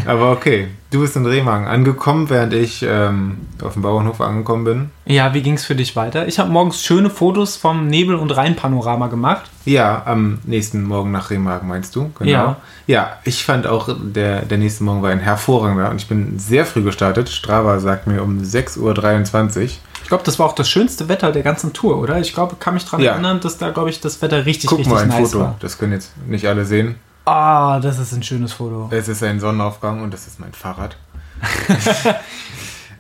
Aber 0.06 0.32
okay, 0.32 0.68
du 0.92 1.02
bist 1.02 1.16
in 1.16 1.26
Remagen 1.26 1.68
angekommen, 1.68 2.30
während 2.30 2.54
ich 2.54 2.86
ähm, 2.88 3.38
auf 3.62 3.74
dem 3.74 3.82
Bauernhof 3.82 4.20
angekommen 4.22 4.64
bin. 4.64 4.90
Ja, 5.06 5.34
wie 5.34 5.42
ging 5.42 5.54
es 5.54 5.66
für 5.66 5.76
dich 5.76 5.96
weiter? 5.96 6.28
Ich 6.28 6.40
habe 6.40 6.52
morgens 6.52 6.84
schöne 6.84 7.10
Fotos 7.10 7.56
vom 7.56 7.88
Nebel- 7.88 8.16
und 8.16 8.32
Rheinpanorama 8.32 9.08
gemacht. 9.08 9.50
Ja, 9.66 10.04
am 10.06 10.40
nächsten 10.44 10.84
Morgen 10.84 11.12
nach 11.12 11.30
Remagen 11.30 11.68
meinst 11.68 11.96
du? 11.96 12.12
Genau. 12.20 12.32
Ja. 12.32 12.58
Ja, 12.88 13.18
ich 13.24 13.44
fand 13.44 13.66
auch, 13.66 13.90
der, 14.00 14.44
der 14.44 14.58
nächste 14.58 14.84
Morgen 14.84 15.02
war 15.02 15.10
ein 15.10 15.20
hervorragender 15.20 15.90
und 15.90 16.02
ich 16.02 16.08
bin 16.08 16.38
sehr 16.38 16.66
früh 16.66 16.84
gestartet. 16.84 17.30
Strava 17.30 17.80
sagt 17.80 18.08
mir 18.08 18.22
um 18.22 18.40
6.23 18.42 19.64
Uhr. 19.64 19.70
Ich 20.06 20.10
glaube, 20.10 20.24
das 20.24 20.38
war 20.38 20.45
auch 20.45 20.53
das 20.53 20.70
schönste 20.70 21.10
Wetter 21.10 21.32
der 21.32 21.41
ganzen 21.41 21.74
Tour, 21.74 21.97
oder? 21.97 22.20
Ich 22.20 22.32
glaube, 22.32 22.58
kann 22.58 22.76
mich 22.76 22.86
daran 22.86 23.01
ja. 23.01 23.14
erinnern, 23.14 23.39
dass 23.39 23.58
da, 23.58 23.72
glaube 23.72 23.89
ich, 23.89 24.01
das 24.01 24.22
Wetter 24.22 24.45
richtig, 24.45 24.70
Guck 24.70 24.78
richtig 24.78 24.93
mal 24.93 25.01
ein 25.01 25.08
nice 25.08 25.32
Foto. 25.32 25.45
War. 25.45 25.56
Das 25.60 25.80
können 25.80 25.93
jetzt 25.93 26.12
nicht 26.28 26.47
alle 26.47 26.64
sehen. 26.64 26.97
Ah, 27.26 27.80
das 27.80 27.97
ist 27.97 28.14
ein 28.14 28.22
schönes 28.22 28.53
Foto. 28.53 28.88
Es 28.91 29.08
ist 29.08 29.24
ein 29.24 29.39
Sonnenaufgang 29.39 30.03
und 30.03 30.14
das 30.14 30.28
ist 30.28 30.39
mein 30.39 30.53
Fahrrad. 30.53 30.95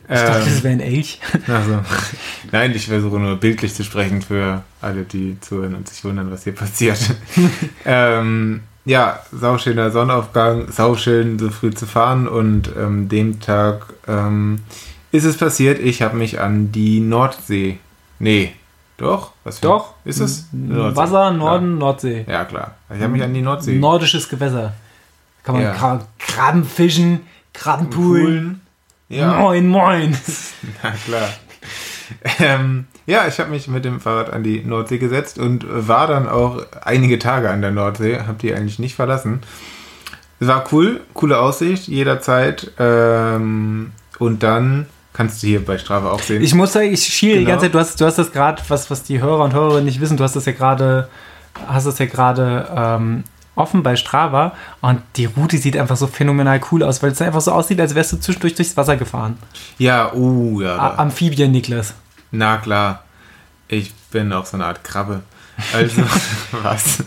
Ich 0.07 0.19
dachte, 0.19 0.45
das 0.45 0.63
wäre 0.63 0.73
ein 0.73 0.81
Elch. 0.81 1.19
Also, 1.47 1.79
nein, 2.51 2.71
ich 2.75 2.85
versuche 2.85 3.17
nur 3.17 3.37
bildlich 3.37 3.73
zu 3.73 3.83
sprechen 3.83 4.21
für 4.21 4.61
alle, 4.79 5.01
die 5.01 5.39
zuhören 5.41 5.73
und 5.73 5.89
sich 5.89 6.03
wundern, 6.03 6.31
was 6.31 6.43
hier 6.43 6.53
passiert. 6.53 6.99
ähm, 7.85 8.61
ja, 8.85 9.19
sauschöner 9.31 9.89
Sonnenaufgang, 9.89 10.71
sauschön 10.71 11.39
so 11.39 11.49
früh 11.49 11.71
zu 11.73 11.87
fahren 11.87 12.27
und 12.27 12.69
ähm, 12.77 13.09
dem 13.09 13.39
Tag 13.39 13.93
ähm, 14.07 14.59
ist 15.15 15.25
es 15.25 15.37
passiert, 15.37 15.79
ich 15.79 16.01
habe 16.01 16.17
mich 16.17 16.39
an 16.39 16.71
die 16.71 16.99
Nordsee. 16.99 17.79
Nee, 18.19 18.53
doch? 18.97 19.31
Was 19.43 19.59
für, 19.59 19.67
doch. 19.67 19.93
Ist 20.05 20.19
es? 20.19 20.47
Nordsee. 20.51 20.95
Wasser, 20.95 21.31
Norden, 21.31 21.73
ja. 21.73 21.79
Nordsee. 21.79 22.25
Ja, 22.27 22.45
klar. 22.45 22.75
Ich 22.89 23.01
habe 23.01 23.11
mich 23.11 23.23
an 23.23 23.33
die 23.33 23.41
Nordsee. 23.41 23.75
Nordisches 23.77 24.29
Gewässer. 24.29 24.73
Kann 25.43 25.55
man 25.55 25.63
ja. 25.63 26.01
Krabben 26.17 26.63
fischen, 26.63 27.21
Krabben 27.53 27.89
poolen. 27.89 28.61
Ja. 29.09 29.39
Moin, 29.39 29.67
moin. 29.67 30.17
Na 30.83 30.91
klar. 30.91 31.29
Ähm, 32.39 32.85
ja, 33.05 33.27
ich 33.27 33.39
habe 33.39 33.51
mich 33.51 33.67
mit 33.67 33.85
dem 33.85 33.99
Fahrrad 33.99 34.31
an 34.31 34.43
die 34.43 34.63
Nordsee 34.63 34.97
gesetzt 34.97 35.37
und 35.37 35.65
war 35.67 36.07
dann 36.07 36.27
auch 36.27 36.65
einige 36.83 37.19
Tage 37.19 37.49
an 37.49 37.61
der 37.61 37.71
Nordsee, 37.71 38.19
habe 38.19 38.37
die 38.41 38.53
eigentlich 38.53 38.79
nicht 38.79 38.95
verlassen. 38.95 39.41
Es 40.39 40.47
war 40.47 40.65
cool, 40.71 41.01
coole 41.13 41.39
Aussicht 41.39 41.87
jederzeit. 41.87 42.71
Ähm, 42.79 43.91
und 44.19 44.43
dann 44.43 44.87
Kannst 45.15 45.41
du 45.41 45.47
hier 45.47 45.63
bei 45.63 45.77
Strafe 45.77 46.11
auch 46.11 46.19
sehen. 46.19 46.43
Ich 46.43 46.53
muss 46.53 46.73
sagen, 46.73 46.91
ich 46.91 47.01
schiele 47.01 47.35
genau. 47.35 47.39
die 47.39 47.45
ganze 47.45 47.65
Zeit, 47.65 47.73
du 47.73 47.79
hast, 47.79 48.01
du 48.01 48.05
hast 48.05 48.17
das 48.17 48.33
gerade, 48.33 48.61
was, 48.67 48.91
was 48.91 49.03
die 49.03 49.21
Hörer 49.21 49.45
und 49.45 49.53
Hörerinnen 49.53 49.85
nicht 49.85 50.01
wissen, 50.01 50.17
du 50.17 50.25
hast 50.25 50.35
das 50.35 50.45
ja 50.45 50.51
gerade, 50.51 51.07
hast 51.67 51.87
das 51.87 51.99
ja 51.99 52.05
gerade 52.05 52.67
ähm, 52.75 53.23
offen 53.55 53.81
bei 53.81 53.95
Strava 53.95 54.51
und 54.81 55.01
die 55.15 55.23
Route 55.23 55.57
sieht 55.57 55.77
einfach 55.77 55.95
so 55.95 56.07
phänomenal 56.07 56.59
cool 56.69 56.83
aus, 56.83 57.01
weil 57.01 57.11
es 57.11 57.21
einfach 57.21 57.39
so 57.39 57.53
aussieht, 57.53 57.79
als 57.79 57.95
wärst 57.95 58.11
du 58.11 58.17
zwischendurch 58.17 58.55
durchs 58.55 58.75
Wasser 58.75 58.97
gefahren. 58.97 59.37
Ja, 59.77 60.13
uh, 60.13 60.59
ja. 60.61 60.75
A 60.75 60.95
Amphibien, 60.95 61.49
Niklas. 61.49 61.93
Na 62.31 62.57
klar. 62.57 63.05
Ich 63.69 63.93
bin 64.11 64.33
auch 64.33 64.45
so 64.45 64.57
eine 64.57 64.65
Art 64.65 64.83
Krabbe. 64.83 65.21
Also, 65.73 66.01
was? 66.61 67.05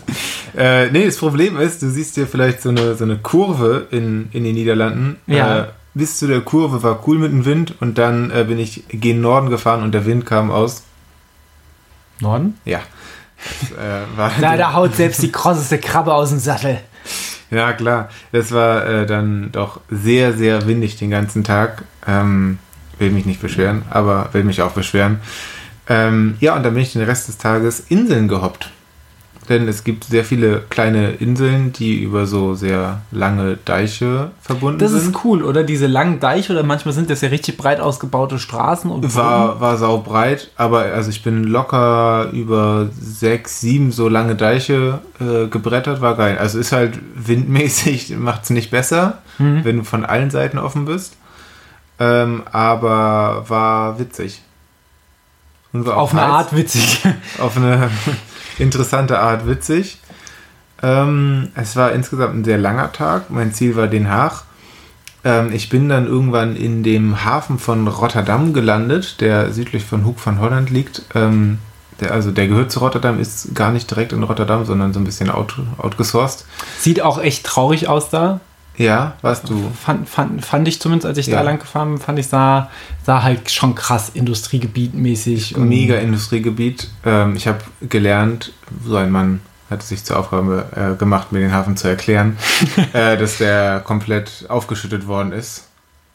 Äh, 0.57 0.89
nee, 0.89 1.05
das 1.05 1.17
Problem 1.17 1.59
ist, 1.59 1.83
du 1.83 1.89
siehst 1.91 2.15
hier 2.15 2.25
vielleicht 2.25 2.63
so 2.63 2.69
eine, 2.69 2.95
so 2.95 3.03
eine 3.03 3.17
Kurve 3.19 3.87
in, 3.91 4.29
in 4.31 4.43
den 4.43 4.55
Niederlanden. 4.55 5.17
Ja. 5.27 5.59
Äh, 5.59 5.67
bis 5.93 6.17
zu 6.17 6.27
der 6.27 6.41
Kurve 6.41 6.83
war 6.83 7.07
cool 7.07 7.17
mit 7.17 7.31
dem 7.31 7.45
Wind 7.45 7.75
und 7.79 7.97
dann 7.97 8.31
äh, 8.31 8.45
bin 8.47 8.59
ich 8.59 8.83
gen 8.89 9.21
Norden 9.21 9.49
gefahren 9.49 9.83
und 9.83 9.93
der 9.93 10.05
Wind 10.05 10.25
kam 10.25 10.51
aus. 10.51 10.83
Norden? 12.19 12.57
Ja. 12.65 12.81
Das, 13.61 13.71
äh, 13.71 14.31
Na, 14.41 14.57
da 14.57 14.73
haut 14.73 14.95
selbst 14.95 15.21
die 15.21 15.31
krosseste 15.31 15.77
Krabbe 15.77 16.13
aus 16.13 16.29
dem 16.29 16.39
Sattel. 16.39 16.79
Ja, 17.51 17.73
klar. 17.73 18.09
Das 18.31 18.51
war 18.51 18.85
äh, 18.85 19.05
dann 19.05 19.51
doch 19.51 19.81
sehr, 19.89 20.33
sehr 20.33 20.67
windig 20.67 20.97
den 20.97 21.09
ganzen 21.09 21.43
Tag. 21.43 21.83
Ähm, 22.07 22.59
will 22.99 23.11
mich 23.11 23.25
nicht 23.25 23.41
beschweren, 23.41 23.83
aber 23.89 24.29
will 24.33 24.43
mich 24.43 24.61
auch 24.61 24.73
beschweren. 24.73 25.19
Ähm, 25.87 26.35
ja, 26.39 26.55
und 26.55 26.63
dann 26.63 26.73
bin 26.73 26.83
ich 26.83 26.93
den 26.93 27.01
Rest 27.01 27.27
des 27.27 27.37
Tages 27.37 27.79
Inseln 27.89 28.27
gehoppt. 28.27 28.69
Denn 29.49 29.67
es 29.67 29.83
gibt 29.83 30.03
sehr 30.03 30.23
viele 30.23 30.61
kleine 30.69 31.09
Inseln, 31.13 31.73
die 31.73 32.03
über 32.03 32.27
so 32.27 32.53
sehr 32.53 33.01
lange 33.11 33.57
Deiche 33.65 34.29
verbunden 34.41 34.77
Das 34.77 34.91
sind. 34.91 35.15
ist 35.15 35.25
cool, 35.25 35.41
oder? 35.43 35.63
Diese 35.63 35.87
langen 35.87 36.19
Deiche, 36.19 36.53
oder 36.53 36.61
manchmal 36.61 36.93
sind 36.93 37.09
das 37.09 37.21
ja 37.21 37.29
richtig 37.29 37.57
breit 37.57 37.79
ausgebaute 37.79 38.37
Straßen 38.37 38.91
und. 38.91 39.15
War, 39.15 39.59
war 39.59 39.77
saubreit, 39.77 40.51
aber 40.55 40.81
also 40.83 41.09
ich 41.09 41.23
bin 41.23 41.45
locker 41.45 42.29
über 42.31 42.89
sechs, 43.01 43.59
sieben 43.59 43.91
so 43.91 44.07
lange 44.07 44.35
Deiche 44.35 44.99
äh, 45.19 45.47
gebrettert, 45.47 45.99
war 45.99 46.15
geil. 46.15 46.37
Also 46.37 46.59
ist 46.59 46.71
halt 46.71 46.99
windmäßig, 47.15 48.15
macht 48.17 48.43
es 48.43 48.49
nicht 48.51 48.69
besser, 48.71 49.17
Mhm. 49.39 49.63
wenn 49.63 49.77
du 49.77 49.83
von 49.83 50.05
allen 50.05 50.29
Seiten 50.29 50.57
offen 50.59 50.85
bist. 50.85 51.15
Ähm, 51.97 52.43
aber 52.51 53.45
war 53.47 53.97
witzig. 53.97 54.41
Und 55.73 55.85
war 55.85 55.97
auch 55.97 56.01
Auf 56.03 56.11
eine 56.11 56.21
heiß. 56.21 56.29
Art 56.31 56.55
witzig. 56.55 57.03
Auf 57.39 57.55
eine 57.57 57.89
interessante 58.59 59.19
Art 59.19 59.47
witzig. 59.47 59.99
Ähm, 60.81 61.49
es 61.55 61.75
war 61.75 61.91
insgesamt 61.91 62.35
ein 62.35 62.43
sehr 62.43 62.57
langer 62.57 62.91
Tag. 62.91 63.29
Mein 63.29 63.53
Ziel 63.53 63.75
war 63.75 63.87
Den 63.87 64.09
Haag. 64.09 64.43
Ähm, 65.23 65.51
ich 65.51 65.69
bin 65.69 65.89
dann 65.89 66.07
irgendwann 66.07 66.55
in 66.55 66.83
dem 66.83 67.25
Hafen 67.25 67.59
von 67.59 67.87
Rotterdam 67.87 68.53
gelandet, 68.53 69.19
der 69.21 69.51
südlich 69.51 69.83
von 69.83 70.05
Hoek 70.05 70.25
van 70.25 70.39
Holland 70.39 70.69
liegt. 70.69 71.03
Ähm, 71.15 71.59
der, 71.99 72.11
also 72.11 72.31
der 72.31 72.47
gehört 72.47 72.71
zu 72.71 72.79
Rotterdam, 72.79 73.19
ist 73.19 73.53
gar 73.55 73.71
nicht 73.71 73.89
direkt 73.89 74.13
in 74.13 74.23
Rotterdam, 74.23 74.65
sondern 74.65 74.93
so 74.93 74.99
ein 74.99 75.03
bisschen 75.03 75.29
out, 75.29 75.59
outgesourced. 75.77 76.45
Sieht 76.79 77.01
auch 77.01 77.21
echt 77.21 77.45
traurig 77.45 77.89
aus 77.89 78.09
da. 78.09 78.39
Ja, 78.79 79.15
warst 79.21 79.49
du? 79.49 79.71
Fand, 79.83 80.07
fand, 80.07 80.43
fand 80.45 80.65
ich 80.67 80.79
zumindest, 80.79 81.05
als 81.05 81.17
ich 81.17 81.27
Ja. 81.27 81.37
da 81.37 81.41
lang 81.43 81.59
gefahren 81.59 81.89
bin, 81.95 81.97
fand 82.01 82.17
ich, 82.17 82.27
sah, 82.27 82.69
sah 83.05 83.21
halt 83.23 83.51
schon 83.51 83.75
krass 83.75 84.09
Industriegebietmäßig. 84.13 85.57
Mega 85.57 85.95
Industriegebiet. 85.97 86.89
Ähm, 87.05 87.35
ich 87.35 87.45
habe 87.47 87.59
gelernt, 87.81 88.53
so 88.85 88.95
ein 88.95 89.11
Mann 89.11 89.41
hat 89.69 89.83
sich 89.83 90.03
zur 90.05 90.17
Aufgabe 90.17 90.65
äh, 90.75 90.97
gemacht, 90.97 91.33
mir 91.33 91.41
den 91.41 91.51
Hafen 91.51 91.75
zu 91.75 91.89
erklären, 91.89 92.37
äh, 92.93 93.17
dass 93.17 93.37
der 93.37 93.81
komplett 93.81 94.45
aufgeschüttet 94.47 95.07
worden 95.07 95.33
ist. 95.33 95.67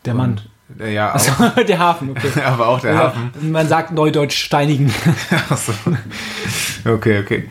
Der 0.07 0.15
Mann. 0.15 0.41
Und, 0.71 0.81
äh, 0.81 0.95
ja, 0.95 1.11
auch, 1.11 1.15
Also, 1.15 1.33
der 1.69 1.79
Hafen, 1.79 2.11
okay. 2.13 2.41
aber 2.47 2.67
auch 2.69 2.81
der 2.81 2.97
Hafen. 2.97 3.31
Man 3.53 3.69
sagt 3.69 3.93
neudeutsch 3.93 4.39
steinigen. 4.43 4.91
Achso. 5.51 5.73
Okay, 6.87 7.21
okay. 7.21 7.49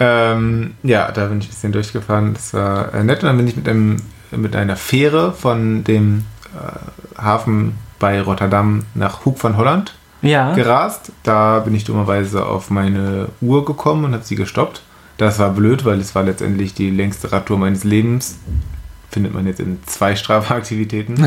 Ähm, 0.00 0.74
ja, 0.82 1.12
da 1.12 1.26
bin 1.26 1.38
ich 1.38 1.46
ein 1.46 1.50
bisschen 1.50 1.72
durchgefahren. 1.72 2.32
Das 2.32 2.54
war 2.54 2.94
äh, 2.94 3.04
nett. 3.04 3.22
Und 3.22 3.28
dann 3.28 3.36
bin 3.36 3.46
ich 3.46 3.56
mit, 3.56 3.68
einem, 3.68 3.98
mit 4.36 4.56
einer 4.56 4.76
Fähre 4.76 5.32
von 5.32 5.84
dem 5.84 6.24
äh, 6.54 7.20
Hafen 7.20 7.74
bei 7.98 8.20
Rotterdam 8.20 8.84
nach 8.94 9.24
Hoek 9.24 9.42
van 9.42 9.56
Holland 9.56 9.94
Ja. 10.22 10.54
gerast. 10.54 11.12
Da 11.22 11.60
bin 11.60 11.74
ich 11.74 11.84
dummerweise 11.84 12.46
auf 12.46 12.70
meine 12.70 13.28
Uhr 13.40 13.64
gekommen 13.64 14.04
und 14.04 14.12
habe 14.14 14.24
sie 14.24 14.36
gestoppt. 14.36 14.82
Das 15.16 15.38
war 15.38 15.50
blöd, 15.50 15.84
weil 15.84 16.00
es 16.00 16.14
war 16.14 16.24
letztendlich 16.24 16.74
die 16.74 16.90
längste 16.90 17.30
Radtour 17.32 17.58
meines 17.58 17.84
Lebens. 17.84 18.38
Findet 19.10 19.32
man 19.32 19.46
jetzt 19.46 19.60
in 19.60 19.78
zwei 19.86 20.16
Strafaktivitäten. 20.16 21.24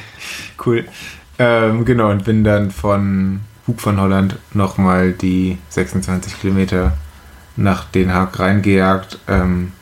cool. 0.66 0.84
Ähm, 1.38 1.84
genau, 1.84 2.10
und 2.10 2.24
bin 2.24 2.42
dann 2.44 2.70
von 2.72 3.40
Hug 3.68 3.80
von 3.80 4.00
Holland 4.00 4.36
nochmal 4.52 5.12
die 5.12 5.58
26 5.68 6.40
Kilometer 6.40 6.94
nach 7.56 7.84
Den 7.84 8.12
Haag 8.12 8.38
reingejagt. 8.38 9.18
Ähm, 9.28 9.72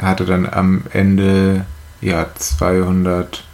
hatte 0.00 0.24
dann 0.26 0.46
am 0.48 0.82
Ende 0.92 1.64
ja 2.00 2.26
200 2.34 3.44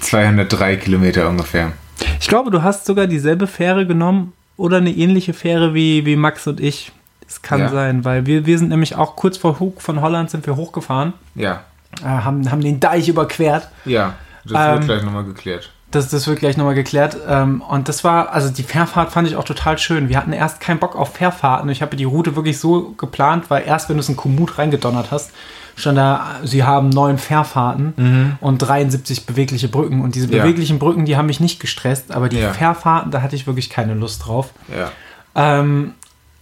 203 0.00 0.76
Kilometer 0.82 1.28
ungefähr. 1.28 1.72
Ich 2.20 2.28
glaube, 2.28 2.50
du 2.50 2.62
hast 2.62 2.84
sogar 2.86 3.06
dieselbe 3.06 3.46
Fähre 3.46 3.86
genommen 3.86 4.32
oder 4.56 4.78
eine 4.78 4.90
ähnliche 4.90 5.34
Fähre 5.34 5.74
wie, 5.74 6.04
wie 6.06 6.16
Max 6.16 6.46
und 6.46 6.60
ich. 6.60 6.92
Das 7.26 7.42
kann 7.42 7.60
Ja. 7.60 7.68
sein, 7.70 8.04
weil 8.04 8.26
wir, 8.26 8.44
wir 8.46 8.58
sind 8.58 8.68
nämlich 8.68 8.94
auch 8.96 9.16
kurz 9.16 9.38
vor 9.38 9.58
Hug 9.60 9.80
von 9.80 10.00
Holland 10.02 10.30
sind 10.30 10.46
wir 10.46 10.56
hochgefahren, 10.56 11.14
Ja, 11.34 11.62
äh, 12.02 12.06
haben, 12.06 12.50
haben 12.50 12.60
den 12.60 12.78
Deich 12.80 13.08
überquert. 13.08 13.68
ja, 13.84 14.14
das 14.44 14.52
Ähm, 14.66 14.72
wird 14.74 14.84
gleich 14.86 15.02
nochmal 15.02 15.24
geklärt. 15.24 15.70
Das, 15.92 16.08
das 16.08 16.26
wird 16.26 16.38
gleich 16.40 16.56
nochmal 16.56 16.74
geklärt. 16.74 17.16
Ähm, 17.28 17.60
und 17.62 17.88
das 17.88 18.02
war, 18.02 18.32
also 18.32 18.50
die 18.50 18.62
Fährfahrt 18.62 19.12
fand 19.12 19.28
ich 19.28 19.36
auch 19.36 19.44
total 19.44 19.78
schön. 19.78 20.08
Wir 20.08 20.16
hatten 20.16 20.32
erst 20.32 20.58
keinen 20.60 20.78
Bock 20.78 20.96
auf 20.96 21.14
Fährfahrten. 21.14 21.68
Ich 21.70 21.82
habe 21.82 21.96
die 21.96 22.04
Route 22.04 22.34
wirklich 22.34 22.58
so 22.58 22.94
geplant, 22.96 23.44
weil 23.48 23.64
erst 23.66 23.88
wenn 23.88 23.96
du 23.96 24.00
es 24.00 24.08
in 24.08 24.16
Komoot 24.16 24.56
reingedonnert 24.58 25.10
hast, 25.10 25.32
stand 25.76 25.96
da, 25.98 26.36
sie 26.44 26.64
haben 26.64 26.90
neun 26.90 27.18
Fährfahrten 27.18 28.36
und 28.40 28.58
73 28.58 29.26
bewegliche 29.26 29.68
Brücken. 29.68 30.00
Und 30.02 30.14
diese 30.14 30.26
Mhm. 30.28 30.32
Ja. 30.34 30.42
beweglichen 30.42 30.78
Brücken, 30.78 31.04
die 31.04 31.16
haben 31.16 31.26
mich 31.26 31.40
nicht 31.40 31.60
gestresst, 31.60 32.12
aber 32.12 32.28
die 32.28 32.38
Ja. 32.38 32.52
Fährfahrten, 32.52 33.10
da 33.10 33.22
hatte 33.22 33.36
ich 33.36 33.46
wirklich 33.46 33.70
keine 33.70 33.94
Lust 33.94 34.26
drauf. 34.26 34.50
Ja. 34.76 34.90
Ähm, 35.34 35.94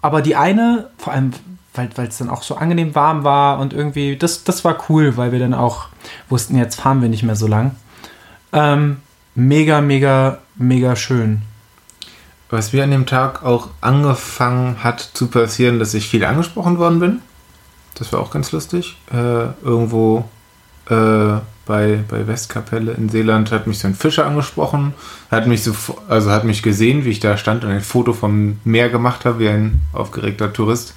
aber 0.03 0.23
die 0.23 0.37
eine, 0.37 0.89
vor 0.99 1.13
allem, 1.13 1.33
weil 1.75 1.89
weil 1.95 2.09
es 2.09 2.19
dann 2.19 2.29
auch 2.31 2.43
so 2.43 2.57
angenehm 2.57 2.95
warm 2.95 3.23
war 3.23 3.59
und 3.61 3.73
irgendwie, 3.73 4.17
das, 4.17 4.43
das 4.45 4.65
war 4.65 4.77
cool, 4.89 5.17
weil 5.17 5.31
wir 5.33 5.39
dann 5.39 5.55
auch 5.55 5.87
wussten, 6.29 6.57
jetzt 6.59 6.81
fahren 6.81 7.01
wir 7.03 7.09
nicht 7.09 7.23
mehr 7.23 7.37
so 7.37 7.47
lang. 7.47 7.73
Ähm, 8.53 8.97
mega, 9.37 9.81
mega, 9.81 10.39
mega 10.57 10.97
schön. 10.97 11.43
Was 12.49 12.73
mir 12.73 12.83
an 12.83 12.91
dem 12.91 13.07
Tag 13.07 13.45
auch 13.45 13.69
angefangen 13.81 14.83
hat 14.83 14.99
zu 15.15 15.29
passieren, 15.29 15.79
dass 15.79 15.95
ich 15.95 16.09
viel 16.09 16.25
angesprochen 16.25 16.79
worden 16.79 16.99
bin. 16.99 17.19
Das 17.95 18.13
war 18.13 18.21
auch 18.21 18.31
ganz 18.31 18.53
lustig. 18.53 18.97
Äh, 19.13 19.47
irgendwo 19.63 20.29
äh, 20.89 21.39
bei, 21.67 22.01
bei 22.09 22.27
Westkapelle 22.27 22.93
in 22.93 23.09
Seeland 23.09 23.53
hat 23.53 23.67
mich 23.67 23.79
so 23.79 23.87
ein 23.87 23.95
Fischer 23.95 24.27
angesprochen, 24.27 24.93
hat 25.31 25.47
mich 25.47 25.63
so, 25.63 25.73
also 26.09 26.31
hat 26.31 26.45
mich 26.45 26.63
gesehen, 26.63 27.05
wie 27.05 27.11
ich 27.11 27.21
da 27.21 27.37
stand 27.37 27.65
und 27.65 27.71
ein 27.71 27.81
Foto 27.81 28.13
vom 28.13 28.59
Meer 28.65 28.89
gemacht 28.89 29.25
habe, 29.25 29.39
wie 29.39 29.49
ein 29.49 29.81
aufgeregter 29.93 30.53
Tourist. 30.53 30.95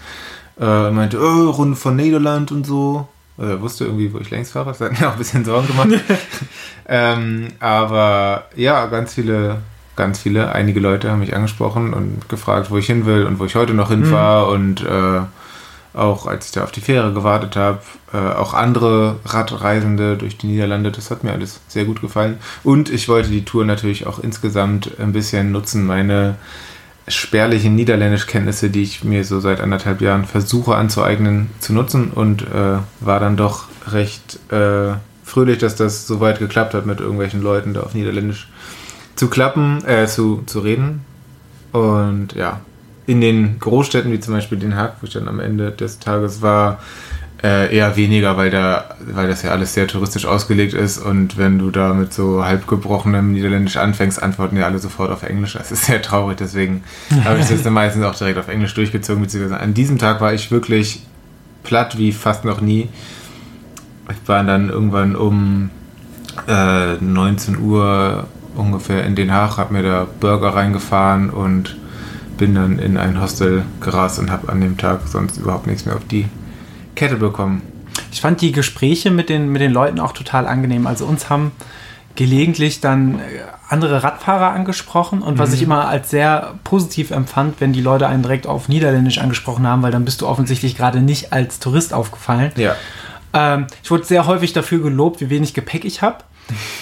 Äh, 0.60 0.66
und 0.66 0.96
meinte, 0.96 1.20
oh, 1.22 1.50
Runde 1.52 1.76
von 1.76 1.96
Niederland 1.96 2.52
und 2.52 2.66
so. 2.66 3.08
Also 3.38 3.52
er 3.52 3.62
wusste 3.62 3.86
irgendwie, 3.86 4.14
wo 4.14 4.20
ich 4.20 4.30
längs 4.30 4.52
fahre. 4.52 4.70
Das 4.70 4.82
hat 4.82 5.00
mir 5.00 5.08
auch 5.08 5.14
ein 5.14 5.18
bisschen 5.18 5.46
Sorgen 5.46 5.68
gemacht. 5.68 5.90
ähm, 6.88 7.50
aber 7.60 8.46
ja, 8.56 8.86
ganz 8.88 9.14
viele, 9.14 9.58
ganz 9.96 10.20
viele, 10.20 10.54
einige 10.54 10.80
Leute 10.80 11.12
haben 11.12 11.20
mich 11.20 11.36
angesprochen 11.36 11.94
und 11.94 12.30
gefragt, 12.30 12.72
wo 12.72 12.78
ich 12.78 12.88
hin 12.88 13.06
will 13.06 13.26
und 13.26 13.40
wo 13.40 13.46
ich 13.46 13.56
heute 13.56 13.74
noch 13.74 13.90
hinfahre. 13.90 14.52
Und 14.52 14.82
äh, 14.82 15.22
auch 15.94 16.26
als 16.26 16.48
ich 16.48 16.52
da 16.52 16.64
auf 16.64 16.72
die 16.72 16.82
Fähre 16.82 17.14
gewartet 17.14 17.56
habe, 17.56 17.80
äh, 18.14 18.18
auch 18.18 18.54
andere 18.54 19.18
Radreisende 19.26 20.18
durch 20.18 20.38
die 20.38 20.48
Niederlande, 20.48 20.92
das 20.92 21.12
hat 21.12 21.24
mir 21.24 21.32
alles 21.32 21.62
sehr 21.68 21.86
gut 21.86 22.02
gefallen. 22.02 22.38
Und 22.64 22.90
ich 22.90 23.08
wollte 23.10 23.30
die 23.30 23.46
Tour 23.46 23.66
natürlich 23.66 24.08
auch 24.08 24.20
insgesamt 24.20 24.92
ein 25.00 25.14
bisschen 25.14 25.52
nutzen, 25.52 25.86
meine 25.86 26.36
spärlichen 27.08 27.76
Niederländischkenntnisse, 27.76 28.70
die 28.70 28.84
ich 28.84 29.04
mir 29.04 29.26
so 29.26 29.40
seit 29.40 29.60
anderthalb 29.60 30.02
Jahren 30.02 30.26
versuche 30.26 30.76
anzueignen, 30.76 31.50
zu 31.60 31.74
nutzen 31.74 32.12
und 32.12 32.44
äh, 32.44 32.78
war 33.02 33.20
dann 33.20 33.36
doch 33.36 33.66
recht 33.88 34.40
äh, 34.52 34.94
fröhlich, 35.24 35.58
dass 35.58 35.76
das 35.76 36.08
so 36.08 36.20
weit 36.22 36.40
geklappt 36.40 36.74
hat, 36.74 36.86
mit 36.86 37.02
irgendwelchen 37.02 37.42
Leuten 37.42 37.74
da 37.74 37.82
auf 37.82 37.94
Niederländisch 37.94 38.48
zu 39.16 39.30
klappen, 39.30 39.84
äh, 39.86 40.08
zu, 40.08 40.44
zu 40.46 40.60
reden. 40.60 41.06
Und 41.72 42.34
ja, 42.34 42.62
in 43.06 43.22
den 43.22 43.60
Großstädten 43.60 44.12
wie 44.12 44.20
zum 44.20 44.34
Beispiel 44.34 44.58
Den 44.58 44.76
Haag, 44.76 44.98
wo 45.02 45.08
ich 45.08 45.14
dann 45.14 45.28
am 45.28 45.40
Ende 45.40 45.72
des 45.72 46.00
Tages 46.00 46.42
war, 46.42 46.80
äh, 47.44 47.76
eher 47.76 47.98
weniger, 47.98 48.38
weil 48.38 48.50
da, 48.50 48.96
weil 49.06 49.28
das 49.28 49.44
ja 49.44 49.52
alles 49.52 49.74
sehr 49.74 49.86
touristisch 49.86 50.26
ausgelegt 50.26 50.74
ist 50.74 50.98
und 50.98 51.38
wenn 51.38 51.60
du 51.60 51.72
da 51.72 51.94
mit 51.94 52.14
so 52.14 52.46
halb 52.46 52.68
gebrochenem 52.68 53.34
Niederländisch 53.34 53.76
anfängst, 53.76 54.24
antworten 54.24 54.56
ja 54.56 54.66
alle 54.66 54.80
sofort 54.80 55.12
auf 55.12 55.24
Englisch. 55.24 55.54
Das 55.54 55.72
ist 55.72 55.86
sehr 55.86 56.02
traurig, 56.02 56.38
deswegen 56.38 56.84
habe 57.26 57.40
ich 57.40 57.48
das 57.48 57.62
dann 57.62 57.74
meistens 57.74 58.06
auch 58.06 58.16
direkt 58.16 58.38
auf 58.38 58.48
Englisch 58.48 58.74
durchgezogen, 58.74 59.22
beziehungsweise 59.22 59.60
an 59.60 59.74
diesem 59.74 59.98
Tag 59.98 60.22
war 60.22 60.34
ich 60.34 60.52
wirklich 60.52 61.02
platt 61.64 61.98
wie 61.98 62.14
fast 62.14 62.46
noch 62.46 62.62
nie. 62.62 62.88
Ich 64.10 64.28
war 64.28 64.44
dann 64.44 64.70
irgendwann 64.70 65.16
um 65.16 65.70
äh, 66.48 66.96
19 66.96 67.60
Uhr 67.60 68.28
ungefähr 68.56 69.06
in 69.06 69.16
Den 69.16 69.34
Haag, 69.34 69.58
habe 69.58 69.74
mir 69.74 69.84
da 69.84 70.08
Burger 70.20 70.56
reingefahren 70.56 71.30
und 71.30 71.76
bin 72.38 72.56
dann 72.56 72.80
in 72.80 72.98
ein 72.98 73.22
Hostel 73.22 73.64
gerast 73.82 74.20
und 74.20 74.32
habe 74.32 74.50
an 74.50 74.62
dem 74.62 74.78
Tag 74.78 75.02
sonst 75.08 75.38
überhaupt 75.38 75.68
nichts 75.68 75.86
mehr 75.86 75.96
auf 75.96 76.06
die 76.06 76.26
Kette 76.96 77.16
bekommen. 77.16 77.62
Ich 78.12 78.22
fand 78.22 78.42
die 78.42 78.52
Gespräche 78.52 79.12
mit 79.12 79.30
den, 79.30 79.50
mit 79.50 79.62
den 79.62 79.72
Leuten 79.72 80.00
auch 80.00 80.14
total 80.14 80.48
angenehm. 80.48 80.88
Also 80.88 81.06
uns 81.06 81.30
haben 81.30 81.52
gelegentlich 82.16 82.80
dann 82.80 83.20
äh, 83.20 83.22
andere 83.70 84.04
Radfahrer 84.04 84.52
angesprochen 84.52 85.22
und 85.22 85.40
was 85.40 85.50
mhm. 85.50 85.56
ich 85.56 85.62
immer 85.64 85.88
als 85.88 86.12
sehr 86.12 86.56
positiv 86.64 87.12
empfand, 87.12 87.60
wenn 87.60 87.74
die 87.74 87.82
Leute 87.82 88.08
einen 88.08 88.22
direkt 88.22 88.46
auf 88.46 88.70
Niederländisch 88.70 89.18
angesprochen 89.18 89.66
haben, 89.66 89.82
weil 89.82 89.92
dann 89.92 90.06
bist 90.06 90.22
du 90.22 90.28
offensichtlich 90.28 90.78
gerade 90.78 91.02
nicht 91.02 91.34
als 91.34 91.60
Tourist 91.60 91.94
aufgefallen. 91.94 92.52
Ja. 92.56 92.76
Ähm, 93.34 93.66
ich 93.84 93.90
wurde 93.90 94.06
sehr 94.06 94.28
häufig 94.28 94.54
dafür 94.54 94.82
gelobt, 94.82 95.22
wie 95.22 95.30
wenig 95.30 95.54
Gepäck 95.54 95.86
ich 95.86 96.02
habe. 96.02 96.18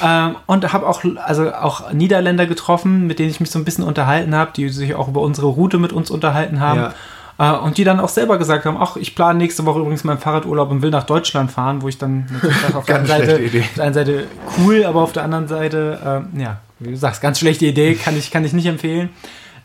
Ähm, 0.03 0.35
und 0.45 0.71
habe 0.73 0.87
auch, 0.87 1.03
also 1.25 1.53
auch 1.53 1.91
Niederländer 1.93 2.45
getroffen, 2.47 3.07
mit 3.07 3.19
denen 3.19 3.29
ich 3.29 3.39
mich 3.39 3.51
so 3.51 3.59
ein 3.59 3.65
bisschen 3.65 3.83
unterhalten 3.83 4.35
habe, 4.35 4.51
die 4.55 4.69
sich 4.69 4.95
auch 4.95 5.07
über 5.07 5.21
unsere 5.21 5.47
Route 5.47 5.77
mit 5.77 5.93
uns 5.93 6.09
unterhalten 6.09 6.59
haben. 6.59 6.79
Ja. 6.79 6.93
Äh, 7.41 7.57
und 7.57 7.77
die 7.77 7.83
dann 7.83 7.99
auch 7.99 8.09
selber 8.09 8.37
gesagt 8.37 8.65
haben, 8.65 8.77
ach, 8.79 8.97
ich 8.97 9.15
plane 9.15 9.37
nächste 9.39 9.65
Woche 9.65 9.79
übrigens 9.79 10.03
meinen 10.03 10.19
Fahrradurlaub 10.19 10.69
und 10.69 10.81
will 10.81 10.91
nach 10.91 11.05
Deutschland 11.05 11.51
fahren, 11.51 11.81
wo 11.81 11.87
ich 11.87 11.97
dann 11.97 12.27
natürlich 12.31 12.57
auf, 12.75 12.85
der 12.85 12.97
einen 12.97 13.07
Seite, 13.07 13.33
auf 13.35 13.73
der 13.75 13.83
einen 13.83 13.93
Seite 13.93 14.27
cool, 14.59 14.85
aber 14.85 15.01
auf 15.01 15.11
der 15.11 15.23
anderen 15.23 15.47
Seite, 15.47 16.25
äh, 16.35 16.41
ja, 16.41 16.57
wie 16.79 16.91
du 16.91 16.97
sagst, 16.97 17.21
ganz 17.21 17.39
schlechte 17.39 17.65
Idee, 17.65 17.95
kann 17.95 18.17
ich, 18.17 18.31
kann 18.31 18.45
ich 18.45 18.53
nicht 18.53 18.65
empfehlen. 18.65 19.09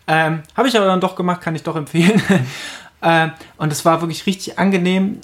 Ähm, 0.07 0.43
Habe 0.57 0.69
ich 0.69 0.77
aber 0.77 0.87
dann 0.87 1.01
doch 1.01 1.17
gemacht, 1.17 1.41
kann 1.41 1.55
ich 1.55 1.65
doch 1.65 1.77
empfehlen. 1.77 2.23
äh, 3.01 3.29
und 3.57 3.73
es 3.73 3.85
war 3.85 4.01
wirklich 4.01 4.27
richtig 4.27 4.59
angenehm. 4.59 5.21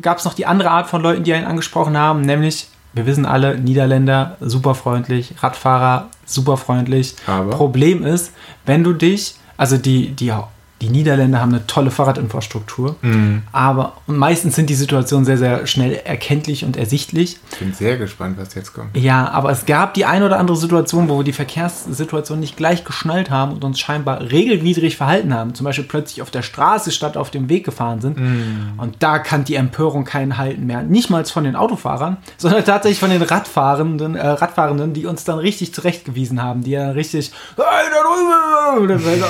Gab 0.00 0.18
es 0.18 0.24
noch 0.24 0.34
die 0.34 0.46
andere 0.46 0.70
Art 0.70 0.88
von 0.88 1.02
Leuten, 1.02 1.24
die 1.24 1.32
einen 1.32 1.46
angesprochen 1.46 1.96
haben, 1.96 2.22
nämlich, 2.22 2.68
wir 2.92 3.06
wissen 3.06 3.26
alle, 3.26 3.58
Niederländer, 3.58 4.36
super 4.40 4.74
freundlich, 4.74 5.34
Radfahrer, 5.42 6.08
super 6.24 6.56
freundlich. 6.56 7.14
Aber? 7.26 7.50
Problem 7.50 8.04
ist, 8.04 8.32
wenn 8.66 8.84
du 8.84 8.92
dich, 8.92 9.34
also 9.56 9.76
die, 9.76 10.10
die 10.10 10.32
die 10.80 10.88
Niederländer 10.90 11.40
haben 11.40 11.52
eine 11.52 11.66
tolle 11.66 11.90
Fahrradinfrastruktur, 11.90 12.96
mhm. 13.02 13.42
aber 13.52 13.94
meistens 14.06 14.54
sind 14.54 14.70
die 14.70 14.74
Situationen 14.74 15.24
sehr, 15.24 15.38
sehr 15.38 15.66
schnell 15.66 15.94
erkenntlich 16.04 16.64
und 16.64 16.76
ersichtlich. 16.76 17.38
Ich 17.52 17.58
bin 17.58 17.72
sehr 17.72 17.96
gespannt, 17.96 18.38
was 18.38 18.54
jetzt 18.54 18.74
kommt. 18.74 18.96
Ja, 18.96 19.28
aber 19.30 19.50
es 19.50 19.66
gab 19.66 19.94
die 19.94 20.04
ein 20.04 20.22
oder 20.22 20.38
andere 20.38 20.56
Situation, 20.56 21.08
wo 21.08 21.18
wir 21.18 21.24
die 21.24 21.32
Verkehrssituation 21.32 22.38
nicht 22.38 22.56
gleich 22.56 22.84
geschnallt 22.84 23.30
haben 23.30 23.52
und 23.52 23.64
uns 23.64 23.80
scheinbar 23.80 24.20
regelwidrig 24.30 24.96
verhalten 24.96 25.34
haben. 25.34 25.54
Zum 25.54 25.64
Beispiel 25.64 25.84
plötzlich 25.84 26.22
auf 26.22 26.30
der 26.30 26.42
Straße 26.42 26.92
statt 26.92 27.16
auf 27.16 27.30
dem 27.30 27.48
Weg 27.48 27.64
gefahren 27.64 28.00
sind. 28.00 28.18
Mhm. 28.18 28.72
Und 28.76 28.96
da 29.00 29.18
kann 29.18 29.44
die 29.44 29.56
Empörung 29.56 30.04
keinen 30.04 30.38
Halten 30.38 30.66
mehr. 30.66 30.82
Nicht 30.82 31.10
mal 31.10 31.24
von 31.24 31.44
den 31.44 31.56
Autofahrern, 31.56 32.18
sondern 32.36 32.64
tatsächlich 32.64 33.00
von 33.00 33.10
den 33.10 33.22
Radfahrenden, 33.22 34.14
äh, 34.14 34.26
Radfahrenden, 34.26 34.92
die 34.92 35.06
uns 35.06 35.24
dann 35.24 35.38
richtig 35.38 35.74
zurechtgewiesen 35.74 36.42
haben, 36.42 36.62
die 36.62 36.70
ja 36.70 36.90
richtig 36.90 37.32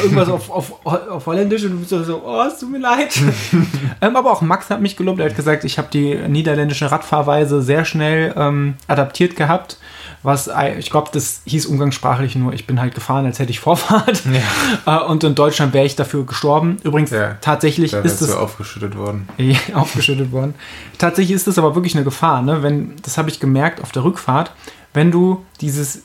irgendwas 0.02 0.28
auf, 0.28 0.50
auf, 0.50 0.86
auf 0.86 1.26
Holländisch 1.38 1.64
und 1.64 1.72
du 1.72 1.78
bist 1.78 1.90
so, 1.90 2.22
oh, 2.24 2.42
es 2.42 2.58
tut 2.58 2.70
mir 2.70 2.78
leid. 2.78 3.18
ähm, 4.00 4.16
aber 4.16 4.32
auch 4.32 4.40
Max 4.40 4.70
hat 4.70 4.80
mich 4.80 4.96
gelobt. 4.96 5.20
Er 5.20 5.26
hat 5.26 5.36
gesagt, 5.36 5.64
ich 5.64 5.78
habe 5.78 5.88
die 5.92 6.16
niederländische 6.28 6.90
Radfahrweise 6.90 7.62
sehr 7.62 7.84
schnell 7.84 8.34
ähm, 8.36 8.74
adaptiert 8.88 9.36
gehabt. 9.36 9.78
Was, 10.24 10.50
ich 10.78 10.90
glaube, 10.90 11.10
das 11.12 11.42
hieß 11.44 11.66
umgangssprachlich 11.66 12.34
nur, 12.34 12.52
ich 12.52 12.66
bin 12.66 12.80
halt 12.80 12.94
gefahren, 12.94 13.24
als 13.24 13.38
hätte 13.38 13.50
ich 13.50 13.60
Vorfahrt. 13.60 14.22
Ja. 14.26 14.40
Äh, 14.86 15.04
und 15.04 15.22
in 15.24 15.34
Deutschland 15.34 15.74
wäre 15.74 15.86
ich 15.86 15.96
dafür 15.96 16.24
gestorben. 16.24 16.78
Übrigens, 16.82 17.10
ja, 17.10 17.36
tatsächlich 17.40 17.92
da 17.92 18.00
ist 18.00 18.20
es. 18.20 18.30
aufgeschüttet 18.30 18.96
worden. 18.96 19.28
Ja, 19.38 19.56
aufgeschüttet 19.74 20.32
worden. 20.32 20.54
Tatsächlich 20.98 21.34
ist 21.34 21.46
das 21.46 21.58
aber 21.58 21.74
wirklich 21.74 21.94
eine 21.94 22.04
Gefahr. 22.04 22.42
Ne? 22.42 22.62
Wenn, 22.62 22.96
das 23.02 23.18
habe 23.18 23.28
ich 23.28 23.40
gemerkt 23.40 23.82
auf 23.82 23.92
der 23.92 24.04
Rückfahrt. 24.04 24.52
Wenn 24.94 25.10
du 25.10 25.44
dieses 25.60 26.02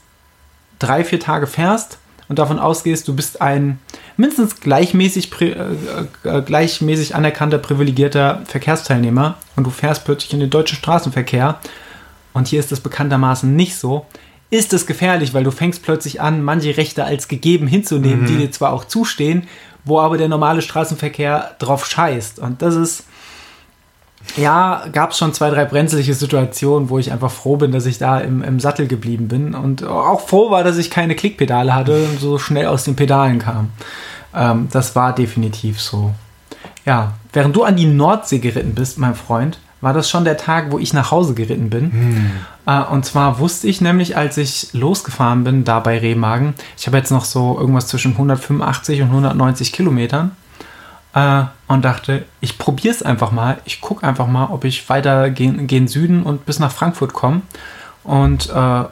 drei, 0.80 1.03
vier 1.03 1.19
Tage 1.19 1.47
fährst 1.47 1.97
und 2.29 2.39
davon 2.39 2.59
ausgehst, 2.59 3.07
du 3.07 3.15
bist 3.15 3.41
ein 3.41 3.79
mindestens 4.17 4.59
gleichmäßig, 4.59 5.31
äh, 5.41 5.55
äh, 6.23 6.41
gleichmäßig 6.41 7.15
anerkannter, 7.15 7.57
privilegierter 7.57 8.41
Verkehrsteilnehmer 8.45 9.37
und 9.55 9.65
du 9.65 9.71
fährst 9.71 10.05
plötzlich 10.05 10.33
in 10.33 10.39
den 10.39 10.49
deutschen 10.49 10.77
Straßenverkehr 10.77 11.59
und 12.33 12.47
hier 12.47 12.59
ist 12.59 12.71
das 12.71 12.79
bekanntermaßen 12.79 13.55
nicht 13.55 13.75
so, 13.75 14.05
ist 14.49 14.73
es 14.73 14.85
gefährlich, 14.85 15.33
weil 15.33 15.43
du 15.43 15.51
fängst 15.51 15.83
plötzlich 15.83 16.21
an, 16.21 16.43
manche 16.43 16.77
Rechte 16.77 17.05
als 17.05 17.27
gegeben 17.27 17.67
hinzunehmen, 17.67 18.21
mhm. 18.21 18.27
die 18.27 18.37
dir 18.37 18.51
zwar 18.51 18.71
auch 18.71 18.85
zustehen, 18.85 19.47
wo 19.83 19.99
aber 19.99 20.17
der 20.17 20.27
normale 20.27 20.61
Straßenverkehr 20.61 21.55
drauf 21.59 21.85
scheißt. 21.85 22.39
Und 22.39 22.61
das 22.61 22.75
ist, 22.75 23.05
ja, 24.35 24.85
gab 24.91 25.11
es 25.11 25.17
schon 25.17 25.33
zwei, 25.33 25.49
drei 25.49 25.65
brenzliche 25.65 26.13
Situationen, 26.13 26.89
wo 26.89 26.97
ich 26.97 27.11
einfach 27.11 27.31
froh 27.31 27.57
bin, 27.57 27.71
dass 27.71 27.85
ich 27.85 27.97
da 27.97 28.19
im, 28.19 28.41
im 28.41 28.59
Sattel 28.59 28.87
geblieben 28.87 29.27
bin 29.27 29.53
und 29.53 29.83
auch 29.83 30.27
froh 30.27 30.49
war, 30.49 30.63
dass 30.63 30.77
ich 30.77 30.89
keine 30.89 31.15
Klickpedale 31.15 31.75
hatte 31.75 32.05
und 32.05 32.19
so 32.19 32.37
schnell 32.39 32.67
aus 32.67 32.83
den 32.83 32.95
Pedalen 32.95 33.39
kam. 33.39 33.69
Ähm, 34.33 34.67
das 34.71 34.95
war 34.95 35.13
definitiv 35.13 35.79
so. 35.79 36.13
Ja, 36.85 37.13
während 37.31 37.55
du 37.55 37.63
an 37.63 37.75
die 37.75 37.85
Nordsee 37.85 38.39
geritten 38.39 38.73
bist, 38.73 38.97
mein 38.97 39.15
Freund, 39.15 39.59
war 39.81 39.93
das 39.93 40.09
schon 40.09 40.23
der 40.23 40.37
Tag, 40.37 40.71
wo 40.71 40.79
ich 40.79 40.93
nach 40.93 41.11
Hause 41.11 41.33
geritten 41.33 41.69
bin. 41.69 41.91
Hm. 41.91 42.31
Äh, 42.65 42.81
und 42.91 43.05
zwar 43.05 43.39
wusste 43.39 43.67
ich 43.67 43.81
nämlich, 43.81 44.15
als 44.17 44.37
ich 44.37 44.69
losgefahren 44.73 45.43
bin, 45.43 45.65
da 45.65 45.79
bei 45.79 45.99
Remagen, 45.99 46.53
ich 46.77 46.87
habe 46.87 46.97
jetzt 46.97 47.11
noch 47.11 47.25
so 47.25 47.57
irgendwas 47.59 47.87
zwischen 47.87 48.13
185 48.13 49.01
und 49.01 49.09
190 49.09 49.73
Kilometern 49.73 50.31
äh, 51.14 51.44
und 51.68 51.84
dachte, 51.84 52.26
ich 52.41 52.57
probiere 52.57 52.94
es 52.94 53.03
einfach 53.03 53.31
mal. 53.31 53.60
Ich 53.65 53.81
gucke 53.81 54.06
einfach 54.06 54.27
mal, 54.27 54.48
ob 54.48 54.64
ich 54.65 54.88
weiter 54.90 55.30
gen, 55.30 55.68
gen 55.68 55.88
Süden 55.88 56.23
und 56.23 56.45
bis 56.45 56.60
nach 56.60 56.72
Frankfurt 56.72 57.14
komme. 57.14 57.41
Und 58.03 58.49
äh, 58.49 58.84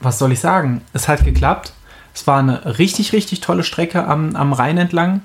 was 0.00 0.18
soll 0.18 0.32
ich 0.32 0.40
sagen? 0.40 0.82
Es 0.92 1.08
hat 1.08 1.24
geklappt. 1.24 1.72
Es 2.14 2.26
war 2.26 2.38
eine 2.38 2.78
richtig, 2.78 3.12
richtig 3.12 3.40
tolle 3.40 3.62
Strecke 3.62 4.06
am, 4.06 4.34
am 4.36 4.52
Rhein 4.52 4.78
entlang. 4.78 5.22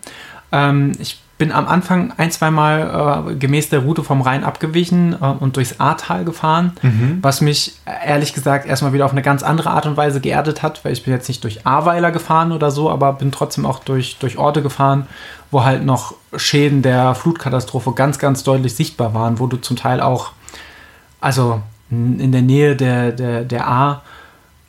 Ähm, 0.52 0.94
ich 1.00 1.23
bin 1.38 1.52
am 1.52 1.68
Anfang 1.68 2.14
ein, 2.18 2.32
zweimal 2.32 3.32
äh, 3.32 3.36
gemäß 3.36 3.70
der 3.70 3.80
Route 3.80 4.04
vom 4.04 4.22
Rhein 4.22 4.44
abgewichen 4.44 5.14
äh, 5.20 5.26
und 5.26 5.58
durchs 5.58 5.80
Ahrtal 5.80 6.26
gefahren, 6.26 6.74
mhm. 6.82 7.20
was 7.22 7.42
mich 7.42 7.74
ehrlich 8.06 8.34
gesagt 8.34 8.68
erstmal 8.68 8.94
wieder 8.94 9.06
auf 9.06 9.12
eine 9.12 9.24
ganz 9.24 9.42
andere 9.42 9.72
Art 9.72 9.86
und 9.86 9.98
Weise 9.98 10.22
geerdet 10.22 10.62
hat, 10.62 10.86
weil 10.86 10.94
ich 10.94 11.04
bin 11.04 11.14
jetzt 11.14 11.28
nicht 11.28 11.44
durch 11.44 11.66
Ahrweiler 11.66 12.12
gefahren 12.12 12.52
oder 12.52 12.70
so, 12.70 12.90
aber 12.90 13.14
bin 13.14 13.32
trotzdem 13.32 13.66
auch 13.66 13.80
durch, 13.80 14.18
durch 14.20 14.38
Orte 14.38 14.62
gefahren, 14.62 15.08
wo 15.50 15.64
halt 15.64 15.84
noch 15.84 16.16
Schäden 16.36 16.82
der 16.84 17.16
Flutkatastrophe 17.16 17.94
ganz, 17.94 18.20
ganz 18.20 18.44
deutlich 18.44 18.76
sichtbar 18.76 19.14
waren, 19.14 19.40
wo 19.40 19.48
du 19.48 19.58
zum 19.58 19.76
Teil 19.76 20.02
auch, 20.02 20.32
also 21.20 21.62
in 21.90 22.32
der 22.32 22.42
Nähe 22.42 22.76
der, 22.76 23.12
der, 23.12 23.44
der 23.44 23.68
A, 23.68 24.02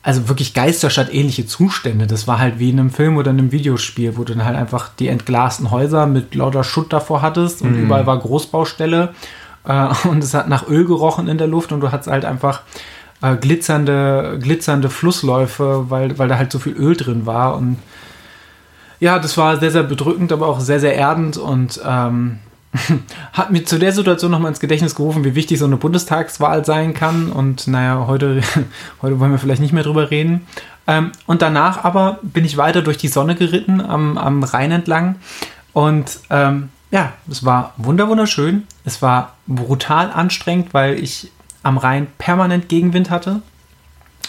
also 0.05 0.29
wirklich 0.29 0.53
Geisterstadt-ähnliche 0.53 1.47
Zustände. 1.47 2.05
Das 2.05 2.27
war 2.27 2.37
halt 2.37 2.59
wie 2.59 2.69
in 2.69 2.79
einem 2.79 2.91
Film 2.91 3.17
oder 3.17 3.31
in 3.31 3.39
einem 3.39 3.51
Videospiel, 3.51 4.17
wo 4.17 4.23
du 4.23 4.35
dann 4.35 4.45
halt 4.45 4.55
einfach 4.55 4.89
die 4.99 5.07
entglasten 5.07 5.71
Häuser 5.71 6.05
mit 6.05 6.35
lauter 6.35 6.63
Schutt 6.63 6.93
davor 6.93 7.23
hattest 7.23 7.63
und 7.63 7.71
mhm. 7.71 7.85
überall 7.85 8.05
war 8.05 8.19
Großbaustelle 8.19 9.15
äh, 9.67 9.87
und 10.07 10.23
es 10.23 10.35
hat 10.35 10.47
nach 10.47 10.67
Öl 10.67 10.85
gerochen 10.85 11.27
in 11.27 11.39
der 11.39 11.47
Luft 11.47 11.71
und 11.71 11.79
du 11.79 11.91
hattest 11.91 12.07
halt 12.07 12.23
einfach 12.23 12.61
äh, 13.23 13.35
glitzernde, 13.35 14.37
glitzernde 14.39 14.91
Flussläufe, 14.91 15.89
weil, 15.89 16.19
weil 16.19 16.27
da 16.27 16.37
halt 16.37 16.51
so 16.51 16.59
viel 16.59 16.73
Öl 16.73 16.95
drin 16.95 17.25
war 17.25 17.57
und 17.57 17.77
ja, 18.99 19.17
das 19.17 19.35
war 19.37 19.57
sehr, 19.57 19.71
sehr 19.71 19.83
bedrückend, 19.83 20.31
aber 20.31 20.47
auch 20.47 20.59
sehr, 20.59 20.79
sehr 20.79 20.95
erdend 20.95 21.37
und 21.37 21.81
ähm, 21.83 22.39
hat 23.33 23.51
mir 23.51 23.63
zu 23.65 23.77
der 23.77 23.91
Situation 23.91 24.31
nochmal 24.31 24.49
ins 24.49 24.59
Gedächtnis 24.59 24.95
gerufen, 24.95 25.23
wie 25.23 25.35
wichtig 25.35 25.59
so 25.59 25.65
eine 25.65 25.77
Bundestagswahl 25.77 26.65
sein 26.65 26.93
kann. 26.93 27.31
Und 27.31 27.67
naja, 27.67 28.05
heute, 28.07 28.41
heute 29.01 29.19
wollen 29.19 29.31
wir 29.31 29.39
vielleicht 29.39 29.61
nicht 29.61 29.73
mehr 29.73 29.83
drüber 29.83 30.11
reden. 30.11 30.47
Ähm, 30.87 31.11
und 31.25 31.41
danach 31.41 31.83
aber 31.83 32.19
bin 32.21 32.45
ich 32.45 32.57
weiter 32.57 32.81
durch 32.81 32.97
die 32.97 33.07
Sonne 33.07 33.35
geritten 33.35 33.81
am, 33.81 34.17
am 34.17 34.43
Rhein 34.43 34.71
entlang. 34.71 35.15
Und 35.73 36.19
ähm, 36.29 36.69
ja, 36.91 37.13
es 37.29 37.43
war 37.43 37.73
wunderschön. 37.77 38.63
Es 38.85 39.01
war 39.01 39.33
brutal 39.47 40.11
anstrengend, 40.11 40.73
weil 40.73 40.99
ich 40.99 41.31
am 41.63 41.77
Rhein 41.77 42.07
permanent 42.17 42.69
Gegenwind 42.69 43.09
hatte. 43.09 43.41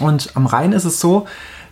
Und 0.00 0.30
am 0.34 0.46
Rhein 0.46 0.72
ist 0.72 0.84
es 0.84 1.00
so, 1.00 1.26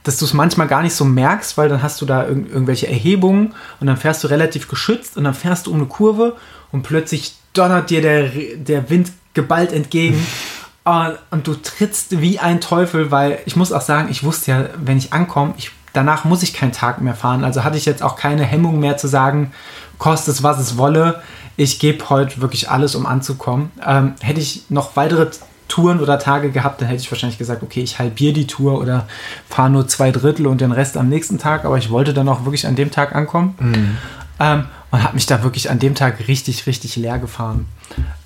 dass 0.04 0.18
du 0.18 0.26
es 0.26 0.34
manchmal 0.34 0.68
gar 0.68 0.82
nicht 0.82 0.94
so 0.94 1.04
merkst, 1.04 1.58
weil 1.58 1.68
dann 1.68 1.82
hast 1.82 2.00
du 2.00 2.06
da 2.06 2.26
irg 2.26 2.46
irgendwelche 2.48 2.86
Erhebungen 2.86 3.54
und 3.80 3.86
dann 3.86 3.96
fährst 3.96 4.22
du 4.22 4.28
relativ 4.28 4.68
geschützt 4.68 5.16
und 5.16 5.24
dann 5.24 5.34
fährst 5.34 5.66
du 5.66 5.72
um 5.72 5.78
eine 5.78 5.86
Kurve 5.86 6.36
und 6.70 6.82
plötzlich 6.82 7.36
donnert 7.54 7.90
dir 7.90 8.02
der, 8.02 8.30
der 8.56 8.90
Wind 8.90 9.10
geballt 9.32 9.72
entgegen. 9.72 10.24
und 11.30 11.46
du 11.46 11.54
trittst 11.54 12.20
wie 12.20 12.38
ein 12.38 12.60
Teufel, 12.60 13.10
weil 13.10 13.38
ich 13.46 13.56
muss 13.56 13.72
auch 13.72 13.80
sagen, 13.80 14.08
ich 14.10 14.22
wusste 14.22 14.50
ja, 14.50 14.64
wenn 14.76 14.98
ich 14.98 15.14
ankomme, 15.14 15.54
ich, 15.56 15.70
danach 15.94 16.24
muss 16.24 16.42
ich 16.42 16.52
keinen 16.52 16.72
Tag 16.72 17.00
mehr 17.00 17.14
fahren. 17.14 17.42
Also 17.42 17.64
hatte 17.64 17.78
ich 17.78 17.86
jetzt 17.86 18.02
auch 18.02 18.16
keine 18.16 18.44
Hemmung 18.44 18.80
mehr 18.80 18.98
zu 18.98 19.08
sagen, 19.08 19.52
kostet 19.98 20.34
es, 20.34 20.42
was 20.42 20.58
es 20.58 20.76
wolle. 20.76 21.22
Ich 21.56 21.78
gebe 21.78 22.10
heute 22.10 22.42
wirklich 22.42 22.70
alles, 22.70 22.94
um 22.94 23.06
anzukommen. 23.06 23.70
Ähm, 23.86 24.14
hätte 24.20 24.40
ich 24.40 24.64
noch 24.68 24.96
weitere 24.96 25.30
Touren 25.74 25.98
oder 25.98 26.20
Tage 26.20 26.52
gehabt, 26.52 26.80
dann 26.80 26.86
hätte 26.86 27.00
ich 27.00 27.10
wahrscheinlich 27.10 27.36
gesagt, 27.36 27.64
okay, 27.64 27.82
ich 27.82 27.98
halbiere 27.98 28.32
die 28.32 28.46
Tour 28.46 28.80
oder 28.80 29.08
fahre 29.48 29.70
nur 29.70 29.88
zwei 29.88 30.12
Drittel 30.12 30.46
und 30.46 30.60
den 30.60 30.70
Rest 30.70 30.96
am 30.96 31.08
nächsten 31.08 31.36
Tag. 31.36 31.64
Aber 31.64 31.76
ich 31.78 31.90
wollte 31.90 32.14
dann 32.14 32.28
auch 32.28 32.44
wirklich 32.44 32.68
an 32.68 32.76
dem 32.76 32.92
Tag 32.92 33.12
ankommen. 33.12 33.56
Mhm. 33.58 33.96
Ähm, 34.38 34.64
und 34.92 35.02
habe 35.02 35.14
mich 35.14 35.26
da 35.26 35.42
wirklich 35.42 35.70
an 35.70 35.80
dem 35.80 35.96
Tag 35.96 36.28
richtig, 36.28 36.68
richtig 36.68 36.94
leer 36.94 37.18
gefahren. 37.18 37.66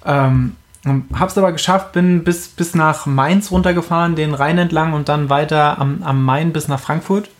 Ähm, 0.05 0.57
habe 0.85 1.31
es 1.31 1.39
aber 1.39 1.53
geschafft, 1.53 1.93
bin 1.93 2.23
bis, 2.23 2.49
bis 2.49 2.75
nach 2.75 3.07
Mainz 3.07 3.51
runtergefahren, 3.51 4.15
den 4.15 4.35
Rhein 4.35 4.59
entlang 4.59 4.93
und 4.93 5.09
dann 5.09 5.31
weiter 5.31 5.79
am, 5.79 6.03
am 6.03 6.23
Main 6.23 6.53
bis 6.53 6.69
nach 6.69 6.81
Frankfurt. 6.81 7.31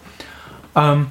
Ähm, 0.75 1.09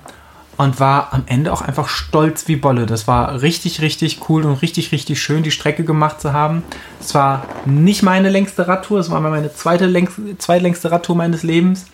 und 0.58 0.80
war 0.80 1.14
am 1.14 1.24
Ende 1.28 1.54
auch 1.54 1.62
einfach 1.62 1.88
stolz 1.88 2.48
wie 2.48 2.56
Bolle. 2.56 2.88
Das 2.88 3.08
war 3.08 3.42
richtig, 3.42 3.82
richtig 3.82 4.28
cool 4.28 4.44
und 4.44 4.62
richtig, 4.62 4.92
richtig 4.92 5.22
schön, 5.22 5.44
die 5.44 5.52
Strecke 5.52 5.84
gemacht 5.84 6.20
zu 6.20 6.34
haben. 6.34 6.64
Es 7.00 7.14
war 7.14 7.46
nicht 7.66 8.02
meine 8.04 8.30
längste 8.30 8.68
Radtour, 8.68 9.00
es 9.00 9.12
war 9.12 9.22
meine 9.22 9.54
zweite 9.54 9.86
längste, 9.86 10.38
zweitlängste 10.38 10.92
Radtour 10.92 11.16
meines 11.16 11.44
Lebens, 11.44 11.86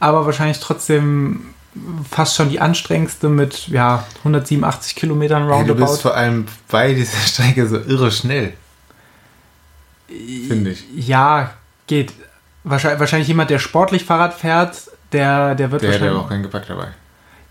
aber 0.00 0.26
wahrscheinlich 0.26 0.60
trotzdem 0.60 1.46
fast 2.10 2.36
schon 2.36 2.50
die 2.50 2.60
anstrengendste 2.60 3.28
mit 3.28 3.68
ja, 3.68 4.04
187 4.18 4.96
Kilometern 4.96 5.44
Roundabout. 5.44 5.58
Hey, 5.58 5.66
du 5.66 5.74
bist 5.74 6.02
vor 6.02 6.14
allem 6.14 6.46
bei 6.68 6.92
dieser 6.92 7.18
Strecke 7.18 7.66
so 7.66 7.76
irre 7.76 8.10
schnell. 8.10 8.52
Finde 10.08 10.72
ich. 10.72 10.84
Ja, 10.96 11.54
geht. 11.86 12.12
Wahrscheinlich, 12.64 13.00
wahrscheinlich 13.00 13.28
jemand, 13.28 13.48
der 13.48 13.60
sportlich 13.60 14.04
Fahrrad 14.04 14.34
fährt, 14.34 14.90
der, 15.12 15.54
der 15.54 15.70
wird 15.70 15.82
der, 15.82 15.90
wahrscheinlich... 15.90 16.10
Der 16.10 16.18
hat 16.18 16.24
auch 16.24 16.28
kein 16.28 16.42
Gepäck 16.42 16.66
dabei. 16.66 16.88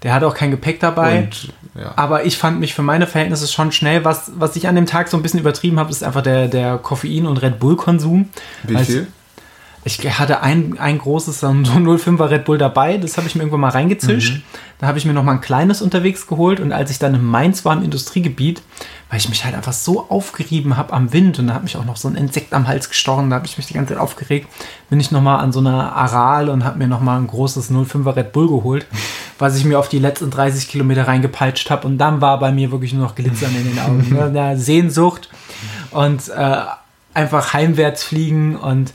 Der 0.03 0.13
hat 0.13 0.23
auch 0.23 0.34
kein 0.34 0.51
Gepäck 0.51 0.80
dabei. 0.80 1.23
Und, 1.23 1.53
ja. 1.76 1.93
Aber 1.95 2.26
ich 2.26 2.38
fand 2.38 2.59
mich 2.59 2.73
für 2.73 2.81
meine 2.81 3.05
Verhältnisse 3.05 3.47
schon 3.47 3.71
schnell. 3.71 4.05
Was, 4.05 4.31
was 4.35 4.55
ich 4.55 4.67
an 4.67 4.76
dem 4.76 4.85
Tag 4.85 5.09
so 5.09 5.17
ein 5.17 5.23
bisschen 5.23 5.39
übertrieben 5.39 5.80
habe, 5.80 5.89
ist 5.91 6.03
einfach 6.03 6.21
der, 6.21 6.47
der 6.47 6.77
Koffein- 6.77 7.26
und 7.26 7.41
Red 7.41 7.59
Bull-Konsum. 7.59 8.30
Wie 8.63 8.77
viel? 8.77 9.07
Ich 9.85 10.19
hatte 10.19 10.41
ein, 10.41 10.77
ein 10.77 10.97
großes, 10.97 11.39
so 11.39 11.47
ein 11.47 11.65
05er 11.65 12.30
Red 12.30 12.45
Bull 12.45 12.57
dabei, 12.57 12.97
das 12.97 13.17
habe 13.17 13.27
ich 13.27 13.35
mir 13.35 13.43
irgendwann 13.43 13.61
mal 13.61 13.69
reingezischt. 13.69 14.35
Mhm. 14.35 14.43
Da 14.77 14.88
habe 14.88 14.97
ich 14.97 15.05
mir 15.05 15.13
noch 15.13 15.23
mal 15.23 15.34
ein 15.34 15.41
kleines 15.41 15.81
unterwegs 15.81 16.27
geholt 16.27 16.59
und 16.59 16.71
als 16.71 16.91
ich 16.91 16.99
dann 16.99 17.15
in 17.15 17.23
Mainz 17.23 17.65
war 17.65 17.76
im 17.76 17.84
Industriegebiet, 17.84 18.61
weil 19.09 19.19
ich 19.19 19.30
mich 19.30 19.45
halt 19.45 19.55
einfach 19.55 19.73
so 19.73 20.09
aufgerieben 20.09 20.77
habe 20.77 20.93
am 20.93 21.11
Wind 21.13 21.39
und 21.39 21.47
da 21.47 21.53
hat 21.53 21.63
mich 21.63 21.77
auch 21.77 21.85
noch 21.85 21.97
so 21.97 22.07
ein 22.07 22.15
Insekt 22.15 22.53
am 22.53 22.67
Hals 22.67 22.89
gestochen, 22.89 23.30
da 23.30 23.38
habe 23.38 23.45
ich 23.45 23.57
mich 23.57 23.67
die 23.67 23.73
ganze 23.73 23.93
Zeit 23.93 24.01
aufgeregt, 24.01 24.47
bin 24.89 24.99
ich 24.99 25.11
noch 25.11 25.21
mal 25.21 25.38
an 25.38 25.51
so 25.51 25.59
einer 25.59 25.95
Aral 25.95 26.49
und 26.49 26.63
habe 26.65 26.77
mir 26.77 26.88
noch 26.88 27.01
mal 27.01 27.17
ein 27.17 27.27
großes 27.27 27.71
05er 27.71 28.15
Red 28.15 28.31
Bull 28.31 28.47
geholt, 28.47 28.85
was 29.40 29.57
ich 29.57 29.66
mir 29.66 29.80
auf 29.80 29.90
die 29.90 29.99
letzten 29.99 30.30
30 30.30 30.68
Kilometer 30.68 31.07
reingepeitscht 31.07 31.70
habe 31.72 31.88
und 31.88 31.98
dann 31.98 32.22
war 32.22 32.40
bei 32.40 32.52
mir 32.52 32.72
wirklich 32.72 32.94
nur 32.94 33.03
noch 33.03 33.16
Glitzern 33.16 33.56
in 33.56 33.70
den 33.70 33.80
Augen, 33.80 34.32
ne? 34.34 34.57
Sehnsucht 34.57 35.30
und 35.91 36.28
äh, 36.30 36.57
einfach 37.14 37.53
heimwärts 37.53 38.03
fliegen 38.03 38.57
und 38.57 38.94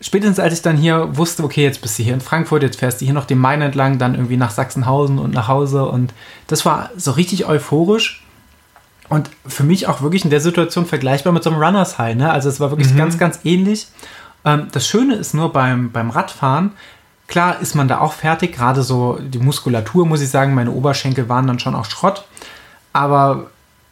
spätestens 0.00 0.40
als 0.40 0.54
ich 0.54 0.62
dann 0.62 0.76
hier 0.76 1.16
wusste, 1.16 1.44
okay, 1.44 1.62
jetzt 1.62 1.82
bist 1.82 1.98
du 1.98 2.02
hier 2.02 2.14
in 2.14 2.20
Frankfurt, 2.20 2.62
jetzt 2.62 2.78
fährst 2.78 3.00
du 3.00 3.04
hier 3.04 3.14
noch 3.14 3.26
den 3.26 3.38
Main 3.38 3.60
entlang, 3.60 3.98
dann 3.98 4.14
irgendwie 4.14 4.38
nach 4.38 4.50
Sachsenhausen 4.50 5.18
und 5.18 5.34
nach 5.34 5.48
Hause 5.48 5.84
und 5.84 6.12
das 6.46 6.64
war 6.64 6.90
so 6.96 7.12
richtig 7.12 7.46
euphorisch 7.46 8.24
und 9.08 9.30
für 9.46 9.62
mich 9.62 9.86
auch 9.86 10.00
wirklich 10.00 10.24
in 10.24 10.30
der 10.30 10.40
Situation 10.40 10.86
vergleichbar 10.86 11.32
mit 11.32 11.42
so 11.44 11.50
einem 11.50 11.62
Runners 11.62 11.98
High, 11.98 12.16
ne? 12.16 12.30
Also 12.30 12.48
es 12.48 12.60
war 12.60 12.70
wirklich 12.70 12.92
mhm. 12.92 12.96
ganz, 12.96 13.18
ganz 13.18 13.40
ähnlich. 13.44 13.88
Ähm, 14.44 14.68
das 14.72 14.88
Schöne 14.88 15.14
ist 15.16 15.34
nur 15.34 15.52
beim, 15.52 15.92
beim 15.92 16.10
Radfahren, 16.10 16.72
klar 17.28 17.60
ist 17.60 17.74
man 17.74 17.88
da 17.88 18.00
auch 18.00 18.12
fertig, 18.12 18.54
gerade 18.54 18.82
so 18.82 19.18
die 19.20 19.38
Muskulatur, 19.38 20.06
muss 20.06 20.20
ich 20.20 20.28
sagen, 20.28 20.54
meine 20.54 20.70
Oberschenkel 20.70 21.28
waren 21.28 21.46
dann 21.46 21.58
schon 21.58 21.74
auch 21.74 21.86
Schrott, 21.86 22.24
aber 22.92 23.50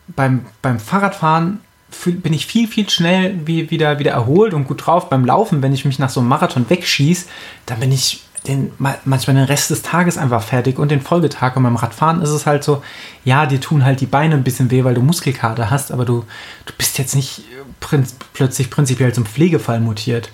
beim, 0.09 0.47
beim 0.62 0.78
Fahrradfahren 0.78 1.61
bin 2.05 2.32
ich 2.32 2.47
viel, 2.47 2.69
viel 2.69 2.89
schnell 2.90 3.39
wie, 3.47 3.70
wieder, 3.70 3.98
wieder 3.98 4.12
erholt 4.12 4.55
und 4.55 4.66
gut 4.66 4.86
drauf. 4.86 5.09
Beim 5.09 5.24
Laufen, 5.24 5.62
wenn 5.62 5.73
ich 5.73 5.85
mich 5.85 5.98
nach 5.98 6.11
so 6.11 6.20
einem 6.20 6.28
Marathon 6.28 6.69
wegschieße, 6.69 7.27
dann 7.66 7.81
bin 7.81 7.93
ich 7.93 8.24
den, 8.47 8.73
manchmal 8.78 9.36
den 9.36 9.44
Rest 9.44 9.70
des 9.70 9.82
Tages 9.82 10.19
einfach 10.19 10.43
fertig 10.43 10.78
und 10.78 10.90
den 10.90 11.01
Folgetag. 11.01 11.56
Und 11.56 11.62
beim 11.62 11.77
Radfahren 11.77 12.20
ist 12.20 12.31
es 12.31 12.47
halt 12.47 12.65
so, 12.65 12.82
ja, 13.24 13.47
dir 13.47 13.61
tun 13.61 13.85
halt 13.85 14.01
die 14.01 14.06
Beine 14.06 14.35
ein 14.35 14.44
bisschen 14.44 14.70
weh, 14.70 14.85
weil 14.85 14.94
du 14.94 15.02
Muskelkater 15.02 15.70
hast, 15.70 15.93
aber 15.93 16.05
du, 16.05 16.24
du 16.66 16.73
bist 16.77 16.98
jetzt 16.98 17.15
nicht 17.15 17.43
prinz, 17.81 18.16
plötzlich 18.32 18.70
prinzipiell 18.70 19.12
zum 19.15 19.24
Pflegefall 19.24 19.81
mutiert. 19.81 20.31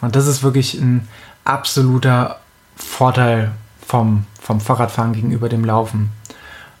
Und 0.00 0.14
das 0.14 0.26
ist 0.28 0.42
wirklich 0.42 0.74
ein 0.74 1.08
absoluter 1.48 2.38
Vorteil 2.76 3.52
vom, 3.86 4.24
vom 4.40 4.60
Fahrradfahren 4.60 5.12
gegenüber 5.12 5.48
dem 5.48 5.64
Laufen. 5.64 6.10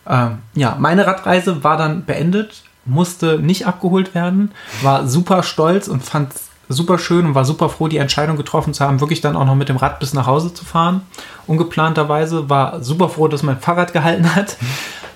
Ähm, 0.06 0.38
ja, 0.54 0.76
meine 0.78 1.06
Radreise 1.06 1.64
war 1.64 1.76
dann 1.76 2.04
beendet 2.04 2.62
musste 2.88 3.38
nicht 3.38 3.66
abgeholt 3.66 4.14
werden, 4.14 4.50
war 4.82 5.06
super 5.06 5.42
stolz 5.42 5.88
und 5.88 6.02
fand 6.02 6.34
es 6.34 6.48
super 6.68 6.98
schön 6.98 7.26
und 7.26 7.34
war 7.34 7.44
super 7.44 7.68
froh, 7.68 7.88
die 7.88 7.98
Entscheidung 7.98 8.36
getroffen 8.36 8.74
zu 8.74 8.84
haben, 8.84 9.00
wirklich 9.00 9.20
dann 9.20 9.36
auch 9.36 9.44
noch 9.44 9.54
mit 9.54 9.68
dem 9.68 9.76
Rad 9.76 10.00
bis 10.00 10.12
nach 10.12 10.26
Hause 10.26 10.52
zu 10.52 10.64
fahren. 10.64 11.02
Ungeplanterweise 11.46 12.50
war 12.50 12.82
super 12.82 13.08
froh, 13.08 13.28
dass 13.28 13.42
mein 13.42 13.60
Fahrrad 13.60 13.92
gehalten 13.92 14.34
hat 14.34 14.56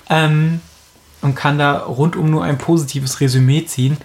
ähm, 0.08 0.60
und 1.20 1.34
kann 1.34 1.58
da 1.58 1.78
rundum 1.78 2.30
nur 2.30 2.44
ein 2.44 2.58
positives 2.58 3.20
Resümee 3.20 3.64
ziehen. 3.64 3.96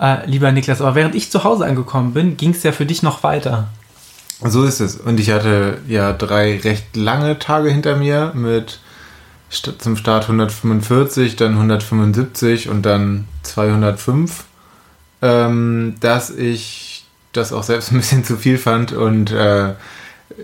Äh, 0.00 0.26
lieber 0.26 0.50
Niklas, 0.52 0.80
aber 0.80 0.94
während 0.94 1.14
ich 1.14 1.30
zu 1.30 1.44
Hause 1.44 1.66
angekommen 1.66 2.14
bin, 2.14 2.36
ging 2.36 2.50
es 2.50 2.62
ja 2.62 2.72
für 2.72 2.86
dich 2.86 3.02
noch 3.02 3.22
weiter. 3.22 3.68
So 4.46 4.64
ist 4.64 4.80
es. 4.80 4.96
Und 4.96 5.18
ich 5.18 5.30
hatte 5.30 5.78
ja 5.88 6.12
drei 6.12 6.58
recht 6.58 6.96
lange 6.96 7.38
Tage 7.38 7.70
hinter 7.70 7.96
mir 7.96 8.32
mit 8.34 8.78
zum 9.78 9.96
Start 9.96 10.24
145, 10.24 11.36
dann 11.36 11.52
175 11.52 12.68
und 12.68 12.82
dann 12.82 13.26
205, 13.42 14.44
ähm, 15.22 15.94
dass 16.00 16.30
ich 16.30 17.06
das 17.32 17.52
auch 17.52 17.62
selbst 17.62 17.90
ein 17.92 17.98
bisschen 17.98 18.24
zu 18.24 18.36
viel 18.36 18.58
fand 18.58 18.92
und 18.92 19.30
äh, 19.30 19.74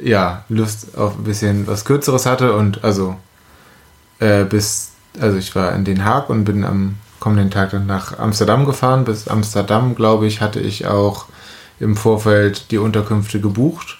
ja, 0.02 0.44
Lust 0.48 0.96
auf 0.96 1.18
ein 1.18 1.24
bisschen 1.24 1.66
was 1.66 1.84
Kürzeres 1.84 2.24
hatte 2.24 2.54
und 2.54 2.84
also 2.84 3.16
äh, 4.18 4.44
bis, 4.44 4.92
also 5.20 5.36
ich 5.36 5.54
war 5.54 5.74
in 5.74 5.84
Den 5.84 6.04
Haag 6.04 6.30
und 6.30 6.44
bin 6.44 6.64
am 6.64 6.96
kommenden 7.18 7.50
Tag 7.50 7.70
dann 7.70 7.86
nach 7.86 8.18
Amsterdam 8.18 8.64
gefahren. 8.64 9.04
Bis 9.04 9.28
Amsterdam, 9.28 9.94
glaube 9.94 10.26
ich, 10.26 10.40
hatte 10.40 10.60
ich 10.60 10.86
auch 10.86 11.26
im 11.80 11.96
Vorfeld 11.96 12.70
die 12.70 12.78
Unterkünfte 12.78 13.40
gebucht. 13.40 13.98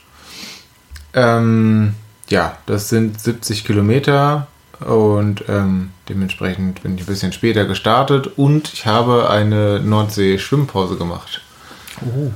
Ähm, 1.15 1.95
ja, 2.29 2.57
das 2.67 2.89
sind 2.89 3.21
70 3.21 3.65
Kilometer 3.65 4.47
und 4.81 5.45
ähm, 5.49 5.91
dementsprechend 6.09 6.83
bin 6.83 6.95
ich 6.95 7.03
ein 7.03 7.07
bisschen 7.07 7.33
später 7.33 7.65
gestartet 7.65 8.39
und 8.39 8.73
ich 8.73 8.87
habe 8.87 9.29
eine 9.29 9.81
Nordsee-Schwimmpause 9.81 10.97
gemacht. 10.97 11.43
Oh. 12.03 12.31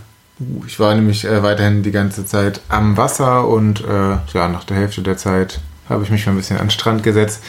Ich 0.67 0.81
war 0.81 0.95
nämlich 0.95 1.25
äh, 1.25 1.43
weiterhin 1.43 1.83
die 1.83 1.93
ganze 1.93 2.27
Zeit 2.27 2.61
am 2.69 2.97
Wasser 2.97 3.47
und 3.47 3.83
äh, 3.85 4.17
ja, 4.33 4.49
nach 4.49 4.65
der 4.65 4.79
Hälfte 4.79 5.03
der 5.03 5.17
Zeit 5.17 5.61
habe 5.89 6.03
ich 6.03 6.11
mich 6.11 6.27
mal 6.27 6.33
ein 6.33 6.39
bisschen 6.39 6.57
an 6.57 6.67
den 6.67 6.71
Strand 6.71 7.03
gesetzt. 7.03 7.43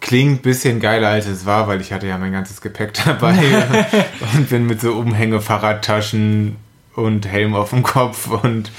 Klingt 0.00 0.40
ein 0.40 0.42
bisschen 0.42 0.80
geiler 0.80 1.08
als 1.08 1.26
es 1.26 1.44
war, 1.44 1.66
weil 1.66 1.80
ich 1.80 1.92
hatte 1.92 2.06
ja 2.06 2.18
mein 2.18 2.32
ganzes 2.32 2.60
Gepäck 2.60 2.92
dabei 3.04 3.36
und 4.36 4.48
bin 4.48 4.66
mit 4.66 4.80
so 4.80 4.92
Umhänge-Fahrradtaschen 4.92 6.56
und 6.94 7.26
Helm 7.26 7.54
auf 7.54 7.70
dem 7.70 7.82
Kopf 7.82 8.28
und 8.28 8.70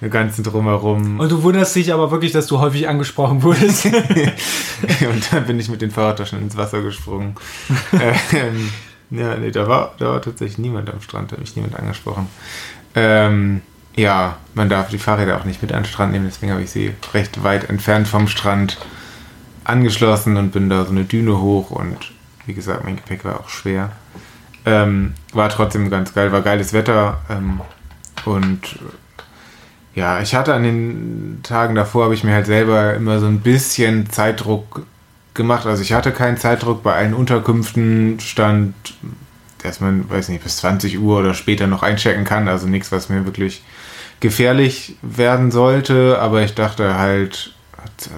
den 0.00 0.10
ganzen 0.10 0.44
Drumherum. 0.44 1.18
Und 1.18 1.32
du 1.32 1.42
wunderst 1.42 1.74
dich 1.74 1.92
aber 1.92 2.10
wirklich, 2.10 2.32
dass 2.32 2.46
du 2.46 2.60
häufig 2.60 2.88
angesprochen 2.88 3.42
wurdest. 3.42 3.86
und 3.86 5.32
dann 5.32 5.46
bin 5.46 5.58
ich 5.58 5.68
mit 5.68 5.82
den 5.82 5.90
Fahrradtaschen 5.90 6.40
ins 6.40 6.56
Wasser 6.56 6.82
gesprungen. 6.82 7.34
ähm, 8.32 8.70
ja, 9.10 9.36
nee, 9.36 9.50
da 9.50 9.66
war, 9.66 9.94
da 9.98 10.10
war 10.10 10.22
tatsächlich 10.22 10.58
niemand 10.58 10.90
am 10.90 11.00
Strand, 11.00 11.32
da 11.32 11.36
hat 11.36 11.40
mich 11.40 11.56
niemand 11.56 11.76
angesprochen. 11.76 12.28
Ähm, 12.94 13.62
ja, 13.96 14.36
man 14.54 14.68
darf 14.68 14.90
die 14.90 14.98
Fahrräder 14.98 15.38
auch 15.38 15.44
nicht 15.44 15.62
mit 15.62 15.72
an 15.72 15.82
den 15.82 15.88
Strand 15.88 16.12
nehmen, 16.12 16.26
deswegen 16.26 16.52
habe 16.52 16.62
ich 16.62 16.70
sie 16.70 16.92
recht 17.14 17.42
weit 17.42 17.68
entfernt 17.68 18.06
vom 18.06 18.28
Strand 18.28 18.78
angeschlossen 19.64 20.36
und 20.36 20.52
bin 20.52 20.68
da 20.70 20.84
so 20.84 20.92
eine 20.92 21.04
Düne 21.04 21.40
hoch 21.40 21.70
und 21.70 22.12
wie 22.46 22.54
gesagt, 22.54 22.84
mein 22.84 22.96
Gepäck 22.96 23.24
war 23.24 23.40
auch 23.40 23.48
schwer. 23.48 23.92
Ähm, 24.68 25.14
war 25.32 25.48
trotzdem 25.48 25.88
ganz 25.88 26.12
geil, 26.12 26.30
war 26.30 26.42
geiles 26.42 26.74
Wetter. 26.74 27.22
Ähm, 27.30 27.62
und 28.26 28.60
ja, 29.94 30.20
ich 30.20 30.34
hatte 30.34 30.52
an 30.52 30.62
den 30.62 31.40
Tagen 31.42 31.74
davor, 31.74 32.04
habe 32.04 32.14
ich 32.14 32.22
mir 32.22 32.34
halt 32.34 32.44
selber 32.44 32.92
immer 32.92 33.18
so 33.18 33.26
ein 33.26 33.40
bisschen 33.40 34.10
Zeitdruck 34.10 34.82
gemacht. 35.32 35.64
Also 35.64 35.82
ich 35.82 35.94
hatte 35.94 36.12
keinen 36.12 36.36
Zeitdruck. 36.36 36.82
Bei 36.82 36.96
allen 36.96 37.14
Unterkünften 37.14 38.20
stand, 38.20 38.74
dass 39.62 39.80
man, 39.80 40.10
weiß 40.10 40.28
nicht, 40.28 40.44
bis 40.44 40.58
20 40.58 40.98
Uhr 40.98 41.20
oder 41.20 41.32
später 41.32 41.66
noch 41.66 41.82
einchecken 41.82 42.24
kann. 42.24 42.46
Also 42.46 42.66
nichts, 42.66 42.92
was 42.92 43.08
mir 43.08 43.24
wirklich 43.24 43.62
gefährlich 44.20 44.96
werden 45.00 45.50
sollte. 45.50 46.18
Aber 46.20 46.42
ich 46.42 46.54
dachte 46.54 46.98
halt, 46.98 47.54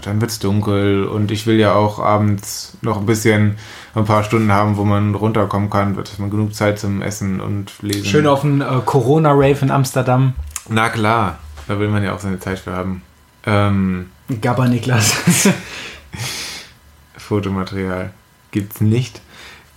dann 0.02 0.20
wird 0.20 0.30
es 0.30 0.38
dunkel 0.38 1.04
und 1.04 1.30
ich 1.30 1.46
will 1.46 1.58
ja 1.58 1.74
auch 1.74 1.98
abends 1.98 2.76
noch 2.82 2.98
ein 2.98 3.06
bisschen 3.06 3.56
ein 3.94 4.04
paar 4.04 4.24
Stunden 4.24 4.52
haben, 4.52 4.76
wo 4.76 4.84
man 4.84 5.14
runterkommen 5.14 5.70
kann, 5.70 5.96
dass 5.96 6.18
man 6.18 6.30
genug 6.30 6.54
Zeit 6.54 6.78
zum 6.78 7.02
Essen 7.02 7.40
und 7.40 7.72
Lesen. 7.82 8.04
Schön 8.04 8.26
auf 8.26 8.42
dem 8.42 8.60
äh, 8.60 8.64
Corona-Rave 8.84 9.58
in 9.62 9.70
Amsterdam. 9.70 10.34
Na 10.68 10.88
klar, 10.88 11.38
da 11.66 11.78
will 11.78 11.88
man 11.88 12.02
ja 12.02 12.14
auch 12.14 12.20
seine 12.20 12.38
Zeit 12.38 12.58
für 12.58 12.72
haben. 12.72 13.02
Ähm, 13.46 14.10
Gabba 14.40 14.68
Niklas. 14.68 15.16
Fotomaterial 17.16 18.10
gibt's 18.50 18.80
nicht. 18.80 19.20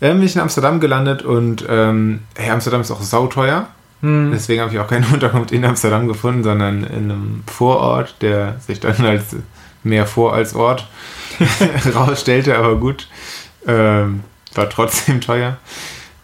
Ähm, 0.02 0.18
bin 0.18 0.26
ich 0.26 0.36
in 0.36 0.42
Amsterdam 0.42 0.80
gelandet 0.80 1.24
und 1.24 1.66
ähm, 1.70 2.22
hey, 2.36 2.52
Amsterdam 2.52 2.82
ist 2.82 2.92
auch 2.92 3.02
sauteuer. 3.02 3.68
Hm. 4.02 4.32
Deswegen 4.34 4.62
habe 4.62 4.74
ich 4.74 4.80
auch 4.80 4.88
keine 4.88 5.08
Unterkunft 5.14 5.52
in 5.52 5.64
Amsterdam 5.64 6.08
gefunden, 6.08 6.44
sondern 6.44 6.84
in 6.84 7.10
einem 7.10 7.44
Vorort, 7.48 8.22
der 8.22 8.60
sich 8.60 8.80
dann 8.80 9.06
als 9.06 9.36
mehr 9.84 10.06
vor 10.06 10.34
als 10.34 10.56
Ort 10.56 10.88
rausstellte, 11.96 12.58
aber 12.58 12.76
gut. 12.76 13.08
Ähm, 13.68 14.24
war 14.56 14.70
trotzdem 14.70 15.22
teuer. 15.22 15.58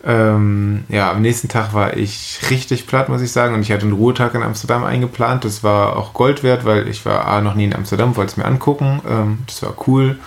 Ähm, 0.03 0.85
ja, 0.87 1.11
am 1.11 1.21
nächsten 1.21 1.49
Tag 1.49 1.73
war 1.73 1.97
ich 1.97 2.39
richtig 2.49 2.87
platt, 2.87 3.09
muss 3.09 3.21
ich 3.21 3.31
sagen. 3.31 3.53
Und 3.55 3.61
ich 3.61 3.71
hatte 3.71 3.83
einen 3.83 3.93
Ruhetag 3.93 4.33
in 4.33 4.43
Amsterdam 4.43 4.83
eingeplant. 4.83 5.43
Das 5.45 5.63
war 5.63 5.97
auch 5.97 6.13
Gold 6.13 6.43
wert, 6.43 6.65
weil 6.65 6.87
ich 6.87 7.05
war 7.05 7.27
A, 7.27 7.41
noch 7.41 7.55
nie 7.55 7.65
in 7.65 7.75
Amsterdam, 7.75 8.15
wollte 8.15 8.31
es 8.31 8.37
mir 8.37 8.45
angucken. 8.45 9.01
Ähm, 9.07 9.39
das 9.45 9.61
war 9.61 9.73
cool. 9.87 10.17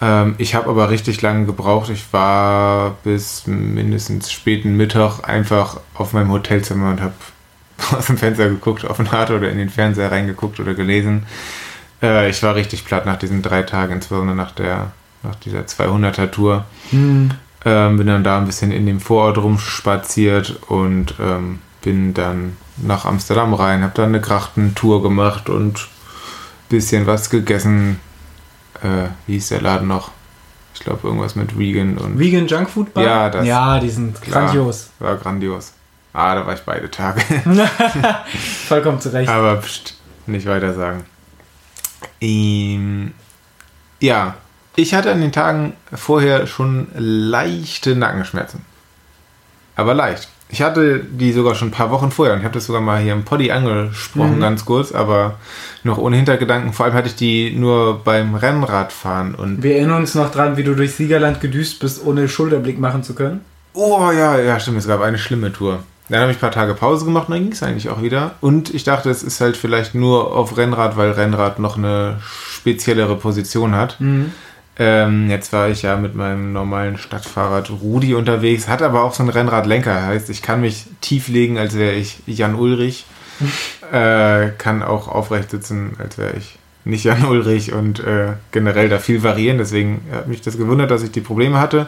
Ähm, 0.00 0.34
ich 0.38 0.54
habe 0.54 0.68
aber 0.68 0.90
richtig 0.90 1.22
lange 1.22 1.46
gebraucht. 1.46 1.88
Ich 1.90 2.12
war 2.12 2.96
bis 3.04 3.46
mindestens 3.46 4.30
späten 4.30 4.76
Mittag 4.76 5.20
einfach 5.26 5.80
auf 5.94 6.12
meinem 6.12 6.30
Hotelzimmer 6.30 6.90
und 6.90 7.00
habe 7.00 7.14
aus 7.96 8.06
dem 8.06 8.18
Fenster 8.18 8.48
geguckt, 8.48 8.84
auf 8.84 8.98
den 8.98 9.06
Rad 9.06 9.30
oder 9.30 9.50
in 9.50 9.58
den 9.58 9.70
Fernseher 9.70 10.12
reingeguckt 10.12 10.60
oder 10.60 10.74
gelesen. 10.74 11.26
Äh, 12.02 12.30
ich 12.30 12.42
war 12.42 12.54
richtig 12.54 12.84
platt 12.84 13.06
nach 13.06 13.18
diesen 13.18 13.42
drei 13.42 13.62
Tagen, 13.62 13.94
insbesondere 13.94 14.36
nach, 14.36 14.52
der, 14.52 14.92
nach 15.22 15.34
dieser 15.36 15.60
200er 15.60 16.30
Tour. 16.30 16.64
Mhm. 16.92 17.32
Ähm, 17.64 17.96
bin 17.96 18.06
dann 18.06 18.24
da 18.24 18.38
ein 18.38 18.46
bisschen 18.46 18.72
in 18.72 18.86
dem 18.86 19.00
Vorort 19.00 19.38
rumspaziert 19.38 20.62
und 20.68 21.14
ähm, 21.18 21.60
bin 21.80 22.12
dann 22.12 22.56
nach 22.76 23.04
Amsterdam 23.04 23.54
rein, 23.54 23.82
habe 23.82 23.94
dann 23.94 24.08
eine 24.08 24.20
Krachtentour 24.20 25.02
gemacht 25.02 25.48
und 25.48 25.78
ein 25.78 26.68
bisschen 26.68 27.06
was 27.06 27.30
gegessen. 27.30 28.00
Äh, 28.82 29.08
wie 29.26 29.34
hieß 29.34 29.48
der 29.48 29.62
Laden 29.62 29.88
noch? 29.88 30.10
Ich 30.74 30.80
glaube, 30.80 31.06
irgendwas 31.06 31.36
mit 31.36 31.58
Vegan 31.58 31.98
und. 31.98 32.18
Vegan 32.18 32.46
Junkfood 32.46 32.92
Bar? 32.92 33.04
Ja, 33.04 33.30
das. 33.30 33.46
Ja, 33.46 33.78
die 33.78 33.90
sind 33.90 34.20
klar, 34.20 34.46
grandios. 34.46 34.90
War 34.98 35.16
grandios. 35.16 35.72
Ah, 36.12 36.34
da 36.34 36.46
war 36.46 36.54
ich 36.54 36.60
beide 36.60 36.90
Tage. 36.90 37.20
Vollkommen 38.68 39.00
zurecht. 39.00 39.28
Aber 39.28 39.56
pst, 39.56 39.96
nicht 40.26 40.46
weiter 40.46 40.74
sagen. 40.74 41.04
Ähm, 42.20 43.12
ja, 44.00 44.34
ich 44.76 44.94
hatte 44.94 45.12
an 45.12 45.20
den 45.20 45.32
Tagen 45.32 45.74
vorher 45.92 46.46
schon 46.46 46.88
leichte 46.94 47.94
Nackenschmerzen. 47.94 48.62
Aber 49.76 49.94
leicht. 49.94 50.28
Ich 50.50 50.62
hatte 50.62 51.00
die 51.00 51.32
sogar 51.32 51.54
schon 51.54 51.68
ein 51.68 51.72
paar 51.72 51.90
Wochen 51.90 52.10
vorher 52.10 52.34
und 52.34 52.40
ich 52.40 52.44
habe 52.44 52.54
das 52.54 52.66
sogar 52.66 52.80
mal 52.80 53.00
hier 53.00 53.12
im 53.12 53.24
Poddy 53.24 53.50
angesprochen, 53.50 54.36
mhm. 54.36 54.40
ganz 54.40 54.64
kurz, 54.64 54.92
aber 54.92 55.38
noch 55.82 55.98
ohne 55.98 56.16
Hintergedanken. 56.16 56.72
Vor 56.72 56.86
allem 56.86 56.94
hatte 56.94 57.08
ich 57.08 57.16
die 57.16 57.50
nur 57.52 58.04
beim 58.04 58.34
Rennradfahren. 58.34 59.34
Und 59.34 59.62
Wir 59.62 59.76
erinnern 59.76 60.02
uns 60.02 60.14
noch 60.14 60.30
dran, 60.30 60.56
wie 60.56 60.62
du 60.62 60.74
durch 60.74 60.94
Siegerland 60.94 61.40
gedüst 61.40 61.80
bist, 61.80 62.04
ohne 62.04 62.28
Schulterblick 62.28 62.78
machen 62.78 63.02
zu 63.02 63.14
können. 63.14 63.40
Oh 63.72 64.10
ja, 64.12 64.38
ja, 64.38 64.60
stimmt. 64.60 64.78
Es 64.78 64.86
gab 64.86 65.00
eine 65.00 65.18
schlimme 65.18 65.52
Tour. 65.52 65.82
Dann 66.08 66.20
habe 66.20 66.30
ich 66.30 66.36
ein 66.36 66.40
paar 66.40 66.50
Tage 66.50 66.74
Pause 66.74 67.06
gemacht 67.06 67.28
und 67.28 67.34
dann 67.34 67.42
ging 67.44 67.52
es 67.52 67.62
eigentlich 67.62 67.88
auch 67.88 68.02
wieder. 68.02 68.34
Und 68.40 68.74
ich 68.74 68.84
dachte, 68.84 69.08
es 69.08 69.22
ist 69.22 69.40
halt 69.40 69.56
vielleicht 69.56 69.94
nur 69.94 70.36
auf 70.36 70.56
Rennrad, 70.56 70.96
weil 70.96 71.12
Rennrad 71.12 71.58
noch 71.58 71.78
eine 71.78 72.20
speziellere 72.50 73.16
Position 73.16 73.74
hat. 73.74 74.00
Mhm. 74.00 74.32
Ähm, 74.76 75.30
jetzt 75.30 75.52
war 75.52 75.68
ich 75.68 75.82
ja 75.82 75.96
mit 75.96 76.14
meinem 76.14 76.52
normalen 76.52 76.98
Stadtfahrrad 76.98 77.70
Rudi 77.70 78.14
unterwegs, 78.14 78.68
hat 78.68 78.82
aber 78.82 79.02
auch 79.02 79.14
so 79.14 79.22
einen 79.22 79.30
Rennradlenker. 79.30 80.02
Heißt, 80.02 80.28
ich 80.30 80.42
kann 80.42 80.60
mich 80.60 80.86
tief 81.00 81.28
legen, 81.28 81.58
als 81.58 81.78
wäre 81.78 81.94
ich 81.94 82.18
Jan 82.26 82.54
Ulrich. 82.54 83.06
äh, 83.92 84.50
kann 84.58 84.82
auch 84.82 85.08
aufrecht 85.08 85.50
sitzen, 85.50 85.96
als 85.98 86.18
wäre 86.18 86.36
ich 86.36 86.58
nicht 86.84 87.04
Jan 87.04 87.24
Ulrich 87.24 87.72
und 87.72 88.00
äh, 88.00 88.34
generell 88.52 88.88
da 88.88 88.98
viel 88.98 89.22
variieren. 89.22 89.58
Deswegen 89.58 90.02
hat 90.12 90.28
mich 90.28 90.42
das 90.42 90.58
gewundert, 90.58 90.90
dass 90.90 91.02
ich 91.02 91.10
die 91.10 91.20
Probleme 91.20 91.58
hatte. 91.58 91.86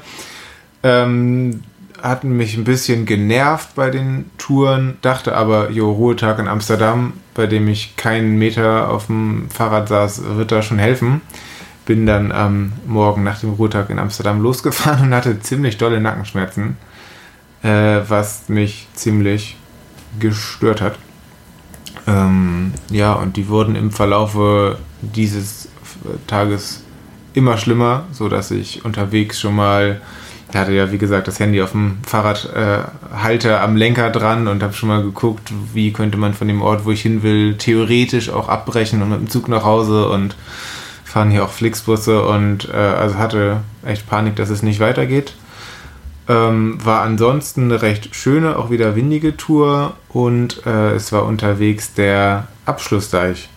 Ähm, 0.82 1.62
hatten 2.02 2.36
mich 2.36 2.56
ein 2.56 2.64
bisschen 2.64 3.06
genervt 3.06 3.74
bei 3.74 3.90
den 3.90 4.30
Touren, 4.38 4.96
dachte 5.02 5.36
aber, 5.36 5.70
jo, 5.70 5.90
Ruhetag 5.90 6.38
in 6.38 6.48
Amsterdam, 6.48 7.14
bei 7.34 7.46
dem 7.46 7.68
ich 7.68 7.96
keinen 7.96 8.38
Meter 8.38 8.90
auf 8.90 9.06
dem 9.06 9.48
Fahrrad 9.50 9.88
saß, 9.88 10.22
wird 10.36 10.52
da 10.52 10.62
schon 10.62 10.78
helfen. 10.78 11.20
Bin 11.84 12.06
dann 12.06 12.32
am 12.32 12.72
Morgen 12.86 13.22
nach 13.22 13.40
dem 13.40 13.50
Ruhetag 13.50 13.90
in 13.90 13.98
Amsterdam 13.98 14.40
losgefahren 14.42 15.02
und 15.06 15.14
hatte 15.14 15.40
ziemlich 15.40 15.78
dolle 15.78 16.00
Nackenschmerzen, 16.00 16.76
äh, 17.62 18.00
was 18.08 18.48
mich 18.48 18.88
ziemlich 18.94 19.56
gestört 20.18 20.80
hat. 20.80 20.98
Ähm, 22.06 22.72
ja, 22.90 23.12
und 23.14 23.36
die 23.36 23.48
wurden 23.48 23.74
im 23.76 23.90
Verlaufe 23.90 24.78
dieses 25.00 25.68
Tages 26.26 26.84
immer 27.34 27.58
schlimmer, 27.58 28.04
sodass 28.12 28.50
ich 28.50 28.84
unterwegs 28.84 29.40
schon 29.40 29.54
mal 29.54 30.00
der 30.52 30.60
hatte 30.60 30.72
ja, 30.72 30.92
wie 30.92 30.98
gesagt, 30.98 31.26
das 31.26 31.40
Handy 31.40 31.60
auf 31.60 31.72
dem 31.72 31.98
Fahrradhalter 32.06 33.50
äh, 33.50 33.60
am 33.60 33.76
Lenker 33.76 34.10
dran 34.10 34.46
und 34.46 34.62
habe 34.62 34.74
schon 34.74 34.88
mal 34.88 35.02
geguckt, 35.02 35.52
wie 35.74 35.92
könnte 35.92 36.18
man 36.18 36.34
von 36.34 36.46
dem 36.46 36.62
Ort, 36.62 36.84
wo 36.84 36.92
ich 36.92 37.02
hin 37.02 37.22
will, 37.22 37.56
theoretisch 37.56 38.30
auch 38.30 38.48
abbrechen 38.48 39.02
und 39.02 39.10
mit 39.10 39.18
dem 39.18 39.28
Zug 39.28 39.48
nach 39.48 39.64
Hause 39.64 40.08
und 40.08 40.36
fahren 41.04 41.30
hier 41.30 41.44
auch 41.44 41.50
Flixbusse 41.50 42.22
und 42.22 42.68
äh, 42.68 42.76
also 42.76 43.16
hatte 43.16 43.60
echt 43.84 44.08
Panik, 44.08 44.36
dass 44.36 44.50
es 44.50 44.62
nicht 44.62 44.78
weitergeht. 44.78 45.34
Ähm, 46.28 46.78
war 46.84 47.02
ansonsten 47.02 47.64
eine 47.64 47.82
recht 47.82 48.14
schöne, 48.14 48.56
auch 48.56 48.70
wieder 48.70 48.96
windige 48.96 49.36
Tour 49.36 49.94
und 50.08 50.64
äh, 50.66 50.92
es 50.92 51.12
war 51.12 51.24
unterwegs 51.24 51.94
der 51.94 52.48
Abschlussdeich. 52.66 53.48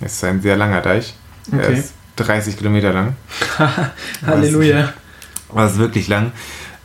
Es 0.00 0.14
ist 0.14 0.24
ein 0.24 0.42
sehr 0.42 0.56
langer 0.56 0.82
Deich. 0.82 1.14
Okay. 1.48 1.62
Er 1.62 1.68
ist 1.70 1.94
30 2.16 2.58
Kilometer 2.58 2.92
lang. 2.92 3.16
Halleluja 4.26 4.92
war 5.50 5.66
es 5.66 5.78
wirklich 5.78 6.08
lang. 6.08 6.32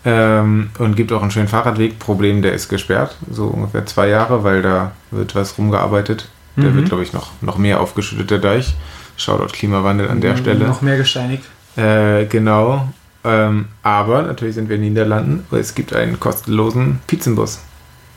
Ähm, 0.03 0.71
und 0.79 0.95
gibt 0.95 1.11
auch 1.11 1.21
einen 1.21 1.31
schönen 1.31 1.47
Fahrradweg. 1.47 1.99
Problem, 1.99 2.41
der 2.41 2.53
ist 2.53 2.69
gesperrt, 2.69 3.17
so 3.29 3.45
ungefähr 3.45 3.85
zwei 3.85 4.07
Jahre, 4.07 4.43
weil 4.43 4.61
da 4.61 4.91
wird 5.11 5.35
was 5.35 5.57
rumgearbeitet. 5.57 6.29
Der 6.57 6.71
mhm. 6.71 6.75
wird, 6.75 6.89
glaube 6.89 7.03
ich, 7.03 7.13
noch, 7.13 7.31
noch 7.41 7.57
mehr 7.57 7.79
aufgeschüttet, 7.79 8.31
der 8.31 8.39
Deich. 8.39 8.75
Shoutout 9.15 9.53
Klimawandel 9.53 10.09
an 10.09 10.21
der 10.21 10.33
mhm, 10.33 10.37
Stelle. 10.37 10.65
Noch 10.65 10.81
mehr 10.81 10.97
gesteinigt. 10.97 11.43
Äh, 11.75 12.25
genau. 12.25 12.89
Ähm, 13.23 13.65
aber 13.83 14.23
natürlich 14.23 14.55
sind 14.55 14.69
wir 14.69 14.75
in 14.77 14.81
den 14.81 14.93
Niederlanden, 14.93 15.45
es 15.51 15.75
gibt 15.75 15.93
einen 15.93 16.19
kostenlosen 16.19 16.99
Pizzenbus. 17.05 17.59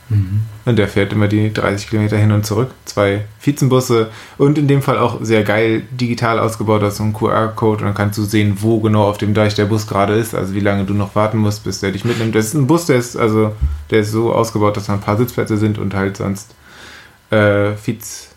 Mhm. 0.09 0.41
Und 0.65 0.77
der 0.77 0.87
fährt 0.87 1.13
immer 1.13 1.27
die 1.27 1.51
30 1.51 1.89
Kilometer 1.89 2.17
hin 2.17 2.31
und 2.31 2.45
zurück. 2.45 2.71
Zwei 2.85 3.25
Vizenbusse 3.41 4.11
und 4.37 4.57
in 4.57 4.67
dem 4.67 4.81
Fall 4.81 4.97
auch 4.97 5.19
sehr 5.21 5.43
geil 5.43 5.83
digital 5.91 6.39
ausgebaut. 6.39 6.81
Da 6.81 6.87
ist 6.87 6.97
so 6.97 7.03
ein 7.03 7.13
QR-Code 7.13 7.79
und 7.79 7.85
dann 7.85 7.95
kannst 7.95 8.17
du 8.17 8.23
sehen, 8.23 8.57
wo 8.59 8.79
genau 8.79 9.03
auf 9.03 9.17
dem 9.17 9.33
Deich 9.33 9.55
der 9.55 9.65
Bus 9.65 9.87
gerade 9.87 10.13
ist. 10.13 10.35
Also 10.35 10.53
wie 10.53 10.59
lange 10.59 10.85
du 10.85 10.93
noch 10.93 11.15
warten 11.15 11.37
musst, 11.37 11.63
bis 11.63 11.79
der 11.79 11.91
dich 11.91 12.05
mitnimmt. 12.05 12.35
Das 12.35 12.45
ist 12.45 12.53
ein 12.53 12.67
Bus, 12.67 12.85
der 12.85 12.97
ist, 12.97 13.15
also, 13.15 13.53
der 13.89 13.99
ist 13.99 14.11
so 14.11 14.33
ausgebaut, 14.33 14.77
dass 14.77 14.85
da 14.85 14.93
ein 14.93 15.01
paar 15.01 15.17
Sitzplätze 15.17 15.57
sind 15.57 15.77
und 15.77 15.93
halt 15.93 16.17
sonst 16.17 16.53
äh, 17.31 17.71
Viz, 17.83 18.29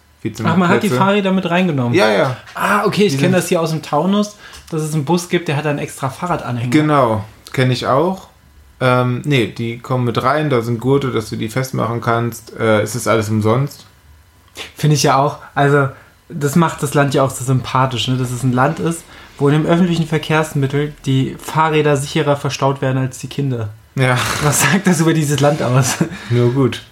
Ach, 0.45 0.57
man 0.57 0.69
hat 0.69 0.83
die 0.83 0.91
Fahrräder 0.91 1.31
mit 1.31 1.49
reingenommen. 1.49 1.95
Ja, 1.95 2.11
ja. 2.11 2.37
Ah, 2.55 2.85
okay, 2.85 3.05
ich 3.05 3.19
kenne 3.19 3.37
das 3.37 3.49
hier 3.49 3.61
aus 3.61 3.71
dem 3.71 3.83
Taunus, 3.83 4.37
dass 4.69 4.83
es 4.83 4.93
einen 4.93 5.05
Bus 5.05 5.29
gibt, 5.29 5.47
der 5.47 5.57
hat 5.57 5.65
einen 5.65 5.79
extra 5.79 6.11
Fahrradanhänger. 6.11 6.71
Genau, 6.71 7.25
kenne 7.53 7.73
ich 7.73 7.87
auch. 7.87 8.29
Ähm, 8.81 9.23
nee, 9.25 9.47
die 9.49 9.79
kommen 9.79 10.05
mit 10.05 10.23
rein, 10.23 10.51
da 10.51 10.63
sind 10.63 10.81
Gurte, 10.81 11.11
dass 11.11 11.31
du 11.31 11.37
die 11.37 11.49
festmachen 11.49 12.01
kannst. 12.01 12.57
Äh, 12.59 12.81
es 12.81 12.95
ist 12.95 13.09
alles 13.09 13.29
umsonst. 13.29 13.87
Finde 14.77 14.95
ich 14.95 15.03
ja 15.03 15.17
auch. 15.17 15.39
Also, 15.55 15.89
das 16.29 16.57
macht 16.57 16.83
das 16.83 16.95
Land 16.95 17.15
ja 17.15 17.23
auch 17.23 17.31
so 17.31 17.45
sympathisch, 17.45 18.09
ne? 18.09 18.17
dass 18.17 18.31
es 18.31 18.43
ein 18.43 18.53
Land 18.53 18.81
ist, 18.81 19.03
wo 19.39 19.49
in 19.49 19.55
dem 19.55 19.67
öffentlichen 19.67 20.07
Verkehrsmittel 20.07 20.93
die 21.07 21.37
Fahrräder 21.41 21.97
sicherer 21.97 22.37
verstaut 22.37 22.81
werden 22.81 22.99
als 22.99 23.19
die 23.19 23.29
Kinder. 23.29 23.71
Ja. 23.95 24.17
Was 24.43 24.63
sagt 24.63 24.87
das 24.87 25.01
über 25.01 25.13
dieses 25.13 25.41
Land 25.41 25.63
aus? 25.63 25.97
Nur 26.31 26.53
gut. 26.53 26.83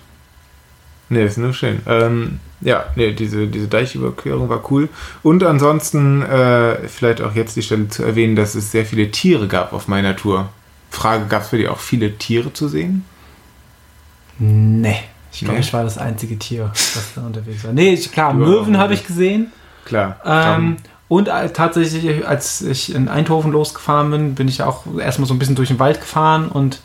Nee, 1.08 1.24
ist 1.24 1.38
nur 1.38 1.52
schön. 1.52 1.80
Ähm, 1.86 2.40
ja, 2.60 2.86
nee, 2.96 3.12
diese, 3.12 3.46
diese 3.46 3.68
Deichüberquerung 3.68 4.48
war 4.48 4.70
cool. 4.70 4.88
Und 5.22 5.44
ansonsten 5.44 6.22
äh, 6.22 6.88
vielleicht 6.88 7.20
auch 7.20 7.34
jetzt 7.34 7.54
die 7.54 7.62
Stelle 7.62 7.88
zu 7.88 8.02
erwähnen, 8.02 8.34
dass 8.34 8.54
es 8.56 8.72
sehr 8.72 8.84
viele 8.84 9.10
Tiere 9.10 9.46
gab 9.46 9.72
auf 9.72 9.86
meiner 9.86 10.16
Tour. 10.16 10.48
Frage, 10.90 11.26
gab 11.26 11.42
es 11.42 11.48
für 11.48 11.58
dich 11.58 11.68
auch 11.68 11.78
viele 11.78 12.16
Tiere 12.16 12.52
zu 12.52 12.68
sehen? 12.68 13.04
Nee. 14.38 15.00
Ich 15.32 15.40
glaube, 15.40 15.54
nee. 15.54 15.60
ich 15.60 15.72
war 15.72 15.84
das 15.84 15.98
einzige 15.98 16.38
Tier, 16.38 16.70
was 16.72 17.12
da 17.14 17.26
unterwegs 17.26 17.62
war. 17.64 17.72
Nee, 17.72 17.96
klar, 17.96 18.32
Möwen 18.32 18.78
habe 18.78 18.94
ich 18.94 19.06
gesehen. 19.06 19.52
Klar. 19.84 20.18
Ähm, 20.24 20.78
und 21.08 21.28
äh, 21.28 21.50
tatsächlich, 21.50 22.26
als 22.26 22.62
ich 22.62 22.94
in 22.94 23.08
Eindhoven 23.08 23.52
losgefahren 23.52 24.10
bin, 24.10 24.34
bin 24.34 24.48
ich 24.48 24.62
auch 24.62 24.84
erstmal 24.98 25.28
so 25.28 25.34
ein 25.34 25.38
bisschen 25.38 25.54
durch 25.54 25.68
den 25.68 25.78
Wald 25.78 26.00
gefahren 26.00 26.48
und 26.48 26.80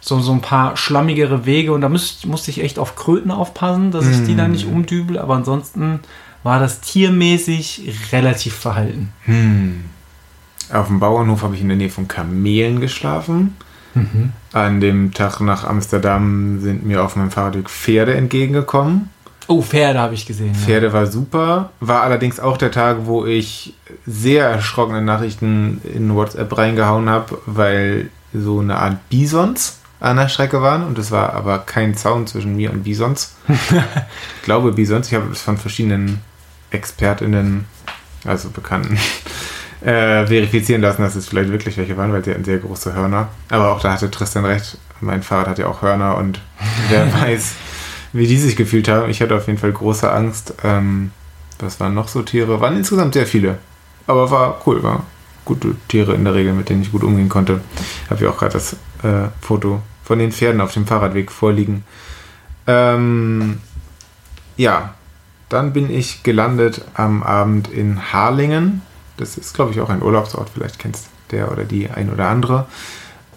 so, 0.00 0.18
so 0.20 0.32
ein 0.32 0.40
paar 0.40 0.76
schlammigere 0.76 1.44
Wege. 1.46 1.72
Und 1.72 1.82
da 1.82 1.88
müsst, 1.88 2.26
musste 2.26 2.50
ich 2.50 2.62
echt 2.62 2.78
auf 2.78 2.96
Kröten 2.96 3.30
aufpassen, 3.30 3.90
dass 3.90 4.06
ich 4.08 4.24
die 4.24 4.34
da 4.34 4.48
nicht 4.48 4.68
mm. 4.68 4.72
umdübel. 4.72 5.18
Aber 5.18 5.36
ansonsten 5.36 6.00
war 6.42 6.58
das 6.58 6.80
tiermäßig 6.80 7.92
relativ 8.10 8.54
verhalten. 8.54 9.12
Hm. 9.26 9.84
Auf 10.72 10.86
dem 10.88 11.00
Bauernhof 11.00 11.42
habe 11.42 11.54
ich 11.54 11.60
in 11.60 11.68
der 11.68 11.76
Nähe 11.76 11.90
von 11.90 12.08
Kamelen 12.08 12.80
geschlafen. 12.80 13.56
Mhm. 13.94 14.32
An 14.52 14.80
dem 14.80 15.12
Tag 15.12 15.40
nach 15.40 15.64
Amsterdam 15.64 16.60
sind 16.60 16.86
mir 16.86 17.04
auf 17.04 17.16
meinem 17.16 17.30
Fahrradweg 17.30 17.68
Pferde 17.68 18.14
entgegengekommen. 18.14 19.10
Oh, 19.48 19.60
Pferde 19.60 19.98
habe 19.98 20.14
ich 20.14 20.24
gesehen. 20.24 20.54
Pferde 20.54 20.88
ja. 20.88 20.92
war 20.92 21.06
super. 21.06 21.70
War 21.80 22.02
allerdings 22.02 22.40
auch 22.40 22.56
der 22.56 22.70
Tag, 22.70 22.98
wo 23.04 23.26
ich 23.26 23.74
sehr 24.06 24.46
erschrockene 24.46 25.02
Nachrichten 25.02 25.80
in 25.92 26.14
WhatsApp 26.14 26.56
reingehauen 26.56 27.10
habe, 27.10 27.38
weil 27.46 28.08
so 28.32 28.60
eine 28.60 28.78
Art 28.78 29.08
Bisons 29.10 29.78
an 30.00 30.16
der 30.16 30.28
Strecke 30.28 30.62
waren 30.62 30.84
und 30.84 30.98
es 30.98 31.10
war 31.10 31.32
aber 31.34 31.58
kein 31.58 31.94
Zaun 31.94 32.26
zwischen 32.26 32.56
mir 32.56 32.72
und 32.72 32.82
Bisons. 32.82 33.36
ich 33.48 34.42
glaube 34.42 34.72
Bisons, 34.72 35.08
ich 35.08 35.14
habe 35.14 35.30
es 35.30 35.42
von 35.42 35.58
verschiedenen 35.58 36.20
ExpertInnen, 36.70 37.66
also 38.24 38.50
Bekannten, 38.50 38.98
äh, 39.84 40.26
verifizieren 40.26 40.82
lassen, 40.82 41.02
dass 41.02 41.14
es 41.14 41.28
vielleicht 41.28 41.50
wirklich 41.50 41.76
welche 41.76 41.96
waren, 41.96 42.12
weil 42.12 42.24
sie 42.24 42.30
hatten 42.30 42.44
sehr 42.44 42.58
große 42.58 42.94
Hörner. 42.94 43.28
Aber 43.50 43.72
auch 43.72 43.80
da 43.80 43.92
hatte 43.92 44.10
Tristan 44.10 44.44
recht. 44.44 44.78
Mein 45.00 45.22
Fahrrad 45.22 45.48
hat 45.48 45.58
ja 45.58 45.66
auch 45.66 45.82
Hörner 45.82 46.16
und 46.16 46.40
wer 46.88 47.12
weiß, 47.12 47.54
wie 48.12 48.26
die 48.26 48.38
sich 48.38 48.56
gefühlt 48.56 48.88
haben. 48.88 49.10
Ich 49.10 49.20
hatte 49.20 49.34
auf 49.34 49.46
jeden 49.46 49.58
Fall 49.58 49.72
große 49.72 50.10
Angst. 50.10 50.54
Ähm, 50.62 51.10
was 51.58 51.80
waren 51.80 51.94
noch 51.94 52.08
so 52.08 52.22
Tiere? 52.22 52.60
Waren 52.60 52.76
insgesamt 52.76 53.14
sehr 53.14 53.26
viele. 53.26 53.58
Aber 54.06 54.30
war 54.30 54.60
cool, 54.66 54.82
war 54.82 55.04
gute 55.44 55.74
Tiere 55.88 56.14
in 56.14 56.24
der 56.24 56.34
Regel, 56.34 56.52
mit 56.52 56.68
denen 56.68 56.82
ich 56.82 56.92
gut 56.92 57.04
umgehen 57.04 57.28
konnte. 57.28 57.60
Habe 58.10 58.22
ich 58.22 58.30
auch 58.30 58.38
gerade 58.38 58.52
das 58.52 58.74
äh, 59.02 59.28
Foto 59.40 59.82
von 60.04 60.18
den 60.18 60.32
Pferden 60.32 60.60
auf 60.60 60.72
dem 60.72 60.86
Fahrradweg 60.86 61.30
vorliegen. 61.30 61.84
Ähm, 62.66 63.60
ja, 64.56 64.94
dann 65.48 65.72
bin 65.72 65.90
ich 65.90 66.22
gelandet 66.22 66.84
am 66.94 67.22
Abend 67.22 67.68
in 67.68 68.12
Harlingen. 68.12 68.82
Das 69.16 69.36
ist, 69.36 69.54
glaube 69.54 69.72
ich, 69.72 69.80
auch 69.80 69.90
ein 69.90 70.02
Urlaubsort. 70.02 70.50
Vielleicht 70.50 70.78
kennst 70.78 71.08
der 71.30 71.50
oder 71.50 71.64
die 71.64 71.90
ein 71.90 72.10
oder 72.10 72.28
andere. 72.28 72.66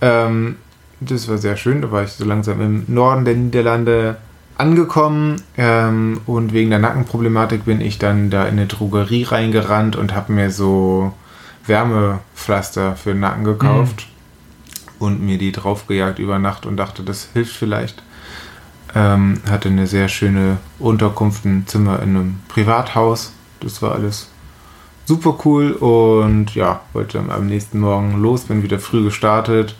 Ähm, 0.01 0.57
das 0.99 1.27
war 1.27 1.37
sehr 1.37 1.57
schön. 1.57 1.81
Da 1.81 1.91
war 1.91 2.03
ich 2.03 2.11
so 2.11 2.25
langsam 2.25 2.61
im 2.61 2.85
Norden 2.87 3.25
der 3.25 3.35
Niederlande 3.35 4.17
angekommen 4.57 5.41
ähm, 5.57 6.21
und 6.25 6.53
wegen 6.53 6.69
der 6.69 6.79
Nackenproblematik 6.79 7.65
bin 7.65 7.81
ich 7.81 7.99
dann 7.99 8.29
da 8.29 8.43
in 8.43 8.53
eine 8.53 8.67
Drogerie 8.67 9.23
reingerannt 9.23 9.95
und 9.95 10.15
habe 10.15 10.31
mir 10.31 10.49
so 10.49 11.13
Wärmepflaster 11.65 12.95
für 12.95 13.11
den 13.11 13.19
Nacken 13.19 13.43
gekauft 13.43 14.07
mhm. 14.07 15.05
und 15.05 15.21
mir 15.21 15.37
die 15.37 15.51
draufgejagt 15.51 16.19
über 16.19 16.39
Nacht 16.39 16.65
und 16.65 16.77
dachte, 16.77 17.03
das 17.03 17.29
hilft 17.33 17.55
vielleicht. 17.55 18.01
Ähm, 18.93 19.41
hatte 19.49 19.67
eine 19.67 19.87
sehr 19.87 20.07
schöne 20.07 20.57
Unterkunft, 20.79 21.43
ein 21.43 21.67
Zimmer 21.67 22.01
in 22.01 22.09
einem 22.09 22.39
Privathaus. 22.47 23.33
Das 23.59 23.81
war 23.81 23.91
alles 23.91 24.29
super 25.05 25.37
cool 25.45 25.71
und 25.73 26.55
ja, 26.55 26.81
wollte 26.93 27.19
am 27.19 27.47
nächsten 27.47 27.79
Morgen 27.79 28.21
los, 28.21 28.43
bin 28.43 28.63
wieder 28.63 28.79
früh 28.79 29.03
gestartet 29.03 29.75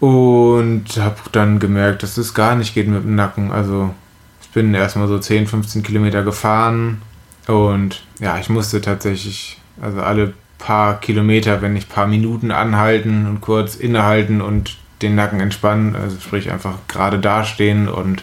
und 0.00 0.84
habe 0.98 1.16
dann 1.32 1.58
gemerkt, 1.58 2.02
dass 2.02 2.16
es 2.16 2.34
gar 2.34 2.54
nicht 2.54 2.74
geht 2.74 2.88
mit 2.88 3.04
dem 3.04 3.14
Nacken. 3.14 3.52
Also 3.52 3.94
ich 4.40 4.50
bin 4.50 4.74
erstmal 4.74 5.08
so 5.08 5.18
10, 5.18 5.46
15 5.46 5.82
Kilometer 5.82 6.22
gefahren 6.22 7.02
und 7.46 8.02
ja, 8.20 8.38
ich 8.38 8.48
musste 8.48 8.80
tatsächlich, 8.80 9.60
also 9.80 10.00
alle 10.00 10.34
paar 10.58 11.00
Kilometer, 11.00 11.60
wenn 11.60 11.72
nicht 11.72 11.88
paar 11.88 12.06
Minuten 12.06 12.52
anhalten 12.52 13.26
und 13.26 13.40
kurz 13.40 13.74
innehalten 13.74 14.40
und 14.40 14.76
den 15.02 15.16
Nacken 15.16 15.40
entspannen, 15.40 15.96
also 15.96 16.16
sprich 16.20 16.50
einfach 16.52 16.74
gerade 16.86 17.18
dastehen 17.18 17.88
und 17.88 18.22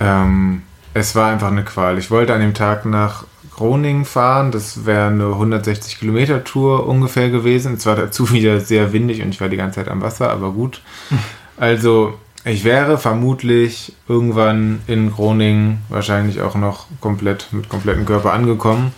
ähm, 0.00 0.62
es 0.94 1.14
war 1.14 1.30
einfach 1.30 1.48
eine 1.48 1.64
Qual. 1.64 1.98
Ich 1.98 2.10
wollte 2.10 2.34
an 2.34 2.40
dem 2.40 2.54
Tag 2.54 2.84
nach 2.84 3.24
Groningen 3.60 4.06
fahren, 4.06 4.52
das 4.52 4.86
wäre 4.86 5.08
eine 5.08 5.26
160 5.26 5.98
Kilometer 5.98 6.44
Tour 6.44 6.86
ungefähr 6.86 7.28
gewesen. 7.28 7.74
Es 7.74 7.84
war 7.84 7.94
dazu 7.94 8.30
wieder 8.32 8.58
sehr 8.58 8.94
windig 8.94 9.22
und 9.22 9.28
ich 9.28 9.40
war 9.40 9.50
die 9.50 9.58
ganze 9.58 9.80
Zeit 9.80 9.88
am 9.88 10.02
Wasser, 10.02 10.30
aber 10.30 10.50
gut. 10.50 10.82
Also 11.56 12.14
ich 12.46 12.64
wäre 12.64 12.96
vermutlich 12.96 13.92
irgendwann 14.08 14.80
in 14.86 15.12
Groningen 15.12 15.82
wahrscheinlich 15.90 16.40
auch 16.40 16.54
noch 16.54 16.86
komplett 17.02 17.48
mit 17.52 17.68
komplettem 17.68 18.06
Körper 18.06 18.32
angekommen. 18.32 18.94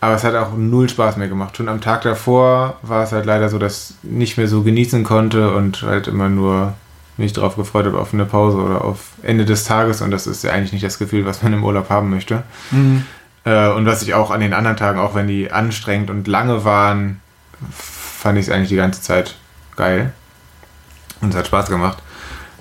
Aber 0.00 0.16
es 0.16 0.24
hat 0.24 0.34
auch 0.34 0.56
null 0.56 0.88
Spaß 0.88 1.16
mehr 1.16 1.28
gemacht. 1.28 1.56
Schon 1.56 1.68
am 1.68 1.80
Tag 1.80 2.02
davor 2.02 2.78
war 2.82 3.04
es 3.04 3.12
halt 3.12 3.24
leider 3.24 3.50
so, 3.50 3.58
dass 3.58 3.94
ich 4.02 4.10
nicht 4.10 4.36
mehr 4.36 4.48
so 4.48 4.64
genießen 4.64 5.04
konnte 5.04 5.54
und 5.54 5.82
halt 5.82 6.08
immer 6.08 6.28
nur 6.28 6.74
mich 7.16 7.32
darauf 7.32 7.54
gefreut 7.54 7.86
habe 7.86 8.00
auf 8.00 8.12
eine 8.12 8.24
Pause 8.24 8.58
oder 8.58 8.84
auf 8.84 9.12
Ende 9.22 9.44
des 9.44 9.62
Tages. 9.62 10.02
Und 10.02 10.10
das 10.10 10.26
ist 10.26 10.42
ja 10.42 10.50
eigentlich 10.50 10.72
nicht 10.72 10.84
das 10.84 10.98
Gefühl, 10.98 11.24
was 11.24 11.44
man 11.44 11.52
im 11.52 11.62
Urlaub 11.62 11.88
haben 11.88 12.10
möchte. 12.10 12.42
Mhm. 12.72 13.04
Äh, 13.46 13.68
und 13.68 13.86
was 13.86 14.02
ich 14.02 14.12
auch 14.12 14.30
an 14.30 14.40
den 14.40 14.52
anderen 14.52 14.76
Tagen, 14.76 14.98
auch 14.98 15.14
wenn 15.14 15.28
die 15.28 15.50
anstrengend 15.50 16.10
und 16.10 16.26
lange 16.26 16.64
waren, 16.64 17.20
fand 17.70 18.38
ich 18.38 18.48
es 18.48 18.52
eigentlich 18.52 18.68
die 18.68 18.76
ganze 18.76 19.00
Zeit 19.00 19.36
geil. 19.76 20.12
Und 21.22 21.30
es 21.30 21.36
hat 21.36 21.46
Spaß 21.46 21.68
gemacht. 21.68 22.02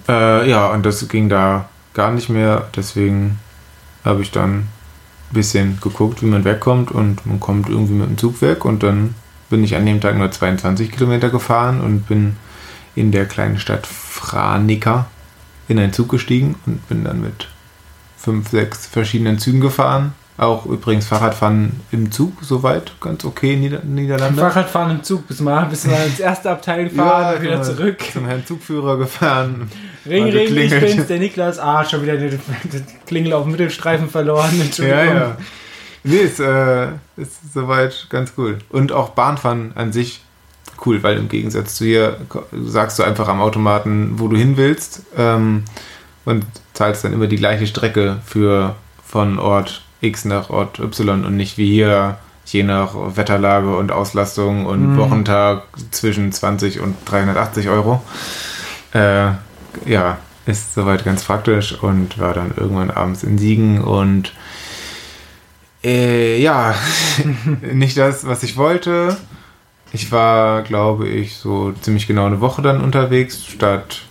Äh, 0.07 0.49
ja, 0.49 0.68
und 0.68 0.86
das 0.86 1.06
ging 1.10 1.28
da 1.28 1.68
gar 1.94 2.12
nicht 2.12 2.30
mehr. 2.30 2.68
Deswegen 2.76 3.40
habe 4.06 4.22
ich 4.22 4.32
dann 4.32 4.68
bisschen 5.32 5.80
geguckt, 5.82 6.22
wie 6.22 6.28
man 6.28 6.45
wegkommt 6.45 6.91
und 6.91 7.26
man 7.26 7.40
kommt 7.40 7.68
irgendwie 7.68 7.95
mit 7.95 8.07
dem 8.07 8.18
Zug 8.18 8.41
weg 8.41 8.64
und 8.64 8.84
dann 8.84 9.16
bin 9.49 9.64
ich 9.64 9.76
an 9.76 9.86
dem 9.86 9.99
Tag 9.99 10.18
nur 10.18 10.32
22 10.32 10.91
Kilometer 10.91 11.30
gefahren 11.30 11.82
und 11.82 12.07
bin 12.07 12.38
in 12.94 13.12
der 13.12 13.26
kleinen 13.26 13.60
Stadt 13.60 13.88
Franeker 13.88 15.07
in 15.68 15.80
einen 15.80 15.91
Zug 15.91 16.10
gestiegen 16.10 16.56
und 16.68 16.88
bin 16.88 17.03
dann 17.03 17.22
mit 17.22 17.49
fünf, 18.18 18.49
sechs 18.49 18.86
verschiedenen 18.86 19.40
Zügen 19.40 19.60
gefahren 19.60 20.14
auch 20.38 20.66
übrigens 20.66 21.07
Fahrradfahren 21.07 21.80
im 21.91 22.12
Zug 22.12 22.34
soweit 22.41 22.91
ganz 22.99 23.24
okay 23.24 23.56
Nieder 23.56 23.82
Niederlande. 23.84 24.41
Fahrradfahren 24.41 24.91
im 24.91 25.03
Zug, 25.03 25.28
bis 25.28 25.40
mal, 25.40 25.66
bis 25.66 25.86
mal 25.86 26.06
ins 26.06 26.20
erste 26.20 26.52
Abteil 26.52 26.90
gefahren 26.90 27.36
ja, 27.36 27.41
wieder 27.41 27.64
zurück. 27.64 27.99
Zum 28.12 28.26
Herrn 28.26 28.45
Zugführer 28.45 28.98
gefahren. 28.98 29.72
Ring, 30.06 30.26
ring, 30.26 30.57
ich 30.57 30.80
bin's, 30.80 31.07
der 31.07 31.20
Niklas. 31.20 31.57
Ah, 31.57 31.86
schon 31.86 32.02
wieder 32.02 32.18
den 32.18 32.38
Klingel 33.07 33.32
auf 33.32 33.44
dem 33.44 33.52
Mittelstreifen 33.52 34.10
verloren. 34.10 34.62
Ja, 34.78 35.03
ja. 35.06 35.38
Nee, 36.03 36.18
ist, 36.18 36.40
äh, 36.40 36.88
ist 37.16 37.53
soweit 37.53 38.07
ganz 38.10 38.34
cool. 38.38 38.60
Und 38.70 38.91
auch 38.91 39.10
Bahnfahren 39.10 39.72
an 39.76 39.94
sich 39.94 40.22
cool, 40.86 41.02
weil 41.02 41.18
im 41.18 41.30
Gegensatz 41.30 41.76
zu 41.76 41.86
hier 41.86 42.18
sagst 42.66 42.99
du 42.99 43.03
einfach 43.03 43.30
am 43.30 43.40
Automaten, 43.40 44.20
wo 44.20 44.28
du 44.28 44.36
hin 44.36 44.57
willst 44.57 45.03
ähm, 45.18 45.64
und 46.26 46.45
zahlst 46.74 47.06
dann 47.06 47.14
immer 47.14 47.28
die 47.28 47.38
gleiche 47.38 47.66
Strecke 47.68 48.18
für 48.26 48.76
von 49.03 49.40
Ort 49.40 49.85
X 50.01 50.26
nach 50.26 50.49
Ort 50.49 50.80
Y 50.80 51.26
und 51.26 51.35
nicht 51.35 51.57
wie 51.57 51.69
hier 51.69 52.17
je 52.45 52.63
nach 52.63 52.93
Wetterlage 52.93 53.76
und 53.76 53.91
Auslastung 53.91 54.65
und 54.65 54.93
mhm. 54.93 54.97
Wochentag 54.97 55.63
zwischen 55.91 56.31
20 56.31 56.80
und 56.80 56.95
380 57.05 57.69
Euro. 57.69 58.03
Äh, 58.93 59.31
ja, 59.85 60.17
ist 60.45 60.76
soweit 60.76 61.03
ganz 61.03 61.23
praktisch 61.23 61.73
und 61.81 62.19
war 62.19 62.34
dann 62.34 62.53
irgendwann 62.55 62.91
abends 62.91 63.23
in 63.23 63.38
Siegen 63.38 63.81
und 63.81 64.34
äh, 65.84 66.39
ja, 66.39 66.76
nicht 67.73 67.97
das, 67.97 68.27
was 68.27 68.43
ich 68.43 68.57
wollte. 68.57 69.17
Ich 69.91 70.11
war, 70.11 70.61
glaube 70.63 71.07
ich, 71.07 71.38
so 71.38 71.72
ziemlich 71.81 72.05
genau 72.07 72.26
eine 72.26 72.41
Woche 72.41 72.61
dann 72.61 72.81
unterwegs, 72.81 73.45
statt, 73.45 74.01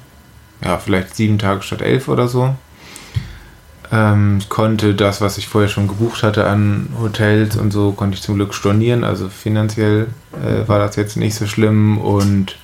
ja, 0.64 0.78
vielleicht 0.78 1.14
sieben 1.14 1.38
Tage 1.38 1.62
statt 1.62 1.82
elf 1.82 2.08
oder 2.08 2.26
so. 2.26 2.54
Ähm, 3.92 4.38
ich 4.38 4.48
konnte 4.48 4.94
das, 4.94 5.20
was 5.20 5.38
ich 5.38 5.48
vorher 5.48 5.68
schon 5.68 5.88
gebucht 5.88 6.22
hatte 6.22 6.46
an 6.46 6.88
Hotels 7.00 7.56
und 7.56 7.72
so, 7.72 7.92
konnte 7.92 8.16
ich 8.16 8.22
zum 8.22 8.36
Glück 8.36 8.54
stornieren. 8.54 9.04
Also 9.04 9.28
finanziell 9.28 10.08
äh, 10.32 10.66
war 10.68 10.78
das 10.78 10.96
jetzt 10.96 11.16
nicht 11.16 11.34
so 11.34 11.46
schlimm 11.46 11.98
und 11.98 12.56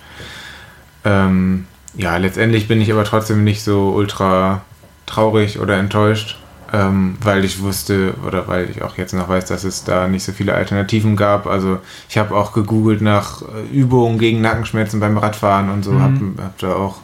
ähm, 1.04 1.66
ja, 1.94 2.16
letztendlich 2.16 2.68
bin 2.68 2.80
ich 2.80 2.92
aber 2.92 3.04
trotzdem 3.04 3.44
nicht 3.44 3.62
so 3.62 3.90
ultra 3.90 4.62
traurig 5.06 5.58
oder 5.58 5.76
enttäuscht, 5.76 6.38
ähm, 6.72 7.16
weil 7.20 7.44
ich 7.44 7.60
wusste 7.62 8.14
oder 8.26 8.46
weil 8.46 8.70
ich 8.70 8.82
auch 8.82 8.96
jetzt 8.96 9.12
noch 9.12 9.28
weiß, 9.28 9.46
dass 9.46 9.64
es 9.64 9.84
da 9.84 10.06
nicht 10.06 10.22
so 10.22 10.32
viele 10.32 10.54
Alternativen 10.54 11.16
gab. 11.16 11.46
Also 11.46 11.78
ich 12.08 12.16
habe 12.16 12.34
auch 12.36 12.52
gegoogelt 12.52 13.02
nach 13.02 13.42
äh, 13.42 13.76
Übungen 13.76 14.18
gegen 14.18 14.40
Nackenschmerzen 14.40 15.00
beim 15.00 15.18
Radfahren 15.18 15.70
und 15.70 15.84
so, 15.84 15.92
mhm. 15.92 16.02
habe 16.02 16.42
hab 16.42 16.58
da 16.58 16.74
auch 16.74 16.98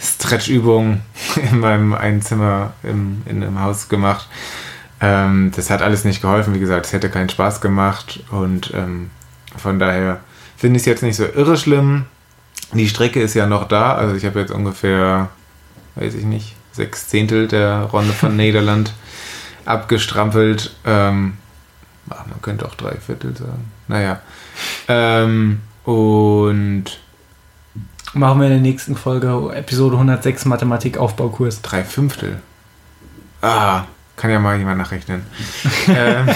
Stretchübungen 0.00 1.02
in 1.50 1.60
meinem 1.60 1.94
einen 1.94 2.22
Zimmer 2.22 2.72
im, 2.82 3.22
in 3.26 3.42
einem 3.42 3.60
Haus 3.60 3.88
gemacht. 3.88 4.28
Ähm, 5.00 5.52
das 5.54 5.70
hat 5.70 5.82
alles 5.82 6.04
nicht 6.04 6.20
geholfen. 6.20 6.54
Wie 6.54 6.60
gesagt, 6.60 6.86
es 6.86 6.92
hätte 6.92 7.10
keinen 7.10 7.28
Spaß 7.28 7.60
gemacht 7.60 8.20
und 8.30 8.72
ähm, 8.74 9.10
von 9.56 9.78
daher 9.78 10.20
finde 10.56 10.76
ich 10.76 10.82
es 10.82 10.86
jetzt 10.86 11.02
nicht 11.02 11.16
so 11.16 11.24
irre 11.24 11.56
schlimm. 11.56 12.04
Die 12.72 12.88
Strecke 12.88 13.20
ist 13.20 13.34
ja 13.34 13.46
noch 13.46 13.68
da. 13.68 13.94
Also 13.94 14.14
ich 14.14 14.24
habe 14.24 14.40
jetzt 14.40 14.50
ungefähr, 14.50 15.28
weiß 15.94 16.14
ich 16.14 16.24
nicht, 16.24 16.54
sechs 16.72 17.08
Zehntel 17.08 17.48
der 17.48 17.82
Runde 17.82 18.12
von 18.12 18.36
Niederland 18.36 18.92
abgestrampelt. 19.64 20.74
Ähm, 20.84 21.36
ach, 22.10 22.26
man 22.26 22.42
könnte 22.42 22.66
auch 22.66 22.74
drei 22.74 22.96
Viertel 22.96 23.36
sagen. 23.36 23.70
Naja. 23.86 24.20
Ähm, 24.88 25.60
und 25.84 26.98
Machen 28.14 28.40
wir 28.40 28.46
in 28.46 28.52
der 28.52 28.60
nächsten 28.60 28.96
Folge 28.96 29.52
Episode 29.54 29.96
106 29.96 30.46
Mathematik 30.46 30.96
Aufbaukurs. 30.96 31.60
Drei 31.60 31.84
Fünftel. 31.84 32.40
Ah, 33.42 33.84
kann 34.16 34.30
ja 34.30 34.38
mal 34.38 34.58
jemand 34.58 34.78
nachrechnen. 34.78 35.22
ähm, 35.88 36.28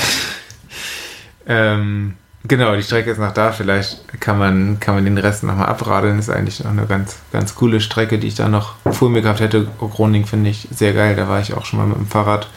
ähm, 1.47 2.15
genau, 2.44 2.77
die 2.77 2.82
Strecke 2.82 3.11
ist 3.11 3.19
noch 3.19 3.32
da. 3.32 3.53
Vielleicht 3.53 4.20
kann 4.20 4.39
man, 4.39 4.81
kann 4.81 4.94
man 4.94 5.05
den 5.05 5.19
Rest 5.19 5.44
nochmal 5.44 5.66
abradeln. 5.66 6.19
Ist 6.19 6.28
eigentlich 6.28 6.62
noch 6.62 6.70
eine 6.70 6.86
ganz, 6.86 7.16
ganz 7.32 7.55
coole 7.55 7.81
Strecke, 7.81 8.19
die 8.19 8.28
ich 8.28 8.35
da 8.35 8.49
noch 8.49 8.74
vor 8.90 9.09
mir 9.09 9.23
gehabt 9.23 9.40
hätte. 9.40 9.66
Groningen 9.78 10.27
finde 10.27 10.51
ich 10.51 10.69
sehr 10.70 10.93
geil. 10.93 11.16
Da 11.16 11.28
war 11.28 11.40
ich 11.40 11.55
auch 11.55 11.65
schon 11.65 11.78
mal 11.78 11.86
mit 11.86 11.97
dem 11.97 12.07
Fahrrad. 12.07 12.49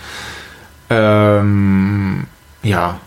Ähm, 0.89 2.27
ja, 2.63 2.99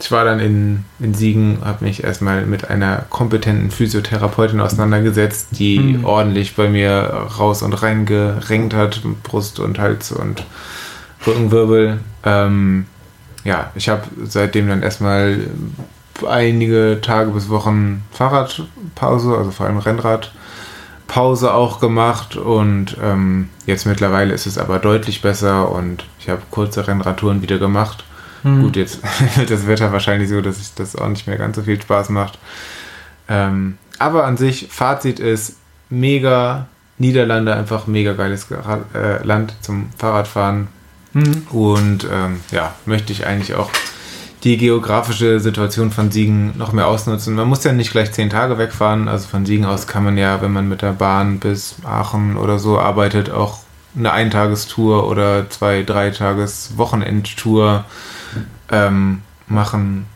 ich 0.00 0.10
war 0.10 0.24
dann 0.24 0.40
in, 0.40 0.84
in 0.98 1.12
Siegen, 1.12 1.58
habe 1.62 1.84
mich 1.84 2.02
erstmal 2.02 2.46
mit 2.46 2.70
einer 2.70 3.04
kompetenten 3.10 3.70
Physiotherapeutin 3.70 4.60
auseinandergesetzt, 4.60 5.48
die 5.52 5.78
mhm. 5.78 6.04
ordentlich 6.04 6.56
bei 6.56 6.68
mir 6.68 7.28
raus 7.38 7.62
und 7.62 7.74
rein 7.74 8.06
gerenkt 8.06 8.72
hat, 8.72 9.02
Brust 9.22 9.60
und 9.60 9.78
Hals 9.78 10.10
und 10.10 10.46
Rückenwirbel. 11.26 12.00
Ähm, 12.24 12.86
ja, 13.44 13.70
ich 13.74 13.90
habe 13.90 14.04
seitdem 14.24 14.68
dann 14.68 14.82
erstmal 14.82 15.38
einige 16.26 16.98
Tage 17.02 17.30
bis 17.30 17.50
Wochen 17.50 18.02
Fahrradpause, 18.10 19.36
also 19.36 19.50
vor 19.50 19.66
allem 19.66 19.78
Rennradpause 19.78 21.52
auch 21.52 21.78
gemacht 21.78 22.36
und 22.36 22.96
ähm, 23.02 23.50
jetzt 23.66 23.86
mittlerweile 23.86 24.32
ist 24.32 24.46
es 24.46 24.56
aber 24.56 24.78
deutlich 24.78 25.20
besser 25.20 25.70
und 25.70 26.06
ich 26.18 26.30
habe 26.30 26.42
kurze 26.50 26.86
Rennradtouren 26.86 27.42
wieder 27.42 27.58
gemacht 27.58 28.04
Mhm. 28.42 28.62
Gut, 28.62 28.76
jetzt 28.76 29.00
wird 29.36 29.50
das 29.50 29.66
Wetter 29.66 29.92
wahrscheinlich 29.92 30.28
so, 30.28 30.40
dass 30.40 30.60
ich 30.60 30.74
das 30.74 30.96
auch 30.96 31.08
nicht 31.08 31.26
mehr 31.26 31.36
ganz 31.36 31.56
so 31.56 31.62
viel 31.62 31.80
Spaß 31.80 32.10
macht. 32.10 32.38
Ähm, 33.28 33.78
aber 33.98 34.24
an 34.24 34.36
sich, 34.36 34.68
Fazit 34.70 35.20
ist 35.20 35.56
mega. 35.88 36.66
Niederlande 36.98 37.54
einfach 37.54 37.86
mega 37.86 38.12
geiles 38.12 38.46
äh, 38.50 39.24
Land 39.24 39.54
zum 39.62 39.88
Fahrradfahren. 39.96 40.68
Mhm. 41.14 41.46
Und 41.50 42.06
ähm, 42.12 42.40
ja, 42.50 42.74
möchte 42.84 43.10
ich 43.12 43.26
eigentlich 43.26 43.54
auch 43.54 43.70
die 44.44 44.56
geografische 44.56 45.40
Situation 45.40 45.90
von 45.90 46.10
Siegen 46.10 46.56
noch 46.56 46.72
mehr 46.72 46.86
ausnutzen. 46.86 47.34
Man 47.34 47.48
muss 47.48 47.64
ja 47.64 47.72
nicht 47.72 47.90
gleich 47.90 48.12
zehn 48.12 48.30
Tage 48.30 48.58
wegfahren. 48.58 49.08
Also 49.08 49.28
von 49.28 49.44
Siegen 49.44 49.64
aus 49.64 49.86
kann 49.86 50.04
man 50.04 50.16
ja, 50.16 50.40
wenn 50.40 50.52
man 50.52 50.68
mit 50.68 50.82
der 50.82 50.92
Bahn 50.92 51.40
bis 51.40 51.76
Aachen 51.84 52.36
oder 52.36 52.58
so 52.58 52.78
arbeitet, 52.78 53.30
auch 53.30 53.60
eine 53.96 54.12
Eintagestour 54.12 55.08
oder 55.08 55.50
zwei, 55.50 55.82
drei 55.82 56.10
Tages 56.10 56.72
Wochenendtour 56.76 57.84
ähm, 58.70 59.22
machen. 59.46 60.06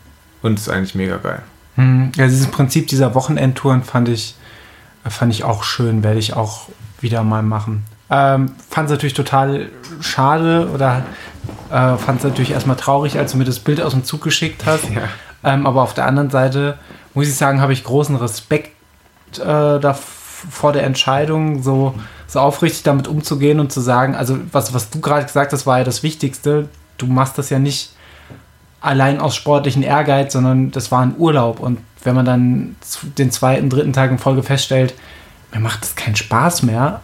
Und 0.41 0.59
ist 0.59 0.69
eigentlich 0.69 0.95
mega 0.95 1.17
geil. 1.17 1.41
Hm, 1.75 2.11
ja, 2.15 2.25
dieses 2.25 2.47
Prinzip 2.47 2.87
dieser 2.87 3.15
Wochenendtouren 3.15 3.83
fand 3.83 4.09
ich, 4.09 4.35
fand 5.03 5.33
ich 5.33 5.43
auch 5.43 5.63
schön, 5.63 6.03
werde 6.03 6.19
ich 6.19 6.33
auch 6.33 6.69
wieder 7.01 7.23
mal 7.23 7.43
machen. 7.43 7.83
Ähm, 8.09 8.51
fand 8.69 8.85
es 8.87 8.91
natürlich 8.91 9.15
total 9.15 9.69
schade 9.99 10.69
oder 10.73 11.03
äh, 11.71 11.97
fand 11.97 12.19
es 12.19 12.23
natürlich 12.23 12.51
erstmal 12.51 12.75
traurig, 12.75 13.17
als 13.17 13.31
du 13.31 13.37
mir 13.37 13.45
das 13.45 13.59
Bild 13.59 13.81
aus 13.81 13.93
dem 13.93 14.03
Zug 14.03 14.21
geschickt 14.21 14.65
hast. 14.65 14.85
Ja. 14.95 15.01
Ähm, 15.43 15.67
aber 15.67 15.83
auf 15.83 15.93
der 15.93 16.07
anderen 16.07 16.31
Seite 16.31 16.79
muss 17.13 17.27
ich 17.27 17.35
sagen, 17.35 17.61
habe 17.61 17.71
ich 17.71 17.83
großen 17.83 18.15
Respekt 18.15 18.71
äh, 19.37 19.93
vor 20.49 20.73
der 20.73 20.83
Entscheidung, 20.83 21.61
so, 21.61 21.93
so 22.25 22.39
aufrichtig 22.39 22.81
damit 22.83 23.07
umzugehen 23.07 23.59
und 23.59 23.71
zu 23.71 23.79
sagen, 23.79 24.15
also 24.15 24.39
was, 24.51 24.73
was 24.73 24.89
du 24.89 25.01
gerade 25.01 25.25
gesagt 25.25 25.53
hast, 25.53 25.67
war 25.67 25.77
ja 25.79 25.83
das 25.83 26.01
Wichtigste. 26.01 26.67
Du 26.97 27.05
machst 27.05 27.37
das 27.37 27.51
ja 27.51 27.59
nicht 27.59 27.94
allein 28.81 29.19
aus 29.19 29.35
sportlichen 29.35 29.83
Ehrgeiz, 29.83 30.33
sondern 30.33 30.71
das 30.71 30.91
war 30.91 31.01
ein 31.01 31.15
Urlaub. 31.17 31.59
Und 31.59 31.79
wenn 32.03 32.15
man 32.15 32.25
dann 32.25 32.75
den 33.17 33.31
zweiten, 33.31 33.69
dritten 33.69 33.93
Tag 33.93 34.11
in 34.11 34.19
Folge 34.19 34.43
feststellt, 34.43 34.93
mir 35.53 35.59
macht 35.59 35.83
es 35.83 35.95
keinen 35.95 36.15
Spaß 36.15 36.63
mehr, 36.63 37.01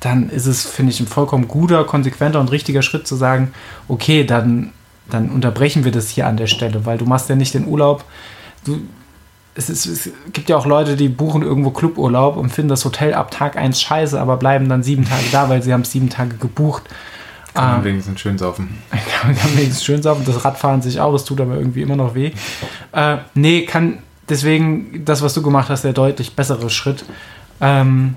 dann 0.00 0.30
ist 0.30 0.46
es, 0.46 0.66
finde 0.66 0.92
ich, 0.92 1.00
ein 1.00 1.06
vollkommen 1.06 1.48
guter, 1.48 1.84
konsequenter 1.84 2.40
und 2.40 2.50
richtiger 2.50 2.82
Schritt 2.82 3.06
zu 3.06 3.16
sagen, 3.16 3.52
okay, 3.88 4.24
dann, 4.24 4.72
dann 5.10 5.30
unterbrechen 5.30 5.84
wir 5.84 5.92
das 5.92 6.08
hier 6.08 6.26
an 6.26 6.36
der 6.36 6.46
Stelle, 6.46 6.86
weil 6.86 6.98
du 6.98 7.06
machst 7.06 7.28
ja 7.28 7.36
nicht 7.36 7.54
den 7.54 7.66
Urlaub. 7.66 8.04
Du, 8.64 8.80
es, 9.54 9.68
ist, 9.68 9.86
es 9.86 10.10
gibt 10.32 10.48
ja 10.48 10.56
auch 10.56 10.66
Leute, 10.66 10.96
die 10.96 11.08
buchen 11.08 11.42
irgendwo 11.42 11.70
Cluburlaub 11.70 12.36
und 12.36 12.50
finden 12.50 12.68
das 12.68 12.84
Hotel 12.84 13.14
ab 13.14 13.30
Tag 13.30 13.56
1 13.56 13.80
scheiße, 13.80 14.20
aber 14.20 14.36
bleiben 14.36 14.68
dann 14.68 14.82
sieben 14.82 15.04
Tage 15.04 15.24
da, 15.32 15.48
weil 15.48 15.62
sie 15.62 15.72
haben 15.72 15.84
sieben 15.84 16.08
Tage 16.08 16.36
gebucht. 16.36 16.84
Kann 17.54 17.64
man 17.64 17.78
ähm, 17.78 17.84
wenigstens 17.84 18.20
schön 18.20 18.38
saufen. 18.38 18.78
Kann 18.90 19.34
man 19.34 19.56
wenigstens 19.56 19.84
schön 19.84 20.02
saufen. 20.02 20.24
Das 20.24 20.44
Radfahren 20.44 20.82
sich 20.82 21.00
auch, 21.00 21.14
es 21.14 21.24
tut 21.24 21.40
aber 21.40 21.54
irgendwie 21.54 21.82
immer 21.82 21.96
noch 21.96 22.14
weh. 22.14 22.32
Äh, 22.92 23.18
nee, 23.34 23.62
kann 23.62 23.98
deswegen 24.28 25.04
das, 25.04 25.22
was 25.22 25.34
du 25.34 25.42
gemacht 25.42 25.68
hast, 25.68 25.82
der 25.82 25.92
deutlich 25.92 26.34
bessere 26.34 26.70
Schritt. 26.70 27.04
Ähm, 27.60 28.14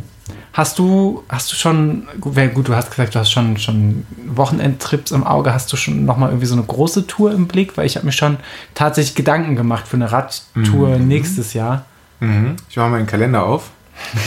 Hast 0.53 0.77
du, 0.77 1.23
hast 1.29 1.51
du 1.51 1.55
schon, 1.55 2.07
gut, 2.21 2.67
du 2.67 2.75
hast 2.75 2.91
gesagt, 2.91 3.15
du 3.15 3.19
hast 3.19 3.31
schon, 3.31 3.57
schon 3.57 4.05
Wochenendtrips 4.27 5.09
im 5.11 5.23
Auge, 5.23 5.51
hast 5.51 5.73
du 5.73 5.77
schon 5.77 6.05
nochmal 6.05 6.29
irgendwie 6.29 6.45
so 6.45 6.53
eine 6.53 6.63
große 6.63 7.07
Tour 7.07 7.31
im 7.31 7.47
Blick? 7.47 7.75
Weil 7.75 7.87
ich 7.87 7.95
habe 7.95 8.05
mir 8.05 8.11
schon 8.11 8.37
tatsächlich 8.75 9.15
Gedanken 9.15 9.55
gemacht 9.55 9.87
für 9.87 9.97
eine 9.97 10.11
Radtour 10.11 10.99
mhm. 10.99 11.07
nächstes 11.07 11.53
Jahr. 11.53 11.85
Mhm. 12.19 12.55
Ich 12.69 12.77
mache 12.77 12.89
meinen 12.89 13.07
Kalender 13.07 13.43
auf. 13.43 13.71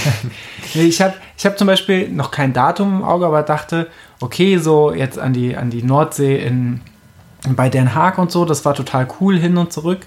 nee, 0.75 0.83
ich 0.83 1.01
habe 1.01 1.15
ich 1.39 1.47
hab 1.47 1.57
zum 1.57 1.69
Beispiel 1.69 2.09
noch 2.09 2.33
kein 2.33 2.53
Datum 2.53 2.99
im 2.99 3.05
Auge, 3.05 3.25
aber 3.25 3.43
dachte, 3.43 3.89
okay, 4.21 4.59
so 4.59 4.93
jetzt 4.93 5.19
an 5.19 5.33
die, 5.33 5.57
an 5.57 5.71
die 5.71 5.83
Nordsee 5.83 6.37
in, 6.37 6.81
bei 7.49 7.69
Den 7.69 7.95
Haag 7.95 8.19
und 8.19 8.31
so, 8.31 8.45
das 8.45 8.65
war 8.65 8.75
total 8.75 9.07
cool 9.21 9.39
hin 9.39 9.57
und 9.57 9.73
zurück. 9.73 10.07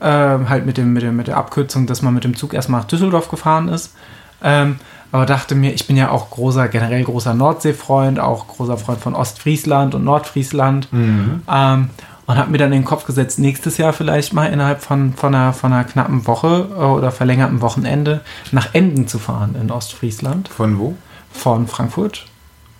Ähm, 0.00 0.48
halt 0.48 0.66
mit, 0.66 0.78
dem, 0.78 0.92
mit, 0.92 1.02
dem, 1.02 1.16
mit 1.16 1.28
der 1.28 1.36
Abkürzung, 1.36 1.86
dass 1.86 2.02
man 2.02 2.12
mit 2.12 2.24
dem 2.24 2.36
Zug 2.36 2.54
erstmal 2.54 2.80
nach 2.80 2.88
Düsseldorf 2.88 3.28
gefahren 3.28 3.68
ist. 3.68 3.94
Ähm, 4.42 4.76
aber 5.12 5.26
dachte 5.26 5.54
mir, 5.54 5.72
ich 5.74 5.86
bin 5.86 5.96
ja 5.96 6.10
auch 6.10 6.30
großer, 6.30 6.68
generell 6.68 7.04
großer 7.04 7.34
Nordseefreund, 7.34 8.18
auch 8.18 8.48
großer 8.48 8.78
Freund 8.78 9.00
von 9.00 9.14
Ostfriesland 9.14 9.94
und 9.94 10.04
Nordfriesland. 10.04 10.92
Mhm. 10.92 11.42
Ähm, 11.48 11.90
und 12.24 12.36
habe 12.36 12.50
mir 12.50 12.58
dann 12.58 12.72
in 12.72 12.80
den 12.80 12.84
Kopf 12.84 13.04
gesetzt, 13.04 13.38
nächstes 13.38 13.78
Jahr 13.78 13.92
vielleicht 13.92 14.32
mal 14.32 14.46
innerhalb 14.46 14.80
von, 14.80 15.12
von, 15.14 15.34
einer, 15.34 15.52
von 15.52 15.72
einer 15.72 15.84
knappen 15.84 16.26
Woche 16.26 16.68
äh, 16.70 16.82
oder 16.82 17.10
verlängerten 17.10 17.60
Wochenende 17.60 18.20
nach 18.52 18.74
Emden 18.74 19.06
zu 19.06 19.18
fahren 19.18 19.54
in 19.60 19.70
Ostfriesland. 19.70 20.48
Von 20.48 20.78
wo? 20.78 20.94
Von 21.30 21.66
Frankfurt. 21.66 22.26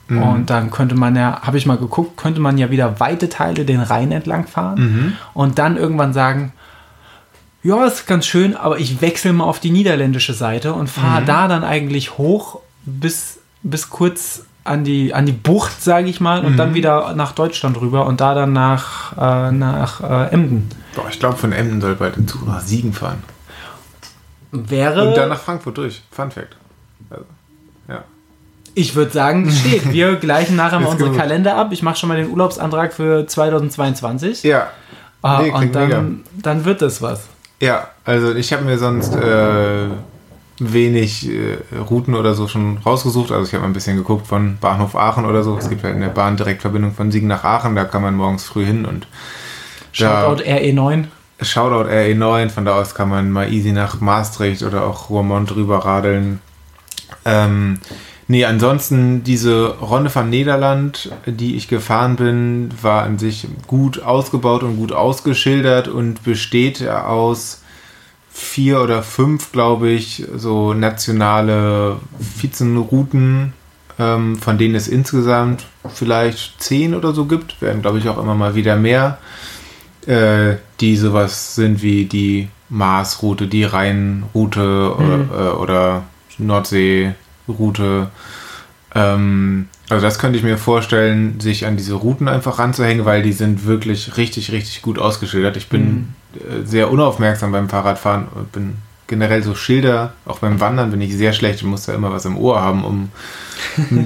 Mhm. 0.08 0.22
Und 0.22 0.50
dann 0.50 0.70
könnte 0.70 0.94
man 0.94 1.16
ja, 1.16 1.42
habe 1.42 1.58
ich 1.58 1.66
mal 1.66 1.78
geguckt, 1.78 2.16
könnte 2.16 2.40
man 2.40 2.58
ja 2.58 2.70
wieder 2.70 3.00
weite 3.00 3.28
Teile 3.28 3.64
den 3.64 3.80
Rhein 3.80 4.12
entlang 4.12 4.46
fahren 4.46 4.80
mhm. 4.80 5.12
und 5.34 5.58
dann 5.58 5.76
irgendwann 5.76 6.12
sagen, 6.12 6.52
ja, 7.62 7.86
ist 7.86 8.06
ganz 8.06 8.26
schön, 8.26 8.56
aber 8.56 8.78
ich 8.78 9.00
wechsle 9.00 9.32
mal 9.32 9.44
auf 9.44 9.60
die 9.60 9.70
niederländische 9.70 10.34
Seite 10.34 10.74
und 10.74 10.88
fahre 10.88 11.22
mhm. 11.22 11.26
da 11.26 11.48
dann 11.48 11.64
eigentlich 11.64 12.18
hoch 12.18 12.60
bis, 12.84 13.38
bis 13.62 13.88
kurz 13.88 14.44
an 14.64 14.84
die, 14.84 15.14
an 15.14 15.26
die 15.26 15.32
Bucht, 15.32 15.82
sage 15.82 16.08
ich 16.08 16.20
mal, 16.20 16.44
und 16.44 16.52
mhm. 16.52 16.56
dann 16.56 16.74
wieder 16.74 17.14
nach 17.14 17.32
Deutschland 17.32 17.80
rüber 17.80 18.06
und 18.06 18.20
da 18.20 18.34
dann 18.34 18.52
nach, 18.52 19.16
äh, 19.16 19.52
nach 19.52 20.00
äh, 20.00 20.32
Emden. 20.32 20.68
Boah, 20.94 21.06
ich 21.10 21.18
glaube, 21.18 21.36
von 21.36 21.52
Emden 21.52 21.80
soll 21.80 21.94
bald 21.94 22.16
ein 22.16 22.28
Zug 22.28 22.46
nach 22.46 22.60
Siegen 22.60 22.92
fahren. 22.92 23.22
Wäre. 24.50 25.08
Und 25.08 25.16
dann 25.16 25.30
nach 25.30 25.40
Frankfurt 25.40 25.78
durch. 25.78 26.02
Fun 26.10 26.30
Fact. 26.30 26.56
Also. 27.10 27.24
Ich 28.74 28.94
würde 28.94 29.10
sagen, 29.10 29.50
steht. 29.50 29.92
Wir 29.92 30.16
gleichen 30.20 30.56
nachher 30.56 30.80
mal 30.80 30.88
unsere 30.88 31.10
gut. 31.10 31.18
Kalender 31.18 31.56
ab. 31.56 31.68
Ich 31.72 31.82
mache 31.82 31.96
schon 31.96 32.08
mal 32.08 32.16
den 32.16 32.30
Urlaubsantrag 32.30 32.92
für 32.92 33.26
2022. 33.26 34.42
Ja. 34.42 34.68
Äh, 35.22 35.42
nee, 35.42 35.50
und 35.50 35.74
dann, 35.74 36.24
dann 36.40 36.64
wird 36.64 36.82
das 36.82 37.02
was. 37.02 37.28
Ja, 37.60 37.88
also 38.04 38.34
ich 38.34 38.52
habe 38.52 38.64
mir 38.64 38.78
sonst 38.78 39.14
äh, 39.14 39.86
wenig 40.58 41.28
äh, 41.28 41.58
Routen 41.76 42.14
oder 42.14 42.34
so 42.34 42.48
schon 42.48 42.78
rausgesucht. 42.78 43.30
Also 43.30 43.46
ich 43.46 43.52
habe 43.52 43.62
mal 43.62 43.68
ein 43.70 43.72
bisschen 43.72 43.96
geguckt 43.96 44.26
von 44.26 44.58
Bahnhof 44.60 44.96
Aachen 44.96 45.26
oder 45.26 45.42
so. 45.42 45.56
Es 45.56 45.68
gibt 45.68 45.84
halt 45.84 45.94
in 45.94 46.00
der 46.00 46.08
Bahn 46.08 46.36
Direktverbindung 46.36 46.92
von 46.92 47.12
Siegen 47.12 47.28
nach 47.28 47.44
Aachen. 47.44 47.76
Da 47.76 47.84
kann 47.84 48.02
man 48.02 48.14
morgens 48.14 48.44
früh 48.44 48.64
hin 48.64 48.84
und 48.84 49.06
Shoutout 49.92 50.42
RE9. 50.42 51.04
Shoutout 51.40 51.88
RE9. 51.88 52.48
Von 52.48 52.64
da 52.64 52.80
aus 52.80 52.94
kann 52.94 53.08
man 53.08 53.30
mal 53.30 53.52
easy 53.52 53.72
nach 53.72 54.00
Maastricht 54.00 54.62
oder 54.62 54.84
auch 54.84 55.10
Roermond 55.10 55.54
rüber 55.54 55.84
radeln. 55.84 56.40
Ähm, 57.24 57.78
Nee, 58.28 58.44
ansonsten 58.44 59.24
diese 59.24 59.78
Ronde 59.78 60.14
van 60.14 60.30
Nederland, 60.30 61.10
die 61.26 61.56
ich 61.56 61.68
gefahren 61.68 62.16
bin, 62.16 62.70
war 62.80 63.02
an 63.02 63.18
sich 63.18 63.46
gut 63.66 64.02
ausgebaut 64.02 64.62
und 64.62 64.76
gut 64.76 64.92
ausgeschildert 64.92 65.88
und 65.88 66.22
besteht 66.22 66.86
aus 66.88 67.62
vier 68.30 68.80
oder 68.80 69.02
fünf, 69.02 69.52
glaube 69.52 69.90
ich, 69.90 70.24
so 70.34 70.72
nationale 70.72 71.96
Vizenrouten, 72.18 73.52
ähm, 73.98 74.36
von 74.36 74.56
denen 74.56 74.74
es 74.74 74.88
insgesamt 74.88 75.66
vielleicht 75.92 76.62
zehn 76.62 76.94
oder 76.94 77.12
so 77.12 77.26
gibt. 77.26 77.60
Werden, 77.60 77.82
glaube 77.82 77.98
ich, 77.98 78.08
auch 78.08 78.18
immer 78.18 78.34
mal 78.34 78.54
wieder 78.54 78.76
mehr, 78.76 79.18
äh, 80.06 80.56
die 80.80 80.96
sowas 80.96 81.54
sind 81.54 81.82
wie 81.82 82.06
die 82.06 82.48
Marsroute, 82.70 83.46
die 83.46 83.64
Rheinroute 83.64 84.94
mhm. 84.98 85.30
oder, 85.30 85.46
äh, 85.46 85.52
oder 85.54 86.02
Nordsee. 86.38 87.14
Route. 87.48 88.10
Ähm, 88.94 89.68
also 89.88 90.04
das 90.04 90.18
könnte 90.18 90.38
ich 90.38 90.44
mir 90.44 90.58
vorstellen, 90.58 91.40
sich 91.40 91.66
an 91.66 91.76
diese 91.76 91.94
Routen 91.94 92.28
einfach 92.28 92.58
ranzuhängen, 92.58 93.04
weil 93.04 93.22
die 93.22 93.32
sind 93.32 93.66
wirklich 93.66 94.16
richtig, 94.16 94.52
richtig 94.52 94.82
gut 94.82 94.98
ausgeschildert. 94.98 95.56
Ich 95.56 95.68
bin 95.68 95.84
mhm. 95.84 96.08
Äh, 96.34 96.64
sehr 96.64 96.90
unaufmerksam 96.90 97.52
beim 97.52 97.68
Fahrradfahren 97.68 98.26
und 98.34 98.52
bin 98.52 98.76
generell 99.06 99.42
so 99.42 99.54
Schilder, 99.54 100.14
auch 100.24 100.38
beim 100.38 100.60
Wandern 100.60 100.90
bin 100.90 101.02
ich 101.02 101.14
sehr 101.14 101.34
schlecht 101.34 101.62
und 101.62 101.68
muss 101.68 101.84
da 101.84 101.92
immer 101.92 102.10
was 102.10 102.24
im 102.24 102.38
Ohr 102.38 102.62
haben, 102.62 102.84
um 102.86 103.10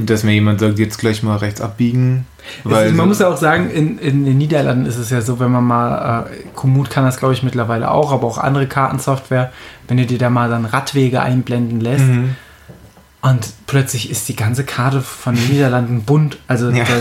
dass 0.06 0.24
mir 0.24 0.32
jemand 0.32 0.58
sagt, 0.58 0.80
jetzt 0.80 0.98
gleich 0.98 1.22
mal 1.22 1.36
rechts 1.36 1.60
abbiegen. 1.60 2.26
Weil 2.64 2.88
ist, 2.88 2.96
man 2.96 3.06
muss 3.06 3.20
ja 3.20 3.28
auch 3.28 3.36
sagen, 3.36 3.70
in, 3.70 3.98
in, 3.98 4.24
den 4.24 4.38
Niederlanden 4.38 4.86
ist 4.86 4.96
es 4.96 5.10
ja 5.10 5.20
so, 5.20 5.38
wenn 5.38 5.52
man 5.52 5.62
mal, 5.62 6.26
äh, 6.26 6.48
Komoot 6.56 6.90
kann 6.90 7.04
das 7.04 7.18
glaube 7.18 7.34
ich 7.34 7.44
mittlerweile 7.44 7.92
auch, 7.92 8.12
aber 8.12 8.26
auch 8.26 8.38
andere 8.38 8.66
Kartensoftware, 8.66 9.52
wenn 9.86 9.98
du 9.98 10.06
dir 10.06 10.18
da 10.18 10.30
mal 10.30 10.50
dann 10.50 10.64
Radwege 10.64 11.22
einblenden 11.22 11.80
lässt, 11.80 12.04
mhm 12.04 12.34
und 13.30 13.52
plötzlich 13.66 14.08
ist 14.08 14.28
die 14.28 14.36
ganze 14.36 14.64
Karte 14.64 15.00
von 15.00 15.34
den 15.34 15.48
Niederlanden 15.48 16.04
bunt. 16.04 16.38
Also 16.46 16.70
ja. 16.70 16.84
da, 16.84 16.94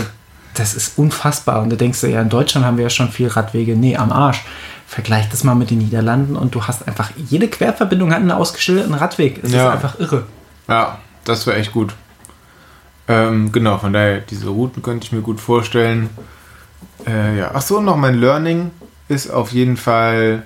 das 0.54 0.74
ist 0.74 0.98
unfassbar. 0.98 1.62
Und 1.62 1.70
da 1.70 1.76
denkst 1.76 2.00
du, 2.00 2.08
ja, 2.08 2.20
in 2.20 2.28
Deutschland 2.28 2.66
haben 2.66 2.78
wir 2.78 2.84
ja 2.84 2.90
schon 2.90 3.10
viel 3.10 3.28
Radwege. 3.28 3.76
Nee, 3.76 3.96
am 3.96 4.10
Arsch. 4.10 4.44
Vergleich 4.88 5.28
das 5.28 5.44
mal 5.44 5.54
mit 5.54 5.70
den 5.70 5.78
Niederlanden 5.78 6.36
und 6.36 6.54
du 6.54 6.64
hast 6.64 6.86
einfach, 6.86 7.10
jede 7.16 7.48
Querverbindung 7.48 8.12
hat 8.12 8.20
einen 8.20 8.30
ausgeschilderten 8.30 8.94
Radweg. 8.94 9.42
Es 9.42 9.52
ja. 9.52 9.68
ist 9.68 9.74
einfach 9.74 9.98
irre. 10.00 10.24
Ja, 10.68 10.98
das 11.24 11.46
wäre 11.46 11.58
echt 11.58 11.72
gut. 11.72 11.94
Ähm, 13.08 13.52
genau, 13.52 13.78
von 13.78 13.92
daher, 13.92 14.20
diese 14.20 14.48
Routen 14.48 14.82
könnte 14.82 15.06
ich 15.06 15.12
mir 15.12 15.22
gut 15.22 15.40
vorstellen. 15.40 16.10
Äh, 17.06 17.38
ja. 17.38 17.54
Achso, 17.54 17.80
noch 17.80 17.96
mein 17.96 18.14
Learning 18.14 18.70
ist 19.08 19.28
auf 19.28 19.52
jeden 19.52 19.76
Fall 19.76 20.44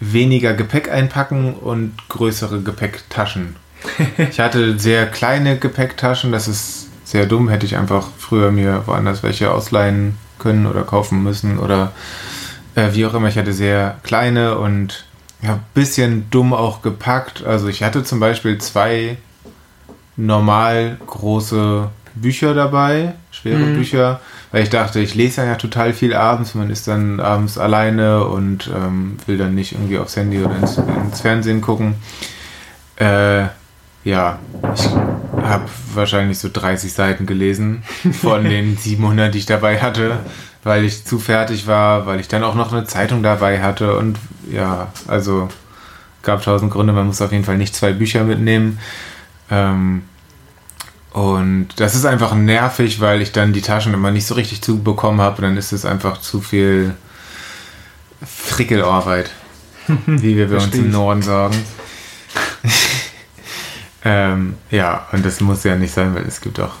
weniger 0.00 0.54
Gepäck 0.54 0.90
einpacken 0.90 1.54
und 1.54 1.94
größere 2.08 2.60
Gepäcktaschen 2.60 3.56
ich 4.16 4.40
hatte 4.40 4.78
sehr 4.78 5.06
kleine 5.06 5.58
Gepäcktaschen, 5.58 6.32
das 6.32 6.48
ist 6.48 6.88
sehr 7.04 7.26
dumm, 7.26 7.48
hätte 7.48 7.66
ich 7.66 7.76
einfach 7.76 8.08
früher 8.18 8.50
mir 8.50 8.82
woanders 8.86 9.22
welche 9.22 9.50
ausleihen 9.50 10.16
können 10.38 10.66
oder 10.66 10.82
kaufen 10.82 11.22
müssen 11.22 11.58
oder 11.58 11.92
äh, 12.74 12.88
wie 12.92 13.06
auch 13.06 13.14
immer. 13.14 13.28
Ich 13.28 13.38
hatte 13.38 13.52
sehr 13.52 13.98
kleine 14.02 14.58
und 14.58 15.04
ja, 15.42 15.60
bisschen 15.74 16.30
dumm 16.30 16.52
auch 16.52 16.82
gepackt. 16.82 17.44
Also 17.44 17.68
ich 17.68 17.82
hatte 17.82 18.04
zum 18.04 18.20
Beispiel 18.20 18.58
zwei 18.58 19.18
normal 20.16 20.98
große 21.06 21.88
Bücher 22.14 22.54
dabei, 22.54 23.14
schwere 23.30 23.58
mhm. 23.58 23.76
Bücher, 23.76 24.20
weil 24.50 24.62
ich 24.62 24.70
dachte, 24.70 25.00
ich 25.00 25.14
lese 25.14 25.44
ja 25.44 25.54
total 25.56 25.92
viel 25.92 26.14
abends. 26.14 26.54
Man 26.54 26.70
ist 26.70 26.86
dann 26.86 27.20
abends 27.20 27.58
alleine 27.58 28.24
und 28.24 28.70
ähm, 28.74 29.16
will 29.26 29.38
dann 29.38 29.54
nicht 29.54 29.72
irgendwie 29.72 29.98
aufs 29.98 30.16
Handy 30.16 30.42
oder 30.42 30.56
ins, 30.56 30.78
ins 30.78 31.20
Fernsehen 31.20 31.60
gucken. 31.60 31.94
Äh, 32.96 33.46
ja, 34.04 34.38
ich 34.74 34.88
habe 35.42 35.64
wahrscheinlich 35.94 36.38
so 36.38 36.48
30 36.52 36.92
Seiten 36.92 37.26
gelesen 37.26 37.82
von 38.20 38.44
den 38.44 38.76
700, 38.78 39.32
die 39.32 39.38
ich 39.38 39.46
dabei 39.46 39.80
hatte, 39.80 40.18
weil 40.64 40.84
ich 40.84 41.04
zu 41.04 41.18
fertig 41.18 41.66
war, 41.66 42.06
weil 42.06 42.20
ich 42.20 42.28
dann 42.28 42.44
auch 42.44 42.54
noch 42.54 42.72
eine 42.72 42.84
Zeitung 42.84 43.22
dabei 43.22 43.62
hatte 43.62 43.96
und 43.96 44.18
ja, 44.50 44.92
also 45.06 45.48
gab 46.22 46.42
tausend 46.42 46.72
Gründe, 46.72 46.92
man 46.92 47.06
muss 47.06 47.22
auf 47.22 47.32
jeden 47.32 47.44
Fall 47.44 47.58
nicht 47.58 47.74
zwei 47.74 47.92
Bücher 47.92 48.24
mitnehmen. 48.24 48.78
Ähm, 49.50 50.02
und 51.12 51.68
das 51.76 51.94
ist 51.94 52.06
einfach 52.06 52.34
nervig, 52.34 53.00
weil 53.00 53.20
ich 53.20 53.32
dann 53.32 53.52
die 53.52 53.60
Taschen 53.60 53.92
immer 53.92 54.10
nicht 54.10 54.26
so 54.26 54.34
richtig 54.34 54.62
zubekommen 54.62 55.20
habe 55.20 55.36
und 55.36 55.42
dann 55.42 55.56
ist 55.56 55.72
es 55.72 55.84
einfach 55.84 56.18
zu 56.18 56.40
viel 56.40 56.94
Frickelarbeit, 58.24 59.30
wie 60.06 60.36
wir 60.36 60.48
bei 60.48 60.56
uns 60.56 60.74
im 60.74 60.90
Norden 60.90 61.22
sagen. 61.22 61.56
ähm, 64.04 64.54
ja, 64.70 65.06
und 65.12 65.24
das 65.24 65.40
muss 65.40 65.64
ja 65.64 65.76
nicht 65.76 65.92
sein, 65.92 66.14
weil 66.14 66.24
es 66.24 66.40
gibt 66.40 66.60
auch 66.60 66.74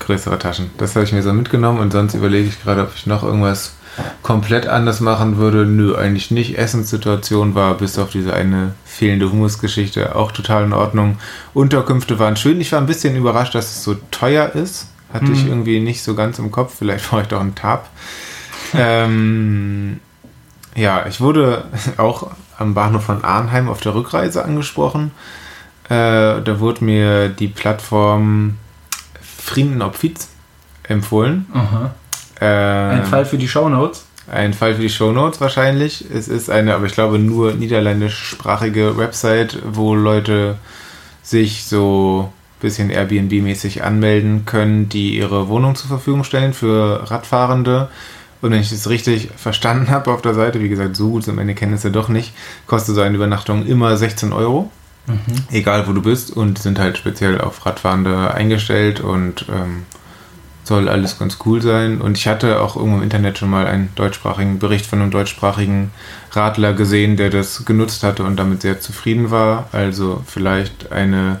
größere 0.00 0.38
Taschen. 0.38 0.70
Das 0.78 0.94
habe 0.94 1.04
ich 1.04 1.12
mir 1.12 1.22
so 1.22 1.32
mitgenommen 1.32 1.78
und 1.78 1.92
sonst 1.92 2.14
überlege 2.14 2.48
ich 2.48 2.62
gerade, 2.62 2.82
ob 2.82 2.94
ich 2.94 3.06
noch 3.06 3.22
irgendwas 3.22 3.74
komplett 4.22 4.66
anders 4.66 5.00
machen 5.00 5.36
würde. 5.36 5.66
Nö, 5.66 5.94
eigentlich 5.94 6.30
nicht. 6.30 6.58
Essenssituation 6.58 7.54
war 7.54 7.74
bis 7.74 7.98
auf 7.98 8.10
diese 8.10 8.34
eine 8.34 8.74
fehlende 8.84 9.30
Humusgeschichte 9.30 10.16
auch 10.16 10.32
total 10.32 10.64
in 10.64 10.72
Ordnung. 10.72 11.18
Unterkünfte 11.52 12.18
waren 12.18 12.36
schön. 12.36 12.60
Ich 12.60 12.72
war 12.72 12.80
ein 12.80 12.86
bisschen 12.86 13.16
überrascht, 13.16 13.54
dass 13.54 13.70
es 13.70 13.84
so 13.84 13.96
teuer 14.10 14.50
ist. 14.54 14.88
Hatte 15.12 15.26
hm. 15.26 15.34
ich 15.34 15.46
irgendwie 15.46 15.80
nicht 15.80 16.02
so 16.02 16.14
ganz 16.14 16.38
im 16.38 16.50
Kopf. 16.50 16.74
Vielleicht 16.78 17.08
brauche 17.08 17.22
ich 17.22 17.28
doch 17.28 17.40
einen 17.40 17.54
Tab. 17.54 17.88
ähm, 18.74 20.00
ja, 20.74 21.06
ich 21.06 21.20
wurde 21.20 21.64
auch 21.96 22.32
am 22.58 22.74
Bahnhof 22.74 23.04
von 23.04 23.24
Arnheim 23.24 23.68
auf 23.68 23.80
der 23.80 23.94
Rückreise 23.94 24.44
angesprochen. 24.44 25.12
Äh, 25.88 26.40
da 26.42 26.60
wurde 26.60 26.84
mir 26.84 27.28
die 27.28 27.48
Plattform 27.48 28.56
Frieden 29.20 29.82
Opfiz 29.82 30.28
empfohlen. 30.84 31.46
Äh, 32.40 32.46
ein 32.46 33.06
Fall 33.06 33.26
für 33.26 33.38
die 33.38 33.48
Shownotes. 33.48 34.06
Ein 34.30 34.54
Fall 34.54 34.74
für 34.74 34.82
die 34.82 34.88
Shownotes 34.88 35.40
wahrscheinlich. 35.40 36.04
Es 36.10 36.28
ist 36.28 36.48
eine, 36.48 36.74
aber 36.74 36.86
ich 36.86 36.94
glaube, 36.94 37.18
nur 37.18 37.52
niederländischsprachige 37.52 38.96
Website, 38.96 39.58
wo 39.66 39.94
Leute 39.94 40.56
sich 41.22 41.64
so 41.64 42.30
ein 42.30 42.60
bisschen 42.60 42.90
Airbnb-mäßig 42.90 43.82
anmelden 43.82 44.46
können, 44.46 44.88
die 44.88 45.16
ihre 45.16 45.48
Wohnung 45.48 45.74
zur 45.74 45.88
Verfügung 45.88 46.24
stellen 46.24 46.54
für 46.54 47.10
Radfahrende. 47.10 47.88
Und 48.40 48.50
wenn 48.50 48.60
ich 48.60 48.70
das 48.70 48.88
richtig 48.88 49.30
verstanden 49.36 49.90
habe 49.90 50.10
auf 50.12 50.22
der 50.22 50.34
Seite, 50.34 50.60
wie 50.60 50.68
gesagt, 50.68 50.96
so 50.96 51.10
gut 51.10 51.24
sind 51.24 51.36
meine 51.36 51.54
Kenntnisse 51.54 51.90
doch 51.90 52.08
nicht, 52.08 52.34
kostet 52.66 52.94
so 52.94 53.02
eine 53.02 53.16
Übernachtung 53.16 53.66
immer 53.66 53.96
16 53.96 54.32
Euro. 54.32 54.70
Mhm. 55.06 55.44
Egal 55.50 55.86
wo 55.86 55.92
du 55.92 56.02
bist 56.02 56.30
und 56.30 56.58
sind 56.58 56.78
halt 56.78 56.96
speziell 56.96 57.40
auf 57.40 57.64
Radfahrende 57.66 58.32
eingestellt 58.32 59.00
und 59.00 59.46
ähm, 59.50 59.84
soll 60.64 60.88
alles 60.88 61.18
ganz 61.18 61.38
cool 61.44 61.60
sein. 61.60 62.00
Und 62.00 62.16
ich 62.16 62.26
hatte 62.26 62.60
auch 62.60 62.76
irgendwo 62.76 62.96
im 62.96 63.02
Internet 63.02 63.38
schon 63.38 63.50
mal 63.50 63.66
einen 63.66 63.90
deutschsprachigen 63.94 64.58
Bericht 64.58 64.86
von 64.86 65.00
einem 65.00 65.10
deutschsprachigen 65.10 65.90
Radler 66.32 66.72
gesehen, 66.72 67.16
der 67.16 67.30
das 67.30 67.64
genutzt 67.64 68.02
hatte 68.02 68.24
und 68.24 68.36
damit 68.36 68.62
sehr 68.62 68.80
zufrieden 68.80 69.30
war. 69.30 69.68
Also 69.72 70.22
vielleicht 70.26 70.90
eine 70.90 71.40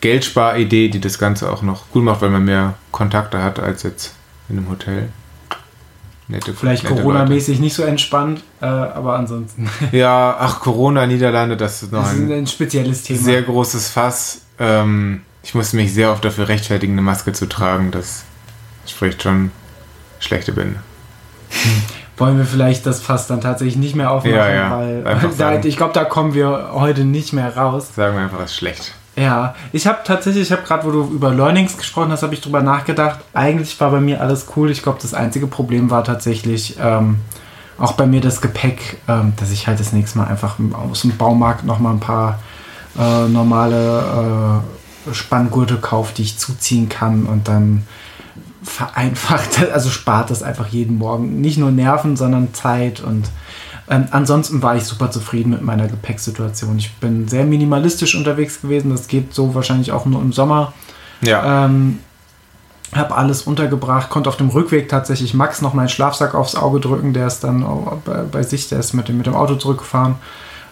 Geldsparidee, 0.00 0.88
die 0.88 1.00
das 1.00 1.18
Ganze 1.18 1.50
auch 1.50 1.62
noch 1.62 1.84
cool 1.94 2.02
macht, 2.02 2.22
weil 2.22 2.30
man 2.30 2.44
mehr 2.44 2.74
Kontakte 2.92 3.42
hat 3.42 3.58
als 3.58 3.82
jetzt 3.82 4.14
in 4.48 4.58
einem 4.58 4.68
Hotel. 4.68 5.08
Nette, 6.28 6.54
Vielleicht 6.54 6.84
Corona-mäßig 6.84 7.58
nicht 7.58 7.74
so 7.74 7.82
entspannt, 7.82 8.42
äh, 8.60 8.66
aber 8.66 9.16
ansonsten. 9.16 9.68
Ja, 9.92 10.36
ach, 10.38 10.60
Corona, 10.60 11.06
Niederlande, 11.06 11.56
das 11.56 11.82
ist 11.82 11.92
noch 11.92 12.02
das 12.02 12.14
ist 12.14 12.20
ein, 12.20 12.32
ein, 12.32 12.46
spezielles 12.46 13.02
Thema. 13.02 13.20
Sehr 13.20 13.42
großes 13.42 13.88
Fass. 13.88 14.42
Ähm, 14.58 15.22
ich 15.42 15.54
musste 15.54 15.76
mich 15.76 15.92
sehr 15.92 16.12
oft 16.12 16.24
dafür 16.24 16.48
rechtfertigen, 16.48 16.92
eine 16.92 17.02
Maske 17.02 17.32
zu 17.32 17.48
tragen. 17.48 17.90
Das 17.90 18.24
spricht 18.86 19.22
schon 19.22 19.50
schlechte 20.20 20.52
Bände. 20.52 20.80
Wollen 22.16 22.38
wir 22.38 22.44
vielleicht 22.44 22.86
das 22.86 23.00
Fass 23.00 23.26
dann 23.26 23.40
tatsächlich 23.40 23.76
nicht 23.76 23.96
mehr 23.96 24.10
aufmachen, 24.10 24.36
ja, 24.36 24.50
ja. 24.50 24.70
weil 24.70 25.04
da, 25.38 25.58
ich 25.58 25.76
glaube, 25.76 25.92
da 25.92 26.04
kommen 26.04 26.34
wir 26.34 26.70
heute 26.72 27.04
nicht 27.04 27.32
mehr 27.32 27.56
raus. 27.56 27.88
Sagen 27.96 28.16
wir 28.16 28.22
einfach, 28.22 28.40
es 28.40 28.52
ist 28.52 28.56
schlecht. 28.56 28.94
Ja, 29.14 29.54
ich 29.72 29.86
habe 29.86 29.98
tatsächlich, 30.04 30.44
ich 30.44 30.52
habe 30.52 30.62
gerade, 30.62 30.84
wo 30.86 30.90
du 30.90 31.04
über 31.12 31.34
Learnings 31.34 31.76
gesprochen 31.76 32.10
hast, 32.12 32.22
habe 32.22 32.32
ich 32.34 32.40
drüber 32.40 32.62
nachgedacht. 32.62 33.20
Eigentlich 33.34 33.78
war 33.78 33.90
bei 33.90 34.00
mir 34.00 34.20
alles 34.22 34.46
cool. 34.56 34.70
Ich 34.70 34.82
glaube, 34.82 34.98
das 35.02 35.12
einzige 35.12 35.46
Problem 35.46 35.90
war 35.90 36.02
tatsächlich 36.02 36.76
ähm, 36.80 37.18
auch 37.78 37.92
bei 37.92 38.06
mir 38.06 38.22
das 38.22 38.40
Gepäck, 38.40 38.98
ähm, 39.08 39.34
dass 39.36 39.50
ich 39.50 39.66
halt 39.66 39.80
das 39.80 39.92
nächste 39.92 40.18
Mal 40.18 40.28
einfach 40.28 40.56
aus 40.90 41.02
dem 41.02 41.16
Baumarkt 41.16 41.64
nochmal 41.64 41.92
ein 41.92 42.00
paar 42.00 42.38
äh, 42.98 43.28
normale 43.28 44.62
äh, 45.08 45.14
Spanngurte 45.14 45.76
kaufe, 45.76 46.14
die 46.14 46.22
ich 46.22 46.38
zuziehen 46.38 46.88
kann 46.88 47.26
und 47.26 47.48
dann 47.48 47.86
vereinfacht, 48.62 49.66
also 49.72 49.90
spart 49.90 50.30
das 50.30 50.42
einfach 50.42 50.68
jeden 50.68 50.96
Morgen. 50.98 51.40
Nicht 51.40 51.58
nur 51.58 51.70
Nerven, 51.70 52.16
sondern 52.16 52.54
Zeit 52.54 53.00
und 53.00 53.28
ähm, 53.92 54.08
ansonsten 54.10 54.62
war 54.62 54.74
ich 54.74 54.84
super 54.84 55.10
zufrieden 55.10 55.50
mit 55.50 55.60
meiner 55.60 55.86
Gepäcksituation. 55.86 56.78
Ich 56.78 56.94
bin 56.94 57.28
sehr 57.28 57.44
minimalistisch 57.44 58.14
unterwegs 58.14 58.62
gewesen. 58.62 58.90
Das 58.90 59.06
geht 59.06 59.34
so 59.34 59.54
wahrscheinlich 59.54 59.92
auch 59.92 60.06
nur 60.06 60.22
im 60.22 60.32
Sommer. 60.32 60.72
Ja. 61.20 61.66
Ähm, 61.66 61.98
habe 62.94 63.14
alles 63.14 63.42
untergebracht, 63.42 64.08
konnte 64.08 64.30
auf 64.30 64.38
dem 64.38 64.48
Rückweg 64.48 64.88
tatsächlich 64.88 65.34
Max 65.34 65.60
noch 65.60 65.74
meinen 65.74 65.90
Schlafsack 65.90 66.34
aufs 66.34 66.56
Auge 66.56 66.80
drücken. 66.80 67.12
Der 67.12 67.26
ist 67.26 67.44
dann 67.44 67.66
bei, 68.06 68.22
bei 68.22 68.42
sich, 68.42 68.70
der 68.70 68.78
ist 68.78 68.94
mit 68.94 69.08
dem, 69.08 69.18
mit 69.18 69.26
dem 69.26 69.34
Auto 69.34 69.56
zurückgefahren. 69.56 70.14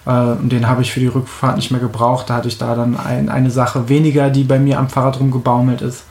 Äh, 0.06 0.10
und 0.10 0.51
den 0.51 0.66
habe 0.66 0.80
ich 0.80 0.90
für 0.90 1.01
die 1.01 1.09
Rückfahrt 1.09 1.56
nicht 1.56 1.70
mehr 1.70 1.80
gebraucht. 1.80 2.30
Da 2.30 2.36
hatte 2.36 2.48
ich 2.48 2.56
da 2.56 2.74
dann 2.74 2.97
ein, 2.97 3.28
eine 3.28 3.51
Sache 3.51 3.90
weniger, 3.90 4.30
die 4.30 4.44
bei 4.44 4.59
mir 4.59 4.78
am 4.78 4.88
Fahrrad 4.88 5.20
rumgebaumelt 5.20 5.82
ist. 5.82 6.05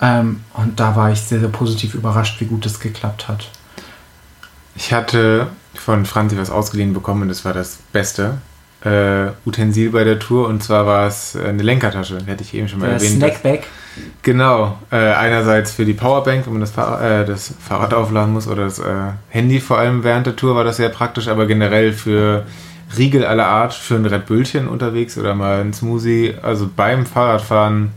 Ähm, 0.00 0.40
und 0.54 0.80
da 0.80 0.96
war 0.96 1.12
ich 1.12 1.20
sehr, 1.20 1.38
sehr 1.38 1.48
positiv 1.48 1.94
überrascht, 1.94 2.40
wie 2.40 2.46
gut 2.46 2.66
es 2.66 2.80
geklappt 2.80 3.28
hat. 3.28 3.48
Ich 4.74 4.92
hatte 4.92 5.46
von 5.74 6.04
Franzi 6.04 6.38
was 6.38 6.50
ausgeliehen 6.50 6.92
bekommen 6.92 7.22
und 7.22 7.28
das 7.28 7.44
war 7.44 7.52
das 7.52 7.78
Beste. 7.92 8.38
Äh, 8.84 9.30
Utensil 9.46 9.90
bei 9.90 10.02
der 10.02 10.18
Tour 10.18 10.48
und 10.48 10.62
zwar 10.62 10.86
war 10.86 11.06
es 11.06 11.36
eine 11.36 11.62
Lenkertasche, 11.62 12.18
hätte 12.26 12.42
ich 12.42 12.52
eben 12.52 12.68
schon 12.68 12.80
mal 12.80 12.86
der 12.86 12.96
erwähnt. 12.96 13.16
Snackback. 13.16 13.66
Genau, 14.22 14.78
äh, 14.90 14.96
einerseits 14.96 15.72
für 15.72 15.84
die 15.84 15.92
Powerbank, 15.92 16.46
wenn 16.46 16.54
man 16.54 16.60
das, 16.62 16.72
Fahr 16.72 17.00
äh, 17.00 17.24
das 17.24 17.54
Fahrrad 17.60 17.94
aufladen 17.94 18.32
muss 18.32 18.48
oder 18.48 18.64
das 18.64 18.80
äh, 18.80 19.12
Handy 19.28 19.60
vor 19.60 19.78
allem 19.78 20.02
während 20.02 20.26
der 20.26 20.34
Tour 20.34 20.56
war 20.56 20.64
das 20.64 20.78
sehr 20.78 20.88
praktisch, 20.88 21.28
aber 21.28 21.46
generell 21.46 21.92
für 21.92 22.44
Riegel 22.96 23.24
aller 23.24 23.46
Art, 23.46 23.72
für 23.72 23.94
ein 23.94 24.06
Red 24.06 24.26
Bullchen 24.26 24.66
unterwegs 24.66 25.16
oder 25.16 25.34
mal 25.34 25.60
ein 25.60 25.72
Smoothie, 25.72 26.34
also 26.42 26.68
beim 26.74 27.06
Fahrradfahren 27.06 27.92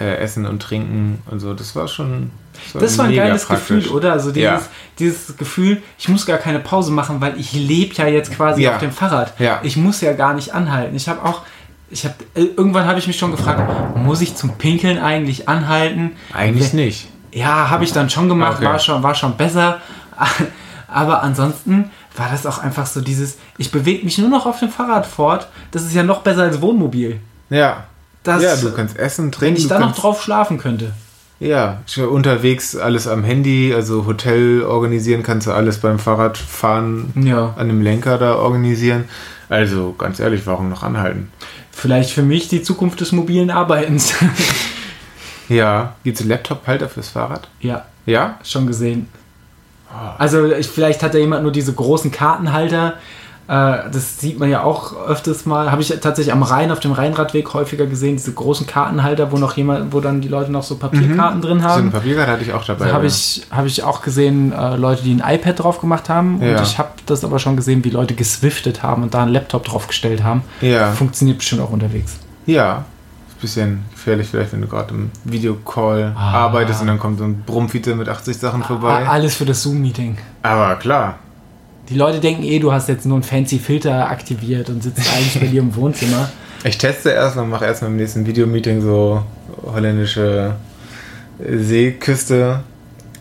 äh, 0.00 0.16
Essen 0.16 0.46
und 0.46 0.62
Trinken 0.62 1.22
und 1.30 1.40
so. 1.40 1.54
Das 1.54 1.76
war 1.76 1.86
schon. 1.86 2.30
Das 2.52 2.74
war, 2.74 2.80
das 2.80 2.98
war 2.98 3.04
ein 3.06 3.14
geiles 3.14 3.44
praktisch. 3.44 3.84
Gefühl, 3.84 3.96
oder? 3.96 4.12
Also 4.12 4.32
dieses, 4.32 4.42
ja. 4.42 4.62
dieses 4.98 5.36
Gefühl, 5.36 5.82
ich 5.98 6.08
muss 6.08 6.26
gar 6.26 6.38
keine 6.38 6.58
Pause 6.58 6.90
machen, 6.90 7.20
weil 7.20 7.38
ich 7.38 7.52
lebe 7.52 7.94
ja 7.94 8.06
jetzt 8.06 8.32
quasi 8.32 8.62
ja. 8.62 8.74
auf 8.74 8.78
dem 8.78 8.92
Fahrrad. 8.92 9.38
Ja. 9.38 9.60
Ich 9.62 9.76
muss 9.76 10.00
ja 10.00 10.12
gar 10.12 10.34
nicht 10.34 10.54
anhalten. 10.54 10.96
Ich 10.96 11.08
habe 11.08 11.24
auch, 11.24 11.42
ich 11.90 12.04
habe 12.04 12.14
irgendwann 12.34 12.86
habe 12.86 12.98
ich 12.98 13.06
mich 13.06 13.18
schon 13.18 13.30
gefragt, 13.30 13.96
muss 13.96 14.20
ich 14.20 14.34
zum 14.34 14.56
Pinkeln 14.56 14.98
eigentlich 14.98 15.48
anhalten? 15.48 16.12
Eigentlich 16.32 16.72
nicht. 16.72 17.08
Ja, 17.32 17.70
habe 17.70 17.84
ich 17.84 17.92
dann 17.92 18.10
schon 18.10 18.28
gemacht, 18.28 18.58
okay. 18.58 18.66
war 18.66 18.78
schon 18.78 19.02
war 19.02 19.14
schon 19.14 19.36
besser. 19.36 19.80
Aber 20.88 21.22
ansonsten 21.22 21.90
war 22.16 22.28
das 22.30 22.44
auch 22.46 22.58
einfach 22.58 22.86
so 22.86 23.00
dieses, 23.00 23.38
ich 23.56 23.70
bewege 23.70 24.04
mich 24.04 24.18
nur 24.18 24.28
noch 24.28 24.44
auf 24.46 24.58
dem 24.58 24.70
Fahrrad 24.70 25.06
fort. 25.06 25.48
Das 25.70 25.84
ist 25.84 25.94
ja 25.94 26.02
noch 26.02 26.22
besser 26.22 26.42
als 26.42 26.60
Wohnmobil. 26.60 27.20
Ja. 27.48 27.84
Das, 28.22 28.42
ja, 28.42 28.56
du 28.56 28.72
kannst 28.72 28.96
essen, 28.96 29.32
trinken. 29.32 29.56
Wenn 29.56 29.62
ich 29.62 29.68
da 29.68 29.78
noch 29.78 29.94
drauf 29.94 30.22
schlafen 30.22 30.58
könnte. 30.58 30.92
Ja, 31.40 31.80
unterwegs 31.96 32.76
alles 32.76 33.08
am 33.08 33.24
Handy, 33.24 33.72
also 33.74 34.04
Hotel 34.04 34.62
organisieren 34.62 35.22
kannst 35.22 35.46
du 35.46 35.52
alles 35.52 35.78
beim 35.78 35.98
Fahrradfahren 35.98 37.14
ja. 37.16 37.54
an 37.56 37.68
dem 37.68 37.80
Lenker 37.80 38.18
da 38.18 38.36
organisieren. 38.36 39.04
Also 39.48 39.94
ganz 39.96 40.20
ehrlich, 40.20 40.42
warum 40.44 40.68
noch 40.68 40.82
anhalten? 40.82 41.32
Vielleicht 41.72 42.10
für 42.10 42.22
mich 42.22 42.48
die 42.48 42.62
Zukunft 42.62 43.00
des 43.00 43.12
mobilen 43.12 43.50
Arbeitens. 43.50 44.12
ja, 45.48 45.94
gibt 46.04 46.20
es 46.20 46.26
Laptop-Halter 46.26 46.90
fürs 46.90 47.08
Fahrrad? 47.08 47.48
Ja. 47.60 47.86
Ja? 48.04 48.38
Schon 48.44 48.66
gesehen. 48.66 49.08
Oh. 49.90 50.10
Also 50.18 50.52
ich, 50.52 50.68
vielleicht 50.68 51.02
hat 51.02 51.14
da 51.14 51.18
jemand 51.18 51.42
nur 51.42 51.52
diese 51.52 51.72
großen 51.72 52.10
Kartenhalter 52.10 52.98
das 53.50 54.20
sieht 54.20 54.38
man 54.38 54.48
ja 54.48 54.62
auch 54.62 54.94
öfters 55.08 55.44
mal. 55.44 55.72
Habe 55.72 55.82
ich 55.82 55.88
tatsächlich 55.88 56.32
am 56.32 56.44
Rhein, 56.44 56.70
auf 56.70 56.78
dem 56.78 56.92
Rheinradweg 56.92 57.52
häufiger 57.52 57.86
gesehen, 57.86 58.16
diese 58.16 58.32
großen 58.32 58.64
Kartenhalter, 58.66 59.32
wo 59.32 59.38
noch 59.38 59.56
jemand, 59.56 59.92
wo 59.92 59.98
dann 59.98 60.20
die 60.20 60.28
Leute 60.28 60.52
noch 60.52 60.62
so 60.62 60.76
Papierkarten 60.76 61.38
mhm. 61.38 61.42
drin 61.42 61.62
haben. 61.64 61.74
So 61.74 61.80
eine 61.80 61.90
Papierkarte 61.90 62.30
hatte 62.30 62.42
ich 62.44 62.52
auch 62.52 62.64
dabei. 62.64 62.92
Habe 62.92 63.06
ich, 63.06 63.42
hab 63.50 63.66
ich 63.66 63.82
auch 63.82 64.02
gesehen, 64.02 64.52
äh, 64.52 64.76
Leute, 64.76 65.02
die 65.02 65.20
ein 65.20 65.34
iPad 65.34 65.58
drauf 65.58 65.80
gemacht 65.80 66.08
haben. 66.08 66.40
Ja. 66.40 66.58
Und 66.58 66.62
ich 66.62 66.78
habe 66.78 66.90
das 67.06 67.24
aber 67.24 67.40
schon 67.40 67.56
gesehen, 67.56 67.84
wie 67.84 67.90
Leute 67.90 68.14
geswiftet 68.14 68.84
haben 68.84 69.02
und 69.02 69.14
da 69.14 69.22
einen 69.22 69.32
Laptop 69.32 69.64
draufgestellt 69.64 70.22
haben. 70.22 70.42
Ja. 70.60 70.92
Funktioniert 70.92 71.38
bestimmt 71.38 71.62
auch 71.62 71.70
unterwegs. 71.70 72.18
Ja, 72.46 72.84
bisschen 73.40 73.84
gefährlich 73.92 74.28
vielleicht, 74.28 74.52
wenn 74.52 74.60
du 74.60 74.68
gerade 74.68 74.94
im 74.94 75.10
Videocall 75.24 76.12
ah. 76.14 76.32
arbeitest 76.32 76.82
und 76.82 76.86
dann 76.86 76.98
kommt 76.98 77.18
so 77.18 77.24
ein 77.24 77.42
Brummfiete 77.42 77.94
mit 77.94 78.08
80 78.08 78.36
Sachen 78.36 78.62
vorbei. 78.62 79.08
Alles 79.08 79.34
für 79.34 79.44
das 79.44 79.62
Zoom-Meeting. 79.62 80.18
Aber 80.42 80.76
klar, 80.76 81.18
die 81.90 81.96
Leute 81.96 82.20
denken 82.20 82.44
eh, 82.44 82.58
du 82.58 82.72
hast 82.72 82.88
jetzt 82.88 83.04
nur 83.04 83.16
einen 83.16 83.24
fancy 83.24 83.58
Filter 83.58 84.08
aktiviert 84.08 84.70
und 84.70 84.82
sitzt 84.82 85.12
eigentlich 85.14 85.40
bei 85.40 85.46
dir 85.46 85.60
im 85.60 85.74
Wohnzimmer. 85.74 86.30
Ich 86.62 86.78
teste 86.78 87.10
erst 87.10 87.36
und 87.36 87.48
mache 87.50 87.64
erst 87.64 87.82
mal 87.82 87.88
im 87.88 87.96
nächsten 87.96 88.26
Videomeeting 88.26 88.80
so 88.80 89.22
holländische 89.64 90.56
Seeküste 91.38 92.60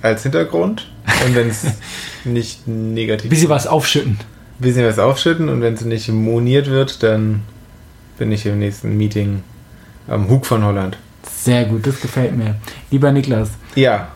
als 0.02 0.24
Hintergrund. 0.24 0.92
Und 1.26 1.36
wenn 1.36 1.50
es 1.50 1.66
nicht 2.26 2.68
negativ 2.68 3.30
Bisschen 3.30 3.50
was 3.50 3.66
aufschütten. 3.66 4.20
Bisschen 4.60 4.86
was 4.86 5.00
aufschütten 5.00 5.50
und 5.50 5.62
wenn 5.62 5.74
es 5.74 5.86
nicht 5.86 6.10
moniert 6.10 6.68
wird, 6.68 7.02
dann 7.02 7.44
bin 8.18 8.32
ich 8.32 8.46
im 8.46 8.60
nächsten 8.60 8.98
Meeting 8.98 9.42
am 10.08 10.30
Hug 10.30 10.46
von 10.46 10.64
Holland. 10.64 10.98
Sehr 11.24 11.66
gut, 11.66 11.88
das 11.88 12.02
gefällt 12.02 12.36
mir. 12.36 12.56
Lieber 12.92 13.12
Niklas. 13.12 13.52
Ja. 13.76 14.10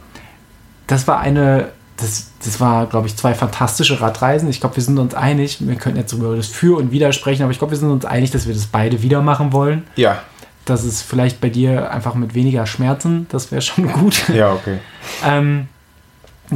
Das 0.86 1.08
war 1.08 1.22
eine 1.22 1.70
das, 1.98 2.33
das 2.44 2.60
war, 2.60 2.88
glaube 2.88 3.08
ich, 3.08 3.16
zwei 3.16 3.34
fantastische 3.34 4.02
Radreisen. 4.02 4.50
Ich 4.50 4.60
glaube, 4.60 4.76
wir 4.76 4.84
sind 4.84 5.00
uns 5.00 5.14
einig, 5.14 5.58
wir 5.60 5.76
könnten 5.76 6.00
jetzt 6.00 6.14
über 6.14 6.36
das 6.36 6.48
Für 6.48 6.78
und 6.78 6.92
Wider 6.92 7.14
sprechen, 7.14 7.44
aber 7.44 7.52
ich 7.52 7.58
glaube, 7.58 7.72
wir 7.72 7.78
sind 7.78 7.90
uns 7.90 8.06
einig, 8.06 8.32
dass 8.32 8.48
wir 8.48 8.54
das 8.54 8.68
beide 8.68 9.02
wieder 9.02 9.22
machen 9.22 9.54
wollen. 9.54 9.84
Ja. 9.96 10.22
Das 10.66 10.84
ist 10.84 11.02
vielleicht 11.02 11.42
bei 11.42 11.50
dir 11.50 11.92
einfach 11.92 12.16
mit 12.16 12.36
weniger 12.36 12.66
Schmerzen, 12.66 13.28
das 13.30 13.52
wäre 13.52 13.62
schon 13.62 13.92
gut. 13.92 14.30
Ja, 14.30 14.54
okay. 14.54 14.80
ähm, 15.26 15.68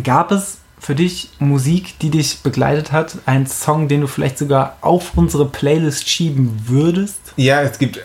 gab 0.03 0.31
es 0.31 0.59
für 0.80 0.95
dich 0.95 1.30
Musik, 1.39 1.99
die 1.99 2.09
dich 2.09 2.39
begleitet 2.39 2.91
hat? 2.91 3.18
Ein 3.26 3.47
Song, 3.47 3.88
den 3.88 4.01
du 4.01 4.07
vielleicht 4.07 4.38
sogar 4.38 4.77
auf 4.81 5.18
unsere 5.18 5.45
Playlist 5.45 6.07
schieben 6.07 6.64
würdest? 6.68 7.19
Ja, 7.35 7.61
es 7.61 7.80
gibt 7.80 7.99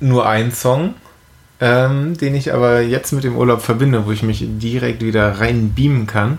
nur 0.00 0.26
einen 0.26 0.52
Song, 0.52 0.94
ähm, 1.60 2.16
den 2.16 2.34
ich 2.34 2.52
aber 2.52 2.80
jetzt 2.80 3.12
mit 3.12 3.24
dem 3.24 3.36
Urlaub 3.36 3.62
verbinde, 3.62 4.06
wo 4.06 4.12
ich 4.12 4.22
mich 4.22 4.44
direkt 4.46 5.02
wieder 5.02 5.40
rein 5.40 5.72
beamen 5.74 6.06
kann. 6.06 6.38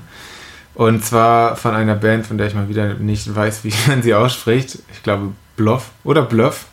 Und 0.76 1.04
zwar 1.04 1.56
von 1.56 1.74
einer 1.74 1.96
Band, 1.96 2.28
von 2.28 2.38
der 2.38 2.48
ich 2.48 2.54
mal 2.54 2.70
wieder 2.70 2.94
nicht 2.96 3.34
weiß, 3.34 3.64
wie 3.64 3.74
man 3.88 4.04
sie 4.04 4.14
ausspricht. 4.14 4.80
Ich 4.94 5.04
glaube 5.04 5.32
Bluff 5.56 5.92
oder 6.04 6.22
Bluff. 6.22 6.66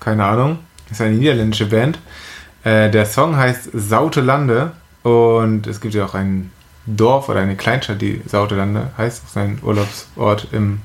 Keine 0.00 0.24
Ahnung. 0.24 0.60
Das 0.88 0.98
ist 0.98 1.04
eine 1.04 1.16
niederländische 1.16 1.66
Band. 1.66 1.98
Äh, 2.62 2.90
der 2.90 3.06
Song 3.06 3.36
heißt 3.36 3.70
Sautelande 3.72 4.72
und 5.02 5.66
es 5.66 5.80
gibt 5.80 5.94
ja 5.94 6.04
auch 6.04 6.14
ein 6.14 6.50
Dorf 6.86 7.28
oder 7.28 7.40
eine 7.40 7.56
Kleinstadt, 7.56 8.00
die 8.00 8.22
Sautelande 8.26 8.90
heißt. 8.96 9.22
Das 9.22 9.30
ist 9.30 9.36
ein 9.36 9.58
Urlaubsort 9.62 10.48
im 10.52 10.80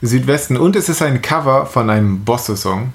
Südwesten. 0.00 0.56
Und 0.56 0.76
es 0.76 0.88
ist 0.88 1.02
ein 1.02 1.20
Cover 1.22 1.66
von 1.66 1.90
einem 1.90 2.24
Bosse-Song. 2.24 2.94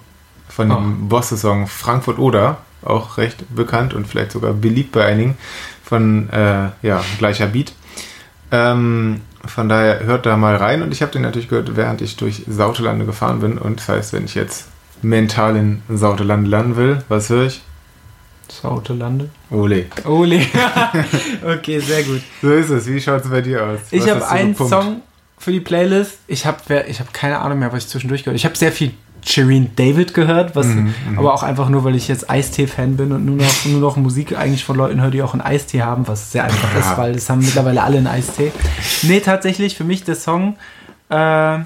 Von 0.49 0.69
dem 0.69 1.03
oh. 1.03 1.07
Bosse-Song 1.07 1.67
Frankfurt 1.67 2.19
Oder. 2.19 2.57
Auch 2.83 3.17
recht 3.17 3.43
bekannt 3.53 3.93
und 3.93 4.07
vielleicht 4.07 4.31
sogar 4.31 4.53
beliebt 4.53 4.91
bei 4.93 5.05
einigen. 5.05 5.37
Von 5.83 6.29
äh, 6.29 6.69
ja, 6.81 7.03
gleicher 7.17 7.47
Beat. 7.47 7.73
Ähm, 8.51 9.21
von 9.45 9.69
daher 9.69 10.03
hört 10.03 10.25
da 10.25 10.37
mal 10.37 10.55
rein 10.55 10.81
und 10.81 10.91
ich 10.91 11.01
habe 11.01 11.11
den 11.11 11.21
natürlich 11.21 11.49
gehört, 11.49 11.75
während 11.75 12.01
ich 12.01 12.17
durch 12.17 12.43
Sautelande 12.47 13.05
gefahren 13.05 13.39
bin. 13.39 13.57
Und 13.57 13.79
das 13.79 13.89
heißt, 13.89 14.13
wenn 14.13 14.25
ich 14.25 14.35
jetzt 14.35 14.67
mental 15.01 15.55
in 15.55 15.81
Sautelande 15.89 16.49
landen 16.49 16.75
will, 16.75 17.03
was 17.07 17.29
höre 17.29 17.45
ich? 17.45 17.61
Sautelande? 18.49 19.29
Ole. 19.51 19.85
Ole. 20.05 20.41
okay, 21.45 21.79
sehr 21.79 22.03
gut. 22.03 22.21
So 22.41 22.51
ist 22.51 22.69
es. 22.69 22.87
Wie 22.87 22.99
schaut 22.99 23.23
es 23.23 23.29
bei 23.29 23.41
dir 23.41 23.63
aus? 23.63 23.79
Ich 23.91 24.09
habe 24.09 24.27
einen 24.27 24.55
Song 24.55 25.01
für 25.37 25.51
die 25.51 25.59
Playlist. 25.59 26.19
Ich 26.27 26.45
habe 26.45 26.85
ich 26.87 26.99
hab 26.99 27.13
keine 27.13 27.39
Ahnung 27.39 27.59
mehr, 27.59 27.71
was 27.71 27.83
ich 27.83 27.89
zwischendurch 27.89 28.23
gehört 28.23 28.33
habe. 28.33 28.37
Ich 28.37 28.45
habe 28.45 28.55
sehr 28.55 28.71
viel 28.71 28.93
Shireen 29.27 29.71
David 29.75 30.13
gehört, 30.13 30.55
was 30.55 30.67
mhm, 30.67 30.93
mhm, 31.09 31.19
aber 31.19 31.33
auch 31.33 31.43
einfach 31.43 31.69
nur, 31.69 31.83
weil 31.83 31.95
ich 31.95 32.07
jetzt 32.07 32.29
Eistee-Fan 32.29 32.95
bin 32.97 33.11
und 33.11 33.25
nur 33.25 33.35
noch, 33.35 33.65
nur 33.65 33.81
noch 33.81 33.97
Musik 33.97 34.37
eigentlich 34.37 34.63
von 34.63 34.77
Leuten 34.77 35.01
höre, 35.01 35.11
die 35.11 35.21
auch 35.21 35.33
einen 35.33 35.41
Eistee 35.41 35.81
haben, 35.81 36.07
was 36.07 36.31
sehr 36.31 36.45
einfach 36.45 36.73
ja. 36.73 36.79
ist, 36.79 36.97
weil 36.97 37.13
das 37.13 37.29
haben 37.29 37.39
mittlerweile 37.39 37.83
alle 37.83 37.97
einen 37.97 38.07
Eistee. 38.07 38.51
Nee, 39.03 39.19
tatsächlich 39.19 39.75
für 39.75 39.83
mich 39.83 40.03
der 40.03 40.15
Song 40.15 40.55
äh, 41.09 41.15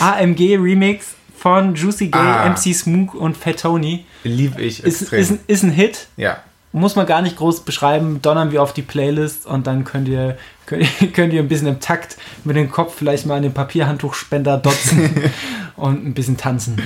AMG 0.00 0.56
Remix 0.56 1.14
von 1.36 1.74
Juicy 1.74 2.08
Gay, 2.08 2.20
ah. 2.20 2.48
MC 2.48 2.74
Smook 2.74 3.14
und 3.14 3.36
Fat 3.36 3.60
Tony. 3.60 4.06
Lieb 4.24 4.58
ich 4.58 4.84
extrem. 4.84 5.20
Ist, 5.20 5.30
ist, 5.30 5.40
ist 5.46 5.62
ein 5.62 5.70
Hit. 5.70 6.08
Ja 6.16 6.38
muss 6.76 6.94
man 6.94 7.06
gar 7.06 7.22
nicht 7.22 7.36
groß 7.36 7.60
beschreiben, 7.60 8.20
donnern 8.20 8.52
wir 8.52 8.62
auf 8.62 8.74
die 8.74 8.82
Playlist 8.82 9.46
und 9.46 9.66
dann 9.66 9.84
könnt 9.84 10.08
ihr, 10.08 10.36
könnt 10.66 10.86
könnt 11.14 11.32
ihr 11.32 11.40
ein 11.40 11.48
bisschen 11.48 11.68
im 11.68 11.80
Takt 11.80 12.18
mit 12.44 12.54
dem 12.54 12.70
Kopf 12.70 12.94
vielleicht 12.96 13.24
mal 13.24 13.36
an 13.36 13.42
den 13.42 13.54
Papierhandtuchspender 13.54 14.58
dotzen 14.58 15.30
und 15.76 16.06
ein 16.06 16.14
bisschen 16.14 16.36
tanzen. 16.36 16.76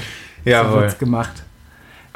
Ja, 0.45 0.69
so 0.69 0.77
wird's 0.77 0.99
gemacht. 0.99 1.43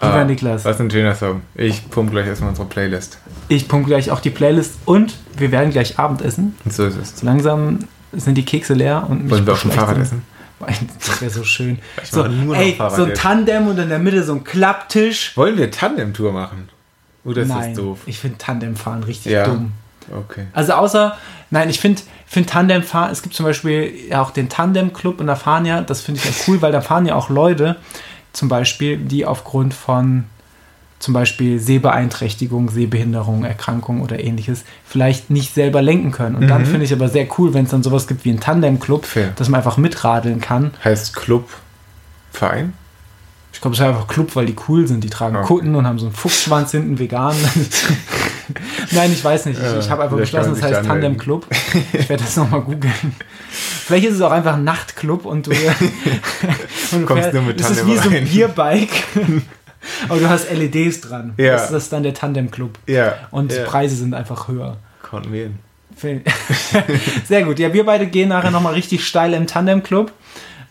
Lieber 0.00 0.14
ah, 0.14 0.24
Niklas. 0.24 0.64
Was 0.64 0.80
ein 0.80 0.90
schöner 0.90 1.14
Song. 1.14 1.42
Ich 1.54 1.88
pumpe 1.88 2.12
gleich 2.12 2.26
erstmal 2.26 2.50
unsere 2.50 2.66
Playlist. 2.66 3.18
Ich 3.48 3.68
pumpe 3.68 3.88
gleich 3.88 4.10
auch 4.10 4.20
die 4.20 4.30
Playlist 4.30 4.78
und 4.86 5.14
wir 5.36 5.52
werden 5.52 5.70
gleich 5.70 5.98
Abendessen. 5.98 6.56
Und 6.64 6.72
so 6.72 6.84
ist 6.84 6.96
es. 6.96 7.20
So 7.20 7.26
langsam 7.26 7.78
sind 8.12 8.36
die 8.36 8.44
Kekse 8.44 8.74
leer 8.74 9.06
und 9.08 9.30
Wollen 9.30 9.46
wir 9.46 9.52
auf 9.52 9.62
dem 9.62 9.70
Fahrrad 9.70 9.98
essen? 9.98 10.22
Das 10.58 11.20
wäre 11.20 11.30
so 11.30 11.44
schön. 11.44 11.78
so, 12.04 12.24
ey, 12.24 12.76
so 12.94 13.04
ein 13.04 13.14
Tandem 13.14 13.68
und 13.68 13.78
in 13.78 13.88
der 13.88 13.98
Mitte 13.98 14.24
so 14.24 14.34
ein 14.34 14.44
Klapptisch. 14.44 15.36
Wollen 15.36 15.56
wir 15.56 15.70
Tandem-Tour 15.70 16.32
machen? 16.32 16.68
Oder 17.24 17.42
ist 17.42 17.48
nein, 17.48 17.74
das 17.74 17.82
doof? 17.82 17.98
Ich 18.06 18.18
finde 18.18 18.38
Tandemfahren 18.38 19.04
richtig 19.04 19.32
ja. 19.32 19.44
dumm. 19.46 19.72
Okay. 20.10 20.46
Also 20.52 20.74
außer, 20.74 21.16
nein, 21.50 21.70
ich 21.70 21.80
finde 21.80 22.02
find 22.34 22.50
Tandemfahren, 22.50 23.10
es 23.12 23.22
gibt 23.22 23.34
zum 23.34 23.46
Beispiel 23.46 23.92
ja 24.10 24.20
auch 24.20 24.30
den 24.30 24.48
Tandem-Club 24.48 25.20
und 25.20 25.28
da 25.28 25.36
fahren 25.36 25.64
ja, 25.64 25.80
das 25.80 26.02
finde 26.02 26.20
ich 26.20 26.26
ja 26.26 26.32
cool, 26.46 26.60
weil 26.60 26.72
da 26.72 26.80
fahren 26.80 27.06
ja 27.06 27.14
auch 27.14 27.30
Leute, 27.30 27.76
zum 28.32 28.48
Beispiel, 28.48 28.98
die 28.98 29.24
aufgrund 29.24 29.72
von 29.72 30.24
zum 30.98 31.14
Beispiel 31.14 31.60
Sehbeeinträchtigung, 31.60 32.70
Sehbehinderung, 32.70 33.44
Erkrankung 33.44 34.00
oder 34.00 34.18
ähnliches 34.22 34.64
vielleicht 34.84 35.30
nicht 35.30 35.54
selber 35.54 35.80
lenken 35.80 36.10
können. 36.10 36.34
Und 36.34 36.44
mhm. 36.44 36.48
dann 36.48 36.66
finde 36.66 36.84
ich 36.84 36.92
aber 36.92 37.08
sehr 37.08 37.28
cool, 37.38 37.54
wenn 37.54 37.66
es 37.66 37.70
dann 37.70 37.82
sowas 37.82 38.06
gibt 38.08 38.24
wie 38.24 38.30
einen 38.30 38.40
Tandem-Club, 38.40 39.06
dass 39.36 39.48
man 39.48 39.58
einfach 39.58 39.76
mitradeln 39.76 40.40
kann. 40.40 40.72
Heißt 40.82 41.14
Club 41.14 41.48
Verein? 42.32 42.72
Ich 43.52 43.60
glaube, 43.60 43.74
es 43.74 43.80
ist 43.80 43.86
einfach 43.86 44.08
Club, 44.08 44.34
weil 44.34 44.46
die 44.46 44.56
cool 44.68 44.88
sind. 44.88 45.04
Die 45.04 45.10
tragen 45.10 45.36
okay. 45.36 45.46
Kutten 45.46 45.74
und 45.76 45.86
haben 45.86 46.00
so 46.00 46.06
einen 46.06 46.14
Fuchsschwanz 46.14 46.72
hinten 46.72 46.98
vegan. 46.98 47.36
Nein, 48.90 49.12
ich 49.12 49.24
weiß 49.24 49.46
nicht. 49.46 49.60
Ich, 49.60 49.78
ich 49.78 49.90
habe 49.90 50.04
einfach 50.04 50.16
beschlossen, 50.16 50.54
das 50.54 50.62
heißt 50.62 50.86
Tandem 50.86 51.16
Club. 51.16 51.46
Ich 51.92 52.08
werde 52.08 52.22
das 52.22 52.36
nochmal 52.36 52.62
googeln. 52.62 52.92
Vielleicht 53.50 54.06
ist 54.06 54.14
es 54.14 54.20
auch 54.20 54.30
einfach 54.30 54.54
ein 54.54 54.64
Nachtclub 54.64 55.24
und 55.24 55.46
du, 55.46 55.50
und 56.92 57.06
kommst 57.06 57.32
nur 57.32 57.42
mit 57.42 57.58
Tandem. 57.58 57.58
Das 57.58 57.70
ist 57.70 57.86
wie 57.86 57.96
so 57.96 58.10
ein 58.10 58.24
Bierbike. 58.24 59.04
Aber 60.08 60.18
du 60.18 60.28
hast 60.28 60.50
LEDs 60.50 61.02
dran. 61.02 61.34
Ja. 61.36 61.52
Das, 61.52 61.70
ist 61.70 61.92
dann 61.92 62.02
der 62.02 62.14
Tandem 62.14 62.50
Club. 62.50 62.78
Ja. 62.86 63.14
Und 63.30 63.52
ja. 63.52 63.58
die 63.58 63.64
Preise 63.64 63.96
sind 63.96 64.14
einfach 64.14 64.48
höher. 64.48 64.78
Konnten 65.02 65.32
wir 65.32 65.42
hin. 65.44 65.58
Sehr 67.28 67.44
gut. 67.44 67.58
Ja, 67.58 67.72
wir 67.72 67.84
beide 67.84 68.06
gehen 68.06 68.28
nachher 68.28 68.50
nochmal 68.50 68.74
richtig 68.74 69.06
steil 69.06 69.32
im 69.34 69.46
Tandem 69.46 69.82
Club. 69.82 70.12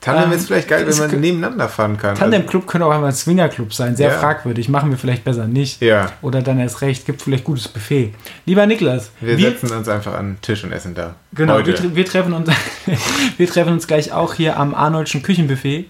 Tandem 0.04 0.32
ähm, 0.32 0.38
ist 0.38 0.48
vielleicht 0.48 0.68
geil, 0.68 0.86
wenn 0.86 0.98
man 0.98 1.22
nebeneinander 1.22 1.70
fahren 1.70 1.98
kann. 1.98 2.16
Tandem-Club 2.16 2.68
könnte 2.68 2.86
auch 2.86 2.92
einmal 2.92 3.12
ein 3.12 3.16
Swinger-Club 3.16 3.74
sein. 3.74 3.96
Sehr 3.96 4.12
ja. 4.12 4.20
fragwürdig. 4.20 4.68
Machen 4.68 4.92
wir 4.92 4.98
vielleicht 4.98 5.24
besser 5.24 5.48
nicht. 5.48 5.82
Ja. 5.82 6.12
Oder 6.22 6.42
dann 6.42 6.60
erst 6.60 6.82
recht. 6.82 7.06
Gibt 7.06 7.22
vielleicht 7.22 7.46
gutes 7.46 7.70
Buffet. 7.70 8.14
Lieber 8.46 8.66
Niklas. 8.66 9.12
Wir, 9.22 9.38
wir 9.38 9.52
setzen 9.52 9.72
uns 9.72 9.88
einfach 9.88 10.14
an 10.16 10.34
den 10.34 10.42
Tisch 10.42 10.62
und 10.66 10.74
essen 10.74 10.94
da. 10.94 11.16
Genau. 11.34 11.66
Wir, 11.66 11.96
wir, 11.96 12.06
treffen 12.06 12.34
uns, 12.34 12.50
wir 13.38 13.48
treffen 13.48 13.72
uns 13.72 13.88
gleich 13.88 14.12
auch 14.12 14.34
hier 14.34 14.58
am 14.58 14.76
Arnoldschen 14.76 15.24
Küchenbuffet. 15.24 15.86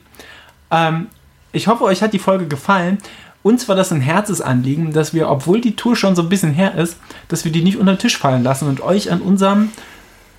Ähm, 0.70 1.08
ich 1.52 1.68
hoffe, 1.68 1.84
euch 1.84 2.04
hat 2.04 2.14
die 2.14 2.20
Folge 2.20 2.46
gefallen. 2.46 3.00
Uns 3.42 3.68
war 3.68 3.76
das 3.76 3.92
ein 3.92 4.02
Herzensanliegen, 4.02 4.94
dass 4.94 5.16
wir, 5.16 5.28
obwohl 5.28 5.60
die 5.60 5.76
Tour 5.76 5.96
schon 5.96 6.16
so 6.16 6.22
ein 6.22 6.30
bisschen 6.30 6.54
her 6.54 6.76
ist, 6.76 6.98
dass 7.30 7.46
wir 7.46 7.52
die 7.52 7.64
nicht 7.64 7.78
unter 7.78 7.94
den 7.94 8.00
Tisch 8.00 8.20
fallen 8.20 8.44
lassen 8.44 8.68
und 8.68 8.82
euch 8.82 9.12
an 9.12 9.22
unserem 9.22 9.72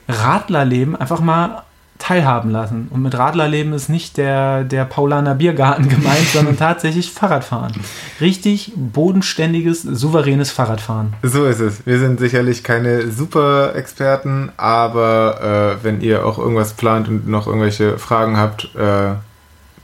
Radlerleben 0.06 0.94
einfach 0.94 1.20
mal 1.20 1.64
teilhaben 1.98 2.50
lassen. 2.50 2.88
Und 2.90 3.02
mit 3.02 3.16
Radlerleben 3.16 3.72
ist 3.72 3.88
nicht 3.88 4.16
der, 4.16 4.64
der 4.64 4.84
Paulaner 4.84 5.34
Biergarten 5.34 5.88
gemeint, 5.88 6.26
sondern 6.32 6.56
tatsächlich 6.56 7.10
Fahrradfahren. 7.10 7.72
Richtig 8.20 8.72
bodenständiges, 8.76 9.82
souveränes 9.82 10.50
Fahrradfahren. 10.50 11.14
So 11.22 11.46
ist 11.46 11.60
es. 11.60 11.86
Wir 11.86 11.98
sind 11.98 12.20
sicherlich 12.20 12.64
keine 12.64 13.10
super 13.10 13.74
Experten, 13.74 14.50
aber 14.56 15.78
äh, 15.80 15.84
wenn 15.84 16.00
ihr 16.00 16.26
auch 16.26 16.38
irgendwas 16.38 16.74
plant 16.74 17.08
und 17.08 17.28
noch 17.28 17.46
irgendwelche 17.46 17.98
Fragen 17.98 18.36
habt 18.36 18.74
äh, 18.74 19.14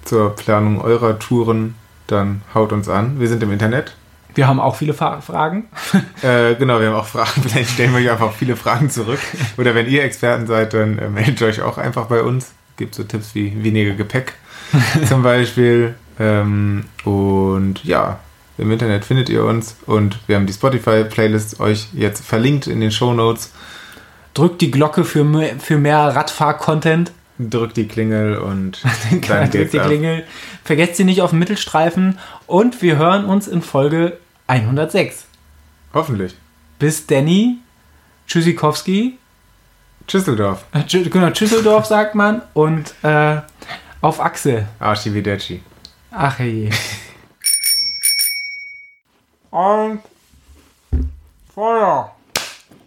zur 0.04 0.34
Planung 0.34 0.80
eurer 0.80 1.18
Touren, 1.18 1.74
dann 2.06 2.42
haut 2.54 2.72
uns 2.72 2.88
an. 2.88 3.20
Wir 3.20 3.28
sind 3.28 3.42
im 3.42 3.52
Internet 3.52 3.94
wir 4.34 4.46
haben 4.46 4.60
auch 4.60 4.76
viele 4.76 4.94
Fa 4.94 5.20
Fragen. 5.20 5.64
Äh, 6.22 6.54
genau, 6.56 6.80
wir 6.80 6.88
haben 6.88 6.96
auch 6.96 7.06
Fragen. 7.06 7.42
Vielleicht 7.42 7.70
stellen 7.70 7.92
wir 7.92 8.00
euch 8.00 8.10
einfach 8.10 8.32
viele 8.32 8.54
Fragen 8.54 8.90
zurück. 8.90 9.20
Oder 9.56 9.74
wenn 9.74 9.88
ihr 9.88 10.04
Experten 10.04 10.46
seid, 10.46 10.74
dann 10.74 10.98
äh, 10.98 11.08
meldet 11.08 11.40
euch 11.42 11.62
auch 11.62 11.78
einfach 11.78 12.06
bei 12.06 12.22
uns. 12.22 12.52
gibt 12.76 12.94
so 12.94 13.04
Tipps 13.04 13.34
wie 13.34 13.64
weniger 13.64 13.94
Gepäck 13.94 14.34
zum 15.08 15.22
Beispiel. 15.22 15.94
Ähm, 16.18 16.84
und 17.04 17.82
ja, 17.84 18.18
im 18.58 18.70
Internet 18.70 19.06
findet 19.06 19.30
ihr 19.30 19.44
uns 19.44 19.76
und 19.86 20.18
wir 20.26 20.36
haben 20.36 20.46
die 20.46 20.52
Spotify-Playlist 20.52 21.60
euch 21.60 21.88
jetzt 21.94 22.24
verlinkt 22.24 22.66
in 22.66 22.80
den 22.80 22.90
Show 22.90 23.14
Notes. 23.14 23.52
Drückt 24.34 24.60
die 24.60 24.70
Glocke 24.70 25.04
für 25.04 25.24
mehr, 25.24 25.58
für 25.58 25.78
mehr 25.78 25.98
Radfahr-Content. 25.98 27.12
Drückt 27.48 27.76
die 27.78 27.88
Klingel 27.88 28.36
und 28.36 28.82
dann 29.30 29.50
drückt 29.50 29.72
die 29.72 29.80
ab. 29.80 29.86
Klingel. 29.86 30.24
Vergesst 30.62 30.96
sie 30.96 31.04
nicht 31.04 31.22
auf 31.22 31.30
dem 31.30 31.38
Mittelstreifen 31.38 32.18
und 32.46 32.82
wir 32.82 32.98
hören 32.98 33.24
uns 33.24 33.48
in 33.48 33.62
Folge 33.62 34.18
106. 34.46 35.24
Hoffentlich. 35.94 36.34
Bis 36.78 37.06
Danny. 37.06 37.58
Tschüssikowski. 38.26 39.18
Tschüsseldorf. 40.06 40.64
Äh, 40.72 40.82
genau, 41.08 41.30
Tschüsseldorf 41.30 41.86
sagt 41.86 42.14
man. 42.14 42.42
Und 42.52 42.94
äh, 43.02 43.38
auf 44.00 44.20
Achse. 44.20 44.66
Archivideci. 44.78 45.62
Ach 46.10 46.38
je. 46.40 46.70
Und 49.50 50.00
Feuer. 51.54 52.14